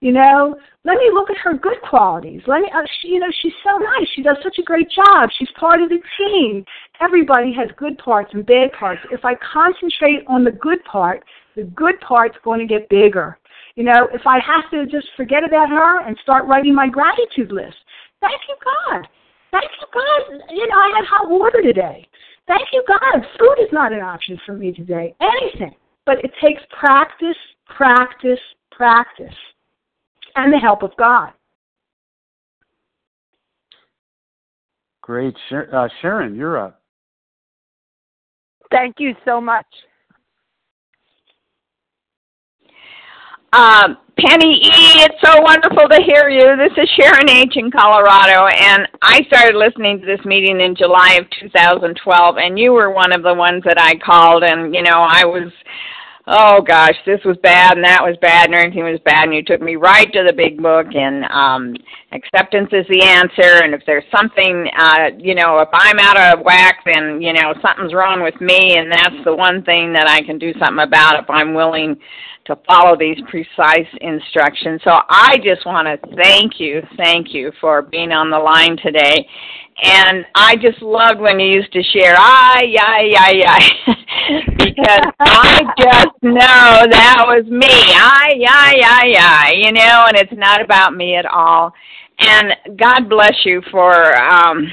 You 0.02 0.12
know, 0.12 0.56
let 0.84 0.98
me 0.98 1.10
look 1.14 1.32
at 1.32 1.38
her 1.38 1.54
good 1.54 1.82
qualities. 1.82 2.42
Let 2.46 2.62
me, 2.62 2.70
uh, 2.76 2.84
she, 3.02 3.10
you 3.10 3.20
know, 3.20 3.32
she's 3.42 3.54
so 3.64 3.78
nice. 3.78 4.08
She 4.16 4.22
does 4.22 4.38
such 4.44 4.58
a 4.60 4.64
great 4.64 4.88
job. 4.92 5.30
She's 5.38 5.50
part 5.60 5.82
of 5.82 5.90
the 5.90 6.00
team. 6.18 6.66
Everybody 7.02 7.54
has 7.54 7.70
good 7.78 7.98
parts 7.98 8.30
and 8.34 8.46
bad 8.46 8.72
parts. 8.74 9.02
If 9.12 9.26
I 9.26 9.34
concentrate 9.36 10.24
on 10.28 10.44
the 10.44 10.52
good 10.52 10.84
part, 10.84 11.24
the 11.56 11.64
good 11.64 12.00
part's 12.02 12.38
going 12.44 12.60
to 12.60 12.68
get 12.68 12.90
bigger. 12.90 13.40
You 13.76 13.84
know, 13.84 14.08
if 14.14 14.22
I 14.28 14.40
have 14.40 14.70
to 14.72 14.86
just 14.86 15.08
forget 15.18 15.44
about 15.44 15.70
her 15.70 16.08
and 16.08 16.18
start 16.22 16.46
writing 16.46 16.76
my 16.76 16.88
gratitude 16.88 17.52
list, 17.52 17.78
thank 18.22 18.40
you, 18.48 18.56
God. 18.64 19.08
Thank 19.52 19.72
you, 19.80 19.88
God. 19.94 20.42
You 20.50 20.68
know, 20.68 20.76
I 20.76 20.92
had 20.98 21.06
hot 21.06 21.30
water 21.30 21.62
today. 21.62 22.08
Thank 22.48 22.68
you, 22.74 22.84
God. 22.88 23.26
Food 23.40 23.56
is 23.60 23.72
not 23.72 23.92
an 23.92 24.02
option 24.02 24.40
for 24.46 24.54
me 24.54 24.72
today. 24.72 25.16
Anything. 25.20 25.76
But 26.06 26.24
it 26.24 26.32
takes 26.42 26.62
practice, 26.80 27.38
practice, 27.66 28.40
practice, 28.72 29.34
and 30.36 30.54
the 30.54 30.60
help 30.60 30.84
of 30.84 30.92
God. 30.98 31.32
Great. 35.02 35.36
Uh, 35.52 35.88
Sharon, 36.02 36.36
you're 36.36 36.58
up. 36.58 36.82
Thank 38.72 38.96
you 39.00 39.16
so 39.24 39.40
much. 39.40 39.66
Um, 43.56 43.96
Penny 44.20 44.60
E, 44.60 45.00
it's 45.00 45.16
so 45.24 45.42
wonderful 45.42 45.88
to 45.88 46.04
hear 46.04 46.28
you. 46.28 46.58
This 46.58 46.76
is 46.76 46.90
Sharon 47.00 47.30
H. 47.30 47.54
in 47.56 47.72
Colorado, 47.72 48.48
and 48.48 48.86
I 49.02 49.22
started 49.28 49.56
listening 49.56 50.02
to 50.02 50.06
this 50.06 50.20
meeting 50.26 50.60
in 50.60 50.76
July 50.76 51.14
of 51.14 51.26
2012, 51.40 52.36
and 52.38 52.60
you 52.60 52.74
were 52.74 52.92
one 52.92 53.14
of 53.14 53.24
the 53.24 53.34
ones 53.34 53.64
that 53.64 53.80
I 53.80 53.96
called, 53.96 54.44
and, 54.44 54.76
you 54.76 54.84
know, 54.84 55.00
I 55.08 55.24
was 55.24 55.54
oh 56.28 56.60
gosh, 56.60 56.96
this 57.06 57.20
was 57.24 57.38
bad 57.44 57.78
and 57.78 57.86
that 57.86 58.02
was 58.02 58.18
bad 58.20 58.50
and 58.50 58.56
everything 58.56 58.84
was 58.84 59.00
bad, 59.06 59.26
and 59.26 59.34
you 59.34 59.44
took 59.44 59.62
me 59.62 59.76
right 59.76 60.12
to 60.12 60.24
the 60.26 60.34
big 60.34 60.62
book 60.62 60.88
and 60.94 61.24
um, 61.26 61.76
acceptance 62.12 62.70
is 62.72 62.86
the 62.90 63.04
answer. 63.04 63.64
And 63.64 63.74
if 63.74 63.82
there's 63.86 64.04
something, 64.10 64.68
uh, 64.76 65.14
you 65.20 65.36
know, 65.36 65.60
if 65.60 65.70
I'm 65.72 66.00
out 66.00 66.18
of 66.18 66.44
whack, 66.44 66.80
then 66.84 67.22
you 67.22 67.34
know 67.34 67.54
something's 67.62 67.94
wrong 67.94 68.24
with 68.24 68.40
me, 68.42 68.76
and 68.78 68.92
that's 68.92 69.24
the 69.24 69.36
one 69.36 69.64
thing 69.64 69.94
that 69.94 70.10
I 70.10 70.26
can 70.26 70.40
do 70.40 70.52
something 70.58 70.84
about 70.84 71.22
if 71.22 71.30
I'm 71.30 71.54
willing 71.54 71.96
to 72.46 72.58
follow 72.68 72.96
these 72.98 73.18
precise 73.30 73.88
instructions. 74.02 74.82
So 74.84 74.92
I 75.10 75.38
just 75.44 75.66
want 75.66 75.88
to 75.88 76.16
thank 76.16 76.60
you, 76.60 76.82
thank 76.96 77.34
you 77.34 77.52
for 77.60 77.82
being 77.82 78.12
on 78.12 78.30
the 78.30 78.38
line 78.38 78.78
today. 78.84 79.28
And 79.84 80.26
I 80.36 80.56
just 80.56 80.82
loved 80.82 81.20
when 81.20 81.40
you 81.40 81.48
used 81.48 81.74
to 81.74 81.84
share, 81.84 82.16
ay, 82.18 82.76
ay, 82.80 83.12
ay, 83.18 83.42
ay, 83.46 83.96
because 84.58 85.12
I 85.20 85.60
just 85.78 86.16
know 86.22 86.86
that 86.90 87.26
was 87.28 87.46
me, 87.48 87.68
ay, 87.68 88.40
ay, 88.48 88.76
ay, 88.82 89.14
ay, 89.20 89.54
you 89.56 89.74
know, 89.74 90.06
and 90.08 90.18
it's 90.18 90.32
not 90.32 90.62
about 90.62 90.96
me 90.96 91.16
at 91.18 91.26
all. 91.26 91.74
And 92.18 92.78
God 92.78 93.10
bless 93.10 93.34
you 93.44 93.62
for 93.72 94.16
um, 94.18 94.66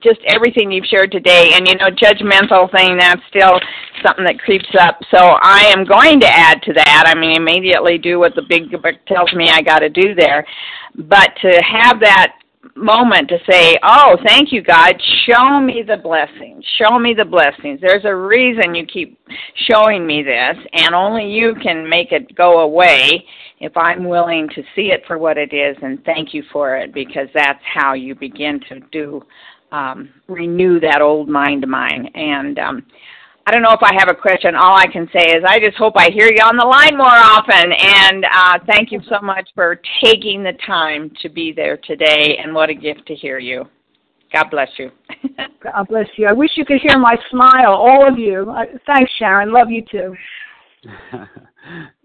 just 0.00 0.20
everything 0.26 0.70
you've 0.70 0.84
shared 0.84 1.10
today. 1.10 1.52
And 1.54 1.66
you 1.66 1.74
know, 1.76 1.88
judgmental 1.90 2.70
thing 2.70 2.98
that's 2.98 3.22
still 3.28 3.58
something 4.04 4.24
that 4.24 4.38
creeps 4.38 4.68
up. 4.78 4.98
So 5.10 5.18
I 5.18 5.72
am 5.74 5.84
going 5.84 6.20
to 6.20 6.26
add 6.26 6.60
to 6.62 6.72
that. 6.74 7.04
I 7.06 7.18
mean, 7.18 7.36
immediately 7.36 7.96
do 7.96 8.18
what 8.18 8.34
the 8.34 8.42
big 8.46 8.70
book 8.70 8.96
tells 9.06 9.32
me 9.32 9.48
I 9.48 9.62
got 9.62 9.78
to 9.78 9.88
do 9.88 10.14
there. 10.14 10.46
But 10.94 11.30
to 11.40 11.62
have 11.62 12.00
that 12.00 12.34
moment 12.76 13.28
to 13.28 13.38
say, 13.50 13.76
Oh, 13.82 14.16
thank 14.26 14.52
you, 14.52 14.62
God. 14.62 14.92
Show 15.26 15.60
me 15.60 15.82
the 15.86 15.96
blessings. 15.96 16.64
Show 16.78 16.98
me 16.98 17.14
the 17.14 17.24
blessings. 17.24 17.80
There's 17.80 18.04
a 18.04 18.14
reason 18.14 18.74
you 18.74 18.86
keep 18.86 19.18
showing 19.70 20.06
me 20.06 20.22
this, 20.22 20.56
and 20.74 20.94
only 20.94 21.30
you 21.30 21.54
can 21.62 21.88
make 21.88 22.12
it 22.12 22.34
go 22.34 22.60
away 22.60 23.24
if 23.62 23.76
I'm 23.76 24.04
willing 24.04 24.48
to 24.54 24.62
see 24.74 24.92
it 24.92 25.02
for 25.06 25.18
what 25.18 25.38
it 25.38 25.54
is 25.54 25.76
and 25.82 26.04
thank 26.04 26.34
you 26.34 26.42
for 26.52 26.76
it 26.76 26.92
because 26.92 27.28
that's 27.32 27.62
how 27.64 27.94
you 27.94 28.14
begin 28.14 28.60
to 28.68 28.80
do 28.90 29.22
um, 29.72 30.10
renew 30.28 30.78
that 30.80 31.00
old 31.00 31.28
mind 31.28 31.64
of 31.64 31.70
mine. 31.70 32.08
And 32.14 32.58
um, 32.58 32.86
I 33.46 33.50
don't 33.50 33.62
know 33.62 33.72
if 33.72 33.82
I 33.82 33.92
have 33.98 34.08
a 34.08 34.14
question. 34.14 34.54
All 34.54 34.76
I 34.76 34.86
can 34.86 35.08
say 35.12 35.24
is 35.32 35.42
I 35.46 35.58
just 35.58 35.76
hope 35.76 35.94
I 35.96 36.10
hear 36.10 36.26
you 36.26 36.42
on 36.44 36.56
the 36.56 36.66
line 36.66 36.96
more 36.96 37.06
often. 37.06 37.72
And 37.72 38.24
uh, 38.24 38.58
thank 38.66 38.92
you 38.92 39.00
so 39.08 39.20
much 39.20 39.48
for 39.54 39.80
taking 40.04 40.42
the 40.42 40.52
time 40.66 41.10
to 41.22 41.28
be 41.28 41.52
there 41.52 41.78
today. 41.78 42.38
And 42.42 42.54
what 42.54 42.70
a 42.70 42.74
gift 42.74 43.06
to 43.06 43.14
hear 43.14 43.38
you. 43.38 43.64
God 44.32 44.50
bless 44.50 44.68
you. 44.78 44.90
God 45.62 45.88
bless 45.88 46.06
you. 46.16 46.26
I 46.26 46.32
wish 46.32 46.50
you 46.56 46.64
could 46.64 46.80
hear 46.80 46.98
my 46.98 47.16
smile, 47.30 47.72
all 47.72 48.06
of 48.06 48.18
you. 48.18 48.52
Thanks, 48.86 49.10
Sharon. 49.18 49.52
Love 49.52 49.70
you 49.70 49.84
too. 49.90 50.14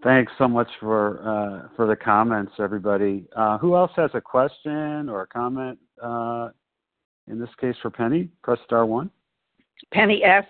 Thanks 0.04 0.32
so 0.38 0.48
much 0.48 0.68
for 0.80 1.20
uh, 1.28 1.70
for 1.76 1.88
the 1.88 1.96
comments, 1.96 2.54
everybody. 2.60 3.26
Uh, 3.36 3.58
who 3.58 3.76
else 3.76 3.92
has 3.96 4.12
a 4.14 4.22
question 4.22 5.10
or 5.10 5.22
a 5.22 5.28
comment? 5.28 5.80
Uh, 6.02 6.50
in 7.28 7.40
this 7.40 7.50
case, 7.60 7.76
for 7.82 7.90
Penny, 7.90 8.30
press 8.44 8.60
star 8.66 8.86
one. 8.86 9.10
Penny 9.92 10.24
F. 10.24 10.46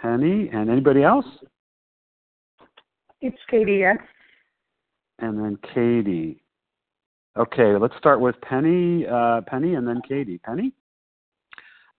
Penny, 0.00 0.50
and 0.52 0.70
anybody 0.70 1.02
else? 1.02 1.26
It's 3.20 3.38
Katie, 3.50 3.78
yes. 3.78 3.96
And 5.18 5.38
then 5.38 5.58
Katie. 5.74 6.42
Okay, 7.36 7.76
let's 7.76 7.96
start 7.98 8.20
with 8.20 8.38
Penny, 8.42 9.06
uh, 9.06 9.40
Penny, 9.46 9.74
and 9.74 9.88
then 9.88 10.00
Katie. 10.06 10.38
Penny. 10.38 10.72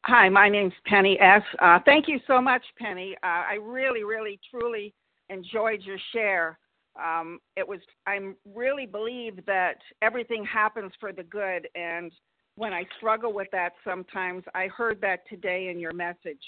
Hi, 0.04 0.30
my 0.30 0.50
name's 0.50 0.74
Penny 0.86 1.20
S. 1.20 1.42
Uh, 1.60 1.80
thank 1.84 2.08
you 2.08 2.20
so 2.28 2.40
much, 2.40 2.62
Penny. 2.78 3.16
Uh, 3.24 3.44
I 3.50 3.58
really, 3.60 4.04
really, 4.04 4.40
truly 4.52 4.94
enjoyed 5.30 5.82
your 5.84 5.98
share. 6.14 6.60
Um, 6.96 7.40
it 7.58 7.68
was 7.68 7.80
I 8.08 8.20
really 8.54 8.86
believe 8.86 9.46
that 9.46 9.78
everything 10.02 10.46
happens 10.46 10.92
for 11.00 11.12
the 11.12 11.24
good, 11.24 11.68
and 11.76 12.12
when 12.56 12.72
I 12.74 12.86
struggle 12.98 13.34
with 13.34 13.50
that 13.52 13.74
sometimes, 13.84 14.44
I 14.54 14.68
heard 14.68 15.02
that 15.02 15.28
today 15.28 15.68
in 15.70 15.78
your 15.78 15.92
message 15.92 16.40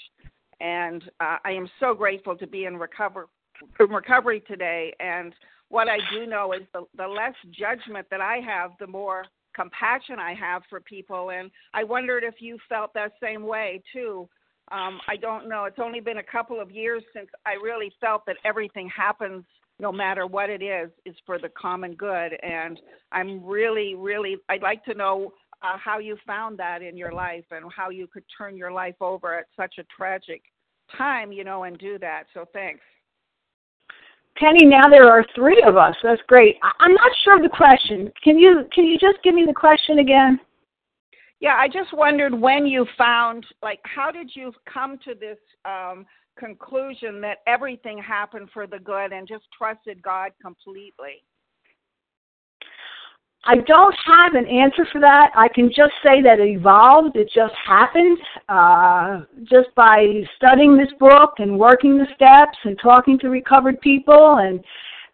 and 0.60 1.02
uh, 1.20 1.36
I 1.44 1.52
am 1.52 1.68
so 1.78 1.94
grateful 1.94 2.36
to 2.36 2.46
be 2.46 2.64
in 2.64 2.76
recover 2.76 3.28
in 3.80 3.90
recovery 3.90 4.42
today. 4.46 4.94
And 5.00 5.34
what 5.68 5.88
I 5.88 5.98
do 6.12 6.26
know 6.26 6.52
is 6.52 6.62
the, 6.72 6.84
the 6.96 7.06
less 7.06 7.34
judgment 7.50 8.06
that 8.10 8.20
I 8.20 8.38
have, 8.46 8.72
the 8.78 8.86
more 8.86 9.24
compassion 9.54 10.18
I 10.18 10.34
have 10.34 10.62
for 10.70 10.80
people. 10.80 11.30
And 11.30 11.50
I 11.74 11.84
wondered 11.84 12.24
if 12.24 12.36
you 12.40 12.58
felt 12.68 12.94
that 12.94 13.12
same 13.22 13.42
way 13.42 13.82
too. 13.92 14.28
Um, 14.70 15.00
I 15.08 15.16
don't 15.16 15.48
know. 15.48 15.64
It's 15.64 15.78
only 15.82 16.00
been 16.00 16.18
a 16.18 16.22
couple 16.22 16.60
of 16.60 16.70
years 16.70 17.02
since 17.14 17.28
I 17.46 17.54
really 17.54 17.92
felt 18.00 18.26
that 18.26 18.36
everything 18.44 18.90
happens, 18.94 19.44
no 19.78 19.90
matter 19.90 20.26
what 20.26 20.50
it 20.50 20.62
is, 20.62 20.90
is 21.04 21.16
for 21.24 21.38
the 21.38 21.48
common 21.50 21.94
good. 21.94 22.32
And 22.42 22.80
I'm 23.12 23.44
really, 23.44 23.94
really, 23.94 24.36
I'd 24.48 24.62
like 24.62 24.84
to 24.84 24.94
know 24.94 25.32
uh, 25.62 25.76
how 25.82 25.98
you 25.98 26.16
found 26.26 26.58
that 26.58 26.82
in 26.82 26.96
your 26.96 27.12
life 27.12 27.44
and 27.50 27.64
how 27.74 27.90
you 27.90 28.06
could 28.06 28.24
turn 28.36 28.56
your 28.56 28.70
life 28.70 28.96
over 29.00 29.38
at 29.38 29.46
such 29.56 29.74
a 29.78 29.84
tragic 29.84 30.42
time, 30.96 31.32
you 31.32 31.44
know, 31.44 31.64
and 31.64 31.78
do 31.78 31.98
that. 31.98 32.24
So 32.34 32.44
thanks. 32.52 32.80
Penny, 34.36 34.64
now 34.64 34.88
there 34.88 35.10
are 35.10 35.24
three 35.34 35.62
of 35.66 35.76
us. 35.76 35.96
That's 36.02 36.22
great. 36.28 36.56
I'm 36.78 36.94
not 36.94 37.10
sure 37.24 37.36
of 37.36 37.42
the 37.42 37.48
question. 37.48 38.12
Can 38.22 38.38
you 38.38 38.64
can 38.72 38.84
you 38.84 38.96
just 38.96 39.22
give 39.24 39.34
me 39.34 39.44
the 39.44 39.52
question 39.52 39.98
again? 39.98 40.38
Yeah, 41.40 41.54
I 41.56 41.68
just 41.68 41.92
wondered 41.92 42.34
when 42.34 42.66
you 42.66 42.86
found 42.96 43.46
like 43.62 43.80
how 43.84 44.10
did 44.10 44.30
you 44.34 44.52
come 44.72 44.98
to 45.04 45.14
this 45.14 45.38
um, 45.64 46.04
conclusion 46.38 47.20
that 47.20 47.38
everything 47.46 47.98
happened 47.98 48.48
for 48.52 48.66
the 48.66 48.78
good 48.78 49.12
and 49.12 49.26
just 49.28 49.44
trusted 49.56 50.02
God 50.02 50.32
completely? 50.42 51.22
I 53.44 53.56
don't 53.66 53.94
have 54.04 54.34
an 54.34 54.46
answer 54.46 54.84
for 54.90 55.00
that. 55.00 55.30
I 55.34 55.48
can 55.48 55.68
just 55.68 55.92
say 56.04 56.20
that 56.22 56.40
it 56.40 56.48
evolved. 56.48 57.16
It 57.16 57.30
just 57.32 57.54
happened 57.64 58.18
uh, 58.48 59.20
just 59.44 59.74
by 59.76 60.22
studying 60.36 60.76
this 60.76 60.92
book 60.98 61.34
and 61.38 61.58
working 61.58 61.96
the 61.96 62.06
steps 62.16 62.58
and 62.64 62.78
talking 62.82 63.18
to 63.20 63.28
recovered 63.28 63.80
people 63.80 64.38
and 64.40 64.62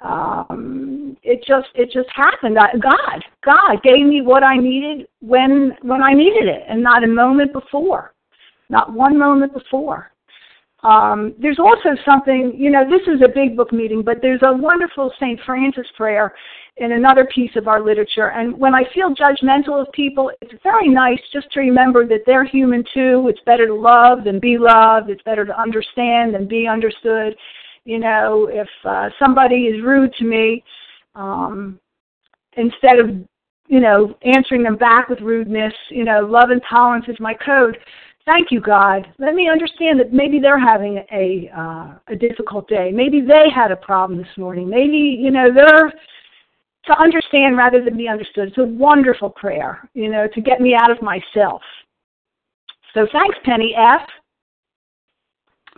um, 0.00 1.16
it 1.22 1.44
just 1.46 1.68
it 1.74 1.90
just 1.92 2.08
happened. 2.14 2.58
I, 2.58 2.76
God, 2.78 3.24
God 3.44 3.82
gave 3.82 4.06
me 4.06 4.22
what 4.22 4.42
I 4.42 4.56
needed 4.56 5.06
when 5.20 5.76
when 5.82 6.02
I 6.02 6.12
needed 6.12 6.46
it, 6.46 6.62
and 6.68 6.82
not 6.82 7.04
a 7.04 7.08
moment 7.08 7.52
before, 7.52 8.14
not 8.68 8.92
one 8.92 9.18
moment 9.18 9.52
before. 9.52 10.10
Um, 10.84 11.34
there's 11.40 11.58
also 11.58 11.96
something, 12.04 12.52
you 12.54 12.70
know, 12.70 12.84
this 12.84 13.00
is 13.08 13.22
a 13.24 13.28
big 13.28 13.56
book 13.56 13.72
meeting, 13.72 14.02
but 14.02 14.18
there's 14.20 14.42
a 14.42 14.54
wonderful 14.54 15.10
St. 15.18 15.40
Francis 15.46 15.86
prayer 15.96 16.34
in 16.76 16.92
another 16.92 17.26
piece 17.34 17.52
of 17.56 17.68
our 17.68 17.82
literature. 17.82 18.30
And 18.32 18.58
when 18.58 18.74
I 18.74 18.82
feel 18.92 19.14
judgmental 19.14 19.80
of 19.80 19.90
people, 19.92 20.30
it's 20.42 20.52
very 20.62 20.88
nice 20.88 21.20
just 21.32 21.50
to 21.52 21.60
remember 21.60 22.06
that 22.08 22.20
they're 22.26 22.44
human 22.44 22.84
too. 22.92 23.26
It's 23.28 23.40
better 23.46 23.66
to 23.66 23.74
love 23.74 24.24
than 24.24 24.40
be 24.40 24.58
loved. 24.58 25.08
It's 25.08 25.22
better 25.22 25.46
to 25.46 25.58
understand 25.58 26.34
than 26.34 26.46
be 26.46 26.66
understood. 26.66 27.34
You 27.85 27.98
know, 27.98 28.48
if 28.51 28.69
uh, 28.85 29.11
somebody 29.19 29.66
is 29.66 29.82
rude 29.82 30.15
to 30.19 30.24
me, 30.24 30.65
um, 31.15 31.78
instead 32.56 32.98
of, 32.98 33.11
you 33.69 33.81
know, 33.81 34.16
answering 34.23 34.62
them 34.62 34.77
back 34.77 35.09
with 35.09 35.20
rudeness, 35.20 35.73
you 35.90 36.05
know, 36.05 36.20
love 36.20 36.51
and 36.51 36.62
tolerance 36.69 37.06
is 37.09 37.16
my 37.20 37.35
code. 37.35 37.77
Thank 38.27 38.51
you, 38.51 38.61
God. 38.61 39.06
Let 39.19 39.35
me 39.35 39.51
understand 39.51 40.01
that 40.01 40.15
maybe 40.15 40.39
they're 40.40 40.59
having 40.59 41.05
a 41.12 41.51
uh, 41.55 41.94
a 42.09 42.16
difficult 42.16 42.66
day. 42.69 42.90
Maybe 42.90 43.20
they 43.20 43.51
had 43.55 43.70
a 43.70 43.77
problem 43.77 44.19
this 44.19 44.39
morning. 44.39 44.69
Maybe 44.69 44.97
you 44.97 45.31
know 45.31 45.52
they're 45.52 45.93
to 46.86 46.98
understand 46.98 47.56
rather 47.56 47.82
than 47.82 47.97
be 47.97 48.09
understood. 48.09 48.48
It's 48.48 48.59
a 48.59 48.65
wonderful 48.65 49.31
prayer, 49.31 49.89
you 49.94 50.11
know, 50.11 50.27
to 50.35 50.40
get 50.40 50.61
me 50.61 50.74
out 50.74 50.90
of 50.90 51.01
myself. 51.02 51.62
So 52.93 53.06
thanks, 53.12 53.36
Penny 53.44 53.74
F. 53.77 54.02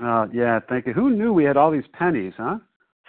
Uh, 0.03 0.27
yeah, 0.33 0.61
thank 0.69 0.87
you. 0.87 0.93
Who 0.93 1.11
knew 1.11 1.33
we 1.33 1.45
had 1.45 1.57
all 1.57 1.71
these 1.71 1.85
pennies, 1.93 2.35
huh? 2.37 2.59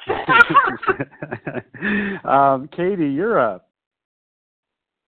um, 2.30 2.70
Katie, 2.76 3.10
you're 3.10 3.40
up. 3.40 3.70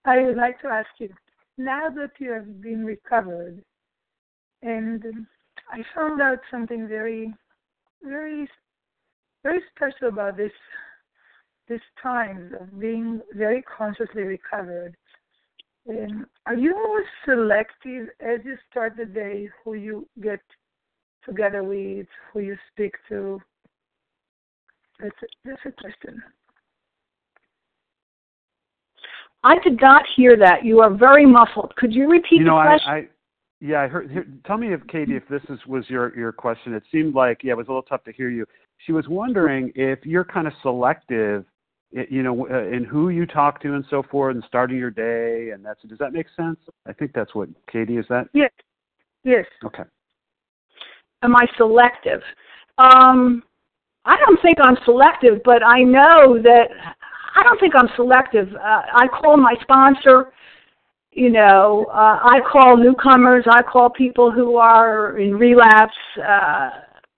I 0.05 0.21
would 0.21 0.35
like 0.35 0.59
to 0.61 0.67
ask 0.67 0.89
you 0.97 1.09
now 1.57 1.89
that 1.89 2.11
you 2.19 2.31
have 2.31 2.61
been 2.61 2.85
recovered, 2.85 3.63
and 4.61 5.03
I 5.71 5.83
found 5.95 6.21
out 6.21 6.39
something 6.51 6.87
very, 6.87 7.33
very, 8.03 8.47
very 9.43 9.61
special 9.75 10.09
about 10.09 10.37
this 10.37 10.51
this 11.69 11.81
time 12.01 12.55
of 12.59 12.79
being 12.79 13.21
very 13.35 13.61
consciously 13.61 14.23
recovered, 14.23 14.97
um, 15.87 16.25
are 16.47 16.55
you 16.55 16.73
more 16.73 17.03
selective 17.25 18.09
as 18.19 18.39
you 18.43 18.57
start 18.69 18.97
the 18.97 19.05
day 19.05 19.47
who 19.63 19.75
you 19.75 20.07
get 20.21 20.41
together 21.25 21.63
with, 21.63 22.07
who 22.31 22.39
you 22.39 22.57
speak 22.71 22.93
to? 23.09 23.41
That's 24.99 25.15
a, 25.23 25.25
that's 25.45 25.61
a 25.65 25.71
question. 25.71 26.21
I 29.43 29.57
did 29.59 29.79
not 29.81 30.03
hear 30.15 30.35
that. 30.37 30.65
You 30.65 30.81
are 30.81 30.93
very 30.93 31.25
muffled. 31.25 31.73
Could 31.77 31.93
you 31.93 32.09
repeat 32.09 32.39
you 32.39 32.43
know, 32.43 32.57
the 32.57 32.63
question? 32.63 32.91
I, 32.91 33.07
Yeah, 33.61 33.81
I 33.81 33.87
heard. 33.87 34.11
Here, 34.11 34.27
tell 34.45 34.57
me 34.57 34.73
if 34.73 34.85
Katie, 34.87 35.15
if 35.15 35.27
this 35.29 35.41
is 35.49 35.59
was 35.65 35.89
your 35.89 36.17
your 36.17 36.31
question. 36.31 36.73
It 36.73 36.83
seemed 36.91 37.15
like 37.15 37.43
yeah, 37.43 37.53
it 37.53 37.57
was 37.57 37.67
a 37.67 37.71
little 37.71 37.83
tough 37.83 38.03
to 38.05 38.11
hear 38.11 38.29
you. 38.29 38.45
She 38.85 38.91
was 38.91 39.07
wondering 39.07 39.71
if 39.75 40.05
you're 40.05 40.25
kind 40.25 40.47
of 40.47 40.53
selective, 40.61 41.45
you 41.91 42.23
know, 42.23 42.47
uh, 42.49 42.63
in 42.63 42.83
who 42.83 43.09
you 43.09 43.25
talk 43.25 43.61
to 43.61 43.75
and 43.75 43.85
so 43.89 44.03
forth, 44.03 44.35
and 44.35 44.43
starting 44.47 44.77
your 44.77 44.91
day, 44.91 45.51
and 45.51 45.63
that's. 45.63 45.81
Does 45.83 45.99
that 45.99 46.11
make 46.11 46.27
sense? 46.35 46.59
I 46.85 46.93
think 46.93 47.13
that's 47.13 47.33
what 47.33 47.47
Katie 47.71 47.97
is. 47.97 48.05
That 48.09 48.27
yes, 48.33 48.51
yes. 49.23 49.45
Okay. 49.63 49.83
Am 51.21 51.35
I 51.35 51.45
selective? 51.57 52.21
Um, 52.77 53.43
I 54.05 54.17
don't 54.17 54.41
think 54.41 54.57
I'm 54.61 54.77
selective, 54.85 55.41
but 55.43 55.63
I 55.63 55.81
know 55.83 56.41
that 56.41 56.69
I 57.35 57.43
don't 57.43 57.59
think 57.59 57.73
I'm 57.75 57.89
selective. 57.95 58.47
Uh, 58.55 58.81
I 58.93 59.07
call 59.07 59.37
my 59.37 59.55
sponsor 59.61 60.31
you 61.11 61.29
know, 61.29 61.85
uh, 61.89 62.19
I 62.21 62.39
call 62.49 62.77
newcomers, 62.77 63.43
I 63.49 63.61
call 63.63 63.89
people 63.89 64.31
who 64.31 64.57
are 64.57 65.17
in 65.17 65.35
relapse. 65.35 65.97
Uh, 66.17 66.69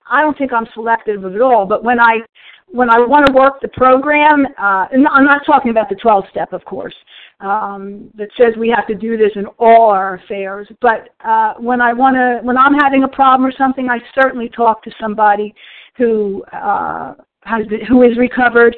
I 0.10 0.22
don't 0.22 0.38
think 0.38 0.54
I'm 0.54 0.68
selective 0.74 1.26
at 1.26 1.42
all. 1.42 1.66
But 1.66 1.84
when 1.84 2.00
I 2.00 2.20
when 2.68 2.90
I 2.90 3.00
want 3.00 3.28
to 3.28 3.34
work 3.34 3.60
the 3.62 3.68
program, 3.68 4.48
uh, 4.58 4.88
and 4.92 5.06
I'm 5.08 5.26
not 5.26 5.42
talking 5.46 5.72
about 5.72 5.90
the 5.90 5.96
12 5.96 6.24
step, 6.32 6.54
of 6.54 6.64
course, 6.64 6.96
um, 7.42 8.10
that 8.16 8.30
says 8.38 8.54
we 8.58 8.70
have 8.70 8.88
to 8.88 8.96
do 8.96 9.18
this 9.18 9.32
in 9.36 9.46
all 9.60 9.90
our 9.90 10.16
affairs. 10.16 10.68
But 10.80 11.10
uh, 11.26 11.56
when 11.58 11.82
I 11.82 11.94
want 11.94 12.16
to, 12.16 12.40
when 12.46 12.58
I'm 12.58 12.74
having 12.74 13.04
a 13.04 13.08
problem 13.08 13.48
or 13.48 13.54
something, 13.58 13.90
I 13.90 14.00
certainly 14.16 14.50
talk 14.50 14.84
to 14.84 14.92
somebody 15.00 15.54
who 15.98 16.44
uh, 16.54 17.16
has 17.44 17.66
been, 17.68 17.86
who 17.86 18.04
is 18.04 18.18
recovered 18.18 18.76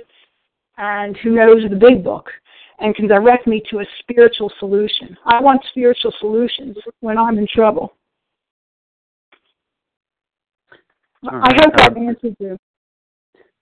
and 0.78 1.16
who 1.18 1.32
knows 1.32 1.64
the 1.70 1.76
big 1.76 2.04
book 2.04 2.30
and 2.80 2.96
can 2.96 3.08
direct 3.08 3.48
me 3.48 3.62
to 3.70 3.80
a 3.80 3.86
spiritual 4.00 4.52
solution. 4.60 5.16
I 5.26 5.42
want 5.42 5.62
spiritual 5.70 6.14
solutions 6.20 6.78
when 7.02 7.18
I'm 7.18 7.38
in 7.38 7.48
trouble. 7.54 7.94
Right. 11.24 11.42
I 11.42 11.54
hope 11.64 11.74
that 11.78 11.98
um, 11.98 12.08
answers 12.08 12.36
you. 12.40 12.58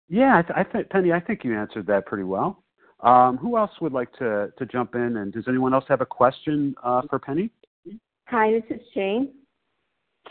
Yeah, 0.08 0.38
I, 0.38 0.42
th- 0.42 0.54
I 0.56 0.64
think 0.64 0.90
Penny, 0.90 1.12
I 1.12 1.20
think 1.20 1.44
you 1.44 1.58
answered 1.58 1.86
that 1.86 2.06
pretty 2.06 2.24
well. 2.24 2.62
Um, 3.00 3.36
who 3.36 3.56
else 3.56 3.70
would 3.80 3.92
like 3.92 4.12
to 4.14 4.52
to 4.58 4.66
jump 4.66 4.94
in? 4.94 5.18
And 5.18 5.32
does 5.32 5.44
anyone 5.48 5.72
else 5.72 5.84
have 5.88 6.00
a 6.00 6.06
question 6.06 6.74
uh, 6.82 7.02
for 7.08 7.18
Penny? 7.18 7.50
Hi, 8.26 8.50
this 8.52 8.78
is 8.78 8.86
Jane. 8.94 9.30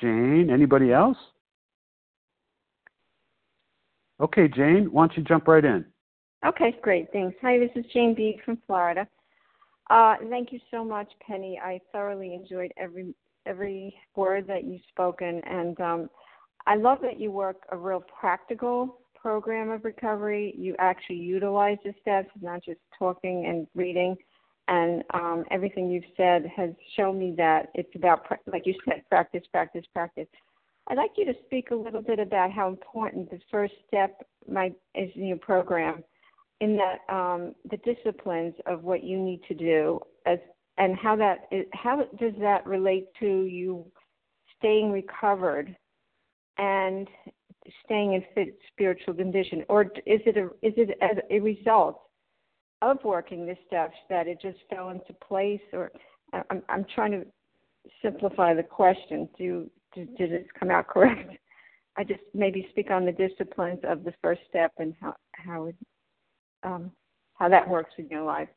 Jane. 0.01 0.49
Anybody 0.51 0.91
else? 0.91 1.17
Okay, 4.19 4.47
Jane. 4.47 4.89
Why 4.91 5.07
don't 5.07 5.17
you 5.17 5.23
jump 5.23 5.47
right 5.47 5.63
in? 5.63 5.85
Okay, 6.45 6.75
great. 6.81 7.11
Thanks. 7.11 7.35
Hi, 7.41 7.57
this 7.57 7.71
is 7.75 7.85
Jane 7.93 8.13
B 8.13 8.39
from 8.43 8.57
Florida. 8.67 9.07
Uh, 9.89 10.15
thank 10.29 10.51
you 10.51 10.59
so 10.69 10.83
much, 10.83 11.07
Penny. 11.25 11.59
I 11.63 11.79
thoroughly 11.91 12.33
enjoyed 12.33 12.71
every 12.77 13.15
every 13.45 13.95
word 14.15 14.45
that 14.47 14.65
you've 14.65 14.81
spoken, 14.89 15.41
and 15.45 15.79
um, 15.79 16.09
I 16.65 16.75
love 16.75 16.99
that 17.01 17.19
you 17.19 17.31
work 17.31 17.63
a 17.71 17.77
real 17.77 18.03
practical 18.19 18.99
program 19.27 19.71
of 19.71 19.83
recovery. 19.83 20.55
You 20.57 20.73
actually 20.79 21.17
utilize 21.17 21.77
the 21.83 21.93
steps, 22.01 22.29
not 22.39 22.63
just 22.63 22.79
talking 22.97 23.45
and 23.45 23.67
reading. 23.75 24.15
And 24.69 25.03
um, 25.13 25.43
everything 25.51 25.91
you've 25.91 26.05
said 26.15 26.45
has 26.55 26.69
shown 26.95 27.19
me 27.19 27.33
that 27.35 27.67
it's 27.75 27.93
about, 27.93 28.25
like 28.49 28.65
you 28.65 28.73
said, 28.85 29.03
practice, 29.09 29.43
practice, 29.51 29.83
practice. 29.93 30.27
I'd 30.87 30.95
like 30.95 31.11
you 31.17 31.25
to 31.25 31.33
speak 31.45 31.71
a 31.71 31.75
little 31.75 32.01
bit 32.01 32.19
about 32.19 32.53
how 32.53 32.69
important 32.69 33.29
the 33.29 33.41
first 33.51 33.73
step 33.85 34.25
might 34.49 34.75
is 34.95 35.09
in 35.15 35.25
your 35.25 35.39
program 35.39 36.05
in 36.61 36.77
that 36.77 37.13
um, 37.13 37.53
the 37.69 37.77
disciplines 37.83 38.53
of 38.65 38.83
what 38.83 39.03
you 39.03 39.19
need 39.19 39.41
to 39.49 39.53
do 39.53 39.99
as 40.25 40.39
and 40.77 40.95
how 40.95 41.17
that 41.17 41.49
is, 41.51 41.65
how 41.73 41.97
does 42.17 42.33
that 42.39 42.65
relate 42.65 43.07
to 43.19 43.43
you 43.43 43.85
staying 44.57 44.89
recovered 44.89 45.75
and 46.57 47.09
staying 47.85 48.13
in 48.13 48.23
fit 48.33 48.57
spiritual 48.71 49.13
condition? 49.13 49.63
Or 49.69 49.83
is 49.83 50.21
it 50.25 50.37
a 50.37 50.45
is 50.65 50.73
it 50.77 50.97
as 51.01 51.17
a 51.29 51.39
result 51.39 52.01
of 52.81 52.97
working 53.03 53.45
the 53.45 53.57
steps 53.65 53.95
that 54.09 54.27
it 54.27 54.39
just 54.41 54.57
fell 54.69 54.89
into 54.89 55.13
place? 55.27 55.61
Or 55.73 55.91
I'm 56.33 56.61
I'm 56.69 56.85
trying 56.93 57.11
to 57.11 57.25
simplify 58.01 58.53
the 58.53 58.63
question. 58.63 59.29
Do, 59.37 59.69
do 59.93 60.05
did 60.17 60.31
it 60.31 60.47
come 60.59 60.71
out 60.71 60.87
correct? 60.87 61.37
I 61.97 62.03
just 62.03 62.21
maybe 62.33 62.67
speak 62.69 62.91
on 62.91 63.05
the 63.05 63.11
disciplines 63.11 63.79
of 63.83 64.03
the 64.03 64.13
first 64.21 64.41
step 64.49 64.71
and 64.77 64.93
how 65.01 65.15
how 65.31 65.65
it 65.65 65.75
um, 66.63 66.91
how 67.33 67.49
that 67.49 67.67
works 67.67 67.93
in 67.97 68.07
your 68.09 68.23
life. 68.23 68.49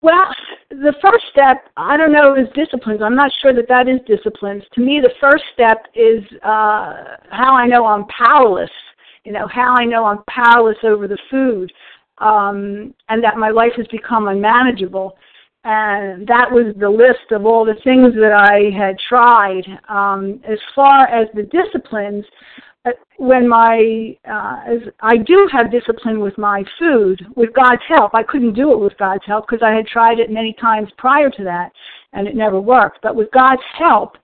Well, 0.00 0.34
the 0.80 0.94
first 1.02 1.24
step, 1.30 1.68
I 1.76 1.96
don't 1.96 2.12
know, 2.12 2.34
is 2.34 2.48
disciplines. 2.54 3.00
I'm 3.02 3.14
not 3.14 3.30
sure 3.40 3.52
that 3.52 3.68
that 3.68 3.88
is 3.88 4.00
disciplines. 4.06 4.62
To 4.74 4.80
me, 4.80 5.00
the 5.00 5.12
first 5.20 5.44
step 5.52 5.86
is 5.94 6.22
uh, 6.42 7.16
how 7.30 7.54
I 7.54 7.66
know 7.66 7.86
I'm 7.86 8.06
powerless. 8.06 8.70
You 9.24 9.32
know, 9.32 9.46
how 9.46 9.74
I 9.76 9.84
know 9.84 10.04
I'm 10.04 10.22
powerless 10.28 10.78
over 10.82 11.06
the 11.06 11.18
food, 11.30 11.72
um, 12.18 12.94
and 13.08 13.22
that 13.22 13.36
my 13.36 13.50
life 13.50 13.72
has 13.76 13.86
become 13.88 14.28
unmanageable. 14.28 15.16
And 15.64 16.26
that 16.26 16.50
was 16.50 16.74
the 16.80 16.90
list 16.90 17.30
of 17.30 17.46
all 17.46 17.64
the 17.64 17.76
things 17.84 18.14
that 18.14 18.32
I 18.32 18.76
had 18.76 18.96
tried. 19.08 19.62
Um, 19.88 20.40
as 20.44 20.58
far 20.74 21.06
as 21.06 21.28
the 21.34 21.44
disciplines, 21.44 22.24
when 23.22 23.48
my 23.48 24.16
uh, 24.28 24.90
I 25.00 25.16
do 25.16 25.48
have 25.52 25.70
discipline 25.70 26.18
with 26.18 26.36
my 26.38 26.64
food 26.76 27.24
with 27.36 27.54
God's 27.54 27.82
help. 27.86 28.16
I 28.16 28.24
couldn't 28.24 28.54
do 28.54 28.72
it 28.72 28.80
with 28.80 28.98
God's 28.98 29.22
help 29.24 29.46
because 29.46 29.62
I 29.64 29.70
had 29.70 29.86
tried 29.86 30.18
it 30.18 30.28
many 30.28 30.56
times 30.60 30.88
prior 30.98 31.30
to 31.30 31.44
that 31.44 31.70
and 32.12 32.26
it 32.26 32.34
never 32.34 32.60
worked. 32.60 32.98
But 33.00 33.14
with 33.14 33.30
God's 33.30 33.62
help, 33.78 34.16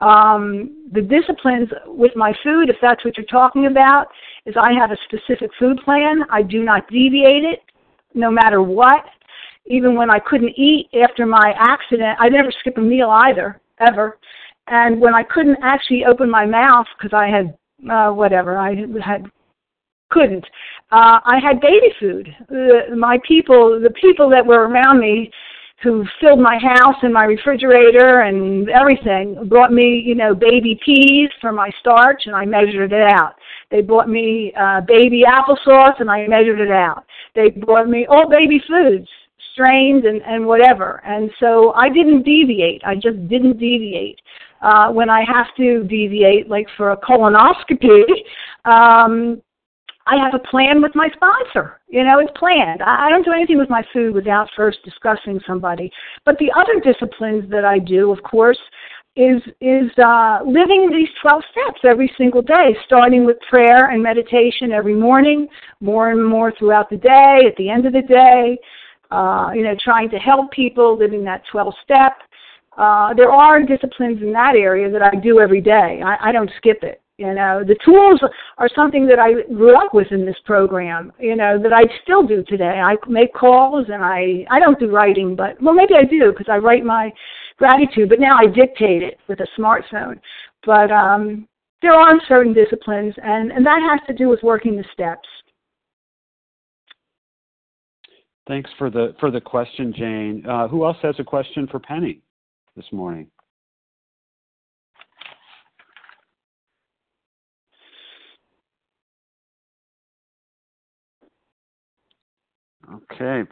um, 0.00 0.88
the 0.92 1.02
disciplines 1.02 1.68
with 1.84 2.12
my 2.16 2.32
food, 2.42 2.70
if 2.70 2.76
that's 2.80 3.04
what 3.04 3.18
you're 3.18 3.26
talking 3.26 3.66
about, 3.66 4.06
is 4.46 4.54
I 4.58 4.72
have 4.72 4.92
a 4.92 4.96
specific 5.04 5.50
food 5.58 5.78
plan. 5.84 6.22
I 6.30 6.40
do 6.40 6.64
not 6.64 6.88
deviate 6.88 7.44
it, 7.44 7.60
no 8.14 8.30
matter 8.30 8.62
what. 8.62 9.04
Even 9.66 9.94
when 9.94 10.08
I 10.08 10.20
couldn't 10.20 10.58
eat 10.58 10.88
after 11.04 11.26
my 11.26 11.52
accident, 11.58 12.16
I 12.18 12.30
never 12.30 12.50
skip 12.60 12.78
a 12.78 12.80
meal 12.80 13.10
either, 13.10 13.60
ever. 13.86 14.16
And 14.68 14.98
when 14.98 15.14
I 15.14 15.22
couldn't 15.22 15.58
actually 15.62 16.06
open 16.06 16.30
my 16.30 16.46
mouth 16.46 16.86
because 16.96 17.12
I 17.12 17.26
had 17.28 17.54
uh, 17.90 18.10
whatever 18.10 18.58
I 18.58 18.74
had 19.04 19.30
couldn't. 20.10 20.44
Uh, 20.90 21.20
I 21.24 21.38
had 21.42 21.60
baby 21.60 21.92
food. 22.00 22.34
Uh, 22.50 22.94
my 22.96 23.18
people, 23.26 23.80
the 23.80 23.92
people 24.00 24.30
that 24.30 24.44
were 24.44 24.66
around 24.68 25.00
me, 25.00 25.30
who 25.82 26.04
filled 26.20 26.40
my 26.40 26.58
house 26.58 26.96
and 27.02 27.14
my 27.14 27.24
refrigerator 27.24 28.22
and 28.22 28.68
everything, 28.68 29.48
brought 29.48 29.72
me, 29.72 30.02
you 30.04 30.14
know, 30.14 30.34
baby 30.34 30.78
peas 30.84 31.30
for 31.40 31.52
my 31.52 31.70
starch, 31.80 32.22
and 32.26 32.34
I 32.34 32.44
measured 32.44 32.92
it 32.92 33.12
out. 33.12 33.34
They 33.70 33.82
brought 33.82 34.08
me 34.08 34.52
uh, 34.58 34.80
baby 34.80 35.22
applesauce, 35.28 36.00
and 36.00 36.10
I 36.10 36.26
measured 36.26 36.58
it 36.60 36.72
out. 36.72 37.04
They 37.36 37.50
brought 37.50 37.88
me 37.88 38.06
all 38.06 38.28
baby 38.28 38.60
foods, 38.66 39.06
strained 39.52 40.04
and 40.04 40.20
and 40.22 40.46
whatever. 40.46 41.00
And 41.04 41.30
so 41.38 41.72
I 41.74 41.88
didn't 41.88 42.24
deviate. 42.24 42.82
I 42.84 42.94
just 42.94 43.28
didn't 43.28 43.58
deviate 43.58 44.18
uh, 44.62 44.90
when 44.90 45.10
I 45.10 45.24
have 45.24 45.46
to 45.56 45.84
deviate, 45.84 46.48
like 46.48 46.66
for 46.76 46.92
a 46.92 46.96
colonoscopy, 46.96 48.02
um, 48.64 49.40
I 50.06 50.16
have 50.16 50.34
a 50.34 50.48
plan 50.50 50.80
with 50.80 50.94
my 50.94 51.08
sponsor. 51.14 51.80
You 51.88 52.02
know, 52.02 52.18
it's 52.18 52.32
planned. 52.36 52.82
I 52.82 53.10
don't 53.10 53.24
do 53.24 53.32
anything 53.32 53.58
with 53.58 53.68
my 53.68 53.82
food 53.92 54.14
without 54.14 54.48
first 54.56 54.78
discussing 54.84 55.38
somebody. 55.46 55.92
But 56.24 56.38
the 56.38 56.50
other 56.56 56.80
disciplines 56.80 57.48
that 57.50 57.64
I 57.64 57.78
do, 57.78 58.10
of 58.10 58.22
course, 58.22 58.58
is 59.16 59.42
is 59.60 59.90
uh, 59.98 60.38
living 60.46 60.90
these 60.90 61.08
12 61.20 61.42
steps 61.50 61.80
every 61.84 62.10
single 62.16 62.40
day, 62.40 62.76
starting 62.86 63.26
with 63.26 63.36
prayer 63.50 63.90
and 63.90 64.02
meditation 64.02 64.72
every 64.72 64.94
morning, 64.94 65.46
more 65.80 66.10
and 66.10 66.24
more 66.24 66.52
throughout 66.58 66.88
the 66.88 66.96
day, 66.96 67.40
at 67.46 67.56
the 67.56 67.68
end 67.68 67.84
of 67.84 67.92
the 67.92 68.02
day. 68.02 68.56
Uh, 69.10 69.50
you 69.54 69.62
know, 69.62 69.74
trying 69.82 70.08
to 70.10 70.18
help 70.18 70.50
people 70.52 70.96
living 70.96 71.24
that 71.24 71.42
12 71.50 71.74
step 71.82 72.12
uh, 72.78 73.12
there 73.12 73.30
are 73.30 73.60
disciplines 73.62 74.22
in 74.22 74.32
that 74.32 74.54
area 74.54 74.88
that 74.90 75.02
I 75.02 75.16
do 75.16 75.40
every 75.40 75.60
day. 75.60 76.00
I, 76.04 76.28
I 76.28 76.32
don't 76.32 76.50
skip 76.56 76.78
it. 76.82 77.02
You 77.16 77.34
know, 77.34 77.64
the 77.66 77.76
tools 77.84 78.20
are 78.58 78.68
something 78.76 79.04
that 79.08 79.18
I 79.18 79.42
grew 79.52 79.76
up 79.76 79.92
with 79.92 80.12
in 80.12 80.24
this 80.24 80.36
program. 80.44 81.12
You 81.18 81.34
know, 81.34 81.60
that 81.60 81.72
I 81.72 81.82
still 82.04 82.24
do 82.24 82.44
today. 82.44 82.80
I 82.80 82.94
make 83.08 83.34
calls 83.34 83.86
and 83.92 84.04
I 84.04 84.46
I 84.50 84.60
don't 84.60 84.78
do 84.78 84.88
writing, 84.88 85.34
but 85.34 85.60
well 85.60 85.74
maybe 85.74 85.94
I 85.94 86.04
do 86.04 86.30
because 86.30 86.46
I 86.48 86.58
write 86.58 86.84
my 86.84 87.10
gratitude, 87.56 88.08
but 88.08 88.20
now 88.20 88.36
I 88.38 88.46
dictate 88.46 89.02
it 89.02 89.18
with 89.26 89.40
a 89.40 89.48
smartphone. 89.58 90.20
But 90.64 90.92
um, 90.92 91.48
there 91.82 91.92
are 91.92 92.14
certain 92.28 92.54
disciplines, 92.54 93.14
and 93.20 93.50
and 93.50 93.66
that 93.66 93.80
has 93.90 94.06
to 94.06 94.14
do 94.14 94.28
with 94.28 94.44
working 94.44 94.76
the 94.76 94.84
steps. 94.92 95.28
Thanks 98.46 98.70
for 98.78 98.90
the 98.90 99.16
for 99.18 99.32
the 99.32 99.40
question, 99.40 99.92
Jane. 99.92 100.46
Uh, 100.48 100.68
who 100.68 100.84
else 100.84 100.98
has 101.02 101.16
a 101.18 101.24
question 101.24 101.66
for 101.66 101.80
Penny? 101.80 102.22
This 102.78 102.86
morning. 102.92 103.26
Okay. 113.12 113.42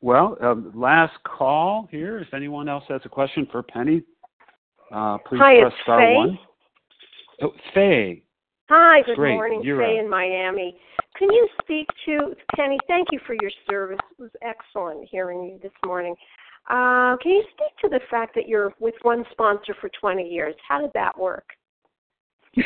Well, 0.00 0.38
uh, 0.42 0.54
last 0.72 1.14
call 1.24 1.88
here. 1.90 2.18
If 2.18 2.32
anyone 2.32 2.68
else 2.68 2.84
has 2.88 3.00
a 3.04 3.08
question 3.08 3.46
for 3.50 3.62
Penny, 3.62 4.02
uh, 4.92 5.18
please 5.18 5.40
Hi, 5.40 5.60
press 5.60 5.72
star 5.82 5.98
Faye. 5.98 6.14
one. 6.14 6.38
Oh, 7.42 7.52
Faye. 7.74 8.22
Hi, 8.70 9.02
good 9.02 9.16
Great. 9.16 9.34
morning, 9.34 9.62
You're 9.64 9.80
Faye 9.80 9.98
up. 9.98 10.04
in 10.04 10.10
Miami. 10.10 10.78
Can 11.18 11.30
you 11.32 11.48
speak 11.62 11.88
to 12.06 12.34
Penny? 12.54 12.78
Thank 12.86 13.08
you 13.10 13.18
for 13.26 13.34
your 13.40 13.50
service. 13.68 13.98
It 14.18 14.22
was 14.22 14.30
excellent 14.42 15.08
hearing 15.10 15.44
you 15.44 15.58
this 15.62 15.72
morning. 15.84 16.14
Uh, 16.68 17.16
can 17.18 17.32
you 17.32 17.44
speak 17.52 17.76
to 17.82 17.88
the 17.88 18.00
fact 18.10 18.34
that 18.34 18.48
you're 18.48 18.72
with 18.80 18.94
one 19.02 19.24
sponsor 19.30 19.74
for 19.80 19.88
20 20.00 20.28
years? 20.28 20.54
How 20.66 20.80
did 20.80 20.90
that 20.94 21.16
work? 21.18 21.44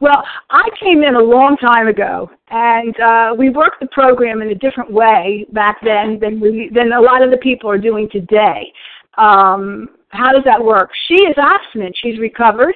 well, 0.00 0.22
I 0.50 0.68
came 0.78 1.02
in 1.02 1.14
a 1.14 1.20
long 1.20 1.56
time 1.56 1.88
ago, 1.88 2.30
and 2.50 3.00
uh, 3.00 3.34
we 3.36 3.48
worked 3.48 3.80
the 3.80 3.88
program 3.88 4.42
in 4.42 4.48
a 4.48 4.54
different 4.54 4.92
way 4.92 5.46
back 5.52 5.78
then 5.82 6.18
than 6.20 6.40
we 6.40 6.70
than 6.74 6.92
a 6.92 7.00
lot 7.00 7.22
of 7.22 7.30
the 7.30 7.38
people 7.38 7.70
are 7.70 7.78
doing 7.78 8.08
today. 8.12 8.70
Um, 9.16 9.88
how 10.08 10.30
does 10.32 10.44
that 10.44 10.62
work? 10.62 10.90
She 11.08 11.14
is 11.14 11.34
abstinent. 11.38 11.96
She's 12.02 12.18
recovered. 12.18 12.74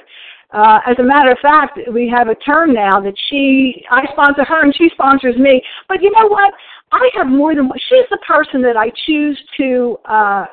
Uh, 0.53 0.79
as 0.87 0.97
a 0.99 1.03
matter 1.03 1.31
of 1.31 1.39
fact, 1.41 1.79
we 1.93 2.09
have 2.09 2.29
a 2.29 2.35
term 2.37 2.73
now 2.73 3.01
that 3.01 3.15
she, 3.29 3.85
I 3.91 4.05
sponsor 4.13 4.45
her 4.45 4.63
and 4.63 4.75
she 4.75 4.89
sponsors 4.93 5.37
me. 5.37 5.61
But 5.89 6.01
you 6.03 6.11
know 6.13 6.29
what? 6.29 6.55
I 6.93 7.11
have 7.15 7.27
more 7.27 7.55
than 7.55 7.69
one. 7.69 7.79
She's 7.89 8.07
the 8.11 8.19
person 8.27 8.63
that 8.63 8.77
I 8.77 8.91
choose 9.07 9.41
to 9.59 9.99
uh, 10.05 10.47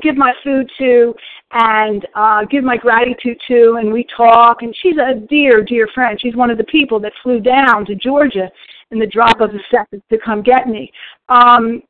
give 0.00 0.16
my 0.16 0.32
food 0.42 0.70
to 0.78 1.14
and 1.52 2.06
uh, 2.14 2.44
give 2.44 2.64
my 2.64 2.76
gratitude 2.76 3.38
to, 3.48 3.76
and 3.80 3.92
we 3.92 4.06
talk. 4.16 4.62
And 4.62 4.74
she's 4.82 4.96
a 4.96 5.20
dear, 5.28 5.62
dear 5.62 5.88
friend. 5.94 6.18
She's 6.20 6.36
one 6.36 6.50
of 6.50 6.58
the 6.58 6.64
people 6.64 6.98
that 7.00 7.12
flew 7.22 7.40
down 7.40 7.84
to 7.86 7.94
Georgia 7.94 8.50
in 8.90 8.98
the 8.98 9.06
drop 9.06 9.40
of 9.40 9.50
a 9.50 9.58
second 9.70 10.02
to 10.10 10.18
come 10.18 10.42
get 10.42 10.68
me. 10.68 10.90
Um, 11.28 11.82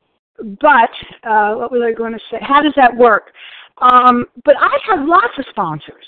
but 0.60 0.90
uh, 1.24 1.54
what 1.54 1.70
was 1.70 1.82
I 1.84 1.92
going 1.92 2.12
to 2.12 2.20
say? 2.30 2.38
How 2.40 2.62
does 2.62 2.72
that 2.76 2.96
work? 2.96 3.32
Um, 3.78 4.26
but 4.44 4.56
I 4.58 4.76
have 4.90 5.06
lots 5.06 5.32
of 5.38 5.44
sponsors. 5.50 6.04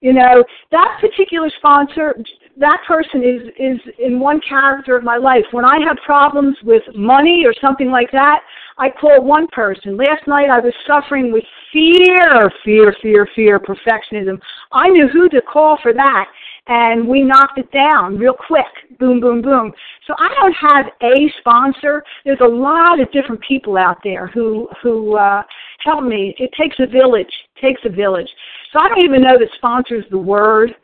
You 0.00 0.12
know, 0.12 0.44
that 0.70 0.98
particular 1.00 1.50
sponsor, 1.58 2.14
that 2.58 2.80
person 2.86 3.22
is 3.22 3.48
is 3.58 3.80
in 3.98 4.20
one 4.20 4.40
character 4.46 4.96
of 4.96 5.04
my 5.04 5.16
life. 5.16 5.44
When 5.52 5.64
I 5.64 5.78
have 5.86 5.96
problems 6.04 6.56
with 6.64 6.82
money 6.94 7.44
or 7.46 7.54
something 7.60 7.90
like 7.90 8.10
that, 8.12 8.40
I 8.78 8.90
call 8.90 9.24
one 9.24 9.46
person. 9.48 9.96
Last 9.96 10.26
night 10.26 10.50
I 10.50 10.60
was 10.60 10.74
suffering 10.86 11.32
with 11.32 11.44
fear, 11.72 12.50
fear, 12.64 12.94
fear, 13.00 13.28
fear, 13.34 13.58
perfectionism. 13.58 14.38
I 14.72 14.88
knew 14.88 15.08
who 15.08 15.28
to 15.30 15.40
call 15.40 15.78
for 15.82 15.94
that, 15.94 16.26
and 16.66 17.08
we 17.08 17.22
knocked 17.22 17.58
it 17.58 17.70
down 17.72 18.18
real 18.18 18.34
quick. 18.34 18.66
Boom, 18.98 19.20
boom, 19.20 19.40
boom. 19.40 19.72
So 20.06 20.14
I 20.18 20.28
don't 20.40 20.52
have 20.52 20.86
a 21.02 21.32
sponsor. 21.40 22.02
There's 22.24 22.40
a 22.42 22.48
lot 22.48 23.00
of 23.00 23.10
different 23.12 23.40
people 23.46 23.76
out 23.78 23.98
there 24.04 24.26
who 24.28 24.68
who 24.82 25.16
uh, 25.16 25.42
help 25.84 26.04
me. 26.04 26.34
It 26.38 26.50
takes 26.60 26.76
a 26.80 26.86
village. 26.86 27.32
It 27.56 27.60
takes 27.66 27.80
a 27.84 27.90
village. 27.90 28.28
So 28.72 28.80
I 28.80 28.88
don't 28.88 29.04
even 29.04 29.22
know 29.22 29.38
that 29.38 29.48
sponsor's 29.56 30.04
the 30.10 30.18
word. 30.18 30.74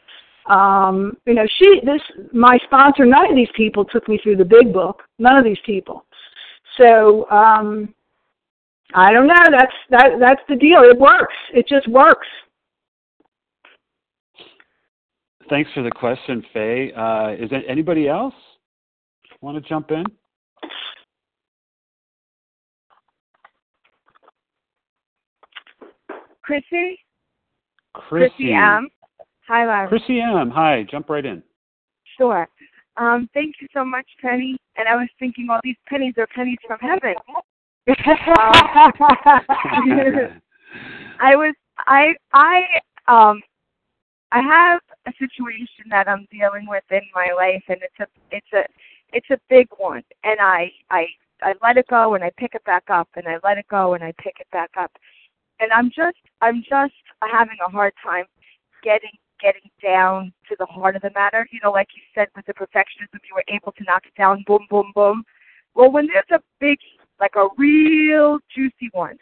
Um, 0.47 1.17
you 1.27 1.35
know, 1.35 1.47
she 1.59 1.81
this 1.85 2.01
my 2.33 2.59
sponsor. 2.65 3.05
None 3.05 3.31
of 3.31 3.37
these 3.37 3.49
people 3.57 3.85
took 3.85 4.09
me 4.09 4.19
through 4.23 4.37
the 4.37 4.45
big 4.45 4.73
book. 4.73 5.03
None 5.19 5.37
of 5.37 5.45
these 5.45 5.59
people. 5.65 6.05
So 6.79 7.31
um, 7.31 7.95
I 8.95 9.13
don't 9.13 9.27
know. 9.27 9.45
That's 9.51 9.73
that 9.91 10.11
that's 10.21 10.41
the 10.49 10.57
deal. 10.57 10.83
It 10.83 10.99
works. 10.99 11.35
It 11.55 11.69
just 11.69 11.89
works. 11.89 12.27
Thanks 15.49 15.71
for 15.75 15.83
the 15.83 15.91
question, 15.91 16.43
Faye. 16.53 16.93
Uh, 16.97 17.35
is 17.39 17.51
there 17.51 17.63
anybody 17.69 18.09
else 18.09 18.35
want 19.41 19.63
to 19.63 19.69
jump 19.69 19.91
in? 19.91 20.05
Chrissy? 26.43 26.99
Chrissy. 27.95 28.35
Chrissy 28.37 28.55
M. 28.55 28.89
Hi, 29.49 29.67
Larry. 29.67 29.89
Chrissy 29.89 30.21
M. 30.21 30.51
Hi. 30.51 30.85
Jump 30.91 31.11
right 31.11 31.25
in. 31.25 31.43
Sure. 32.17 32.49
Um, 32.97 33.29
thank 33.35 33.57
you 33.61 33.69
so 33.73 33.85
much, 33.85 34.07
Penny. 34.21 34.57
And 34.77 34.89
I 34.89 34.97
was 34.97 35.09
thinking 35.19 35.49
all 35.51 35.61
these 35.63 35.77
pennies 35.87 36.15
are 36.19 36.27
pennies 36.35 36.59
from 36.67 36.79
heaven. 36.79 37.15
I 41.21 41.37
was 41.37 41.55
I 41.79 42.15
I 42.33 42.63
um 43.09 43.43
I 44.31 44.41
have 44.41 44.81
a 45.07 45.13
situation 45.19 45.87
that 45.91 46.09
I'm 46.09 46.27
dealing 46.31 46.67
with 46.69 46.85
in 46.91 47.03
my 47.15 47.33
life 47.37 47.63
and 47.69 47.79
it's 47.83 48.01
a 48.01 48.07
it's 48.31 48.53
a 48.55 48.65
it's 49.13 49.29
a 49.31 49.39
big 49.51 49.67
one 49.77 50.03
and 50.25 50.41
I 50.41 50.73
I 50.91 51.07
I 51.43 51.55
let 51.61 51.77
it 51.77 51.89
go 51.89 52.15
and 52.15 52.23
I 52.23 52.31
pick 52.39 52.55
it 52.55 52.65
back 52.65 52.85
up 52.89 53.09
and 53.17 53.27
I 53.27 53.39
let 53.43 53.59
it 53.59 53.67
go 53.69 53.95
and 53.95 54.05
I 54.05 54.13
pick 54.19 54.37
it 54.41 54.47
back 54.53 54.71
up. 54.79 54.93
And 55.63 55.73
I'm 55.73 55.91
just 55.91 56.19
I'm 56.41 56.63
just 56.69 56.95
having 57.23 57.57
a 57.65 57.71
hard 57.71 57.93
time 58.03 58.25
getting 58.83 59.13
getting 59.41 59.71
down 59.81 60.33
to 60.49 60.57
the 60.59 60.67
heart 60.67 60.97
of 60.97 61.03
the 61.03 61.11
matter. 61.15 61.47
You 61.53 61.61
know, 61.63 61.71
like 61.71 61.87
you 61.95 62.03
said 62.15 62.27
with 62.35 62.47
the 62.47 62.55
perfectionism, 62.55 63.21
you 63.29 63.35
were 63.35 63.45
able 63.47 63.71
to 63.73 63.85
knock 63.85 64.03
it 64.05 64.15
down, 64.19 64.43
boom, 64.47 64.67
boom, 64.69 64.91
boom. 64.93 65.23
Well, 65.75 65.91
when 65.91 66.09
there's 66.09 66.25
a 66.33 66.43
big, 66.61 66.79
like 67.21 67.37
a 67.37 67.47
real 67.57 68.39
juicy 68.53 68.91
one, 68.91 69.19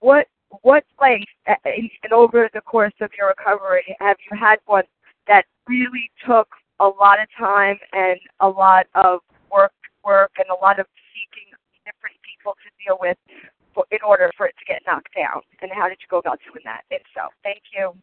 what 0.00 0.28
what 0.62 0.84
length 0.98 1.28
uh, 1.46 1.54
in, 1.66 1.90
in 2.04 2.12
over 2.12 2.48
the 2.54 2.62
course 2.62 2.94
of 3.02 3.10
your 3.16 3.28
recovery 3.28 3.84
have 4.00 4.16
you 4.30 4.38
had 4.38 4.58
one 4.64 4.84
that 5.28 5.44
really 5.68 6.10
took 6.26 6.48
a 6.80 6.86
lot 6.86 7.20
of 7.20 7.28
time 7.38 7.76
and 7.92 8.18
a 8.40 8.48
lot 8.48 8.86
of 8.94 9.20
work, 9.52 9.72
work, 10.04 10.32
and 10.38 10.46
a 10.48 10.64
lot 10.64 10.80
of 10.80 10.86
seeking 11.12 11.52
different 11.84 12.16
people 12.24 12.54
to 12.64 12.70
deal 12.82 12.98
with 12.98 13.18
for, 13.74 13.84
in 13.90 13.98
order 14.06 14.30
for 14.36 14.46
it 14.46 14.54
to 14.58 14.64
get 14.64 14.82
knocked 14.86 15.14
down? 15.14 15.42
And 15.62 15.70
how 15.74 15.88
did 15.88 15.98
you 16.00 16.06
go 16.10 16.18
about 16.18 16.38
doing 16.46 16.62
that? 16.64 16.82
If 16.90 17.02
so, 17.14 17.22
thank 17.42 17.62
you. 17.76 17.94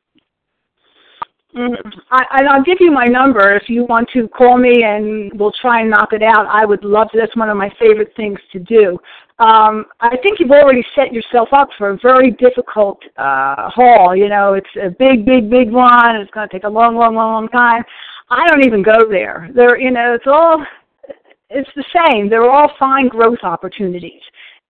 Mm-hmm. 1.55 1.99
I, 2.11 2.25
and 2.31 2.49
I'll 2.49 2.63
give 2.63 2.77
you 2.79 2.91
my 2.91 3.05
number 3.05 3.55
if 3.55 3.69
you 3.69 3.85
want 3.85 4.09
to 4.13 4.27
call 4.27 4.57
me 4.57 4.83
and 4.83 5.31
we'll 5.39 5.53
try 5.61 5.81
and 5.81 5.89
knock 5.89 6.11
it 6.11 6.21
out. 6.21 6.45
I 6.45 6.65
would 6.65 6.83
love 6.83 7.09
to. 7.11 7.17
That's 7.17 7.35
one 7.35 7.49
of 7.49 7.57
my 7.57 7.71
favorite 7.79 8.13
things 8.17 8.37
to 8.51 8.59
do. 8.59 8.99
Um, 9.39 9.85
I 9.99 10.17
think 10.17 10.39
you've 10.39 10.51
already 10.51 10.83
set 10.93 11.13
yourself 11.13 11.49
up 11.53 11.69
for 11.77 11.91
a 11.91 11.99
very 12.01 12.31
difficult 12.31 12.99
uh, 13.17 13.69
haul. 13.69 14.15
You 14.15 14.29
know, 14.29 14.55
it's 14.55 14.67
a 14.75 14.89
big, 14.89 15.25
big, 15.25 15.49
big 15.49 15.71
one. 15.71 16.17
It's 16.17 16.31
going 16.31 16.47
to 16.47 16.53
take 16.53 16.65
a 16.65 16.69
long, 16.69 16.95
long, 16.95 17.15
long, 17.15 17.31
long 17.33 17.47
time. 17.49 17.83
I 18.29 18.45
don't 18.47 18.65
even 18.65 18.83
go 18.83 19.07
there. 19.09 19.49
There, 19.55 19.79
you 19.79 19.91
know, 19.91 20.15
it's 20.15 20.27
all, 20.27 20.65
it's 21.49 21.69
the 21.75 21.85
same. 21.95 22.29
They're 22.29 22.49
all 22.49 22.71
fine 22.77 23.07
growth 23.07 23.39
opportunities, 23.43 24.21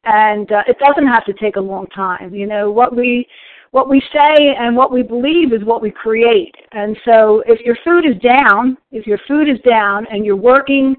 and 0.07 0.51
uh, 0.51 0.63
it 0.67 0.77
doesn't 0.79 1.07
have 1.07 1.25
to 1.25 1.33
take 1.33 1.57
a 1.57 1.61
long 1.61 1.85
time. 1.87 2.33
You 2.33 2.47
know, 2.47 2.71
what 2.71 2.95
we 2.95 3.27
what 3.71 3.89
we 3.89 4.01
say 4.13 4.55
and 4.57 4.75
what 4.75 4.91
we 4.91 5.03
believe 5.03 5.51
is 5.51 5.63
what 5.63 5.81
we 5.81 5.91
create. 5.91 6.55
And 6.71 6.97
so 7.03 7.43
if 7.45 7.59
your 7.61 7.77
food 7.83 8.05
is 8.05 8.15
down, 8.21 8.77
if 8.91 9.05
your 9.05 9.19
food 9.27 9.49
is 9.49 9.59
down 9.69 10.07
and 10.09 10.25
you're 10.25 10.37
working 10.37 10.95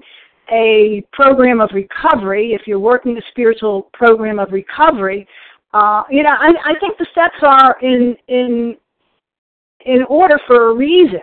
a 0.51 1.03
program 1.11 1.59
of 1.61 1.71
recovery, 1.73 2.53
if 2.53 2.67
you're 2.67 2.79
working 2.79 3.17
a 3.17 3.21
spiritual 3.31 3.89
program 3.93 4.37
of 4.37 4.51
recovery, 4.51 5.27
uh, 5.73 6.03
you 6.11 6.23
know, 6.23 6.29
I, 6.29 6.53
I 6.63 6.79
think 6.79 6.97
the 6.97 7.07
steps 7.11 7.37
are 7.41 7.75
in 7.81 8.15
in 8.27 8.75
in 9.85 10.03
order 10.07 10.39
for 10.45 10.71
a 10.71 10.75
reason. 10.75 11.21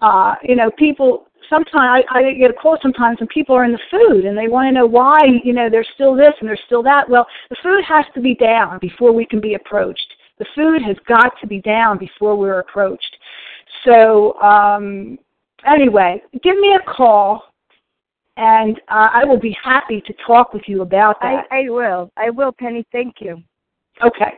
Uh, 0.00 0.34
you 0.42 0.54
know, 0.54 0.70
people 0.78 1.25
sometimes 1.48 2.04
I, 2.10 2.18
I 2.18 2.32
get 2.34 2.50
a 2.50 2.54
call 2.54 2.78
sometimes 2.82 3.20
when 3.20 3.28
people 3.28 3.54
are 3.54 3.64
in 3.64 3.72
the 3.72 3.78
food 3.90 4.24
and 4.24 4.36
they 4.36 4.48
want 4.48 4.68
to 4.68 4.72
know 4.72 4.86
why, 4.86 5.18
you 5.44 5.52
know, 5.52 5.68
there's 5.70 5.88
still 5.94 6.14
this 6.14 6.32
and 6.40 6.48
there's 6.48 6.60
still 6.66 6.82
that. 6.82 7.08
Well, 7.08 7.26
the 7.50 7.56
food 7.62 7.82
has 7.86 8.04
to 8.14 8.20
be 8.20 8.34
down 8.34 8.78
before 8.80 9.12
we 9.12 9.26
can 9.26 9.40
be 9.40 9.54
approached. 9.54 10.06
The 10.38 10.46
food 10.54 10.82
has 10.82 10.96
got 11.08 11.32
to 11.40 11.46
be 11.46 11.60
down 11.60 11.98
before 11.98 12.36
we're 12.36 12.60
approached. 12.60 13.16
So 13.84 14.40
um, 14.40 15.18
anyway, 15.66 16.22
give 16.42 16.58
me 16.58 16.74
a 16.74 16.90
call, 16.90 17.42
and 18.36 18.78
uh, 18.88 19.08
I 19.12 19.24
will 19.24 19.40
be 19.40 19.56
happy 19.62 20.02
to 20.06 20.14
talk 20.26 20.52
with 20.52 20.62
you 20.66 20.82
about 20.82 21.16
that. 21.22 21.46
I, 21.50 21.62
I 21.62 21.70
will. 21.70 22.10
I 22.16 22.30
will, 22.30 22.52
Penny. 22.52 22.86
Thank 22.92 23.16
you. 23.20 23.42
Okay. 24.04 24.34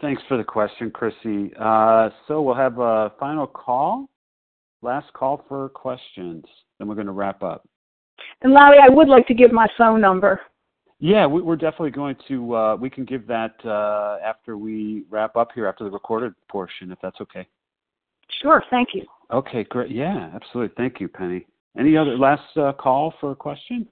Thanks 0.00 0.22
for 0.28 0.36
the 0.36 0.44
question, 0.44 0.90
Chrissy. 0.90 1.52
Uh, 1.58 2.10
so 2.26 2.42
we'll 2.42 2.54
have 2.54 2.78
a 2.78 3.12
final 3.18 3.46
call, 3.46 4.08
last 4.82 5.12
call 5.12 5.44
for 5.48 5.68
questions, 5.70 6.44
then 6.78 6.88
we're 6.88 6.94
going 6.94 7.06
to 7.06 7.12
wrap 7.12 7.42
up. 7.42 7.68
And 8.42 8.52
Larry, 8.52 8.78
I 8.82 8.88
would 8.88 9.08
like 9.08 9.26
to 9.28 9.34
give 9.34 9.52
my 9.52 9.66
phone 9.76 10.00
number. 10.00 10.40
Yeah, 10.98 11.26
we, 11.26 11.42
we're 11.42 11.56
definitely 11.56 11.90
going 11.90 12.16
to. 12.28 12.54
Uh, 12.56 12.76
we 12.76 12.88
can 12.88 13.04
give 13.04 13.26
that 13.26 13.54
uh, 13.64 14.16
after 14.24 14.56
we 14.56 15.04
wrap 15.10 15.36
up 15.36 15.50
here, 15.54 15.66
after 15.66 15.84
the 15.84 15.90
recorded 15.90 16.34
portion, 16.48 16.90
if 16.90 16.98
that's 17.02 17.20
okay. 17.20 17.46
Sure. 18.40 18.62
Thank 18.70 18.90
you. 18.94 19.04
Okay, 19.30 19.64
great. 19.64 19.90
Yeah, 19.90 20.30
absolutely. 20.34 20.74
Thank 20.76 21.00
you, 21.00 21.08
Penny. 21.08 21.46
Any 21.78 21.96
other 21.96 22.16
last 22.16 22.56
uh, 22.56 22.72
call 22.72 23.12
for 23.20 23.32
a 23.32 23.36
question? 23.36 23.86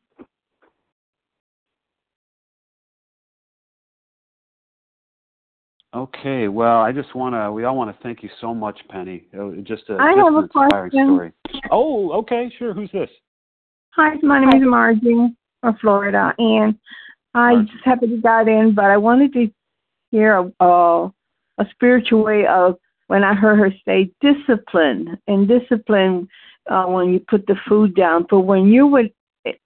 Okay, 5.95 6.49
well, 6.49 6.81
I 6.81 6.91
just 6.91 7.15
want 7.15 7.37
to. 7.37 7.53
We 7.53 7.65
all 7.65 7.77
want 7.77 7.97
to 7.97 8.03
thank 8.03 8.23
you 8.25 8.31
so 8.41 8.53
much, 8.53 8.81
Penny. 8.89 9.27
It 9.33 9.39
was 9.39 9.59
just 9.65 9.85
a, 9.89 9.95
I 9.95 10.15
just 10.15 10.25
have 10.25 10.27
an 10.27 10.35
a 10.35 10.43
inspiring 10.43 10.91
question. 10.91 11.07
story. 11.07 11.33
Oh, 11.71 12.13
okay, 12.19 12.53
sure. 12.59 12.75
Who's 12.75 12.91
this? 12.91 13.11
Hi, 13.91 14.15
my 14.23 14.41
name 14.41 14.61
is 14.61 14.69
Margie 14.69 15.37
from 15.61 15.77
Florida, 15.81 16.35
and 16.39 16.77
I 17.35 17.63
just 17.63 17.85
happened 17.85 18.11
to 18.11 18.21
got 18.21 18.49
in, 18.49 18.75
but 18.75 18.87
I 18.87 18.97
wanted 18.97 19.33
to 19.35 19.49
hear 20.11 20.37
a, 20.37 20.65
a, 20.65 21.13
a 21.59 21.67
spiritual 21.71 22.25
way 22.25 22.45
of 22.47 22.77
when 23.07 23.23
I 23.23 23.35
heard 23.35 23.61
her 23.61 23.73
say 23.85 24.11
discipline 24.21 25.17
and 25.29 25.47
discipline 25.47 26.27
uh, 26.69 26.87
when 26.87 27.13
you 27.13 27.21
put 27.21 27.47
the 27.47 27.57
food 27.69 27.95
down. 27.95 28.27
But 28.29 28.41
when 28.41 28.67
you 28.67 28.89
were 28.89 29.05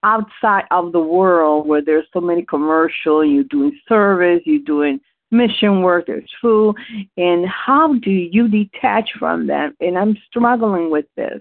outside 0.02 0.64
of 0.70 0.92
the 0.92 1.00
world 1.00 1.66
where 1.66 1.82
there's 1.82 2.06
so 2.12 2.20
many 2.20 2.42
commercial, 2.42 3.24
you're 3.24 3.44
doing 3.44 3.78
service, 3.88 4.42
you're 4.44 4.60
doing 4.66 5.00
mission 5.30 5.82
workers 5.82 6.28
who 6.40 6.74
and 7.16 7.46
how 7.46 7.94
do 7.94 8.10
you 8.10 8.48
detach 8.48 9.10
from 9.18 9.46
them 9.46 9.74
And 9.80 9.98
I'm 9.98 10.16
struggling 10.28 10.90
with 10.90 11.06
this. 11.16 11.40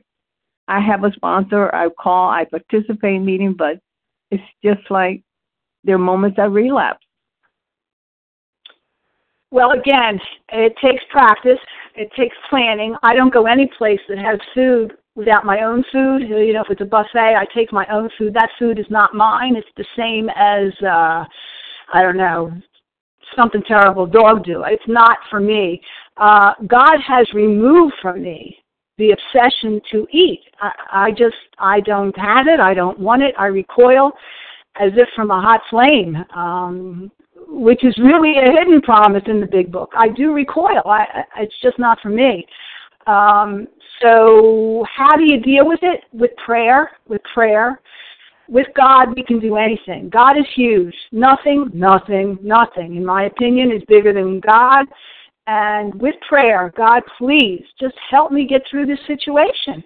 I 0.67 0.81
have 0.81 1.03
a 1.05 1.11
sponsor, 1.13 1.73
I 1.73 1.87
call, 1.89 2.29
I 2.29 2.43
participate 2.43 3.15
in 3.15 3.25
meeting, 3.25 3.53
but 3.53 3.79
it's 4.31 4.43
just 4.63 4.91
like 4.91 5.23
there 5.85 5.95
are 5.95 5.99
moments 5.99 6.37
I 6.37 6.45
relapse. 6.45 7.05
Well, 9.49 9.71
again, 9.71 10.19
it 10.51 10.73
takes 10.83 11.03
practice. 11.09 11.59
It 11.95 12.11
takes 12.17 12.35
planning. 12.49 12.95
I 13.03 13.15
don't 13.15 13.33
go 13.33 13.47
any 13.47 13.69
place 13.77 14.01
that 14.09 14.17
has 14.17 14.39
food 14.53 14.93
without 15.15 15.45
my 15.45 15.61
own 15.61 15.85
food. 15.91 16.23
You 16.23 16.51
know, 16.51 16.61
if 16.61 16.69
it's 16.69 16.81
a 16.81 16.85
buffet, 16.85 17.35
I 17.35 17.45
take 17.55 17.71
my 17.71 17.85
own 17.87 18.09
food. 18.17 18.33
That 18.33 18.49
food 18.59 18.77
is 18.77 18.85
not 18.89 19.15
mine. 19.15 19.55
It's 19.55 19.67
the 19.77 19.85
same 19.95 20.29
as 20.35 20.73
uh 20.83 21.23
I 21.93 22.01
don't 22.01 22.17
know, 22.17 22.51
something 23.35 23.61
terrible 23.67 24.05
dog 24.05 24.43
do. 24.43 24.63
It's 24.65 24.87
not 24.87 25.17
for 25.29 25.39
me. 25.39 25.81
Uh 26.17 26.53
God 26.67 26.97
has 27.05 27.27
removed 27.33 27.93
from 28.01 28.21
me 28.21 28.57
the 28.97 29.11
obsession 29.11 29.79
to 29.91 30.07
eat. 30.11 30.41
I, 30.59 30.71
I 30.91 31.11
just 31.11 31.35
I 31.59 31.79
don't 31.81 32.17
have 32.17 32.47
it. 32.47 32.59
I 32.59 32.73
don't 32.73 32.99
want 32.99 33.21
it. 33.21 33.35
I 33.37 33.45
recoil 33.45 34.11
as 34.79 34.91
if 34.95 35.07
from 35.15 35.31
a 35.31 35.41
hot 35.41 35.61
flame, 35.69 36.15
um, 36.35 37.11
which 37.47 37.83
is 37.83 37.97
really 37.97 38.37
a 38.37 38.51
hidden 38.51 38.81
promise 38.81 39.23
in 39.27 39.39
the 39.39 39.47
big 39.47 39.71
book. 39.71 39.91
I 39.95 40.09
do 40.09 40.33
recoil. 40.33 40.81
I, 40.85 41.23
it's 41.37 41.55
just 41.61 41.79
not 41.79 41.99
for 42.01 42.09
me. 42.09 42.45
Um, 43.07 43.67
so 44.01 44.85
how 44.95 45.15
do 45.15 45.23
you 45.23 45.39
deal 45.39 45.67
with 45.67 45.79
it? 45.81 46.01
With 46.13 46.31
prayer. 46.43 46.91
With 47.07 47.21
prayer. 47.33 47.79
With 48.49 48.67
God, 48.75 49.15
we 49.15 49.23
can 49.23 49.39
do 49.39 49.57
anything. 49.57 50.09
God 50.09 50.37
is 50.37 50.45
huge. 50.55 50.95
Nothing, 51.11 51.69
nothing, 51.73 52.37
nothing, 52.41 52.95
in 52.95 53.05
my 53.05 53.25
opinion, 53.25 53.71
is 53.71 53.83
bigger 53.87 54.13
than 54.13 54.39
God. 54.39 54.85
And 55.47 55.93
with 55.95 56.15
prayer, 56.27 56.73
God, 56.75 57.03
please 57.17 57.63
just 57.79 57.95
help 58.09 58.31
me 58.31 58.45
get 58.45 58.61
through 58.69 58.85
this 58.85 58.99
situation. 59.07 59.83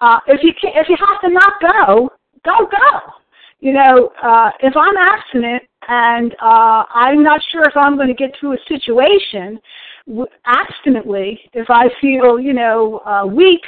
Uh, 0.00 0.20
if 0.28 0.42
you 0.42 0.52
can, 0.60 0.72
if 0.74 0.88
you 0.88 0.96
have 0.98 1.20
to 1.22 1.28
not 1.28 1.52
go, 1.60 2.10
go 2.44 2.66
go 2.66 3.12
you 3.60 3.72
know, 3.72 4.10
uh, 4.22 4.50
if 4.60 4.74
I'm 4.76 4.96
abstinent 4.96 5.62
and 5.88 6.32
uh, 6.40 6.84
I'm 6.94 7.22
not 7.22 7.40
sure 7.50 7.62
if 7.62 7.76
I'm 7.76 7.96
going 7.96 8.08
to 8.08 8.14
get 8.14 8.34
through 8.38 8.54
a 8.54 8.58
situation 8.68 9.58
w- 10.06 10.26
abstinently, 10.46 11.40
if 11.54 11.68
I 11.68 11.88
feel, 12.00 12.38
you 12.38 12.52
know, 12.52 12.98
uh, 13.04 13.26
weak, 13.26 13.62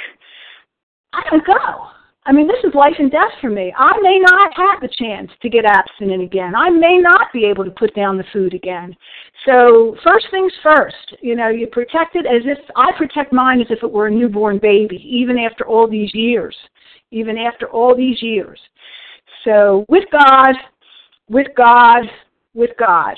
I 1.13 1.23
don't 1.29 1.45
go. 1.45 1.87
I 2.25 2.31
mean, 2.31 2.47
this 2.47 2.63
is 2.63 2.75
life 2.75 2.93
and 2.99 3.09
death 3.09 3.31
for 3.41 3.49
me. 3.49 3.73
I 3.75 3.99
may 4.01 4.19
not 4.19 4.53
have 4.55 4.81
the 4.81 4.89
chance 4.95 5.31
to 5.41 5.49
get 5.49 5.65
abstinent 5.65 6.21
again. 6.21 6.53
I 6.55 6.69
may 6.69 6.99
not 6.99 7.33
be 7.33 7.45
able 7.45 7.65
to 7.65 7.71
put 7.71 7.95
down 7.95 8.17
the 8.17 8.23
food 8.31 8.53
again. 8.53 8.95
So, 9.45 9.95
first 10.03 10.27
things 10.29 10.51
first, 10.61 11.15
you 11.21 11.35
know, 11.35 11.49
you 11.49 11.65
protect 11.65 12.15
it 12.15 12.27
as 12.27 12.43
if 12.45 12.59
I 12.75 12.91
protect 12.95 13.33
mine 13.33 13.59
as 13.59 13.67
if 13.71 13.81
it 13.81 13.91
were 13.91 14.07
a 14.07 14.11
newborn 14.11 14.59
baby, 14.59 14.97
even 15.03 15.39
after 15.39 15.67
all 15.67 15.87
these 15.89 16.13
years. 16.13 16.55
Even 17.09 17.37
after 17.37 17.67
all 17.69 17.95
these 17.95 18.21
years. 18.21 18.59
So 19.43 19.85
with 19.89 20.05
God, 20.11 20.53
with 21.29 21.47
God, 21.55 22.03
with 22.53 22.71
God. 22.77 23.15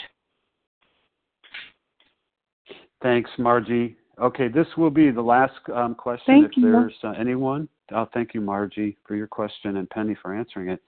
Thanks, 3.02 3.30
Margie. 3.38 3.98
Okay, 4.22 4.48
this 4.48 4.68
will 4.78 4.90
be 4.90 5.12
the 5.12 5.22
last 5.22 5.54
um, 5.74 5.96
question. 5.96 6.42
Thank 6.42 6.52
if 6.52 6.58
you. 6.58 6.72
there's 6.72 6.94
uh, 7.04 7.14
anyone, 7.20 7.68
oh, 7.92 8.08
thank 8.14 8.34
you, 8.34 8.42
Margie, 8.42 8.98
for 9.06 9.16
your 9.16 9.28
question, 9.28 9.78
and 9.78 9.90
Penny 9.90 10.16
for 10.22 10.36
answering 10.36 10.70
it. 10.70 10.82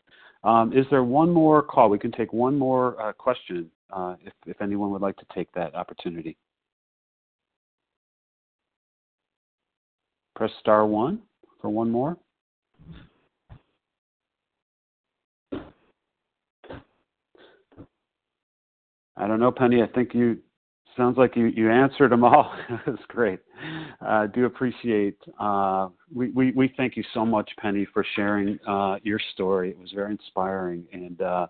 Um, 0.43 0.73
is 0.73 0.85
there 0.91 1.03
one 1.03 1.31
more 1.31 1.61
call? 1.61 1.89
We 1.89 1.99
can 1.99 2.11
take 2.11 2.31
one 2.31 2.57
more 2.57 3.01
uh, 3.01 3.13
question 3.13 3.69
uh, 3.91 4.15
if, 4.23 4.33
if 4.45 4.61
anyone 4.61 4.91
would 4.91 5.01
like 5.01 5.17
to 5.17 5.25
take 5.33 5.51
that 5.53 5.73
opportunity. 5.75 6.37
Press 10.35 10.51
star 10.59 10.85
one 10.85 11.21
for 11.61 11.69
one 11.69 11.89
more. 11.89 12.17
I 19.17 19.27
don't 19.27 19.39
know, 19.39 19.51
Penny. 19.51 19.81
I 19.81 19.87
think 19.87 20.13
you 20.13 20.37
sounds 20.97 21.17
like 21.17 21.35
you, 21.35 21.47
you 21.47 21.71
answered 21.71 22.11
them 22.11 22.23
all. 22.23 22.53
That's 22.85 23.01
great. 23.07 23.39
I 24.01 24.23
uh, 24.23 24.27
do 24.27 24.45
appreciate. 24.45 25.17
Uh, 25.39 25.89
we, 26.13 26.29
we 26.31 26.51
we 26.51 26.73
thank 26.77 26.95
you 26.97 27.03
so 27.13 27.25
much, 27.25 27.49
Penny, 27.59 27.87
for 27.93 28.05
sharing 28.15 28.59
uh, 28.67 28.97
your 29.03 29.19
story. 29.33 29.69
It 29.69 29.79
was 29.79 29.91
very 29.93 30.11
inspiring. 30.11 30.85
And 30.91 31.21
uh, 31.21 31.47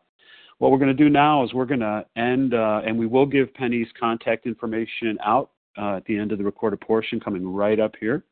what 0.59 0.71
we're 0.71 0.77
going 0.77 0.95
to 0.95 1.03
do 1.03 1.09
now 1.09 1.43
is 1.43 1.53
we're 1.53 1.65
going 1.65 1.79
to 1.81 2.05
end, 2.15 2.53
uh, 2.53 2.81
and 2.85 2.97
we 2.97 3.07
will 3.07 3.25
give 3.25 3.53
Penny's 3.53 3.87
contact 3.99 4.45
information 4.45 5.17
out 5.23 5.51
uh, 5.77 5.97
at 5.97 6.05
the 6.05 6.17
end 6.17 6.31
of 6.31 6.37
the 6.37 6.43
recorded 6.43 6.79
portion, 6.81 7.19
coming 7.19 7.47
right 7.47 7.79
up 7.79 7.93
here. 7.99 8.23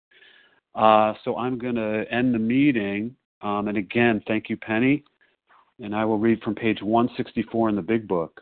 so 0.76 1.38
I'm 1.38 1.58
going 1.58 1.76
to 1.76 2.06
end 2.12 2.34
the 2.34 2.40
meeting. 2.40 3.16
Um, 3.42 3.68
and 3.68 3.78
again, 3.78 4.22
thank 4.28 4.50
you, 4.50 4.58
Penny. 4.58 5.04
And 5.80 5.96
I 5.96 6.06
will 6.06 6.20
read 6.20 6.42
from 6.44 6.56
page 6.56 6.82
164 6.82 7.70
in 7.70 7.76
the 7.76 7.82
Big 7.82 8.08
Book. 8.08 8.42